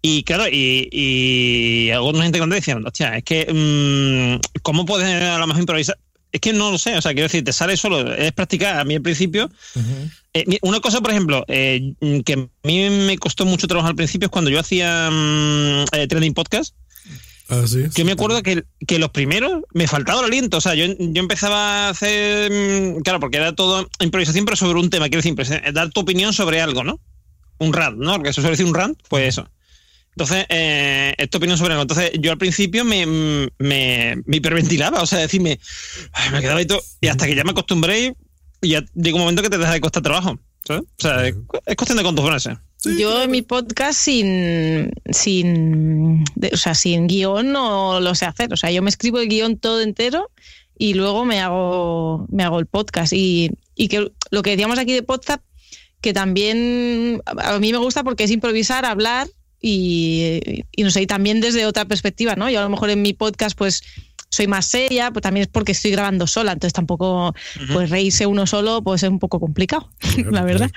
Y 0.05 0.23
claro, 0.23 0.49
y, 0.51 0.89
y 0.91 1.89
alguna 1.91 2.23
gente 2.23 2.37
cuando 2.37 2.55
decían, 2.55 2.85
hostia, 2.85 3.17
es 3.17 3.23
que, 3.23 3.47
mmm, 3.49 4.59
¿cómo 4.61 4.85
puedes 4.85 5.07
a 5.07 5.37
lo 5.37 5.47
mejor 5.47 5.61
improvisar? 5.61 5.97
Es 6.29 6.41
que 6.41 6.51
no 6.51 6.71
lo 6.71 6.77
sé, 6.77 6.97
o 6.97 7.01
sea, 7.01 7.13
quiero 7.13 7.27
decir, 7.27 7.41
te 7.45 7.53
sale 7.53 7.77
solo, 7.77 8.13
es 8.13 8.33
practicar. 8.33 8.77
A 8.79 8.83
mí 8.83 8.95
al 8.95 9.01
principio, 9.01 9.45
uh 9.75 9.79
-huh. 9.79 10.11
eh, 10.33 10.59
una 10.61 10.81
cosa, 10.81 10.99
por 10.99 11.11
ejemplo, 11.11 11.45
eh, 11.47 11.93
que 12.25 12.33
a 12.33 12.67
mí 12.67 12.89
me 12.89 13.17
costó 13.17 13.45
mucho 13.45 13.65
trabajar 13.65 13.91
al 13.91 13.95
principio 13.95 14.25
es 14.25 14.31
cuando 14.31 14.51
yo 14.51 14.59
hacía 14.59 15.09
mmm, 15.09 15.85
trending 16.09 16.33
podcast. 16.33 16.75
Ah, 17.47 17.63
sí, 17.65 17.83
yo 17.83 17.91
sí, 17.91 18.03
me 18.03 18.11
acuerdo 18.11 18.43
que, 18.43 18.65
que, 18.85 18.99
los 18.99 19.11
primeros 19.11 19.61
me 19.73 19.87
faltaba 19.87 20.19
el 20.19 20.25
aliento. 20.25 20.57
O 20.57 20.61
sea, 20.61 20.75
yo, 20.75 20.85
yo 20.97 21.21
empezaba 21.21 21.87
a 21.87 21.89
hacer. 21.91 22.51
mm, 22.51 23.01
Claro, 23.03 23.21
porque 23.21 23.37
era 23.37 23.53
todo 23.53 23.87
improvisación, 24.01 24.43
pero 24.43 24.57
sobre 24.57 24.79
un 24.79 24.89
tema. 24.89 25.07
Quiero 25.07 25.21
decir, 25.21 25.61
dar 25.71 25.91
tu 25.91 26.01
opinión 26.01 26.33
sobre 26.33 26.59
algo, 26.59 26.83
¿no? 26.83 26.99
Un 27.59 27.71
rant, 27.71 27.97
¿no? 27.97 28.15
Porque 28.15 28.31
eso 28.31 28.41
suele 28.41 28.57
decir 28.57 28.65
un 28.65 28.73
rant, 28.73 28.99
pues 29.07 29.29
eso. 29.29 29.47
Entonces, 30.15 30.45
eh, 30.49 31.13
esta 31.17 31.37
opinión 31.37 31.57
sobre 31.57 31.73
algo. 31.73 31.81
Entonces, 31.81 32.11
yo 32.19 32.31
al 32.31 32.37
principio 32.37 32.85
me, 32.85 33.05
me, 33.05 34.21
me 34.25 34.37
hiperventilaba, 34.37 35.01
o 35.01 35.07
sea, 35.07 35.19
decirme, 35.19 35.59
ay, 36.13 36.31
me 36.31 36.41
quedaba 36.41 36.61
y 36.61 36.65
todo. 36.65 36.81
Y 37.01 37.07
hasta 37.07 37.25
que 37.25 37.35
ya 37.35 37.43
me 37.43 37.51
acostumbré, 37.51 38.15
y 38.61 38.69
ya 38.69 38.85
llega 38.93 39.15
un 39.15 39.21
momento 39.21 39.41
que 39.41 39.49
te 39.49 39.57
deja 39.57 39.73
de 39.73 39.81
costar 39.81 40.03
trabajo. 40.03 40.39
¿sabes? 40.65 40.83
O 40.83 41.01
sea, 41.01 41.27
es, 41.27 41.35
es 41.65 41.75
cuestión 41.75 41.97
de 41.97 42.01
acostumbrarse. 42.01 42.57
Yo 42.97 43.23
en 43.23 43.31
mi 43.31 43.41
podcast 43.41 43.97
sin, 43.97 44.91
sin, 45.09 46.23
o 46.51 46.57
sea, 46.57 46.75
sin 46.75 47.07
guion 47.07 47.51
no 47.51 48.01
lo 48.01 48.13
sé 48.13 48.25
hacer. 48.25 48.51
O 48.53 48.57
sea, 48.57 48.71
yo 48.71 48.81
me 48.81 48.89
escribo 48.89 49.19
el 49.19 49.29
guion 49.29 49.57
todo 49.57 49.81
entero 49.81 50.29
y 50.77 50.93
luego 50.93 51.23
me 51.23 51.39
hago, 51.39 52.27
me 52.29 52.43
hago 52.43 52.59
el 52.59 52.65
podcast. 52.65 53.13
Y, 53.13 53.51
y 53.75 53.87
que 53.87 54.11
lo 54.31 54.41
que 54.41 54.51
decíamos 54.51 54.79
aquí 54.79 54.93
de 54.93 55.01
podcast, 55.01 55.41
que 56.01 56.13
también 56.13 57.21
a 57.25 57.57
mí 57.59 57.71
me 57.71 57.77
gusta 57.77 58.03
porque 58.03 58.25
es 58.25 58.31
improvisar, 58.31 58.85
hablar 58.85 59.29
y, 59.65 60.65
y 60.73 60.83
no 60.83 60.91
sé, 60.91 61.01
y 61.01 61.07
también 61.07 61.39
desde 61.39 61.65
otra 61.65 61.85
perspectiva, 61.85 62.35
¿no? 62.35 62.49
Yo 62.49 62.59
a 62.59 62.63
lo 62.63 62.69
mejor 62.69 62.89
en 62.89 63.01
mi 63.01 63.13
podcast, 63.13 63.57
pues 63.57 63.81
soy 64.27 64.45
más 64.45 64.65
seria, 64.65 65.09
pues 65.11 65.23
también 65.23 65.43
es 65.43 65.47
porque 65.47 65.71
estoy 65.71 65.91
grabando 65.91 66.27
sola, 66.27 66.51
entonces 66.51 66.73
tampoco, 66.73 67.29
uh 67.29 67.31
-huh. 67.31 67.73
pues 67.73 67.89
reírse 67.89 68.25
uno 68.25 68.45
solo, 68.45 68.81
pues 68.83 69.03
es 69.03 69.09
un 69.09 69.19
poco 69.19 69.39
complicado, 69.39 69.89
claro, 69.99 70.31
la 70.31 70.43
verdad. 70.43 70.71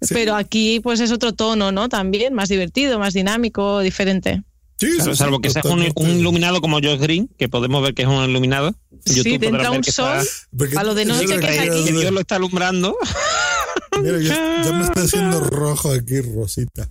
Sí. 0.00 0.14
Pero 0.14 0.34
aquí, 0.34 0.80
pues 0.80 1.00
es 1.00 1.12
otro 1.12 1.34
tono, 1.34 1.72
¿no? 1.72 1.90
También 1.90 2.32
más 2.32 2.48
divertido, 2.48 2.98
más 2.98 3.12
dinámico, 3.12 3.80
diferente. 3.80 4.42
Sí, 4.80 4.94
claro, 4.96 5.12
sí, 5.12 5.18
salvo 5.18 5.40
que 5.40 5.50
seas 5.50 5.66
un, 5.66 5.86
un, 5.94 6.10
iluminado 6.18 6.62
como 6.62 6.76
Josh 6.76 6.98
Green, 6.98 7.28
que 7.38 7.50
podemos 7.50 7.82
ver 7.82 7.92
que 7.92 8.02
es 8.02 8.08
un 8.08 8.30
iluminado. 8.30 8.74
Sí, 9.04 9.16
YouTube 9.16 9.40
te 9.40 9.46
entra 9.48 9.70
un 9.70 9.84
sol 9.84 10.20
está, 10.58 10.80
a 10.80 10.84
lo 10.84 10.94
de 10.94 11.04
noche 11.04 11.26
que, 11.38 11.54
es 11.54 11.60
aquí. 11.60 11.84
Que 11.84 11.92
Dios 11.92 12.12
lo 12.12 12.20
está 12.20 12.36
alumbrando. 12.36 12.96
Mira, 14.02 14.18
ya, 14.20 14.62
ya 14.64 14.72
me 14.72 14.84
está 14.84 15.02
haciendo 15.02 15.40
rojo 15.50 15.92
aquí, 15.92 16.20
Rosita. 16.20 16.88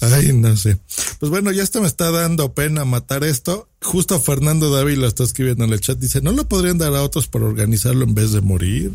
Ay, 0.00 0.32
no 0.32 0.56
sé. 0.56 0.78
Pues 1.18 1.30
bueno, 1.30 1.52
ya 1.52 1.62
hasta 1.62 1.80
me 1.80 1.86
está 1.86 2.10
dando 2.10 2.52
pena 2.54 2.84
matar 2.84 3.24
esto. 3.24 3.68
Justo 3.82 4.20
Fernando 4.20 4.70
David 4.70 4.98
lo 4.98 5.06
está 5.06 5.24
escribiendo 5.24 5.64
en 5.64 5.72
el 5.72 5.80
chat. 5.80 5.98
Dice, 5.98 6.20
¿no 6.20 6.32
lo 6.32 6.48
podrían 6.48 6.78
dar 6.78 6.94
a 6.94 7.02
otros 7.02 7.28
por 7.28 7.42
organizarlo 7.42 8.04
en 8.04 8.14
vez 8.14 8.32
de 8.32 8.40
morir? 8.40 8.92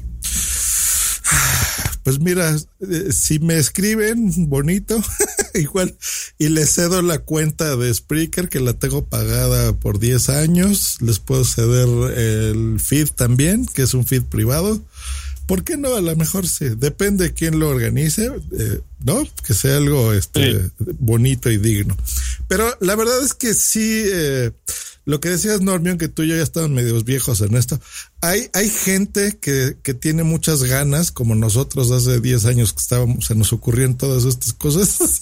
Pues 2.03 2.19
mira, 2.19 2.55
eh, 2.55 3.11
si 3.11 3.39
me 3.39 3.57
escriben 3.57 4.49
bonito, 4.49 4.99
igual, 5.53 5.95
y 6.39 6.49
les 6.49 6.73
cedo 6.73 7.01
la 7.03 7.19
cuenta 7.19 7.75
de 7.75 7.93
Spreaker, 7.93 8.49
que 8.49 8.59
la 8.59 8.73
tengo 8.73 9.05
pagada 9.05 9.73
por 9.73 9.99
10 9.99 10.29
años, 10.29 10.97
les 11.01 11.19
puedo 11.19 11.45
ceder 11.45 12.17
el 12.17 12.79
feed 12.79 13.09
también, 13.09 13.67
que 13.67 13.83
es 13.83 13.93
un 13.93 14.05
feed 14.05 14.23
privado. 14.23 14.81
¿Por 15.51 15.65
qué 15.65 15.75
no? 15.75 15.93
A 15.95 15.99
lo 15.99 16.15
mejor 16.15 16.47
sí. 16.47 16.69
Depende 16.77 17.25
de 17.25 17.33
quién 17.33 17.59
lo 17.59 17.67
organice, 17.67 18.31
eh, 18.57 18.79
¿no? 19.03 19.21
Que 19.45 19.53
sea 19.53 19.75
algo 19.75 20.13
este, 20.13 20.53
sí. 20.53 20.71
bonito 20.97 21.51
y 21.51 21.57
digno. 21.57 21.97
Pero 22.47 22.73
la 22.79 22.95
verdad 22.95 23.21
es 23.21 23.33
que 23.33 23.53
sí, 23.53 24.01
eh, 24.05 24.51
lo 25.03 25.19
que 25.19 25.27
decías, 25.27 25.59
Normion, 25.59 25.97
que 25.97 26.07
tú 26.07 26.23
y 26.23 26.29
yo 26.29 26.37
ya 26.37 26.41
estaban 26.41 26.73
medios 26.73 27.03
viejos 27.03 27.41
en 27.41 27.57
esto. 27.57 27.81
Hay, 28.21 28.49
hay 28.53 28.69
gente 28.69 29.39
que, 29.41 29.75
que 29.83 29.93
tiene 29.93 30.23
muchas 30.23 30.63
ganas, 30.63 31.11
como 31.11 31.35
nosotros 31.35 31.91
hace 31.91 32.21
10 32.21 32.45
años 32.45 32.71
que 32.71 32.79
estábamos, 32.79 33.25
se 33.25 33.35
nos 33.35 33.51
ocurrían 33.51 33.97
todas 33.97 34.23
estas 34.23 34.53
cosas. 34.53 35.19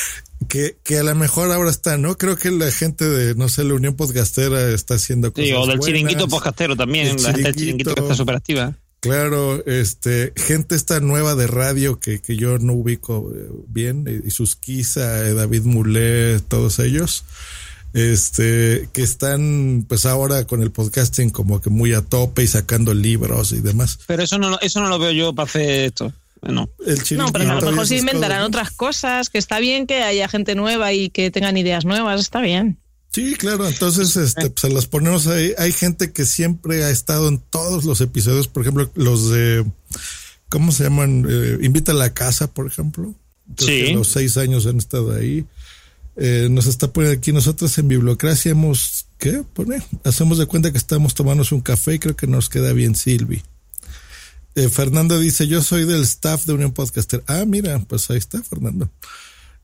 que, 0.48 0.76
que 0.84 0.98
a 0.98 1.02
lo 1.02 1.16
mejor 1.16 1.50
ahora 1.50 1.70
está, 1.70 1.98
¿no? 1.98 2.16
Creo 2.16 2.36
que 2.36 2.52
la 2.52 2.70
gente 2.70 3.08
de, 3.08 3.34
no 3.34 3.48
sé, 3.48 3.64
la 3.64 3.74
Unión 3.74 3.96
Podcastera 3.96 4.70
está 4.70 4.94
haciendo 4.94 5.32
cosas. 5.32 5.48
Sí, 5.48 5.52
o 5.52 5.66
del 5.66 5.78
buenas. 5.78 5.86
chiringuito 5.86 6.28
podcastero 6.28 6.76
también, 6.76 7.08
el 7.08 7.16
chiringuito, 7.16 7.48
la 7.48 7.52
chiringuito 7.52 7.94
que 7.96 8.00
está 8.02 8.14
súper 8.14 8.36
activa. 8.36 8.76
Claro, 9.02 9.66
este, 9.66 10.32
gente 10.36 10.76
esta 10.76 11.00
nueva 11.00 11.34
de 11.34 11.48
radio 11.48 11.98
que, 11.98 12.22
que 12.22 12.36
yo 12.36 12.58
no 12.58 12.74
ubico 12.74 13.32
eh, 13.34 13.48
bien, 13.66 14.22
y 14.24 14.30
Susquiza, 14.30 15.26
eh, 15.26 15.34
David 15.34 15.62
Mulet, 15.62 16.40
todos 16.46 16.78
ellos, 16.78 17.24
este, 17.94 18.88
que 18.92 19.02
están 19.02 19.86
pues 19.88 20.06
ahora 20.06 20.44
con 20.44 20.62
el 20.62 20.70
podcasting 20.70 21.30
como 21.30 21.60
que 21.60 21.68
muy 21.68 21.92
a 21.94 22.02
tope 22.02 22.44
y 22.44 22.46
sacando 22.46 22.94
libros 22.94 23.50
y 23.50 23.60
demás. 23.60 23.98
Pero 24.06 24.22
eso 24.22 24.38
no, 24.38 24.56
eso 24.60 24.80
no 24.80 24.88
lo 24.88 25.00
veo 25.00 25.10
yo 25.10 25.34
para 25.34 25.48
hacer 25.48 25.86
esto. 25.86 26.12
No. 26.40 26.68
El 26.86 27.18
no, 27.18 27.32
pero 27.32 27.50
a 27.50 27.60
lo 27.60 27.70
mejor 27.72 27.88
se 27.88 27.96
inventarán 27.96 28.42
otras 28.42 28.70
cosas, 28.70 29.30
que 29.30 29.38
está 29.38 29.58
bien 29.58 29.88
que 29.88 30.04
haya 30.04 30.28
gente 30.28 30.54
nueva 30.54 30.92
y 30.92 31.10
que 31.10 31.32
tengan 31.32 31.56
ideas 31.56 31.84
nuevas, 31.84 32.20
está 32.20 32.40
bien. 32.40 32.78
Sí, 33.12 33.34
claro, 33.34 33.68
entonces 33.68 34.16
este, 34.16 34.48
pues, 34.48 34.60
se 34.60 34.70
las 34.70 34.86
ponemos 34.86 35.26
ahí. 35.26 35.52
Hay 35.58 35.72
gente 35.72 36.12
que 36.12 36.24
siempre 36.24 36.84
ha 36.84 36.90
estado 36.90 37.28
en 37.28 37.38
todos 37.38 37.84
los 37.84 38.00
episodios, 38.00 38.48
por 38.48 38.62
ejemplo, 38.62 38.90
los 38.94 39.30
de, 39.30 39.66
¿cómo 40.48 40.72
se 40.72 40.84
llaman? 40.84 41.26
Eh, 41.28 41.58
Invita 41.60 41.92
a 41.92 41.94
la 41.94 42.14
casa, 42.14 42.52
por 42.52 42.66
ejemplo. 42.66 43.14
Entonces, 43.48 43.88
sí. 43.88 43.94
Los 43.94 44.08
seis 44.08 44.36
años 44.38 44.66
han 44.66 44.78
estado 44.78 45.14
ahí. 45.14 45.44
Eh, 46.16 46.48
nos 46.50 46.66
está 46.66 46.92
poniendo 46.92 47.18
aquí 47.18 47.32
nosotros 47.32 47.76
en 47.78 47.88
Bibliocracia 47.88 48.50
hemos, 48.50 49.06
¿qué 49.18 49.42
pone? 49.54 49.82
Hacemos 50.04 50.38
de 50.38 50.46
cuenta 50.46 50.70
que 50.70 50.78
estamos 50.78 51.14
tomando 51.14 51.42
un 51.50 51.60
café 51.60 51.94
y 51.94 51.98
creo 51.98 52.16
que 52.16 52.26
nos 52.26 52.48
queda 52.48 52.72
bien 52.72 52.94
Silvi. 52.94 53.42
Eh, 54.54 54.68
Fernando 54.68 55.18
dice, 55.18 55.46
yo 55.46 55.62
soy 55.62 55.84
del 55.84 56.02
staff 56.02 56.44
de 56.44 56.52
Unión 56.52 56.72
Podcaster. 56.72 57.22
Ah, 57.26 57.44
mira, 57.46 57.78
pues 57.80 58.10
ahí 58.10 58.18
está 58.18 58.42
Fernando. 58.42 58.90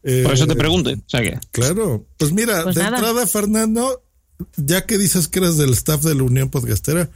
Eh, 0.02 0.22
Por 0.24 0.34
eso 0.34 0.46
te 0.46 0.54
pregunto. 0.54 0.90
O 0.90 1.02
sea 1.06 1.22
que... 1.22 1.38
Claro. 1.50 2.06
Pues 2.16 2.32
mira, 2.32 2.62
pues 2.64 2.76
de 2.76 2.82
nada. 2.82 2.98
entrada, 2.98 3.26
Fernando, 3.26 4.02
ya 4.56 4.86
que 4.86 4.98
dices 4.98 5.28
que 5.28 5.40
eres 5.40 5.56
del 5.56 5.72
staff 5.72 6.02
de 6.02 6.14
la 6.14 6.22
Unión 6.22 6.50
Podcastera, 6.50 7.10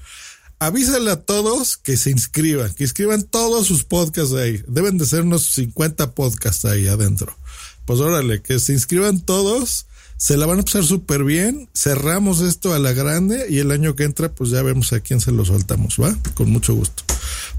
avísale 0.59 1.10
a 1.10 1.20
todos 1.20 1.76
que 1.76 1.96
se 1.96 2.10
inscriban, 2.10 2.72
que 2.74 2.84
inscriban 2.84 3.22
todos 3.24 3.66
sus 3.66 3.84
podcasts 3.84 4.34
ahí. 4.34 4.62
Deben 4.68 4.98
de 4.98 5.06
ser 5.06 5.22
unos 5.22 5.46
50 5.46 6.12
podcasts 6.12 6.64
ahí 6.64 6.86
adentro. 6.86 7.36
Pues 7.84 8.00
órale, 8.00 8.42
que 8.42 8.60
se 8.60 8.72
inscriban 8.72 9.20
todos, 9.20 9.86
se 10.16 10.36
la 10.36 10.46
van 10.46 10.60
a 10.60 10.62
pasar 10.62 10.84
súper 10.84 11.24
bien, 11.24 11.68
cerramos 11.74 12.40
esto 12.40 12.72
a 12.72 12.78
la 12.78 12.92
grande 12.92 13.46
y 13.50 13.59
el 13.59 13.72
año 13.72 13.96
que 13.96 14.04
entra 14.04 14.32
pues 14.32 14.50
ya 14.50 14.62
vemos 14.62 14.92
a 14.92 15.00
quién 15.00 15.20
se 15.20 15.32
lo 15.32 15.44
soltamos, 15.44 15.96
¿va? 16.00 16.16
Con 16.34 16.50
mucho 16.50 16.74
gusto. 16.74 17.02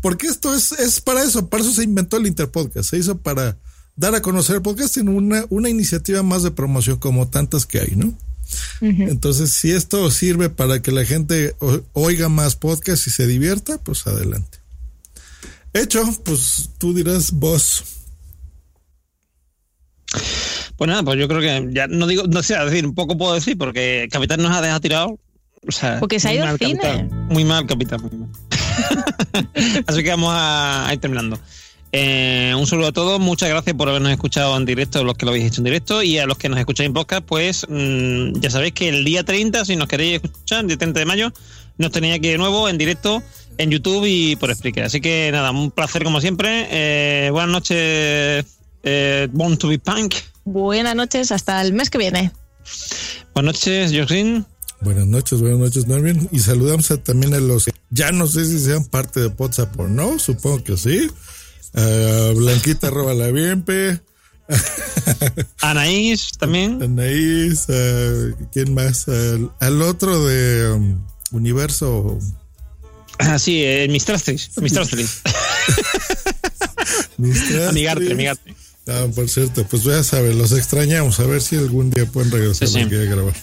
Porque 0.01 0.27
esto 0.27 0.55
es, 0.55 0.71
es 0.71 1.01
para 1.01 1.23
eso, 1.23 1.49
para 1.49 1.61
eso 1.63 1.73
se 1.73 1.83
inventó 1.83 2.15
el 2.15 2.27
Interpodcast, 2.27 2.91
se 2.91 2.97
hizo 2.97 3.17
para 3.17 3.57
dar 3.95 4.15
a 4.15 4.21
conocer 4.21 4.57
el 4.57 4.61
podcast 4.61 4.97
en 4.97 5.09
una, 5.09 5.45
una 5.49 5.69
iniciativa 5.69 6.23
más 6.23 6.43
de 6.43 6.51
promoción 6.51 6.97
como 6.97 7.27
tantas 7.27 7.65
que 7.65 7.79
hay, 7.79 7.95
¿no? 7.95 8.07
Uh 8.81 8.85
-huh. 8.85 9.09
Entonces, 9.09 9.51
si 9.51 9.71
esto 9.71 10.09
sirve 10.11 10.49
para 10.49 10.81
que 10.81 10.91
la 10.91 11.05
gente 11.05 11.55
oiga 11.93 12.29
más 12.29 12.55
podcast 12.55 13.07
y 13.07 13.11
se 13.11 13.27
divierta, 13.27 13.77
pues 13.77 14.05
adelante. 14.07 14.59
Hecho, 15.73 16.03
pues 16.23 16.69
tú 16.77 16.93
dirás 16.93 17.31
vos. 17.31 17.83
Pues 20.75 20.87
nada, 20.87 21.03
pues 21.03 21.17
yo 21.19 21.27
creo 21.27 21.41
que 21.41 21.73
ya 21.73 21.87
no 21.87 22.05
digo, 22.05 22.23
no 22.27 22.43
sé, 22.43 22.55
decir, 22.57 22.85
un 22.85 22.93
poco 22.93 23.17
puedo 23.17 23.33
decir, 23.33 23.57
porque 23.57 24.07
Capitán 24.11 24.41
nos 24.41 24.51
ha 24.51 24.61
dejado 24.61 24.81
tirado. 24.81 25.19
O 25.67 25.71
sea, 25.71 25.99
porque 25.99 26.19
se 26.19 26.27
ha 26.27 26.33
ido 26.33 26.45
al 26.45 26.57
cine. 26.59 26.79
Capitán, 26.79 27.27
muy 27.29 27.45
mal, 27.45 27.65
Capitán, 27.65 28.01
muy 28.01 28.11
mal. 28.19 28.29
Así 29.87 30.03
que 30.03 30.09
vamos 30.09 30.31
a, 30.31 30.87
a 30.87 30.93
ir 30.93 30.99
terminando. 30.99 31.39
Eh, 31.95 32.55
un 32.57 32.65
saludo 32.65 32.87
a 32.87 32.91
todos, 32.91 33.19
muchas 33.19 33.49
gracias 33.49 33.75
por 33.75 33.87
habernos 33.87 34.11
escuchado 34.11 34.57
en 34.57 34.65
directo, 34.65 35.03
los 35.03 35.15
que 35.15 35.25
lo 35.25 35.31
habéis 35.31 35.45
hecho 35.45 35.61
en 35.61 35.65
directo, 35.65 36.01
y 36.01 36.17
a 36.17 36.25
los 36.25 36.39
que 36.39 36.49
nos 36.49 36.57
escucháis 36.57 36.87
en 36.87 36.93
podcast, 36.93 37.23
pues 37.23 37.67
mmm, 37.69 38.33
ya 38.39 38.49
sabéis 38.49 38.73
que 38.73 38.89
el 38.89 39.05
día 39.05 39.23
30, 39.23 39.63
si 39.63 39.75
nos 39.75 39.87
queréis 39.87 40.15
escuchar, 40.23 40.61
el 40.61 40.69
día 40.69 40.77
30 40.77 40.99
de 40.99 41.05
mayo, 41.05 41.31
nos 41.77 41.91
tenéis 41.91 42.15
aquí 42.15 42.29
de 42.29 42.39
nuevo 42.39 42.67
en 42.67 42.79
directo 42.79 43.21
en 43.59 43.69
YouTube 43.69 44.05
y 44.07 44.35
por 44.37 44.53
Spreaker. 44.55 44.85
Así 44.85 45.01
que 45.01 45.29
nada, 45.31 45.51
un 45.51 45.69
placer 45.69 46.03
como 46.03 46.19
siempre. 46.19 46.67
Eh, 46.71 47.29
buenas 47.29 47.51
noches, 47.51 48.45
eh, 48.81 49.27
Born 49.31 49.57
to 49.57 49.67
be 49.67 49.77
Punk. 49.77 50.15
Buenas 50.45 50.95
noches, 50.95 51.31
hasta 51.31 51.61
el 51.61 51.73
mes 51.73 51.91
que 51.91 51.99
viene. 51.99 52.31
Buenas 53.35 53.53
noches, 53.53 53.91
Josin. 53.95 54.47
Buenas 54.81 55.05
noches, 55.05 55.41
buenas 55.41 55.59
noches, 55.59 55.87
Norman. 55.87 56.27
Y 56.31 56.39
saludamos 56.39 56.91
también 57.03 57.35
a 57.35 57.39
los 57.39 57.67
ya 57.93 58.11
no 58.11 58.25
sé 58.25 58.45
si 58.45 58.59
sean 58.59 58.85
parte 58.85 59.19
de 59.19 59.27
WhatsApp 59.27 59.79
o 59.79 59.87
no, 59.87 60.17
supongo 60.17 60.63
que 60.63 60.77
sí. 60.77 61.11
Blanquita 61.73 62.87
arroba 62.87 63.13
la 63.13 63.31
Bienpe. 63.31 64.01
Anaís 65.61 66.31
también. 66.37 66.81
Anaís, 66.81 67.67
¿quién 68.51 68.73
más? 68.73 69.07
Al, 69.59 69.81
otro 69.81 70.25
de 70.25 70.71
um, 70.71 71.05
Universo. 71.31 72.19
Ah, 73.19 73.39
sí, 73.39 73.63
el 73.63 73.89
Mistrastris. 73.91 74.51
Mistrastris. 74.61 75.21
amigarte, 77.69 78.11
amigarte. 78.11 78.55
Ah, 78.87 79.07
por 79.13 79.29
cierto, 79.29 79.65
pues 79.65 79.83
ya 79.83 80.03
saber, 80.03 80.35
los 80.35 80.51
extrañamos, 80.51 81.19
a 81.19 81.25
ver 81.25 81.41
si 81.41 81.55
algún 81.55 81.89
día 81.89 82.05
pueden 82.05 82.31
regresar 82.31 82.67
aquí 82.67 82.95
a 82.95 83.03
grabar. 83.03 83.33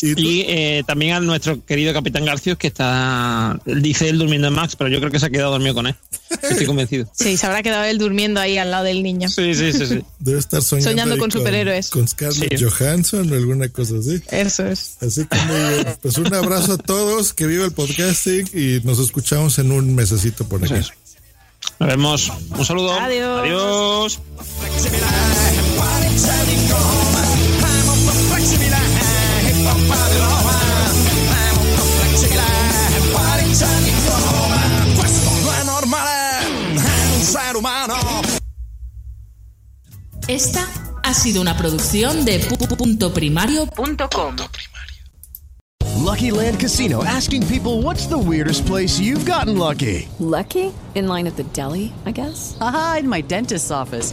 Y, 0.00 0.44
eh, 0.48 0.82
también 0.86 1.14
a 1.14 1.20
nuestro 1.20 1.64
querido 1.64 1.92
Capitán 1.92 2.24
Garcios, 2.24 2.58
que 2.58 2.66
está, 2.66 3.58
dice 3.64 4.08
él 4.08 4.18
durmiendo 4.18 4.48
en 4.48 4.54
Max, 4.54 4.76
pero 4.76 4.88
yo 4.90 4.98
creo 4.98 5.10
que 5.10 5.18
se 5.18 5.26
ha 5.26 5.30
quedado 5.30 5.52
dormido 5.52 5.74
con 5.74 5.86
él. 5.86 5.94
Estoy 6.42 6.66
convencido. 6.66 7.06
Sí, 7.16 7.36
se 7.36 7.46
habrá 7.46 7.62
quedado 7.62 7.84
él 7.84 7.98
durmiendo 7.98 8.40
ahí 8.40 8.58
al 8.58 8.70
lado 8.70 8.84
del 8.84 9.02
niño. 9.02 9.28
Sí, 9.28 9.54
sí, 9.54 9.72
sí. 9.72 9.86
sí. 9.86 10.04
Debe 10.18 10.38
estar 10.38 10.62
soñando, 10.62 10.90
soñando 10.90 11.18
con, 11.18 11.30
superhéroes. 11.30 11.90
Con 11.90 12.06
Scarlett 12.06 12.60
Johansson 12.62 13.30
o 13.30 13.34
alguna 13.34 13.68
cosa 13.68 13.94
así. 13.98 14.20
Eso 14.30 14.66
es. 14.66 14.96
Así 15.00 15.24
que 15.24 15.36
Pues 16.02 16.18
un 16.18 16.32
abrazo 16.34 16.74
a 16.74 16.78
todos, 16.78 17.32
que 17.32 17.46
viva 17.46 17.64
el 17.64 17.72
podcasting 17.72 18.48
y 18.52 18.80
nos 18.84 18.98
escuchamos 18.98 19.58
en 19.58 19.72
un 19.72 19.94
mesecito 19.94 20.46
por 20.46 20.62
aquí. 20.62 20.74
Nos 21.78 21.88
vemos. 21.88 22.32
Un 22.50 22.64
saludo. 22.64 22.92
Adiós. 22.94 23.40
Adiós. 23.42 24.20
Esta 40.28 40.66
ha 41.04 41.14
sido 41.14 41.40
una 41.40 41.56
producción 41.56 42.24
de 42.24 42.40
puntoprimario.com. 42.76 44.36
Lucky 46.02 46.30
Land 46.32 46.58
Casino 46.58 47.04
asking 47.04 47.46
people 47.46 47.80
what's 47.82 48.08
the 48.08 48.18
weirdest 48.18 48.66
place 48.66 48.98
you've 48.98 49.24
gotten 49.24 49.56
lucky? 49.56 50.08
Lucky? 50.18 50.72
In 50.96 51.06
line 51.06 51.28
at 51.28 51.36
the 51.36 51.44
deli, 51.52 51.92
I 52.06 52.10
guess? 52.10 52.56
Aha, 52.60 52.98
in 53.00 53.08
my 53.08 53.20
dentist's 53.20 53.70
office. 53.70 54.12